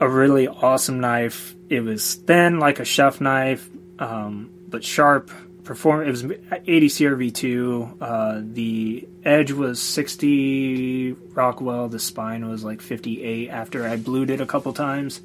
a 0.00 0.08
really 0.08 0.48
awesome 0.48 1.00
knife. 1.00 1.54
It 1.68 1.80
was 1.80 2.14
thin 2.14 2.58
like 2.58 2.80
a 2.80 2.84
chef 2.84 3.20
knife, 3.20 3.68
um, 3.98 4.50
but 4.68 4.84
sharp. 4.84 5.30
Perform. 5.64 6.06
It 6.06 6.10
was 6.10 6.22
80 6.22 6.88
CRV2. 6.88 7.96
Uh, 8.00 8.40
the 8.40 9.08
edge 9.24 9.50
was 9.50 9.82
60 9.82 11.12
Rockwell. 11.34 11.88
The 11.88 11.98
spine 11.98 12.48
was 12.48 12.62
like 12.62 12.80
58. 12.80 13.50
After 13.50 13.84
I 13.84 13.96
blued 13.96 14.30
it 14.30 14.40
a 14.40 14.46
couple 14.46 14.72
times, 14.72 15.20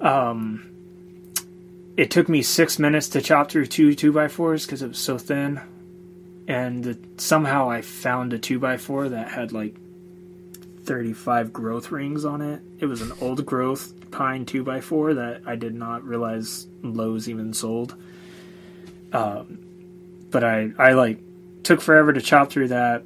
um, 0.00 0.74
it 1.96 2.10
took 2.10 2.28
me 2.28 2.42
six 2.42 2.80
minutes 2.80 3.08
to 3.10 3.22
chop 3.22 3.50
through 3.50 3.66
two 3.66 3.94
two 3.94 4.12
by 4.12 4.26
fours 4.26 4.66
because 4.66 4.82
it 4.82 4.88
was 4.88 4.98
so 4.98 5.18
thin, 5.18 5.60
and 6.46 7.14
somehow 7.16 7.70
I 7.70 7.80
found 7.82 8.32
a 8.32 8.38
two 8.38 8.58
by 8.58 8.76
four 8.76 9.08
that 9.08 9.28
had 9.28 9.52
like 9.52 9.76
35 10.84 11.52
growth 11.52 11.90
rings 11.90 12.24
on 12.24 12.42
it. 12.42 12.60
It 12.78 12.86
was 12.86 13.00
an 13.00 13.12
old 13.20 13.44
growth 13.46 13.92
pine 14.10 14.44
2x4 14.44 15.16
that 15.16 15.42
I 15.46 15.56
did 15.56 15.74
not 15.74 16.04
realize 16.04 16.66
Lowe's 16.82 17.28
even 17.28 17.54
sold. 17.54 17.96
Um, 19.12 19.58
but 20.30 20.44
I, 20.44 20.70
I 20.78 20.92
like 20.92 21.18
took 21.62 21.80
forever 21.80 22.12
to 22.12 22.20
chop 22.20 22.50
through 22.50 22.68
that. 22.68 23.04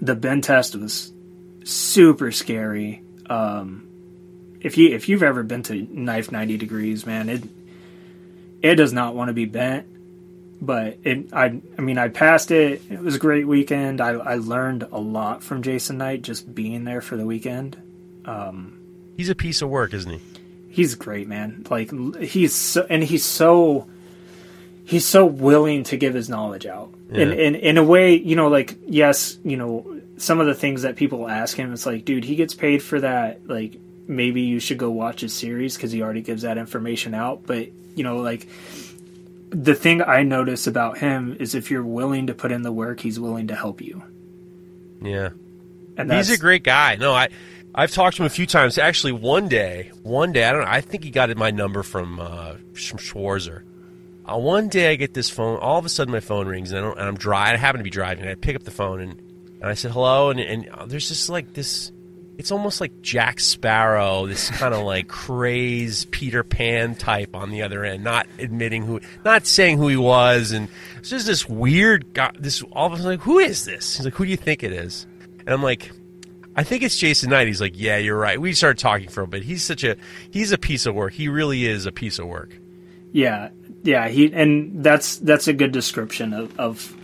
The 0.00 0.14
bend 0.14 0.44
test 0.44 0.76
was 0.76 1.12
super 1.64 2.30
scary. 2.30 3.02
Um, 3.30 3.88
if 4.60 4.76
you 4.76 4.94
if 4.94 5.08
you've 5.08 5.22
ever 5.22 5.42
been 5.42 5.62
to 5.64 5.74
knife 5.74 6.30
90 6.30 6.58
degrees, 6.58 7.06
man, 7.06 7.28
it 7.28 7.42
it 8.62 8.74
does 8.74 8.92
not 8.92 9.14
want 9.14 9.28
to 9.28 9.32
be 9.32 9.44
bent 9.46 9.86
but 10.60 10.98
it 11.04 11.32
I 11.32 11.60
I 11.78 11.80
mean 11.80 11.98
I 11.98 12.08
passed 12.08 12.50
it. 12.50 12.82
It 12.90 13.00
was 13.00 13.14
a 13.14 13.18
great 13.18 13.46
weekend. 13.46 14.00
I 14.00 14.10
I 14.10 14.34
learned 14.36 14.84
a 14.84 14.98
lot 14.98 15.42
from 15.42 15.62
Jason 15.62 15.98
Knight 15.98 16.22
just 16.22 16.54
being 16.54 16.84
there 16.84 17.00
for 17.00 17.16
the 17.16 17.26
weekend. 17.26 17.76
Um, 18.24 18.78
he's 19.16 19.28
a 19.28 19.34
piece 19.34 19.62
of 19.62 19.68
work, 19.68 19.94
isn't 19.94 20.10
he? 20.10 20.20
He's 20.70 20.94
great, 20.94 21.28
man. 21.28 21.66
Like 21.70 21.90
he's 22.20 22.54
so, 22.54 22.86
and 22.88 23.02
he's 23.02 23.24
so 23.24 23.86
he's 24.84 25.06
so 25.06 25.26
willing 25.26 25.84
to 25.84 25.96
give 25.96 26.14
his 26.14 26.28
knowledge 26.28 26.66
out. 26.66 26.92
Yeah. 27.10 27.22
And, 27.22 27.32
and 27.32 27.56
in 27.56 27.78
a 27.78 27.84
way, 27.84 28.14
you 28.14 28.36
know, 28.36 28.48
like 28.48 28.78
yes, 28.86 29.38
you 29.44 29.56
know, 29.56 30.00
some 30.16 30.40
of 30.40 30.46
the 30.46 30.54
things 30.54 30.82
that 30.82 30.96
people 30.96 31.28
ask 31.28 31.56
him, 31.56 31.72
it's 31.72 31.86
like, 31.86 32.04
dude, 32.04 32.24
he 32.24 32.36
gets 32.36 32.54
paid 32.54 32.82
for 32.82 33.00
that. 33.00 33.46
Like 33.46 33.76
maybe 34.08 34.42
you 34.42 34.60
should 34.60 34.78
go 34.78 34.90
watch 34.90 35.20
his 35.20 35.32
series 35.34 35.76
because 35.76 35.92
he 35.92 36.02
already 36.02 36.22
gives 36.22 36.42
that 36.42 36.58
information 36.58 37.14
out. 37.14 37.46
But 37.46 37.68
you 37.94 38.04
know, 38.04 38.18
like 38.18 38.48
the 39.50 39.74
thing 39.74 40.02
I 40.02 40.22
notice 40.22 40.66
about 40.66 40.98
him 40.98 41.36
is 41.38 41.54
if 41.54 41.70
you're 41.70 41.84
willing 41.84 42.26
to 42.28 42.34
put 42.34 42.52
in 42.52 42.62
the 42.62 42.72
work, 42.72 43.00
he's 43.00 43.20
willing 43.20 43.48
to 43.48 43.54
help 43.54 43.80
you. 43.80 44.02
Yeah. 45.00 45.30
And 45.96 46.12
he's 46.12 46.30
a 46.30 46.38
great 46.38 46.62
guy. 46.62 46.96
No, 46.96 47.12
I 47.12 47.28
I've 47.74 47.90
talked 47.90 48.16
to 48.16 48.22
him 48.22 48.26
a 48.26 48.30
few 48.30 48.46
times. 48.46 48.78
Actually, 48.78 49.12
one 49.12 49.48
day, 49.48 49.90
one 50.02 50.32
day, 50.32 50.44
I 50.44 50.52
don't 50.52 50.62
know. 50.62 50.70
I 50.70 50.80
think 50.80 51.04
he 51.04 51.10
got 51.10 51.34
my 51.36 51.50
number 51.50 51.82
from 51.82 52.18
uh, 52.18 52.54
from 52.72 52.98
Schwarzer. 52.98 53.62
Uh, 54.24 54.38
one 54.38 54.68
day, 54.68 54.90
I 54.90 54.96
get 54.96 55.14
this 55.14 55.28
phone. 55.28 55.58
All 55.58 55.78
of 55.78 55.84
a 55.84 55.88
sudden, 55.88 56.10
my 56.10 56.20
phone 56.20 56.48
rings, 56.48 56.72
and, 56.72 56.78
I 56.78 56.88
don't, 56.88 56.98
and 56.98 57.06
I'm 57.06 57.16
driving. 57.16 57.54
I 57.54 57.58
happen 57.58 57.78
to 57.78 57.84
be 57.84 57.90
driving. 57.90 58.26
I 58.26 58.34
pick 58.34 58.56
up 58.56 58.64
the 58.64 58.70
phone, 58.70 59.00
and, 59.00 59.20
and 59.60 59.64
I 59.64 59.74
said 59.74 59.90
hello, 59.90 60.30
and, 60.30 60.40
and 60.40 60.90
there's 60.90 61.08
just 61.08 61.28
like 61.28 61.52
this 61.52 61.92
it's 62.38 62.50
almost 62.50 62.80
like 62.80 63.00
Jack 63.02 63.40
Sparrow, 63.40 64.26
this 64.26 64.50
kind 64.50 64.74
of 64.74 64.80
like 64.84 65.08
crazed 65.08 66.10
Peter 66.10 66.42
Pan 66.42 66.94
type 66.94 67.34
on 67.34 67.50
the 67.50 67.62
other 67.62 67.84
end, 67.84 68.04
not 68.04 68.26
admitting 68.38 68.84
who, 68.84 69.00
not 69.24 69.46
saying 69.46 69.78
who 69.78 69.88
he 69.88 69.96
was, 69.96 70.52
and 70.52 70.68
it's 70.98 71.10
just 71.10 71.26
this 71.26 71.48
weird 71.48 72.12
guy. 72.12 72.32
This 72.38 72.62
all 72.72 72.86
of 72.86 72.92
a 72.92 72.96
sudden, 72.96 73.12
like, 73.12 73.20
who 73.20 73.38
is 73.38 73.64
this? 73.64 73.96
He's 73.96 74.04
like, 74.04 74.14
who 74.14 74.24
do 74.24 74.30
you 74.30 74.36
think 74.36 74.62
it 74.62 74.72
is? 74.72 75.06
And 75.40 75.50
I'm 75.50 75.62
like, 75.62 75.90
I 76.56 76.64
think 76.64 76.82
it's 76.82 76.96
Jason 76.96 77.30
Knight. 77.30 77.46
He's 77.46 77.60
like, 77.60 77.74
yeah, 77.76 77.98
you're 77.98 78.18
right. 78.18 78.40
We 78.40 78.52
started 78.54 78.78
talking 78.78 79.08
for 79.08 79.22
a 79.22 79.26
bit. 79.26 79.42
He's 79.42 79.62
such 79.62 79.84
a, 79.84 79.96
he's 80.30 80.52
a 80.52 80.58
piece 80.58 80.86
of 80.86 80.94
work. 80.94 81.12
He 81.12 81.28
really 81.28 81.66
is 81.66 81.86
a 81.86 81.92
piece 81.92 82.18
of 82.18 82.26
work. 82.26 82.58
Yeah, 83.12 83.50
yeah. 83.82 84.08
He 84.08 84.32
and 84.32 84.84
that's 84.84 85.16
that's 85.18 85.48
a 85.48 85.52
good 85.52 85.72
description 85.72 86.32
of, 86.32 86.58
of 86.58 86.96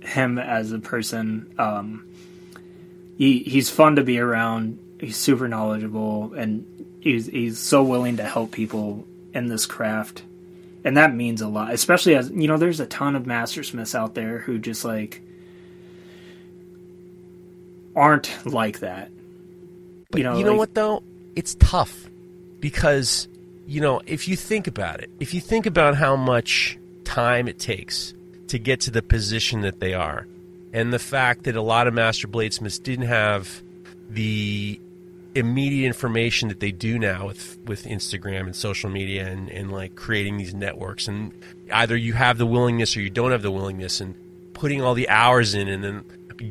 him 0.00 0.38
as 0.38 0.72
a 0.72 0.78
person. 0.78 1.52
Um, 1.58 2.05
he 3.16 3.40
he's 3.40 3.70
fun 3.70 3.96
to 3.96 4.04
be 4.04 4.18
around. 4.18 4.78
He's 5.00 5.16
super 5.16 5.48
knowledgeable, 5.48 6.34
and 6.34 6.66
he's 7.00 7.26
he's 7.26 7.58
so 7.58 7.82
willing 7.82 8.18
to 8.18 8.24
help 8.24 8.52
people 8.52 9.06
in 9.32 9.46
this 9.46 9.66
craft, 9.66 10.22
and 10.84 10.96
that 10.96 11.14
means 11.14 11.40
a 11.40 11.48
lot. 11.48 11.72
Especially 11.72 12.14
as 12.14 12.30
you 12.30 12.46
know, 12.46 12.58
there's 12.58 12.80
a 12.80 12.86
ton 12.86 13.16
of 13.16 13.26
mastersmiths 13.26 13.94
out 13.94 14.14
there 14.14 14.38
who 14.38 14.58
just 14.58 14.84
like 14.84 15.22
aren't 17.94 18.30
like 18.46 18.80
that. 18.80 19.10
But 20.10 20.18
you 20.18 20.24
know, 20.24 20.38
you 20.38 20.44
know 20.44 20.50
like, 20.52 20.58
what 20.58 20.74
though? 20.74 21.02
It's 21.34 21.54
tough 21.56 22.08
because 22.60 23.28
you 23.66 23.80
know 23.80 24.02
if 24.06 24.28
you 24.28 24.36
think 24.36 24.66
about 24.66 25.00
it, 25.00 25.10
if 25.20 25.32
you 25.32 25.40
think 25.40 25.64
about 25.64 25.96
how 25.96 26.16
much 26.16 26.78
time 27.04 27.48
it 27.48 27.58
takes 27.58 28.12
to 28.48 28.58
get 28.58 28.80
to 28.80 28.90
the 28.90 29.02
position 29.02 29.62
that 29.62 29.80
they 29.80 29.94
are 29.94 30.26
and 30.76 30.92
the 30.92 30.98
fact 30.98 31.44
that 31.44 31.56
a 31.56 31.62
lot 31.62 31.86
of 31.86 31.94
master 31.94 32.28
bladesmiths 32.28 32.82
didn't 32.82 33.06
have 33.06 33.62
the 34.10 34.78
immediate 35.34 35.86
information 35.86 36.48
that 36.48 36.60
they 36.60 36.70
do 36.70 36.98
now 36.98 37.26
with 37.26 37.58
with 37.64 37.84
Instagram 37.84 38.42
and 38.42 38.54
social 38.54 38.90
media 38.90 39.26
and, 39.26 39.48
and 39.50 39.72
like 39.72 39.94
creating 39.94 40.36
these 40.36 40.52
networks 40.52 41.08
and 41.08 41.32
either 41.72 41.96
you 41.96 42.12
have 42.12 42.36
the 42.36 42.44
willingness 42.44 42.94
or 42.94 43.00
you 43.00 43.08
don't 43.08 43.32
have 43.32 43.40
the 43.40 43.50
willingness 43.50 44.02
and 44.02 44.14
putting 44.52 44.82
all 44.82 44.92
the 44.92 45.08
hours 45.08 45.54
in 45.54 45.66
and 45.66 45.82
then 45.82 46.04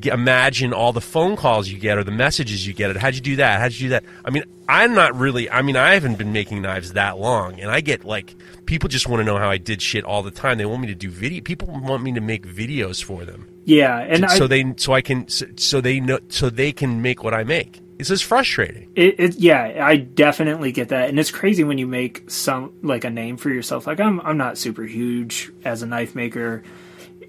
imagine 0.04 0.74
all 0.74 0.92
the 0.92 1.02
phone 1.02 1.36
calls 1.36 1.68
you 1.68 1.78
get 1.78 1.98
or 1.98 2.04
the 2.04 2.12
messages 2.12 2.66
you 2.66 2.74
get. 2.74 2.96
How'd 2.98 3.14
you 3.14 3.22
do 3.22 3.36
that? 3.36 3.60
How'd 3.60 3.74
you 3.74 3.86
do 3.86 3.90
that? 3.90 4.04
I 4.24 4.32
mean, 4.32 4.44
I'm 4.68 4.96
not 4.96 5.16
really. 5.16 5.50
I 5.50 5.62
mean, 5.62 5.78
I 5.78 5.94
haven't 5.94 6.18
been 6.18 6.34
making 6.34 6.64
knives 6.64 6.94
that 6.94 7.20
long, 7.20 7.60
and 7.60 7.70
I 7.70 7.82
get 7.82 8.04
like 8.04 8.36
people 8.66 8.90
just 8.90 9.08
want 9.08 9.22
to 9.22 9.24
know 9.24 9.38
how 9.38 9.50
I 9.50 9.58
did 9.58 9.82
shit 9.82 10.04
all 10.04 10.24
the 10.24 10.32
time. 10.32 10.58
They 10.58 10.66
want 10.66 10.82
me 10.82 10.88
to 10.88 10.96
do 10.96 11.10
video. 11.10 11.42
People 11.42 11.68
want 11.68 12.04
me 12.04 12.14
to 12.14 12.22
make 12.22 12.46
videos 12.46 13.04
for 13.04 13.26
them. 13.26 13.48
Yeah, 13.66 14.00
and 14.00 14.20
so, 14.20 14.26
I, 14.26 14.38
so 14.38 14.48
they 14.48 14.74
so 14.78 14.94
I 14.94 15.02
can 15.02 15.28
so, 15.28 15.46
so, 15.58 15.82
they 15.82 16.00
know 16.00 16.20
so 16.30 16.50
they 16.50 16.72
can 16.72 17.02
make 17.02 17.24
what 17.24 17.34
I 17.34 17.44
make. 17.44 17.82
It's 17.98 18.10
just 18.10 18.26
frustrating. 18.26 18.92
It, 18.96 19.20
it, 19.20 19.36
yeah, 19.36 19.86
I 19.86 19.96
definitely 19.96 20.74
get 20.74 20.90
that, 20.90 21.10
and 21.10 21.18
it's 21.20 21.32
crazy 21.32 21.64
when 21.64 21.78
you 21.78 21.88
make 21.88 22.30
some 22.30 22.74
like 22.82 23.06
a 23.06 23.10
name 23.10 23.38
for 23.38 23.50
yourself. 23.50 23.88
Like 23.88 24.00
I'm 24.00 24.20
I'm 24.22 24.38
not 24.38 24.58
super 24.58 24.84
huge 24.84 25.52
as 25.64 25.82
a 25.82 25.86
knife 25.86 26.14
maker 26.14 26.64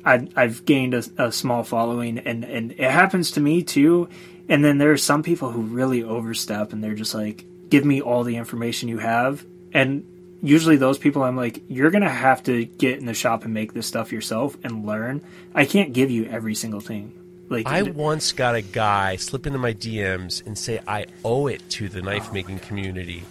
I, 0.07 0.29
I've 0.37 0.65
gained 0.65 0.95
a, 0.95 1.03
a 1.19 1.33
small 1.33 1.65
following, 1.65 2.19
and 2.21 2.45
and 2.45 2.73
it 2.73 2.91
happens 2.91 3.33
to 3.33 3.41
me 3.41 3.65
too. 3.65 4.09
And 4.49 4.65
then 4.65 4.79
there 4.79 4.93
are 4.93 4.97
some 4.97 5.25
people 5.25 5.51
who 5.51 5.63
really 5.63 6.05
overstep, 6.05 6.73
and 6.73 6.83
they're 6.83 6.95
just 6.95 7.13
like, 7.13 7.45
"Give 7.69 7.85
me 7.85 8.01
all 8.01 8.23
the 8.23 8.37
information 8.37 8.89
you 8.89 8.99
have." 8.99 9.45
And 9.73 10.05
usually 10.47 10.77
those 10.77 10.99
people, 10.99 11.23
I'm 11.23 11.37
like, 11.37 11.63
"You're 11.69 11.91
gonna 11.91 12.09
have 12.09 12.43
to 12.45 12.65
get 12.65 12.99
in 12.99 13.07
the 13.07 13.15
shop 13.15 13.45
and 13.45 13.53
make 13.53 13.73
this 13.73 13.87
stuff 13.87 14.13
yourself 14.13 14.57
and 14.63 14.87
learn. 14.87 15.21
I 15.55 15.65
can't 15.65 15.93
give 15.93 16.11
you 16.11 16.27
every 16.27 16.55
single 16.55 16.81
thing." 16.81 17.13
Like 17.49 17.67
I 17.67 17.83
once 17.83 18.33
got 18.33 18.55
a 18.55 18.63
guy 18.63 19.17
slip 19.17 19.47
into 19.47 19.59
my 19.59 19.73
DMs 19.73 20.45
and 20.45 20.59
say 20.59 20.81
I 20.87 21.07
owe 21.25 21.47
it 21.47 21.63
to 21.71 21.89
the 21.89 22.03
knife 22.03 22.33
making 22.33 22.59
community 22.61 23.23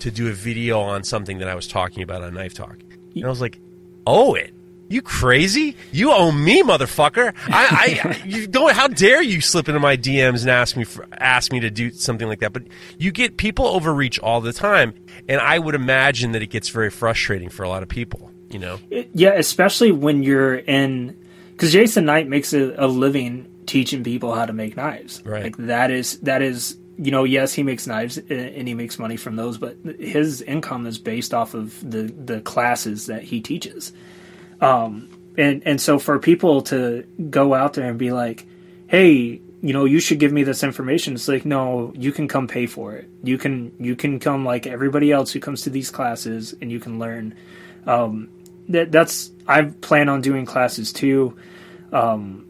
to 0.00 0.10
do 0.10 0.28
a 0.28 0.32
video 0.32 0.80
on 0.80 1.04
something 1.04 1.38
that 1.38 1.48
I 1.48 1.54
was 1.54 1.68
talking 1.68 2.02
about 2.02 2.22
on 2.22 2.34
Knife 2.34 2.54
Talk. 2.54 2.76
And 3.14 3.24
I 3.24 3.28
was 3.28 3.40
like, 3.40 3.58
owe 4.04 4.34
it? 4.34 4.52
You 4.92 5.00
crazy? 5.00 5.74
You 5.90 6.12
owe 6.12 6.30
me, 6.30 6.62
motherfucker! 6.62 7.34
I, 7.48 7.98
I 8.04 8.22
you 8.26 8.46
don't. 8.46 8.74
How 8.74 8.88
dare 8.88 9.22
you 9.22 9.40
slip 9.40 9.66
into 9.68 9.80
my 9.80 9.96
DMs 9.96 10.42
and 10.42 10.50
ask 10.50 10.76
me 10.76 10.84
for, 10.84 11.06
ask 11.18 11.50
me 11.50 11.60
to 11.60 11.70
do 11.70 11.90
something 11.90 12.28
like 12.28 12.40
that? 12.40 12.52
But 12.52 12.64
you 12.98 13.10
get 13.10 13.38
people 13.38 13.66
overreach 13.66 14.18
all 14.18 14.42
the 14.42 14.52
time, 14.52 14.92
and 15.28 15.40
I 15.40 15.58
would 15.58 15.74
imagine 15.74 16.32
that 16.32 16.42
it 16.42 16.48
gets 16.48 16.68
very 16.68 16.90
frustrating 16.90 17.48
for 17.48 17.62
a 17.62 17.70
lot 17.70 17.82
of 17.82 17.88
people. 17.88 18.30
You 18.50 18.58
know? 18.58 18.78
It, 18.90 19.08
yeah, 19.14 19.32
especially 19.32 19.92
when 19.92 20.22
you're 20.22 20.56
in 20.56 21.16
because 21.52 21.72
Jason 21.72 22.04
Knight 22.04 22.28
makes 22.28 22.52
a, 22.52 22.74
a 22.76 22.86
living 22.86 23.48
teaching 23.64 24.04
people 24.04 24.34
how 24.34 24.44
to 24.44 24.52
make 24.52 24.76
knives. 24.76 25.22
Right. 25.24 25.44
Like 25.44 25.56
that 25.56 25.90
is 25.90 26.18
that 26.20 26.42
is 26.42 26.76
you 26.98 27.10
know, 27.10 27.24
yes, 27.24 27.54
he 27.54 27.62
makes 27.62 27.86
knives 27.86 28.18
and 28.18 28.68
he 28.68 28.74
makes 28.74 28.98
money 28.98 29.16
from 29.16 29.36
those, 29.36 29.56
but 29.56 29.76
his 29.98 30.42
income 30.42 30.86
is 30.86 30.98
based 30.98 31.32
off 31.32 31.54
of 31.54 31.80
the 31.80 32.02
the 32.02 32.42
classes 32.42 33.06
that 33.06 33.22
he 33.22 33.40
teaches. 33.40 33.94
Um, 34.62 35.08
and 35.36 35.62
and 35.66 35.80
so 35.80 35.98
for 35.98 36.18
people 36.18 36.62
to 36.62 37.04
go 37.28 37.52
out 37.52 37.74
there 37.74 37.88
and 37.88 37.98
be 37.98 38.12
like, 38.12 38.46
hey, 38.86 39.40
you 39.60 39.72
know, 39.72 39.84
you 39.84 40.00
should 40.00 40.18
give 40.18 40.32
me 40.32 40.44
this 40.44 40.62
information. 40.62 41.14
It's 41.14 41.28
like, 41.28 41.44
no, 41.44 41.92
you 41.94 42.12
can 42.12 42.28
come 42.28 42.48
pay 42.48 42.66
for 42.66 42.94
it. 42.94 43.08
You 43.22 43.38
can 43.38 43.72
you 43.78 43.96
can 43.96 44.20
come 44.20 44.44
like 44.44 44.66
everybody 44.66 45.10
else 45.10 45.32
who 45.32 45.40
comes 45.40 45.62
to 45.62 45.70
these 45.70 45.90
classes, 45.90 46.54
and 46.60 46.70
you 46.70 46.80
can 46.80 46.98
learn. 46.98 47.34
Um, 47.86 48.28
that 48.68 48.92
that's 48.92 49.32
I 49.46 49.62
plan 49.62 50.08
on 50.08 50.20
doing 50.20 50.46
classes 50.46 50.92
too. 50.92 51.36
Um, 51.92 52.46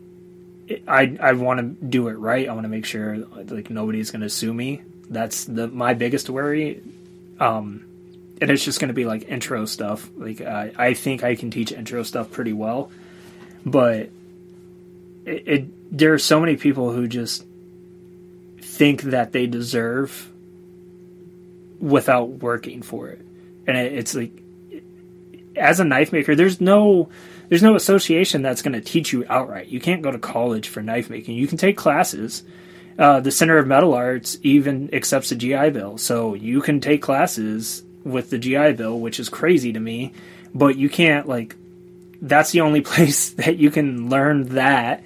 I 0.86 1.16
I 1.20 1.32
want 1.32 1.60
to 1.60 1.86
do 1.86 2.08
it 2.08 2.14
right. 2.14 2.48
I 2.48 2.52
want 2.52 2.64
to 2.64 2.68
make 2.68 2.84
sure 2.84 3.16
like 3.16 3.70
nobody's 3.70 4.10
going 4.10 4.22
to 4.22 4.30
sue 4.30 4.52
me. 4.52 4.82
That's 5.08 5.44
the 5.44 5.68
my 5.68 5.94
biggest 5.94 6.28
worry. 6.28 6.82
Um, 7.40 7.86
and 8.42 8.50
it's 8.50 8.64
just 8.64 8.80
going 8.80 8.88
to 8.88 8.94
be 8.94 9.04
like 9.04 9.28
intro 9.28 9.64
stuff. 9.66 10.10
Like 10.16 10.40
I, 10.40 10.94
think 10.94 11.22
I 11.22 11.36
can 11.36 11.52
teach 11.52 11.70
intro 11.70 12.02
stuff 12.02 12.32
pretty 12.32 12.52
well, 12.52 12.90
but 13.64 14.10
it, 15.24 15.48
it 15.48 15.96
there 15.96 16.12
are 16.12 16.18
so 16.18 16.40
many 16.40 16.56
people 16.56 16.90
who 16.90 17.06
just 17.06 17.46
think 18.60 19.02
that 19.02 19.30
they 19.30 19.46
deserve 19.46 20.28
without 21.78 22.30
working 22.30 22.82
for 22.82 23.10
it. 23.10 23.24
And 23.68 23.76
it, 23.76 23.92
it's 23.92 24.12
like 24.12 24.32
as 25.54 25.78
a 25.78 25.84
knife 25.84 26.12
maker, 26.12 26.34
there's 26.34 26.60
no 26.60 27.10
there's 27.48 27.62
no 27.62 27.76
association 27.76 28.42
that's 28.42 28.62
going 28.62 28.72
to 28.72 28.80
teach 28.80 29.12
you 29.12 29.24
outright. 29.28 29.68
You 29.68 29.78
can't 29.78 30.02
go 30.02 30.10
to 30.10 30.18
college 30.18 30.68
for 30.68 30.82
knife 30.82 31.10
making. 31.10 31.36
You 31.36 31.46
can 31.46 31.58
take 31.58 31.76
classes. 31.76 32.42
Uh, 32.98 33.20
the 33.20 33.30
Center 33.30 33.56
of 33.56 33.68
Metal 33.68 33.94
Arts 33.94 34.36
even 34.42 34.92
accepts 34.92 35.30
a 35.30 35.36
GI 35.36 35.70
Bill, 35.70 35.96
so 35.96 36.34
you 36.34 36.60
can 36.60 36.80
take 36.80 37.02
classes 37.02 37.84
with 38.04 38.30
the 38.30 38.38
GI 38.38 38.72
Bill, 38.72 38.98
which 38.98 39.18
is 39.20 39.28
crazy 39.28 39.72
to 39.72 39.80
me. 39.80 40.12
But 40.54 40.76
you 40.76 40.88
can't 40.88 41.26
like. 41.28 41.56
That's 42.20 42.50
the 42.52 42.60
only 42.60 42.80
place 42.92 43.30
that 43.30 43.56
you 43.56 43.70
can 43.70 44.08
learn 44.10 44.48
that. 44.50 45.02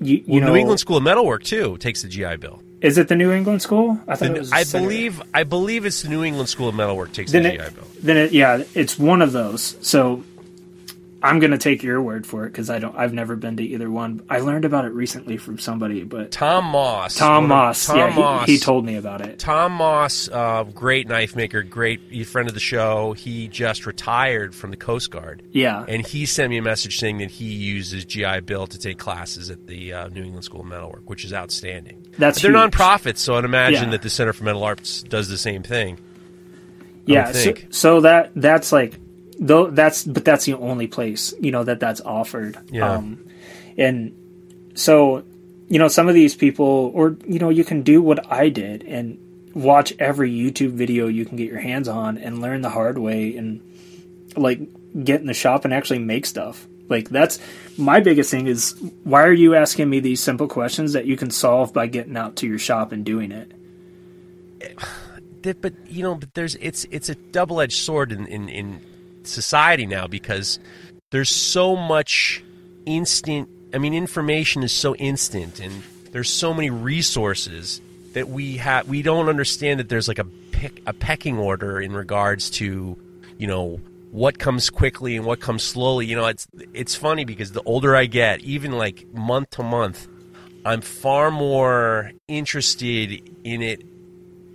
You, 0.00 0.16
you 0.16 0.24
well, 0.26 0.40
know, 0.40 0.46
New 0.48 0.56
England 0.56 0.80
School 0.80 0.96
of 0.98 1.02
Metalwork 1.02 1.42
too 1.44 1.78
takes 1.78 2.02
the 2.02 2.08
GI 2.08 2.36
Bill. 2.36 2.60
Is 2.82 2.98
it 2.98 3.08
the 3.08 3.16
New 3.16 3.32
England 3.32 3.62
School? 3.62 3.98
I 4.06 4.16
thought 4.16 4.28
The- 4.28 4.34
it 4.36 4.38
was. 4.40 4.52
I 4.52 4.64
believe 4.64 5.22
I 5.32 5.44
believe 5.44 5.86
it's 5.86 6.02
the 6.02 6.08
New 6.10 6.22
England 6.22 6.48
School 6.48 6.68
of 6.68 6.74
Metalwork 6.74 7.12
takes 7.12 7.32
Then 7.32 7.44
the 7.44 7.54
it, 7.54 7.58
GI 7.68 7.74
Bill. 7.74 7.84
then 8.02 8.16
it, 8.18 8.32
yeah, 8.32 8.62
it's 8.74 8.98
one 8.98 9.22
of 9.22 9.32
those. 9.32 9.76
So 9.80 10.22
I'm 11.26 11.38
gonna 11.40 11.58
take 11.58 11.82
your 11.82 12.00
word 12.00 12.26
for 12.26 12.44
it 12.46 12.50
because 12.50 12.70
I 12.70 12.78
don't. 12.78 12.96
I've 12.96 13.12
never 13.12 13.36
been 13.36 13.56
to 13.58 13.62
either 13.62 13.90
one. 13.90 14.22
I 14.30 14.38
learned 14.40 14.64
about 14.64 14.84
it 14.84 14.90
recently 14.92 15.36
from 15.36 15.58
somebody, 15.58 16.04
but 16.04 16.30
Tom 16.30 16.64
Moss. 16.66 17.16
Tom 17.16 17.48
Moss, 17.48 17.86
Tom 17.86 17.96
yeah, 17.98 18.10
he- 18.12 18.20
Moss. 18.20 18.46
He, 18.46 18.58
told 18.58 18.84
me 18.84 18.96
about 18.96 19.20
it. 19.20 19.38
Tom 19.38 19.72
Moss, 19.72 20.28
uh, 20.30 20.64
great 20.64 21.08
knife 21.08 21.36
maker, 21.36 21.62
great 21.62 22.26
friend 22.26 22.48
of 22.48 22.54
the 22.54 22.60
show. 22.60 23.12
He 23.12 23.48
just 23.48 23.86
retired 23.86 24.54
from 24.54 24.70
the 24.70 24.76
Coast 24.76 25.10
Guard. 25.10 25.42
Yeah, 25.52 25.84
And 25.88 26.06
he 26.06 26.26
sent 26.26 26.50
me 26.50 26.56
a 26.58 26.62
message 26.62 26.98
saying 26.98 27.18
that 27.18 27.30
he 27.30 27.46
uses 27.46 28.04
GI 28.04 28.40
Bill 28.40 28.66
to 28.66 28.78
take 28.78 28.98
classes 28.98 29.50
at 29.50 29.66
the 29.66 29.92
uh, 29.92 30.08
New 30.08 30.22
England 30.22 30.44
School 30.44 30.60
of 30.60 30.66
Metalwork, 30.66 31.08
which 31.10 31.24
is 31.24 31.32
outstanding. 31.32 32.06
That's 32.18 32.40
they're 32.40 32.52
huge. 32.52 32.72
nonprofits, 32.72 33.18
so 33.18 33.34
I'd 33.36 33.44
imagine 33.44 33.84
Yeah. 33.84 33.90
that 33.90 34.02
the 34.02 34.10
Center 34.10 34.32
for 34.32 34.44
Metal 34.44 34.62
Arts 34.64 35.02
does 35.02 35.28
the 35.28 35.38
same 35.38 35.62
thing. 35.62 35.98
yeah. 37.06 37.32
So, 37.32 37.54
so 37.70 38.00
that 38.02 38.32
that's 38.34 38.72
like 38.72 38.98
though 39.38 39.70
that's 39.70 40.04
but 40.04 40.24
that's 40.24 40.44
the 40.44 40.54
only 40.54 40.86
place 40.86 41.34
you 41.40 41.50
know 41.50 41.64
that 41.64 41.80
that's 41.80 42.00
offered. 42.00 42.58
Yeah. 42.70 42.92
Um, 42.92 43.26
and 43.76 44.14
so 44.74 45.24
you 45.68 45.78
know 45.78 45.88
some 45.88 46.08
of 46.08 46.14
these 46.14 46.34
people, 46.34 46.92
or 46.94 47.16
you 47.26 47.38
know, 47.38 47.50
you 47.50 47.64
can 47.64 47.82
do 47.82 48.02
what 48.02 48.30
I 48.32 48.48
did 48.48 48.82
and 48.84 49.18
watch 49.54 49.92
every 49.98 50.30
YouTube 50.30 50.72
video 50.72 51.06
you 51.06 51.24
can 51.24 51.36
get 51.36 51.48
your 51.48 51.60
hands 51.60 51.88
on 51.88 52.18
and 52.18 52.42
learn 52.42 52.60
the 52.60 52.68
hard 52.68 52.98
way 52.98 53.34
and 53.36 53.62
like 54.36 54.60
get 55.02 55.20
in 55.22 55.26
the 55.26 55.34
shop 55.34 55.64
and 55.64 55.72
actually 55.72 55.98
make 55.98 56.26
stuff. 56.26 56.66
Like 56.88 57.08
that's 57.08 57.40
my 57.76 58.00
biggest 58.00 58.30
thing 58.30 58.46
is 58.46 58.76
why 59.02 59.22
are 59.24 59.32
you 59.32 59.54
asking 59.54 59.88
me 59.88 60.00
these 60.00 60.22
simple 60.22 60.46
questions 60.46 60.92
that 60.92 61.06
you 61.06 61.16
can 61.16 61.30
solve 61.30 61.72
by 61.72 61.86
getting 61.86 62.16
out 62.16 62.36
to 62.36 62.46
your 62.46 62.58
shop 62.58 62.92
and 62.92 63.04
doing 63.04 63.32
it? 63.32 63.52
But 65.60 65.74
you 65.86 66.02
know, 66.02 66.16
but 66.16 66.34
there's 66.34 66.56
it's 66.56 66.86
it's 66.90 67.08
a 67.08 67.14
double 67.14 67.60
edged 67.60 67.78
sword 67.78 68.10
in, 68.10 68.26
in 68.26 68.48
in 68.48 68.80
society 69.28 69.86
now 69.86 70.06
because 70.06 70.58
there's 71.10 71.30
so 71.30 71.76
much 71.76 72.42
instant. 72.84 73.48
I 73.74 73.78
mean, 73.78 73.94
information 73.94 74.62
is 74.62 74.72
so 74.72 74.94
instant, 74.96 75.60
and 75.60 75.82
there's 76.12 76.30
so 76.30 76.54
many 76.54 76.70
resources 76.70 77.80
that 78.12 78.28
we 78.28 78.56
have. 78.56 78.88
We 78.88 79.02
don't 79.02 79.28
understand 79.28 79.80
that 79.80 79.88
there's 79.88 80.08
like 80.08 80.18
a 80.18 80.24
pick, 80.24 80.82
a 80.86 80.92
pecking 80.92 81.38
order 81.38 81.80
in 81.80 81.92
regards 81.92 82.50
to 82.50 82.96
you 83.38 83.46
know 83.46 83.80
what 84.10 84.38
comes 84.38 84.70
quickly 84.70 85.16
and 85.16 85.24
what 85.26 85.40
comes 85.40 85.62
slowly. 85.62 86.06
You 86.06 86.16
know, 86.16 86.26
it's 86.26 86.46
it's 86.72 86.94
funny 86.94 87.24
because 87.24 87.52
the 87.52 87.62
older 87.62 87.94
I 87.94 88.06
get, 88.06 88.40
even 88.40 88.72
like 88.72 89.06
month 89.12 89.50
to 89.50 89.62
month, 89.62 90.08
I'm 90.64 90.80
far 90.80 91.30
more 91.30 92.12
interested 92.28 93.22
in 93.44 93.62
it 93.62 93.82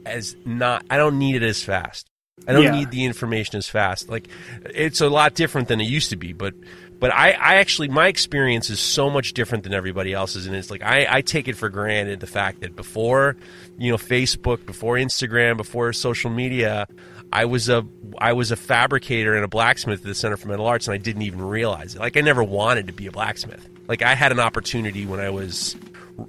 as 0.05 0.35
not 0.45 0.83
I 0.89 0.97
don't 0.97 1.19
need 1.19 1.35
it 1.35 1.43
as 1.43 1.63
fast. 1.63 2.10
I 2.47 2.53
don't 2.53 2.63
Yeah. 2.63 2.71
need 2.71 2.91
the 2.91 3.05
information 3.05 3.57
as 3.57 3.67
fast. 3.67 4.09
Like 4.09 4.27
it's 4.65 5.01
a 5.01 5.09
lot 5.09 5.35
different 5.35 5.67
than 5.67 5.79
it 5.81 5.85
used 5.85 6.09
to 6.09 6.15
be, 6.15 6.33
but 6.33 6.53
but 6.99 7.11
I, 7.13 7.31
I 7.31 7.55
actually 7.55 7.87
my 7.87 8.07
experience 8.07 8.69
is 8.69 8.79
so 8.79 9.09
much 9.09 9.33
different 9.33 9.63
than 9.63 9.73
everybody 9.73 10.13
else's 10.13 10.45
and 10.47 10.55
it's 10.55 10.69
like 10.69 10.83
I, 10.83 11.07
I 11.09 11.21
take 11.21 11.47
it 11.47 11.55
for 11.57 11.69
granted 11.69 12.19
the 12.19 12.27
fact 12.27 12.61
that 12.61 12.75
before 12.75 13.35
you 13.77 13.91
know 13.91 13.97
Facebook, 13.97 14.65
before 14.65 14.95
Instagram, 14.95 15.57
before 15.57 15.91
social 15.93 16.29
media, 16.29 16.87
I 17.33 17.45
was 17.45 17.69
a 17.69 17.85
I 18.17 18.33
was 18.33 18.51
a 18.51 18.55
fabricator 18.55 19.35
and 19.35 19.43
a 19.43 19.47
blacksmith 19.47 19.99
at 20.01 20.05
the 20.05 20.15
Center 20.15 20.37
for 20.37 20.47
Metal 20.49 20.65
Arts 20.67 20.87
and 20.87 20.93
I 20.93 20.97
didn't 20.97 21.21
even 21.23 21.41
realize 21.41 21.95
it. 21.95 21.99
Like 21.99 22.17
I 22.17 22.21
never 22.21 22.43
wanted 22.43 22.87
to 22.87 22.93
be 22.93 23.07
a 23.07 23.11
blacksmith. 23.11 23.67
Like 23.87 24.01
I 24.03 24.13
had 24.15 24.31
an 24.31 24.39
opportunity 24.39 25.05
when 25.05 25.19
I 25.19 25.29
was 25.31 25.75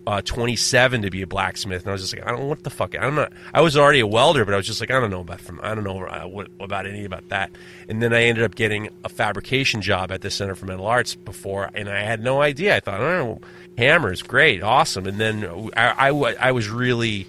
uh, 0.06 0.22
27 0.22 1.02
to 1.02 1.10
be 1.10 1.22
a 1.22 1.26
blacksmith, 1.26 1.82
and 1.82 1.88
I 1.88 1.92
was 1.92 2.02
just 2.02 2.14
like, 2.14 2.26
I 2.26 2.30
don't 2.30 2.40
know 2.40 2.46
what 2.46 2.62
the 2.62 2.70
fuck. 2.70 2.94
I'm 2.98 3.14
not. 3.14 3.32
I 3.52 3.60
was 3.60 3.76
already 3.76 4.00
a 4.00 4.06
welder, 4.06 4.44
but 4.44 4.54
I 4.54 4.56
was 4.56 4.66
just 4.66 4.80
like, 4.80 4.90
I 4.90 5.00
don't 5.00 5.10
know 5.10 5.20
about 5.20 5.40
from. 5.40 5.60
I 5.62 5.74
don't 5.74 5.84
know 5.84 6.04
uh, 6.04 6.26
what, 6.26 6.48
about 6.60 6.86
any 6.86 7.04
about 7.04 7.28
that. 7.28 7.50
And 7.88 8.02
then 8.02 8.12
I 8.12 8.24
ended 8.24 8.44
up 8.44 8.54
getting 8.54 8.90
a 9.04 9.08
fabrication 9.08 9.82
job 9.82 10.10
at 10.12 10.20
the 10.20 10.30
Center 10.30 10.54
for 10.54 10.66
Metal 10.66 10.86
Arts 10.86 11.14
before, 11.14 11.70
and 11.74 11.88
I 11.88 12.00
had 12.00 12.22
no 12.22 12.42
idea. 12.42 12.76
I 12.76 12.80
thought, 12.80 13.00
oh, 13.00 13.40
hammers, 13.78 14.22
great, 14.22 14.62
awesome. 14.62 15.06
And 15.06 15.18
then 15.18 15.70
I, 15.76 16.10
I, 16.10 16.34
I 16.34 16.52
was 16.52 16.68
really, 16.68 17.26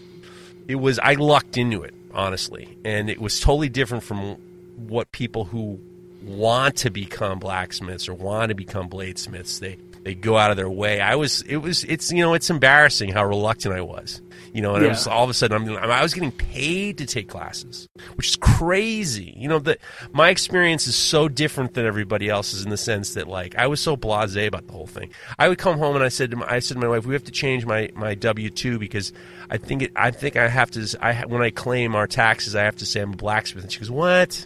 it 0.68 0.76
was 0.76 1.00
I 1.00 1.14
lucked 1.14 1.58
into 1.58 1.84
it 1.84 1.94
honestly, 2.14 2.78
and 2.86 3.10
it 3.10 3.20
was 3.20 3.40
totally 3.40 3.70
different 3.70 4.04
from 4.04 4.38
what 4.78 5.12
people 5.12 5.46
who 5.46 5.80
want 6.24 6.78
to 6.78 6.90
become 6.90 7.40
blacksmiths 7.40 8.08
or 8.08 8.14
want 8.14 8.50
to 8.50 8.56
become 8.56 8.90
bladesmiths 8.90 9.60
they 9.60 9.78
they 10.04 10.16
go 10.16 10.38
out 10.38 10.52
of 10.52 10.58
their 10.58 10.70
way. 10.70 11.02
I 11.02 11.16
was 11.16 11.42
it 11.44 11.58
was 11.58 11.84
it's 11.86 12.12
you 12.12 12.20
know 12.24 12.34
it's 12.34 12.50
embarrassing 12.50 13.10
how 13.12 13.26
reluctant 13.26 13.76
I 13.76 13.82
was. 13.82 14.22
You 14.54 14.62
know, 14.62 14.76
and 14.76 14.84
it 14.84 14.88
Yeah. 14.88 14.92
was 14.94 15.08
all 15.08 15.24
of 15.24 15.32
a 15.32 15.34
sudden 15.34 15.68
I'm 15.68 15.78
I 15.92 16.04
was 16.04 16.14
getting 16.14 16.32
paid 16.32 17.00
to 17.00 17.08
take 17.08 17.28
classes, 17.28 17.88
which 18.16 18.28
is 18.28 18.36
crazy. 18.36 19.34
You 19.36 19.48
know 19.48 19.58
that 19.60 19.80
my 20.12 20.30
experience 20.30 20.86
is 20.86 20.96
so 20.96 21.28
different 21.28 21.74
than 21.74 21.86
everybody 21.88 22.30
else's 22.30 22.64
in 22.64 22.70
the 22.70 22.78
sense 22.78 23.16
that 23.16 23.28
like 23.28 23.56
I 23.56 23.66
was 23.66 23.80
so 23.80 23.98
blasé 23.98 24.46
about 24.48 24.68
the 24.68 24.74
whole 24.74 24.86
thing. 24.86 25.10
I 25.40 25.50
would 25.50 25.58
come 25.58 25.80
home 25.80 25.96
and 25.96 26.04
I 26.04 26.10
said 26.10 26.30
to 26.32 26.38
my, 26.38 26.46
I 26.48 26.60
said 26.60 26.76
to 26.76 26.80
my 26.82 26.88
wife, 26.88 27.06
we 27.08 27.14
have 27.16 27.24
to 27.24 27.32
change 27.32 27.66
my 27.66 27.90
my 27.96 28.14
W 28.14 28.50
two 28.52 28.78
because 28.78 29.12
I 29.50 29.58
think 29.58 29.82
it 29.82 29.92
I 29.96 30.12
think 30.12 30.36
I 30.36 30.48
have 30.48 30.70
to 30.72 30.88
I 31.02 31.26
when 31.26 31.42
I 31.42 31.50
claim 31.50 31.96
our 31.96 32.06
taxes 32.06 32.56
I 32.56 32.64
have 32.64 32.76
to 32.78 32.86
say 32.86 33.02
I'm 33.02 33.14
a 33.14 33.16
blacksmith. 33.16 33.64
And 33.64 33.74
she 33.74 33.80
goes, 33.80 33.90
what? 33.90 34.46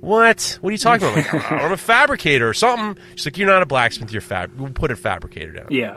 What? 0.00 0.58
What 0.60 0.70
are 0.70 0.72
you 0.72 0.78
talking 0.78 1.08
about? 1.08 1.32
I'm, 1.32 1.40
like, 1.40 1.52
I'm 1.52 1.72
a 1.72 1.76
fabricator 1.76 2.48
or 2.48 2.54
something. 2.54 3.02
She's 3.14 3.26
like, 3.26 3.38
you're 3.38 3.48
not 3.48 3.62
a 3.62 3.66
blacksmith. 3.66 4.12
You're 4.12 4.20
fab. 4.20 4.58
We'll 4.58 4.70
put 4.70 4.90
a 4.90 4.96
fabricator 4.96 5.52
down. 5.52 5.66
Yeah, 5.70 5.96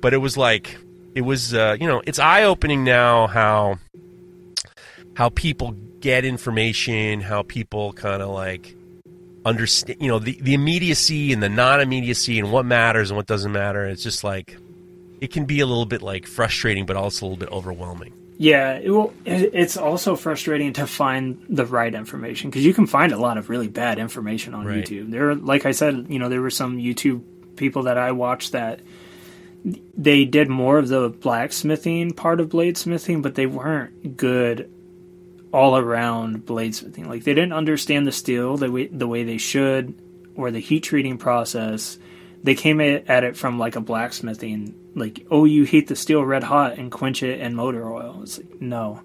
But 0.00 0.12
it 0.14 0.18
was 0.18 0.36
like, 0.36 0.76
it 1.14 1.22
was, 1.22 1.54
uh, 1.54 1.76
you 1.80 1.86
know, 1.86 2.02
it's 2.06 2.18
eye 2.18 2.44
opening 2.44 2.84
now 2.84 3.26
how 3.26 3.78
how 5.14 5.30
people 5.30 5.72
get 6.00 6.24
information, 6.24 7.20
how 7.20 7.42
people 7.42 7.92
kind 7.92 8.22
of 8.22 8.28
like 8.28 8.76
understand, 9.44 10.00
you 10.00 10.08
know, 10.08 10.18
the 10.18 10.38
the 10.42 10.54
immediacy 10.54 11.32
and 11.32 11.42
the 11.42 11.48
non 11.48 11.80
immediacy 11.80 12.38
and 12.38 12.52
what 12.52 12.64
matters 12.64 13.10
and 13.10 13.16
what 13.16 13.26
doesn't 13.26 13.52
matter. 13.52 13.86
It's 13.86 14.02
just 14.02 14.22
like 14.22 14.56
it 15.20 15.32
can 15.32 15.44
be 15.44 15.60
a 15.60 15.66
little 15.66 15.86
bit 15.86 16.02
like 16.02 16.26
frustrating, 16.26 16.86
but 16.86 16.96
also 16.96 17.24
a 17.24 17.28
little 17.28 17.38
bit 17.40 17.50
overwhelming. 17.50 18.12
Yeah. 18.38 18.74
It, 18.74 18.90
well, 18.90 19.12
it's 19.26 19.76
also 19.76 20.16
frustrating 20.16 20.72
to 20.74 20.86
find 20.86 21.44
the 21.48 21.66
right 21.66 21.94
information 21.94 22.48
because 22.48 22.64
you 22.64 22.72
can 22.72 22.86
find 22.86 23.12
a 23.12 23.18
lot 23.18 23.36
of 23.36 23.50
really 23.50 23.68
bad 23.68 23.98
information 23.98 24.54
on 24.54 24.64
Right. 24.64 24.84
YouTube. 24.84 25.10
There, 25.10 25.34
like 25.34 25.66
I 25.66 25.72
said, 25.72 26.06
you 26.08 26.18
know, 26.18 26.28
there 26.28 26.40
were 26.40 26.50
some 26.50 26.78
YouTube 26.78 27.22
people 27.56 27.82
that 27.82 27.98
I 27.98 28.12
watched 28.12 28.52
that 28.52 28.80
they 29.96 30.24
did 30.24 30.48
more 30.48 30.78
of 30.78 30.88
the 30.88 31.08
blacksmithing 31.10 32.12
part 32.12 32.40
of 32.40 32.48
bladesmithing, 32.48 33.22
but 33.22 33.34
they 33.34 33.46
weren't 33.46 34.16
good 34.16 34.70
all 35.52 35.76
around 35.76 36.46
bladesmithing. 36.46 37.06
Like 37.06 37.24
they 37.24 37.34
didn't 37.34 37.52
understand 37.52 38.06
the 38.06 38.12
steel 38.12 38.56
the 38.56 38.70
way 38.70 38.86
the 38.86 39.08
way 39.08 39.24
they 39.24 39.38
should, 39.38 39.94
or 40.36 40.50
the 40.52 40.60
heat 40.60 40.84
treating 40.84 41.18
process. 41.18 41.98
They 42.42 42.54
came 42.54 42.80
at 42.80 43.24
it 43.24 43.36
from 43.36 43.58
like 43.58 43.76
a 43.76 43.80
blacksmithing, 43.80 44.74
like 44.94 45.26
oh, 45.30 45.44
you 45.44 45.64
heat 45.64 45.88
the 45.88 45.96
steel 45.96 46.24
red 46.24 46.42
hot 46.44 46.78
and 46.78 46.90
quench 46.90 47.22
it 47.22 47.40
in 47.40 47.54
motor 47.54 47.92
oil. 47.92 48.20
It's 48.22 48.38
like 48.38 48.60
no, 48.60 49.02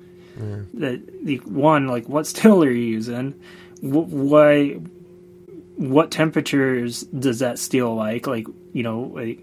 the 0.73 1.01
the 1.23 1.37
one 1.37 1.87
like 1.87 2.07
what 2.07 2.27
steel 2.27 2.63
are 2.63 2.71
you 2.71 2.85
using? 2.85 3.33
Wh- 3.81 4.11
Why? 4.11 4.79
What 5.75 6.11
temperatures 6.11 7.01
does 7.01 7.39
that 7.39 7.57
steel 7.57 7.95
like? 7.95 8.27
Like 8.27 8.45
you 8.71 8.83
know, 8.83 9.11
like 9.13 9.39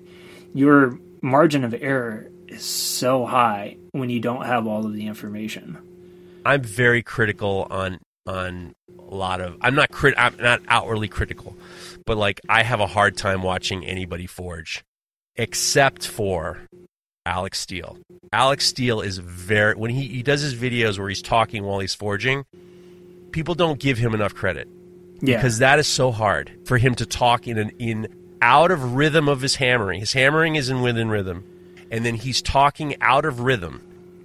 your 0.55 0.99
margin 1.21 1.65
of 1.65 1.75
error 1.75 2.31
is 2.49 2.62
so 2.62 3.27
high 3.27 3.77
when 3.93 4.11
you 4.11 4.21
don't 4.21 4.45
have 4.45 4.67
all 4.67 4.87
of 4.87 4.93
the 4.95 5.07
information. 5.07 5.79
I'm 6.45 6.62
very 6.62 7.03
critical 7.03 7.67
on 7.71 7.99
on 8.27 8.75
lot 9.15 9.41
of. 9.41 9.57
I'm 9.61 9.74
not 9.74 9.91
crit. 9.91 10.15
I'm 10.16 10.37
not 10.39 10.62
outwardly 10.69 11.09
critical, 11.09 11.57
but 12.07 12.16
like 12.16 12.41
I 12.49 12.62
have 12.62 12.81
a 12.81 12.87
hard 12.87 13.16
time 13.16 13.43
watching 13.43 13.85
anybody 13.85 14.27
forge, 14.27 14.85
except 15.37 16.07
for 16.07 16.59
Alex 17.27 17.59
Steele. 17.59 17.99
Alex 18.32 18.66
Steele 18.66 19.01
is 19.01 19.19
very 19.19 19.74
when 19.74 19.91
he 19.91 20.07
he 20.07 20.23
does 20.23 20.41
his 20.41 20.55
videos 20.55 20.99
where 20.99 21.09
he's 21.09 21.23
talking 21.23 21.65
while 21.65 21.81
he's 21.81 21.95
forging. 21.95 22.45
People 23.32 23.55
don't 23.55 23.78
give 23.78 23.99
him 23.99 24.15
enough 24.15 24.35
credit 24.35 24.69
Yeah, 25.20 25.37
because 25.37 25.59
that 25.59 25.78
is 25.78 25.87
so 25.87 26.11
hard 26.11 26.51
for 26.65 26.78
him 26.78 26.95
to 26.97 27.07
talk 27.07 27.47
in 27.47 27.59
an 27.59 27.70
in 27.78 28.09
out 28.43 28.70
of 28.70 28.95
rhythm 28.95 29.28
of 29.28 29.41
his 29.41 29.57
hammering. 29.57 30.01
His 30.01 30.12
hammering 30.12 30.57
is 30.57 30.70
in 30.70 30.81
within 30.82 31.11
rhythm, 31.11 31.45
and 31.91 32.05
then 32.05 32.15
he's 32.15 32.41
talking 32.43 32.97
out 33.01 33.24
of 33.24 33.41
rhythm 33.41 33.82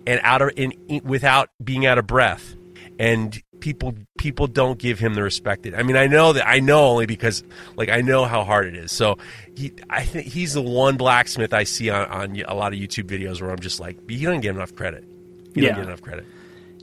and 0.08 0.20
out 0.24 0.42
of 0.42 0.52
in, 0.56 0.72
in 0.88 1.04
without 1.04 1.50
being 1.64 1.86
out 1.86 1.98
of 1.98 2.08
breath. 2.08 2.56
And 3.00 3.42
people 3.60 3.94
people 4.18 4.48
don't 4.48 4.78
give 4.78 5.00
him 5.00 5.14
the 5.16 5.24
respect 5.24 5.64
that 5.64 5.76
I 5.76 5.84
mean 5.84 5.96
I 5.98 6.08
know 6.08 6.34
that 6.34 6.48
I 6.48 6.60
know 6.60 6.86
only 6.88 7.06
because 7.06 7.44
like 7.78 7.90
I 7.90 8.02
know 8.02 8.26
how 8.26 8.44
hard 8.44 8.68
it 8.68 8.76
is 8.76 8.92
so 8.92 9.18
he 9.56 9.72
I 9.90 10.04
think 10.04 10.28
he's 10.28 10.54
the 10.54 10.62
one 10.62 10.98
blacksmith 10.98 11.54
I 11.54 11.64
see 11.64 11.90
on, 11.90 12.06
on 12.08 12.42
a 12.48 12.54
lot 12.54 12.74
of 12.74 12.80
YouTube 12.80 13.06
videos 13.06 13.42
where 13.42 13.52
I'm 13.52 13.60
just 13.60 13.80
like 13.80 13.98
he 14.10 14.24
doesn't 14.24 14.42
get 14.42 14.56
enough 14.56 14.76
credit 14.76 15.04
he 15.54 15.62
Yeah. 15.62 15.70
doesn't 15.70 15.84
get 15.84 15.88
enough 15.90 16.02
credit 16.02 16.26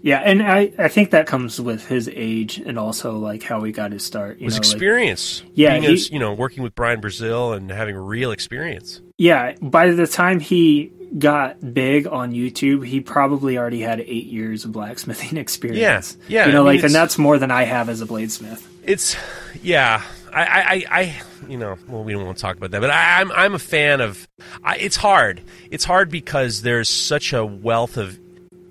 Yeah, 0.02 0.18
and 0.24 0.42
I, 0.42 0.72
I 0.78 0.88
think 0.88 1.10
that 1.10 1.26
comes 1.26 1.60
with 1.60 1.86
his 1.86 2.10
age 2.12 2.58
and 2.58 2.78
also 2.78 3.16
like 3.18 3.42
how 3.44 3.62
he 3.62 3.70
got 3.70 3.92
his 3.92 4.02
start. 4.04 4.38
You 4.40 4.46
his 4.46 4.54
know, 4.54 4.56
like- 4.58 4.64
experience 4.72 5.42
Yeah, 5.54 5.78
being 5.78 5.92
a, 5.92 5.96
you 5.96 6.18
know 6.18 6.32
working 6.32 6.62
with 6.64 6.74
Brian 6.74 7.00
Brazil 7.00 7.52
and 7.52 7.70
having 7.70 7.94
real 7.96 8.32
experience 8.32 9.00
yeah, 9.18 9.52
by 9.62 9.90
the 9.92 10.06
time 10.08 10.40
he 10.40 10.90
got 11.18 11.74
big 11.74 12.06
on 12.06 12.32
YouTube, 12.32 12.86
he 12.86 13.00
probably 13.00 13.58
already 13.58 13.80
had 13.80 14.00
eight 14.00 14.26
years 14.26 14.64
of 14.64 14.72
blacksmithing 14.72 15.36
experience. 15.38 16.16
Yeah, 16.28 16.40
yeah, 16.40 16.46
You 16.46 16.52
know, 16.52 16.66
I 16.66 16.72
mean, 16.72 16.76
like, 16.76 16.84
and 16.84 16.94
that's 16.94 17.18
more 17.18 17.38
than 17.38 17.50
I 17.50 17.64
have 17.64 17.88
as 17.88 18.00
a 18.00 18.06
bladesmith. 18.06 18.62
It's 18.82 19.16
yeah. 19.62 20.02
I, 20.32 20.42
I, 20.42 20.60
I, 20.60 20.84
I 20.90 21.22
you 21.48 21.58
know, 21.58 21.76
well, 21.88 22.04
we 22.04 22.12
don't 22.12 22.24
want 22.24 22.38
to 22.38 22.42
talk 22.42 22.56
about 22.56 22.70
that, 22.70 22.80
but 22.80 22.90
I, 22.90 23.20
I'm, 23.20 23.30
I'm 23.32 23.54
a 23.54 23.58
fan 23.58 24.00
of. 24.00 24.26
I, 24.64 24.76
it's 24.76 24.96
hard. 24.96 25.42
It's 25.70 25.84
hard 25.84 26.10
because 26.10 26.62
there's 26.62 26.88
such 26.88 27.32
a 27.32 27.44
wealth 27.44 27.96
of. 27.96 28.18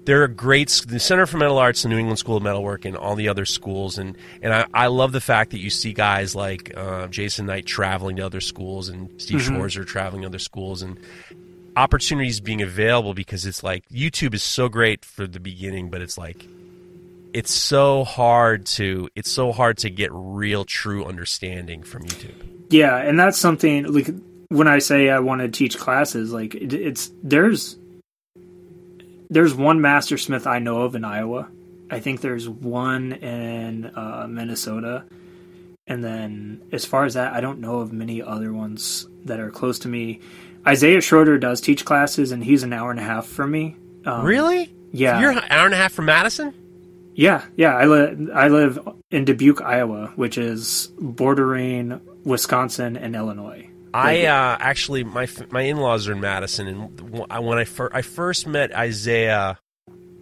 There 0.04 0.24
are 0.24 0.28
great 0.28 0.82
the 0.88 1.00
Center 1.00 1.28
for 1.28 1.38
Metal 1.38 1.60
Arts, 1.60 1.84
the 1.84 1.90
New 1.90 2.00
England 2.00 2.18
School 2.18 2.36
of 2.36 2.42
Metalwork, 2.42 2.86
and 2.86 2.98
all 2.98 3.16
the 3.16 3.28
other 3.28 3.46
schools, 3.46 4.00
and 4.00 4.18
and 4.42 4.52
I, 4.52 4.66
I 4.74 4.88
love 4.88 5.12
the 5.12 5.22
fact 5.22 5.52
that 5.52 5.60
you 5.60 5.70
see 5.70 5.94
guys 5.94 6.34
like 6.34 6.76
uh, 6.76 7.08
Jason 7.08 7.46
Knight 7.46 7.68
traveling 7.68 8.16
to 8.16 8.26
other 8.26 8.42
schools, 8.42 8.90
and 8.90 9.22
Steve 9.22 9.42
Schwarzer 9.42 9.86
traveling 9.86 10.24
to 10.24 10.28
other 10.28 10.40
schools, 10.40 10.82
and 10.82 11.00
opportunities 11.76 12.40
being 12.40 12.62
available 12.62 13.14
because 13.14 13.46
it's 13.46 13.64
like 13.64 13.88
YouTube 13.90 14.34
is 14.34 14.44
so 14.44 14.70
great 14.70 15.06
for 15.06 15.28
the 15.28 15.40
beginning, 15.40 15.90
but 15.90 16.02
it's 16.02 16.18
like 16.18 16.46
it's 17.34 17.54
so 17.54 18.04
hard 18.04 18.66
to 18.66 19.10
it's 19.16 19.32
so 19.32 19.52
hard 19.52 19.78
to 19.80 19.90
get 19.90 20.10
real 20.12 20.66
true 20.66 21.06
understanding 21.06 21.84
from 21.84 22.04
YouTube. 22.04 22.36
Yeah, 22.70 22.98
and 22.98 23.20
that's 23.20 23.38
something 23.38 23.92
like 23.92 24.10
when 24.50 24.68
I 24.68 24.80
say 24.80 25.10
I 25.10 25.20
want 25.20 25.42
to 25.42 25.48
teach 25.48 25.78
classes, 25.78 26.32
like 26.32 26.56
it, 26.56 26.74
it's 26.74 27.12
there's 27.24 27.78
there's 29.30 29.54
one 29.54 29.82
master 29.82 30.18
smith 30.18 30.46
I 30.46 30.60
know 30.60 30.82
of 30.82 30.96
in 30.96 31.06
Iowa. 31.06 31.48
I 31.90 32.00
think 32.00 32.22
there's 32.22 32.48
one 32.48 33.14
in 33.14 33.86
uh, 33.96 34.28
Minnesota, 34.30 35.06
and 35.88 36.04
then 36.04 36.64
as 36.72 36.86
far 36.86 37.06
as 37.06 37.16
that, 37.16 37.34
I 37.34 37.42
don't 37.42 37.60
know 37.60 37.80
of 37.80 37.92
many 37.92 38.22
other 38.22 38.54
ones 38.54 39.08
that 39.26 39.40
are 39.40 39.52
close 39.52 39.80
to 39.80 39.88
me. 39.88 40.22
Isaiah 40.68 41.02
Schroeder 41.02 41.38
does 41.38 41.62
teach 41.62 41.86
classes, 41.86 42.32
and 42.32 42.44
he's 42.44 42.64
an 42.64 42.74
hour 42.74 42.92
and 42.92 43.00
a 43.00 43.04
half 43.04 43.26
from 43.26 43.52
me. 43.52 43.76
Um, 44.06 44.24
really? 44.24 44.74
Yeah. 44.92 45.20
You're 45.20 45.32
an 45.32 45.40
hour 45.50 45.66
and 45.66 45.74
a 45.74 45.78
half 45.78 45.94
from 45.94 46.06
Madison? 46.06 46.54
Yeah, 47.14 47.44
yeah. 47.56 47.76
I 47.76 47.86
live 47.86 48.30
I 48.34 48.48
live 48.48 48.80
in 49.10 49.26
Dubuque, 49.26 49.62
Iowa, 49.62 50.14
which 50.16 50.38
is 50.38 50.92
bordering 50.98 52.00
Wisconsin 52.24 52.96
and 52.96 53.16
Illinois. 53.16 53.70
I 53.94 54.26
uh, 54.26 54.58
actually 54.60 55.04
my 55.04 55.28
my 55.50 55.62
in 55.64 55.78
laws 55.78 56.08
are 56.08 56.14
in 56.14 56.22
Madison, 56.22 56.68
and 56.68 57.28
when 57.28 57.58
I 57.58 57.66
fir- 57.66 57.92
I 57.94 58.02
first 58.02 58.48
met 58.48 58.74
Isaiah, 58.74 59.60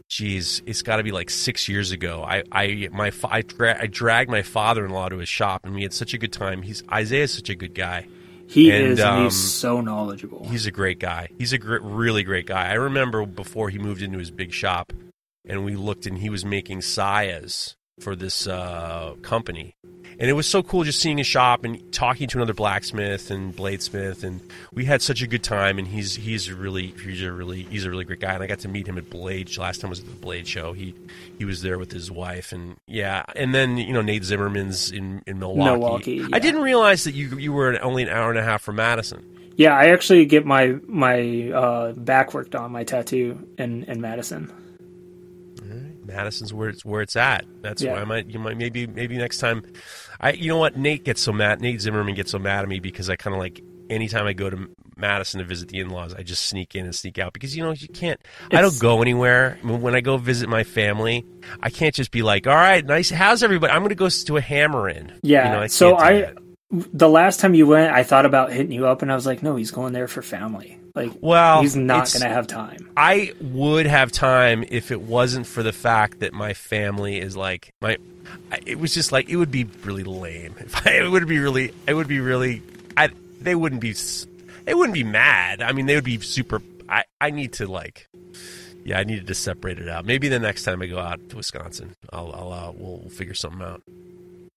geez, 0.08 0.64
it's 0.66 0.82
got 0.82 0.96
to 0.96 1.04
be 1.04 1.12
like 1.12 1.30
six 1.30 1.70
years 1.70 1.92
ago. 1.92 2.24
I 2.24 2.44
I 2.52 2.90
my 2.92 3.12
I, 3.26 3.44
dra- 3.44 3.80
I 3.80 3.86
dragged 3.86 4.32
my 4.32 4.42
father 4.42 4.84
in 4.84 4.92
law 4.92 5.10
to 5.10 5.18
his 5.18 5.30
shop, 5.30 5.66
and 5.66 5.76
we 5.76 5.84
had 5.84 5.94
such 5.94 6.16
a 6.16 6.18
good 6.18 6.34
time. 6.34 6.64
He's 6.64 6.82
Isaiah's 6.92 7.34
such 7.34 7.50
a 7.50 7.56
good 7.56 7.76
guy. 7.76 8.08
He 8.50 8.72
And, 8.72 8.84
is, 8.84 9.00
and 9.00 9.08
um, 9.08 9.24
he's 9.26 9.36
so 9.36 9.80
knowledgeable. 9.80 10.44
He's 10.50 10.66
a 10.66 10.72
great 10.72 11.00
guy. 11.00 11.30
He's 11.38 11.54
a 11.54 11.60
gr- 11.60 11.78
really 11.82 12.24
great 12.24 12.48
guy. 12.48 12.70
I 12.70 12.74
remember 12.74 13.26
before 13.28 13.70
he 13.70 13.78
moved 13.78 14.02
into 14.02 14.18
his 14.18 14.32
big 14.32 14.52
shop, 14.52 14.92
and 15.48 15.64
we 15.64 15.76
looked, 15.76 16.08
and 16.08 16.18
he 16.18 16.30
was 16.32 16.44
making 16.44 16.80
sayas 16.80 17.76
for 18.00 18.16
this 18.16 18.48
uh, 18.48 19.14
company, 19.22 19.76
and 20.20 20.30
it 20.30 20.34
was 20.34 20.48
so 20.48 20.64
cool 20.64 20.84
just 20.84 21.00
seeing 21.00 21.18
his 21.18 21.28
shop 21.28 21.64
and 21.64 21.94
talking 21.94 22.28
to 22.30 22.38
another 22.40 22.54
blacksmith 22.54 23.30
and 23.30 23.56
bladesmith, 23.56 24.24
and 24.24 24.42
we 24.74 24.86
had 24.86 25.02
such 25.02 25.22
a 25.22 25.28
good 25.28 25.44
time. 25.44 25.78
And 25.78 25.88
he's 25.88 26.16
he's 26.16 26.52
really 26.52 26.94
he's 27.04 27.22
a 27.22 27.32
really 27.32 27.64
he's 27.64 27.86
a 27.86 27.90
really 27.90 28.06
great 28.06 28.20
guy, 28.20 28.34
and 28.34 28.44
I 28.44 28.48
got 28.48 28.60
to 28.60 28.68
meet 28.68 28.88
him 28.88 28.98
at 28.98 29.10
Blade. 29.10 29.56
Last 29.58 29.82
time 29.82 29.90
was 29.92 30.00
at 30.00 30.06
the 30.08 30.12
Blade 30.14 30.48
show. 30.48 30.74
He 30.74 30.96
he 31.40 31.46
was 31.46 31.64
there 31.64 31.80
with 31.80 31.92
his 31.92 32.12
wife, 32.12 32.52
and 32.52 32.76
yeah, 32.86 33.24
and 33.36 33.56
then 33.56 33.78
you 33.78 33.92
know 33.94 34.02
Nate 34.04 34.24
Zimmerman's 34.24 34.92
in 34.92 35.24
in 35.26 35.40
Milwaukee. 35.40 35.72
Milwaukee, 35.72 36.14
yeah. 36.16 36.28
I 36.34 36.38
didn't 36.40 36.62
realize 36.62 37.06
that 37.06 37.14
you 37.16 37.36
you 37.40 37.52
were 37.52 37.82
only 37.82 38.04
an 38.04 38.10
hour 38.10 38.30
and 38.30 38.38
a 38.38 38.44
half 38.44 38.62
from 38.62 38.76
Madison. 38.76 39.26
yeah, 39.56 39.74
I 39.76 39.88
actually 39.88 40.26
get 40.26 40.46
my 40.46 40.76
my 40.86 41.50
uh, 41.52 41.94
back 41.94 42.34
worked 42.36 42.54
on 42.56 42.72
my 42.72 42.84
tattoo 42.84 43.48
in 43.58 43.84
in 43.86 44.00
Madison. 44.02 44.52
Madison's 46.06 46.52
where 46.54 46.70
it's 46.70 46.84
where 46.84 47.02
it's 47.04 47.16
at. 47.16 47.46
That's 47.62 47.82
Yeah. 47.84 47.94
why 47.94 48.00
I 48.02 48.04
might 48.06 48.28
you 48.30 48.40
might 48.40 48.58
maybe 48.58 48.88
maybe 48.88 49.16
next 49.18 49.38
time. 49.38 49.64
I 50.20 50.32
you 50.32 50.50
know 50.50 50.58
what 50.58 50.76
Nate 50.76 51.04
gets 51.04 51.22
so 51.22 51.32
mad. 51.32 51.62
Nate 51.62 51.80
Zimmerman 51.82 52.16
gets 52.16 52.32
so 52.32 52.40
mad 52.40 52.64
at 52.64 52.68
me 52.68 52.80
because 52.80 53.10
I 53.12 53.16
kind 53.16 53.36
of 53.36 53.40
like 53.40 53.62
anytime 53.90 54.28
I 54.28 54.34
go 54.34 54.50
to 54.50 54.70
Madison 54.96 55.40
to 55.40 55.46
visit 55.46 55.70
the 55.70 55.80
in 55.80 55.90
laws, 55.90 56.14
I 56.14 56.24
just 56.24 56.46
sneak 56.46 56.76
in 56.76 56.86
and 56.86 56.94
sneak 56.94 57.18
out 57.20 57.34
because 57.34 57.56
you 57.56 57.64
know 57.64 57.72
you 57.72 57.88
can't. 57.88 58.20
I 58.52 58.62
don't 58.62 58.80
go 58.80 59.02
anywhere. 59.02 59.58
I 59.62 59.66
mean, 59.66 59.82
when 59.82 59.96
I 59.96 60.02
go 60.02 60.18
visit 60.18 60.50
my 60.50 60.64
family, 60.64 61.26
I 61.62 61.70
can't 61.70 61.96
just 61.96 62.12
be 62.12 62.22
like, 62.22 62.48
all 62.48 62.56
right, 62.56 62.86
nice. 62.86 63.10
How's 63.10 63.44
everybody? 63.44 63.72
I'm 63.72 63.80
going 63.80 63.90
to 63.90 63.96
go 63.96 64.10
to 64.10 64.38
a 64.38 64.42
hammer 64.42 64.90
in. 64.90 65.14
Yeah, 65.22 65.46
You 65.46 65.56
know, 65.56 65.62
I 65.64 65.68
so 65.68 65.96
I 65.96 66.22
that. 66.22 66.38
the 66.70 67.10
last 67.10 67.40
time 67.40 67.54
you 67.54 67.68
went, 67.68 67.94
I 67.94 68.04
thought 68.04 68.26
about 68.26 68.52
hitting 68.52 68.72
you 68.72 68.88
up, 68.88 69.02
and 69.02 69.12
I 69.12 69.16
was 69.16 69.26
like, 69.26 69.42
no, 69.42 69.56
he's 69.56 69.72
going 69.72 69.94
there 69.94 70.08
for 70.08 70.22
family. 70.22 70.80
Like, 70.96 71.12
Well, 71.22 71.62
he's 71.62 71.76
not 71.76 72.12
going 72.12 72.24
to 72.24 72.30
have 72.30 72.48
time. 72.48 72.90
I 72.98 73.34
would 73.40 73.86
have 73.86 74.12
time 74.12 74.66
if 74.68 74.92
it 74.92 75.00
wasn't 75.00 75.46
for 75.46 75.64
the 75.64 75.72
fact 75.72 76.20
that 76.20 76.34
my 76.34 76.54
family 76.54 77.20
is 77.20 77.38
like 77.38 77.74
my. 77.82 77.98
It 78.66 78.80
was 78.80 78.94
just 78.94 79.12
like 79.12 79.30
it 79.30 79.36
would 79.38 79.52
be 79.52 79.64
really 79.84 80.04
lame. 80.04 80.56
If 80.60 80.76
I, 80.88 80.92
it 80.94 81.10
would 81.10 81.28
be 81.28 81.40
really, 81.40 81.74
it 81.88 81.94
would 81.94 82.08
be 82.08 82.20
really. 82.20 82.62
I 82.98 83.10
they 83.42 83.56
wouldn't 83.56 83.82
be, 83.82 83.94
they 84.66 84.74
wouldn't 84.74 84.94
be 84.94 85.04
mad. 85.04 85.62
I 85.62 85.72
mean, 85.72 85.86
they 85.86 85.96
would 85.96 86.04
be 86.04 86.20
super. 86.20 86.62
I 86.88 87.04
I 87.22 87.30
need 87.32 87.54
to 87.54 87.68
like, 87.68 88.08
yeah, 88.84 89.00
I 89.00 89.04
needed 89.04 89.28
to 89.28 89.36
separate 89.36 89.80
it 89.80 89.88
out. 89.90 90.06
Maybe 90.06 90.28
the 90.28 90.40
next 90.40 90.64
time 90.64 90.82
I 90.82 90.88
go 90.88 91.00
out 91.00 91.30
to 91.30 91.38
Wisconsin, 91.38 91.96
I'll 92.12 92.32
I'll 92.34 92.52
uh, 92.54 92.72
we'll, 92.72 92.98
we'll 93.00 93.10
figure 93.10 93.34
something 93.34 93.62
out. 93.62 93.84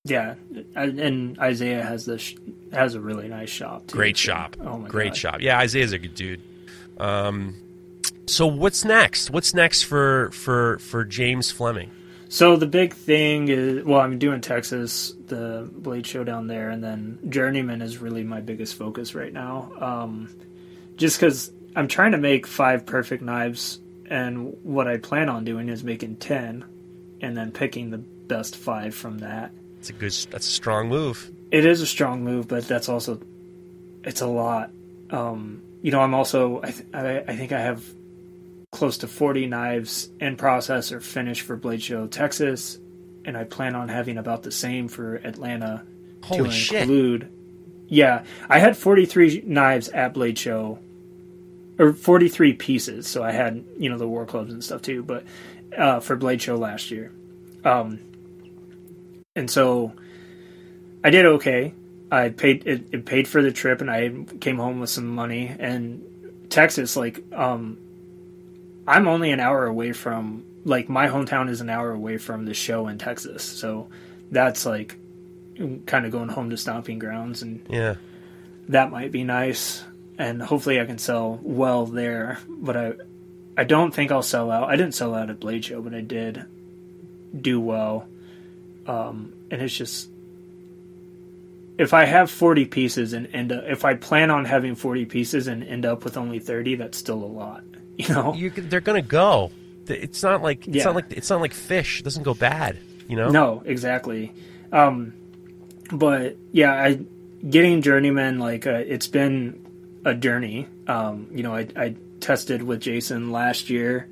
Yeah, 0.05 0.35
and 0.75 1.39
Isaiah 1.39 1.83
has 1.83 2.07
this 2.07 2.35
has 2.73 2.95
a 2.95 3.01
really 3.01 3.29
nice 3.29 3.51
shop. 3.51 3.87
Too, 3.87 3.97
Great 3.97 4.17
shop. 4.17 4.57
Oh 4.61 4.79
my 4.79 4.89
Great 4.89 5.11
God. 5.13 5.17
shop. 5.17 5.37
Yeah, 5.41 5.59
Isaiah's 5.59 5.93
a 5.93 5.99
good 5.99 6.15
dude. 6.17 6.41
Um, 6.99 7.55
so 8.27 8.47
what's 8.47 8.85
next? 8.85 9.31
What's 9.31 9.55
next 9.55 9.83
for 9.83 10.31
for 10.33 10.79
for 10.79 11.05
James 11.05 11.51
Fleming? 11.53 11.91
So 12.33 12.57
the 12.57 12.67
big 12.67 12.95
thing 12.95 13.49
is, 13.49 13.85
well, 13.85 14.01
I'm 14.01 14.19
doing 14.19 14.41
Texas, 14.41 15.15
the 15.27 15.69
Blade 15.71 16.07
Show 16.07 16.25
down 16.25 16.47
there, 16.47 16.71
and 16.71 16.83
then 16.83 17.19
Journeyman 17.29 17.83
is 17.83 17.99
really 17.99 18.23
my 18.23 18.41
biggest 18.41 18.75
focus 18.77 19.15
right 19.15 19.35
now. 19.35 19.71
Um, 19.79 20.35
just 20.97 21.21
because 21.21 21.53
I'm 21.77 21.89
trying 21.89 22.13
to 22.13 22.19
make 22.19 22.47
five 22.47 22.87
perfect 22.87 23.23
knives, 23.23 23.81
and 24.07 24.57
what 24.63 24.89
I 24.89 24.97
plan 24.97 25.29
on 25.29 25.45
doing 25.45 25.69
is 25.69 25.85
making 25.85 26.17
ten, 26.17 26.65
and 27.21 27.37
then 27.37 27.53
picking 27.53 27.91
the 27.91 27.99
best 27.99 28.57
five 28.57 28.95
from 28.95 29.19
that. 29.19 29.53
It's 29.79 29.91
a 29.91 29.93
good. 29.93 30.13
That's 30.31 30.49
a 30.49 30.53
strong 30.53 30.89
move. 30.89 31.31
It 31.51 31.67
is 31.67 31.83
a 31.83 31.87
strong 31.87 32.25
move, 32.25 32.49
but 32.49 32.67
that's 32.67 32.89
also 32.89 33.21
it's 34.05 34.23
a 34.23 34.27
lot. 34.27 34.71
Um, 35.11 35.63
you 35.83 35.91
know, 35.93 36.01
I'm 36.01 36.15
also 36.15 36.63
I, 36.63 36.71
th- 36.71 36.89
I 36.95 37.19
I 37.29 37.37
think 37.37 37.53
I 37.53 37.61
have 37.61 37.85
close 38.73 38.99
to 38.99 39.07
40 39.07 39.47
knives 39.47 40.09
in 40.19 40.37
process 40.37 40.91
or 40.91 41.01
finished 41.01 41.43
for 41.43 41.57
Blade 41.57 41.83
Show 41.83 42.07
Texas, 42.09 42.79
and 43.25 43.37
I 43.37 43.45
plan 43.45 43.77
on 43.77 43.89
having 43.89 44.19
about 44.19 44.43
the 44.43 44.51
same 44.51 44.89
for 44.89 45.17
Atlanta 45.17 45.85
Holy 46.25 46.45
to 46.45 46.51
shit! 46.51 46.83
include. 46.83 47.31
Yeah, 47.87 48.25
I 48.49 48.59
had 48.59 48.77
43 48.77 49.45
knives 49.47 49.89
at 49.91 50.15
Blade 50.15 50.39
Show, 50.39 50.79
or 51.79 51.93
43 51.93 52.55
pieces. 52.55 53.07
So 53.07 53.23
I 53.23 53.31
had 53.31 53.63
you 53.79 53.91
know 53.91 53.99
the 53.99 54.09
war 54.09 54.25
clubs 54.25 54.53
and 54.53 54.65
stuff 54.65 54.83
too, 54.83 55.03
but 55.03 55.25
uh, 55.77 56.01
for 56.01 56.17
Blade 56.17 56.41
Show 56.41 56.57
last 56.57 56.91
year, 56.91 57.13
um, 57.65 58.01
and 59.37 59.51
so 59.51 59.93
I 61.05 61.11
did 61.11 61.27
okay. 61.27 61.75
I 62.11 62.31
paid 62.31 62.67
it, 62.67 62.89
it 62.93 63.07
paid 63.07 63.29
for 63.29 63.43
the 63.43 63.53
trip, 63.53 63.81
and 63.81 63.91
I 63.91 64.11
came 64.41 64.57
home 64.57 64.81
with 64.81 64.91
some 64.91 65.07
money. 65.07 65.55
And 65.59 66.05
Texas, 66.51 66.97
like, 66.97 67.23
um, 67.33 67.79
I'm 68.87 69.07
only 69.09 69.31
an 69.31 69.41
hour 69.41 69.67
away 69.67 69.93
from 69.93 70.45
like 70.65 70.89
my 70.89 71.09
hometown 71.09 71.49
is 71.49 71.61
an 71.61 71.71
hour 71.71 71.91
away 71.91 72.19
from 72.19 72.45
the 72.45 72.55
show 72.55 72.89
in 72.89 72.99
Texas, 72.99 73.43
so 73.43 73.89
that's 74.31 74.65
like 74.67 74.97
kind 75.87 76.07
of 76.07 76.13
going 76.13 76.29
home 76.29 76.51
to 76.51 76.57
stomping 76.57 76.99
grounds, 76.99 77.43
and 77.43 77.67
Yeah, 77.69 77.97
that 78.69 78.91
might 78.91 79.13
be 79.13 79.25
nice. 79.25 79.85
And 80.19 80.43
hopefully, 80.43 80.81
I 80.81 80.85
can 80.85 80.99
sell 80.99 81.41
well 81.43 81.87
there. 81.87 82.39
But 82.49 82.77
I, 82.77 82.93
I 83.57 83.65
don't 83.65 83.93
think 83.93 84.13
I'll 84.13 84.23
sell 84.23 84.51
out. 84.51 84.69
I 84.69 84.77
didn't 84.77 84.95
sell 84.95 85.15
out 85.15 85.31
at 85.31 85.41
Blade 85.41 85.65
Show, 85.65 85.81
but 85.81 85.95
I 85.95 86.01
did 86.01 86.45
do 87.39 87.61
well. 87.61 88.07
Um, 88.87 89.33
and 89.51 89.63
it's 89.63 89.77
just 89.77 90.09
if 91.79 91.95
I 91.95 92.05
have 92.05 92.31
40 92.31 92.67
pieces 92.67 93.13
and 93.13 93.29
end 93.33 93.53
up, 93.53 93.65
if 93.67 93.85
I 93.85 93.95
plan 93.95 94.31
on 94.31 94.45
having 94.45 94.75
40 94.75 95.07
pieces 95.07 95.47
and 95.47 95.65
end 95.65 95.87
up 95.87 96.05
with 96.05 96.17
only 96.17 96.39
30, 96.39 96.77
that's 96.77 96.99
still 96.99 97.23
a 97.23 97.27
lot. 97.27 97.65
You 97.99 98.09
know? 98.15 98.35
you, 98.35 98.51
they're 98.51 98.81
gonna 98.81 99.03
go. 99.03 99.51
it's 99.87 100.23
not 100.23 100.43
like 100.43 100.67
it's 100.67 100.77
Yeah. 100.79 100.85
not 100.85 100.95
like 100.95 101.13
it's 101.13 101.29
not 101.31 101.41
like 101.41 101.53
fish. 101.53 102.01
It 102.01 102.05
doesn't 102.05 102.23
go 102.23 102.35
bad. 102.35 102.79
You 103.09 103.17
know. 103.17 103.29
No, 103.31 103.63
exactly. 103.65 104.33
Um, 104.73 105.13
but 105.91 106.37
yeah, 106.53 106.73
I 106.73 107.01
getting 107.49 107.83
journeyman 107.83 108.39
like 108.39 108.67
uh, 108.67 108.71
it's 108.87 109.09
been 109.09 109.67
a 110.05 110.15
journey. 110.15 110.69
Um, 110.87 111.29
you 111.33 111.43
know, 111.43 111.55
I, 111.55 111.69
I 111.77 111.97
tested 112.21 112.63
with 112.63 112.81
Jason 112.81 113.31
last 113.33 113.69
year. 113.71 114.09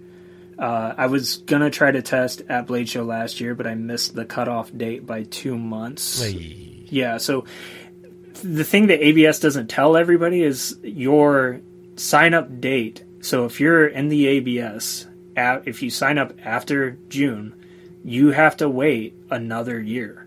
Uh, 0.58 0.92
I 0.96 1.06
was 1.06 1.38
gonna 1.38 1.70
try 1.70 1.90
to 1.90 2.02
test 2.02 2.42
at 2.50 2.66
Blade 2.66 2.88
Show 2.88 3.04
last 3.04 3.40
year, 3.40 3.54
but 3.54 3.66
I 3.66 3.74
missed 3.74 4.14
the 4.14 4.26
cutoff 4.26 4.70
date 4.76 5.06
by 5.06 5.22
two 5.22 5.56
months. 5.56 6.22
Hey. 6.22 6.84
Yeah, 6.90 7.16
so 7.18 7.44
the 8.42 8.64
thing 8.64 8.88
that 8.88 9.02
ABS 9.02 9.40
doesn't 9.40 9.68
tell 9.68 9.96
everybody 9.96 10.42
is 10.42 10.76
your 10.82 11.60
sign 11.96 12.34
up 12.34 12.60
date. 12.60 13.04
So 13.20 13.44
if 13.44 13.60
you're 13.60 13.86
in 13.86 14.08
the 14.08 14.26
ABS, 14.26 15.06
if 15.36 15.82
you 15.82 15.90
sign 15.90 16.18
up 16.18 16.34
after 16.44 16.92
June, 17.08 17.54
you 18.04 18.30
have 18.30 18.56
to 18.58 18.68
wait 18.68 19.14
another 19.30 19.80
year 19.80 20.26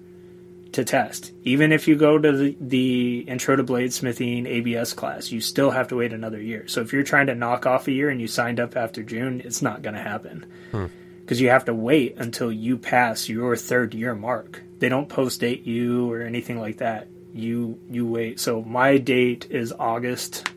to 0.74 0.84
test. 0.84 1.32
Even 1.44 1.72
if 1.72 1.88
you 1.88 1.96
go 1.96 2.18
to 2.18 2.32
the, 2.32 2.58
the 2.60 3.20
Intro 3.28 3.56
to 3.56 3.64
Bladesmithing 3.64 4.48
ABS 4.48 4.94
class, 4.94 5.32
you 5.32 5.40
still 5.40 5.72
have 5.72 5.88
to 5.90 5.96
wait 5.96 6.14
another 6.14 6.42
year. 6.42 6.68
So 6.68 6.82
if 6.82 6.94
you're 6.94 7.04
trying 7.04 7.28
to 7.28 7.36
knock 7.36 7.66
off 7.66 7.88
a 7.88 7.92
year 7.92 8.10
and 8.10 8.20
you 8.20 8.28
signed 8.28 8.60
up 8.60 8.76
after 8.76 9.04
June, 9.04 9.42
it's 9.44 9.62
not 9.62 9.82
going 9.82 9.96
to 9.96 10.02
happen. 10.02 10.46
Hmm. 10.72 10.88
Because 11.22 11.40
you 11.40 11.50
have 11.50 11.66
to 11.66 11.74
wait 11.74 12.16
until 12.18 12.52
you 12.52 12.78
pass 12.78 13.30
your 13.30 13.56
third 13.56 13.94
year 13.94 14.14
mark. 14.14 14.62
They 14.80 14.90
don't 14.90 15.08
post 15.08 15.40
date 15.40 15.66
you 15.66 16.12
or 16.12 16.22
anything 16.22 16.60
like 16.60 16.78
that. 16.78 17.08
You 17.34 17.80
you 17.90 18.06
wait. 18.06 18.40
So 18.40 18.62
my 18.62 18.98
date 18.98 19.48
is 19.50 19.74
August 19.80 20.50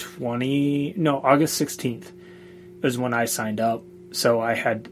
20 0.00 0.94
no, 0.96 1.18
August 1.18 1.60
16th 1.60 2.10
is 2.82 2.98
when 2.98 3.14
I 3.14 3.26
signed 3.26 3.60
up. 3.60 3.84
So 4.12 4.40
I 4.40 4.54
had 4.54 4.88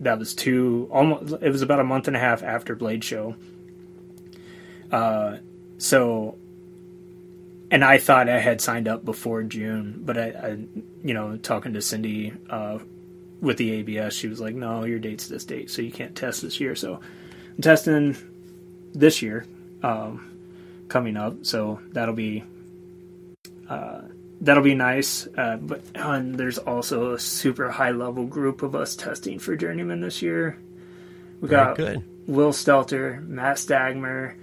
that 0.00 0.18
was 0.18 0.34
two 0.34 0.88
almost 0.90 1.34
it 1.40 1.50
was 1.50 1.62
about 1.62 1.80
a 1.80 1.84
month 1.84 2.08
and 2.08 2.16
a 2.16 2.20
half 2.20 2.42
after 2.42 2.76
Blade 2.76 3.02
Show. 3.02 3.34
Uh 4.90 5.38
so 5.78 6.36
and 7.70 7.82
I 7.82 7.98
thought 7.98 8.28
I 8.28 8.38
had 8.38 8.60
signed 8.60 8.86
up 8.86 9.04
before 9.04 9.42
June, 9.42 10.02
but 10.04 10.18
I, 10.18 10.26
I 10.28 10.48
you 11.02 11.14
know, 11.14 11.36
talking 11.38 11.72
to 11.72 11.82
Cindy 11.82 12.32
uh 12.50 12.78
with 13.40 13.56
the 13.56 13.72
ABS, 13.72 14.14
she 14.14 14.28
was 14.28 14.40
like, 14.40 14.54
"No, 14.54 14.84
your 14.84 15.00
date's 15.00 15.26
this 15.26 15.44
date, 15.44 15.68
so 15.68 15.82
you 15.82 15.90
can't 15.90 16.14
test 16.14 16.42
this 16.42 16.60
year." 16.60 16.76
So 16.76 17.00
I'm 17.56 17.62
testing 17.62 18.16
this 18.94 19.20
year, 19.20 19.44
um, 19.82 20.30
coming 20.88 21.16
up. 21.16 21.44
So 21.44 21.80
that'll 21.90 22.14
be 22.14 22.44
uh, 23.68 24.02
that'll 24.42 24.62
be 24.62 24.74
nice. 24.74 25.26
Uh, 25.26 25.56
but 25.56 25.80
and 25.94 26.34
there's 26.34 26.58
also 26.58 27.14
a 27.14 27.18
super 27.18 27.70
high 27.70 27.92
level 27.92 28.26
group 28.26 28.62
of 28.62 28.74
us 28.74 28.94
testing 28.94 29.38
for 29.38 29.56
journeyman 29.56 30.00
this 30.02 30.20
year. 30.20 30.58
We 31.40 31.48
Very 31.48 31.64
got 31.64 31.76
good. 31.76 32.04
Will 32.26 32.52
Stelter, 32.52 33.26
Matt 33.26 33.56
Stagmer, 33.56 34.34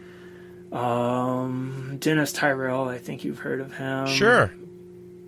um, 0.72 1.98
Dennis 2.00 2.34
Tyrell. 2.34 2.88
I 2.90 2.98
think 2.98 3.24
you've 3.24 3.40
heard 3.40 3.62
of 3.62 3.74
him. 3.76 4.08
Sure. 4.08 4.52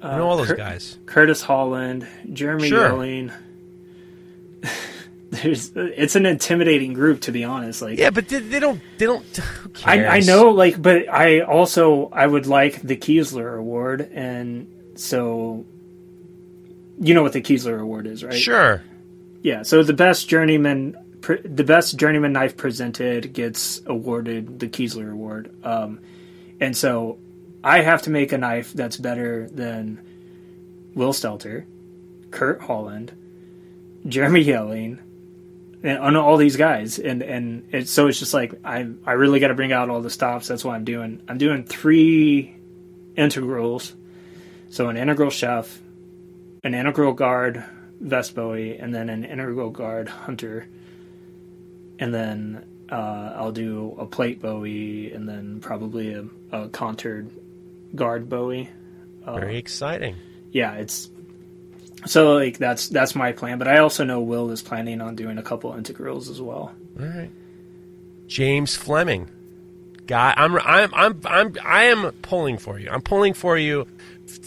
I 0.02 0.18
know 0.18 0.27
all 0.27 0.38
those 0.38 0.48
Kurt- 0.48 0.57
guys. 0.57 0.98
Curtis 1.06 1.41
Holland, 1.41 2.07
Jeremy 2.34 2.69
Sure. 2.69 2.88
Yelling. 2.88 3.31
There's, 5.31 5.71
it's 5.75 6.17
an 6.17 6.25
intimidating 6.25 6.91
group 6.91 7.21
to 7.21 7.31
be 7.31 7.45
honest. 7.45 7.81
Like, 7.81 7.97
Yeah, 7.97 8.09
but 8.09 8.27
they, 8.27 8.39
they 8.39 8.59
don't. 8.59 8.81
They 8.97 9.05
don't. 9.05 9.39
I, 9.85 10.05
I 10.05 10.19
know, 10.19 10.49
like, 10.49 10.79
but 10.79 11.07
I 11.07 11.39
also 11.39 12.09
I 12.09 12.27
would 12.27 12.47
like 12.47 12.81
the 12.81 12.97
Keeslar 12.97 13.57
Award, 13.57 14.01
and 14.13 14.93
so 14.95 15.65
you 16.99 17.13
know 17.13 17.23
what 17.23 17.31
the 17.31 17.41
Keeslar 17.41 17.79
Award 17.79 18.07
is, 18.07 18.25
right? 18.25 18.33
Sure. 18.33 18.83
Yeah. 19.41 19.63
So 19.63 19.83
the 19.83 19.93
best 19.93 20.27
journeyman, 20.27 20.97
pr- 21.21 21.35
the 21.45 21.63
best 21.63 21.97
journeyman 21.97 22.33
knife 22.33 22.57
presented 22.57 23.31
gets 23.31 23.81
awarded 23.85 24.59
the 24.59 24.67
Keeslar 24.67 25.13
Award, 25.13 25.55
um, 25.63 26.01
and 26.59 26.75
so 26.75 27.19
I 27.63 27.81
have 27.81 28.01
to 28.01 28.09
make 28.09 28.33
a 28.33 28.37
knife 28.37 28.73
that's 28.73 28.97
better 28.97 29.47
than 29.47 30.01
Will 30.93 31.13
Stelter, 31.13 31.65
Kurt 32.31 32.61
Holland, 32.61 33.13
Jeremy 34.05 34.41
Yelling, 34.41 34.99
and 35.83 35.97
on 35.97 36.15
all 36.15 36.37
these 36.37 36.57
guys, 36.57 36.99
and 36.99 37.21
and 37.21 37.67
it's 37.71 37.91
so 37.91 38.07
it's 38.07 38.19
just 38.19 38.33
like 38.33 38.53
I 38.63 38.87
I 39.05 39.13
really 39.13 39.39
got 39.39 39.47
to 39.47 39.53
bring 39.53 39.71
out 39.71 39.89
all 39.89 40.01
the 40.01 40.09
stops. 40.09 40.47
That's 40.47 40.63
what 40.63 40.75
I'm 40.75 40.83
doing. 40.83 41.21
I'm 41.27 41.37
doing 41.37 41.63
three 41.63 42.55
integrals, 43.15 43.93
so 44.69 44.89
an 44.89 44.97
integral 44.97 45.29
chef, 45.29 45.79
an 46.63 46.73
integral 46.73 47.13
guard 47.13 47.63
vest 47.99 48.35
bowie, 48.35 48.77
and 48.77 48.93
then 48.93 49.09
an 49.09 49.23
integral 49.25 49.69
guard 49.69 50.07
hunter, 50.07 50.67
and 51.99 52.13
then 52.13 52.65
uh, 52.91 53.33
I'll 53.35 53.51
do 53.51 53.95
a 53.97 54.05
plate 54.05 54.41
bowie, 54.41 55.11
and 55.13 55.27
then 55.27 55.61
probably 55.61 56.13
a, 56.13 56.25
a 56.51 56.69
contoured 56.69 57.31
guard 57.95 58.29
bowie. 58.29 58.69
Very 59.25 59.57
exciting. 59.57 60.15
Yeah, 60.51 60.73
it's 60.73 61.09
so 62.05 62.33
like 62.35 62.57
that's 62.57 62.89
that's 62.89 63.15
my 63.15 63.31
plan. 63.31 63.57
But 63.57 63.67
I 63.67 63.79
also 63.79 64.03
know 64.03 64.21
Will 64.21 64.51
is 64.51 64.61
planning 64.61 65.01
on 65.01 65.15
doing 65.15 65.37
a 65.37 65.43
couple 65.43 65.73
integrals 65.73 66.29
as 66.29 66.41
well. 66.41 66.73
All 66.99 67.05
right. 67.05 67.29
James 68.27 68.75
Fleming. 68.75 69.29
Guy, 70.07 70.33
I'm, 70.35 70.57
I'm, 70.57 70.93
I'm, 70.93 71.21
I'm, 71.25 71.55
I 71.63 71.83
am 71.85 72.11
pulling 72.21 72.57
for 72.57 72.79
you. 72.79 72.89
I'm 72.89 73.01
pulling 73.01 73.33
for 73.33 73.57
you. 73.57 73.87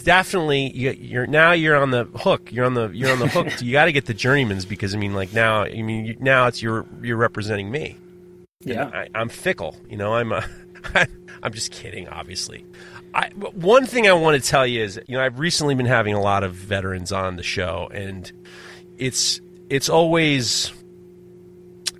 Definitely, 0.03 0.75
you, 0.75 0.91
you're 0.91 1.27
now 1.27 1.53
you're 1.53 1.75
on 1.75 1.91
the 1.91 2.05
hook. 2.05 2.51
You're 2.51 2.65
on 2.65 2.73
the 2.73 2.89
you're 2.89 3.11
on 3.11 3.19
the 3.19 3.27
hook. 3.27 3.47
you 3.61 3.71
got 3.71 3.85
to 3.85 3.91
get 3.91 4.05
the 4.05 4.13
journeymans 4.13 4.67
because 4.67 4.93
I 4.93 4.97
mean, 4.97 5.13
like 5.13 5.33
now, 5.33 5.61
I 5.63 5.81
mean, 5.81 6.05
you, 6.05 6.17
now 6.19 6.47
it's 6.47 6.61
you're 6.61 6.85
you're 7.01 7.17
representing 7.17 7.71
me. 7.71 7.97
Yeah, 8.61 8.85
I, 8.93 9.07
I'm 9.15 9.29
fickle. 9.29 9.75
You 9.89 9.97
know, 9.97 10.13
I'm. 10.15 10.31
A, 10.31 10.43
I'm 11.43 11.53
just 11.53 11.71
kidding. 11.71 12.07
Obviously, 12.09 12.65
I, 13.15 13.29
one 13.29 13.85
thing 13.85 14.09
I 14.09 14.13
want 14.13 14.41
to 14.41 14.47
tell 14.47 14.67
you 14.67 14.83
is, 14.83 14.99
you 15.07 15.17
know, 15.17 15.23
I've 15.23 15.39
recently 15.39 15.73
been 15.73 15.85
having 15.85 16.13
a 16.13 16.21
lot 16.21 16.43
of 16.43 16.53
veterans 16.53 17.13
on 17.13 17.37
the 17.37 17.43
show, 17.43 17.89
and 17.93 18.29
it's 18.97 19.39
it's 19.69 19.87
always 19.87 20.73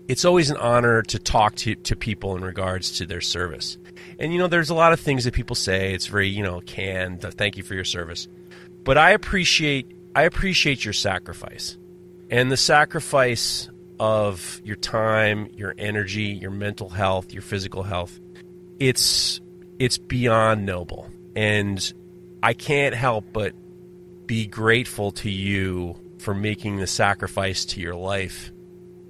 it's 0.09 0.25
always 0.25 0.49
an 0.49 0.57
honor 0.57 1.01
to 1.03 1.17
talk 1.17 1.55
to 1.55 1.75
to 1.75 1.95
people 1.95 2.35
in 2.35 2.43
regards 2.43 2.97
to 2.97 3.05
their 3.05 3.21
service. 3.21 3.77
And 4.19 4.33
you 4.33 4.39
know, 4.39 4.47
there's 4.47 4.69
a 4.69 4.75
lot 4.75 4.91
of 4.91 4.99
things 4.99 5.23
that 5.23 5.33
people 5.33 5.55
say. 5.55 5.93
It's 5.93 6.07
very 6.07 6.27
you 6.27 6.43
know 6.43 6.59
canned. 6.59 7.23
Uh, 7.23 7.31
thank 7.31 7.55
you 7.55 7.63
for 7.63 7.75
your 7.75 7.85
service, 7.85 8.27
but 8.83 8.97
I 8.97 9.11
appreciate 9.11 9.95
I 10.15 10.23
appreciate 10.23 10.83
your 10.83 10.93
sacrifice, 10.93 11.77
and 12.29 12.51
the 12.51 12.57
sacrifice 12.57 13.69
of 14.01 14.59
your 14.65 14.75
time, 14.75 15.49
your 15.53 15.73
energy, 15.77 16.23
your 16.41 16.51
mental 16.51 16.89
health, 16.89 17.31
your 17.31 17.41
physical 17.41 17.83
health. 17.83 18.19
It's 18.79 19.39
it's 19.79 19.97
beyond 19.97 20.65
noble, 20.65 21.09
and 21.35 21.93
I 22.41 22.53
can't 22.53 22.95
help 22.95 23.25
but 23.33 23.53
be 24.25 24.47
grateful 24.47 25.11
to 25.11 25.29
you 25.29 25.95
for 26.19 26.33
making 26.33 26.77
the 26.77 26.87
sacrifice 26.87 27.65
to 27.65 27.81
your 27.81 27.95
life 27.95 28.51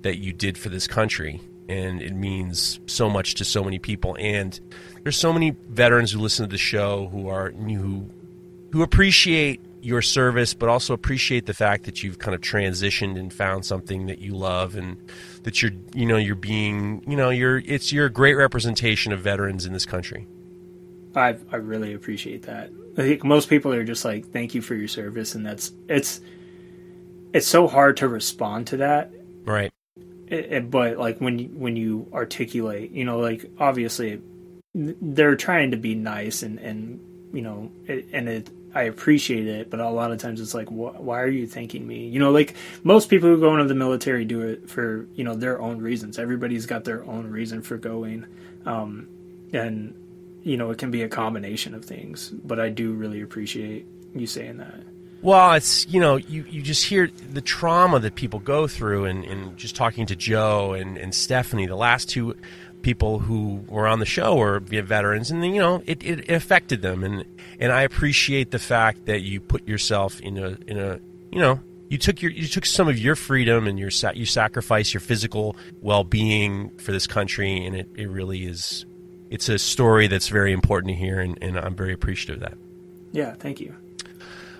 that 0.01 0.17
you 0.17 0.33
did 0.33 0.57
for 0.57 0.69
this 0.69 0.87
country. 0.87 1.41
And 1.67 2.01
it 2.01 2.13
means 2.13 2.79
so 2.85 3.09
much 3.09 3.35
to 3.35 3.45
so 3.45 3.63
many 3.63 3.79
people. 3.79 4.15
And 4.19 4.59
there's 5.03 5.17
so 5.17 5.33
many 5.33 5.51
veterans 5.69 6.11
who 6.11 6.19
listen 6.19 6.45
to 6.45 6.51
the 6.51 6.57
show 6.57 7.07
who 7.07 7.27
are 7.29 7.51
who 7.51 8.09
who 8.71 8.83
appreciate 8.83 9.61
your 9.81 10.01
service 10.01 10.55
but 10.55 10.67
also 10.67 10.93
appreciate 10.93 11.45
the 11.45 11.53
fact 11.53 11.85
that 11.85 12.01
you've 12.01 12.17
kind 12.17 12.33
of 12.33 12.41
transitioned 12.41 13.19
and 13.19 13.31
found 13.31 13.63
something 13.63 14.07
that 14.07 14.17
you 14.17 14.35
love 14.35 14.75
and 14.75 14.97
that 15.43 15.61
you're 15.61 15.71
you 15.93 16.07
know 16.07 16.17
you're 16.17 16.35
being 16.35 17.03
you 17.07 17.15
know 17.15 17.29
you're 17.29 17.59
it's 17.59 17.91
you're 17.91 18.07
a 18.07 18.11
great 18.11 18.33
representation 18.33 19.13
of 19.13 19.19
veterans 19.19 19.63
in 19.63 19.73
this 19.73 19.85
country 19.85 20.25
I 21.15 21.37
I 21.51 21.57
really 21.57 21.93
appreciate 21.93 22.43
that. 22.43 22.69
I 22.97 23.01
think 23.01 23.23
most 23.23 23.49
people 23.49 23.73
are 23.73 23.83
just 23.83 24.05
like, 24.05 24.27
"Thank 24.27 24.53
you 24.55 24.61
for 24.61 24.75
your 24.75 24.87
service," 24.87 25.35
and 25.35 25.45
that's 25.45 25.71
it's 25.87 26.21
it's 27.33 27.47
so 27.47 27.67
hard 27.67 27.97
to 27.97 28.07
respond 28.07 28.67
to 28.67 28.77
that. 28.77 29.11
right 29.45 29.71
It, 30.27 30.51
it- 30.51 30.71
but 30.71 30.97
like 30.97 31.19
when 31.19 31.39
you, 31.39 31.47
when 31.49 31.75
you 31.75 32.07
articulate, 32.13 32.91
you 32.91 33.05
know, 33.05 33.19
like 33.19 33.45
obviously 33.59 34.21
they're 34.73 35.35
trying 35.35 35.71
to 35.71 35.77
be 35.77 35.95
nice 35.95 36.43
and 36.43 36.59
and 36.59 36.99
you 37.33 37.41
know, 37.41 37.69
it, 37.85 38.07
and 38.13 38.29
it 38.29 38.49
I 38.73 38.83
appreciate 38.83 39.47
it, 39.47 39.69
but 39.69 39.79
a 39.79 39.89
lot 39.89 40.11
of 40.11 40.19
times 40.19 40.41
it's 40.41 40.53
like, 40.53 40.67
wh- 40.67 40.99
why 41.01 41.21
are 41.21 41.29
you 41.29 41.47
thanking 41.47 41.85
me? 41.87 42.07
You 42.07 42.19
know, 42.19 42.31
like 42.31 42.55
most 42.83 43.09
people 43.09 43.29
who 43.29 43.39
go 43.39 43.53
into 43.53 43.65
the 43.65 43.75
military 43.75 44.25
do 44.25 44.41
it 44.41 44.69
for 44.69 45.07
you 45.15 45.23
know 45.23 45.33
their 45.35 45.61
own 45.61 45.79
reasons. 45.81 46.17
Everybody's 46.19 46.65
got 46.65 46.83
their 46.85 47.03
own 47.05 47.29
reason 47.29 47.61
for 47.61 47.77
going, 47.77 48.25
um, 48.65 49.07
and 49.53 49.93
you 50.45 50.55
know 50.55 50.69
it 50.69 50.77
can 50.77 50.91
be 50.91 51.01
a 51.01 51.09
combination 51.09 51.73
of 51.73 51.83
things. 51.83 52.29
But 52.29 52.59
I 52.59 52.69
do 52.69 52.93
really 52.93 53.21
appreciate 53.21 53.85
you 54.13 54.27
saying 54.27 54.57
that. 54.57 54.79
Well, 55.21 55.53
it's 55.53 55.87
you 55.87 55.99
know 55.99 56.15
you, 56.15 56.45
you 56.49 56.61
just 56.61 56.85
hear 56.85 57.09
the 57.33 57.41
trauma 57.41 57.99
that 57.99 58.15
people 58.15 58.39
go 58.39 58.67
through, 58.67 59.05
and, 59.05 59.25
and 59.25 59.57
just 59.57 59.75
talking 59.75 60.05
to 60.05 60.15
Joe 60.15 60.73
and, 60.73 60.97
and 60.97 61.13
Stephanie, 61.13 61.65
the 61.65 61.75
last 61.75 62.09
two 62.09 62.37
people 62.83 63.17
who 63.17 63.63
were 63.67 63.87
on 63.87 63.99
the 63.99 64.05
show 64.05 64.35
were 64.35 64.59
veterans, 64.59 65.31
and 65.31 65.43
you 65.43 65.59
know 65.59 65.81
it, 65.87 66.03
it 66.03 66.29
affected 66.29 66.83
them, 66.83 67.03
and 67.03 67.25
and 67.59 67.71
I 67.71 67.81
appreciate 67.81 68.51
the 68.51 68.59
fact 68.59 69.07
that 69.07 69.21
you 69.21 69.41
put 69.41 69.67
yourself 69.67 70.21
in 70.21 70.37
a 70.37 70.57
in 70.67 70.77
a 70.77 70.99
you 71.31 71.39
know 71.39 71.59
you 71.89 71.97
took 71.97 72.21
your 72.21 72.31
you 72.31 72.47
took 72.47 72.65
some 72.65 72.87
of 72.87 72.99
your 72.99 73.15
freedom 73.15 73.65
and 73.65 73.79
your 73.79 73.89
you 74.13 74.25
sacrifice 74.25 74.93
your 74.93 75.01
physical 75.01 75.55
well 75.81 76.03
being 76.03 76.69
for 76.77 76.91
this 76.91 77.07
country, 77.07 77.65
and 77.65 77.75
it, 77.75 77.89
it 77.95 78.09
really 78.09 78.45
is. 78.45 78.85
It's 79.29 79.49
a 79.49 79.57
story 79.57 80.07
that's 80.07 80.27
very 80.27 80.53
important 80.53 80.89
to 80.89 80.95
hear, 80.95 81.19
and, 81.19 81.37
and 81.41 81.57
I'm 81.57 81.75
very 81.75 81.93
appreciative 81.93 82.43
of 82.43 82.49
that. 82.49 82.57
Yeah, 83.11 83.33
thank 83.33 83.59
you. 83.59 83.75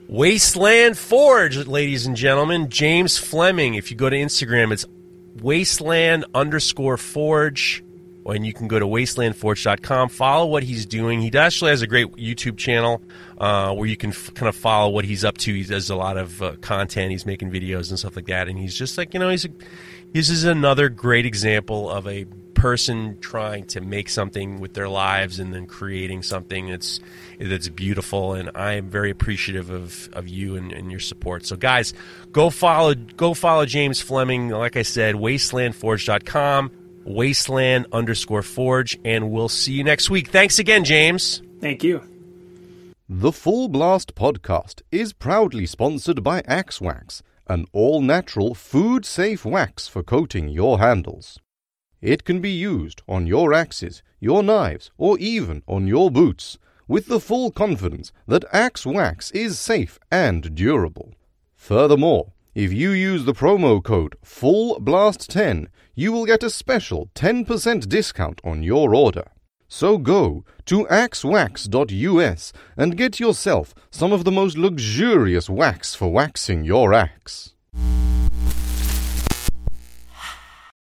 Wasteland 0.07 0.97
Forge, 0.97 1.65
ladies 1.67 2.05
and 2.05 2.15
gentlemen. 2.15 2.69
James 2.69 3.17
Fleming. 3.17 3.73
If 3.75 3.89
you 3.89 3.97
go 3.97 4.09
to 4.09 4.15
Instagram, 4.15 4.71
it's 4.71 4.85
wasteland 5.41 6.25
underscore 6.33 6.97
forge. 6.97 7.83
And 8.27 8.43
you 8.45 8.53
can 8.53 8.67
go 8.67 8.79
to 8.79 8.87
wastelandforge.com, 8.87 10.09
follow 10.09 10.47
what 10.47 10.63
he's 10.63 10.87
doing. 10.87 11.21
He 11.21 11.31
actually 11.37 11.69
has 11.69 11.83
a 11.83 11.87
great 11.87 12.07
YouTube 12.13 12.57
channel 12.57 13.03
uh, 13.37 13.71
where 13.75 13.87
you 13.87 13.95
can 13.95 14.09
f- 14.09 14.33
kind 14.33 14.49
of 14.49 14.55
follow 14.55 14.89
what 14.89 15.05
he's 15.05 15.23
up 15.23 15.37
to. 15.39 15.53
He 15.53 15.63
does 15.63 15.91
a 15.91 15.95
lot 15.95 16.17
of 16.17 16.41
uh, 16.41 16.55
content. 16.61 17.11
He's 17.11 17.27
making 17.27 17.51
videos 17.51 17.91
and 17.91 17.99
stuff 17.99 18.15
like 18.15 18.25
that. 18.25 18.47
And 18.47 18.57
he's 18.57 18.73
just 18.73 18.97
like, 18.97 19.13
you 19.13 19.19
know, 19.19 19.29
he's 19.29 19.45
a, 19.45 19.49
this 20.11 20.29
is 20.29 20.43
another 20.43 20.89
great 20.89 21.27
example 21.27 21.87
of 21.87 22.07
a 22.07 22.25
person 22.56 23.19
trying 23.19 23.65
to 23.65 23.82
make 23.82 24.10
something 24.10 24.60
with 24.60 24.73
their 24.73 24.90
lives 24.90 25.40
and 25.40 25.53
then 25.53 25.68
creating 25.68 26.23
something 26.23 26.69
that's 26.69 26.99
that's 27.40 27.69
beautiful 27.69 28.34
and 28.34 28.49
I 28.56 28.73
am 28.73 28.90
very 28.90 29.11
appreciative 29.11 29.69
of, 29.69 30.10
of 30.14 30.27
you 30.27 30.56
and, 30.56 30.72
and 30.72 30.90
your 30.90 30.99
support. 30.99 31.45
So 31.45 31.56
guys, 31.56 31.94
go 32.32 32.49
follow 32.49 32.95
go 32.95 33.34
follow 33.34 33.65
James 33.65 34.02
Fleming. 34.02 34.49
Like 34.49 34.77
I 34.77 34.82
said, 34.82 35.15
wastelandforge.com, 35.15 36.72
wasteland 37.06 37.88
underscore 37.91 38.41
forge, 38.41 38.98
and 39.06 39.30
we'll 39.30 39.49
see 39.49 39.73
you 39.73 39.84
next 39.84 40.10
week. 40.10 40.30
Thanks 40.30 40.57
again, 40.57 40.84
James. 40.84 41.41
Thank 41.61 41.84
you. 41.84 42.02
The 43.07 43.32
Full 43.32 43.68
Blast 43.68 44.15
podcast 44.15 44.82
is 44.91 45.14
proudly 45.14 45.68
sponsored 45.68 46.23
by 46.23 46.41
Axe 46.48 46.82
Wax, 46.82 47.22
an 47.45 47.65
all 47.72 48.02
natural, 48.02 48.56
food 48.56 49.06
safe 49.06 49.45
wax 49.45 49.88
for 49.88 50.02
coating 50.02 50.49
your 50.49 50.80
handles. 50.80 51.40
It 52.01 52.23
can 52.23 52.41
be 52.41 52.51
used 52.51 53.01
on 53.07 53.27
your 53.27 53.53
axes, 53.53 54.03
your 54.19 54.43
knives, 54.43 54.91
or 54.97 55.17
even 55.19 55.63
on 55.67 55.88
your 55.88 56.11
boots, 56.11 56.57
with 56.88 57.07
the 57.07 57.19
full 57.19 57.51
confidence 57.51 58.11
that 58.27 58.45
Axe 58.51 58.85
Wax 58.85 59.31
is 59.31 59.59
safe 59.59 59.99
and 60.11 60.53
durable. 60.55 61.13
Furthermore, 61.55 62.34
if 62.53 62.72
you 62.72 62.91
use 62.91 63.26
the 63.26 63.34
promo 63.34 63.84
code 63.84 64.15
FULLBLAST10, 64.23 65.67
you 65.93 66.11
will 66.11 66.26
get 66.26 66.43
a 66.43 66.49
special 66.49 67.09
10% 67.15 67.89
discount 67.89 68.39
on 68.43 68.63
your 68.63 68.95
order. 68.95 69.26
So 69.67 69.97
go 69.97 70.45
to 70.65 70.85
axewax.us 70.85 72.53
and 72.77 72.97
get 72.97 73.19
yourself 73.19 73.73
some 73.89 74.13
of 74.13 74.23
the 74.23 74.31
most 74.31 74.57
luxurious 74.57 75.49
wax 75.49 75.95
for 75.95 76.11
waxing 76.11 76.63
your 76.63 76.93
axe. 76.93 77.55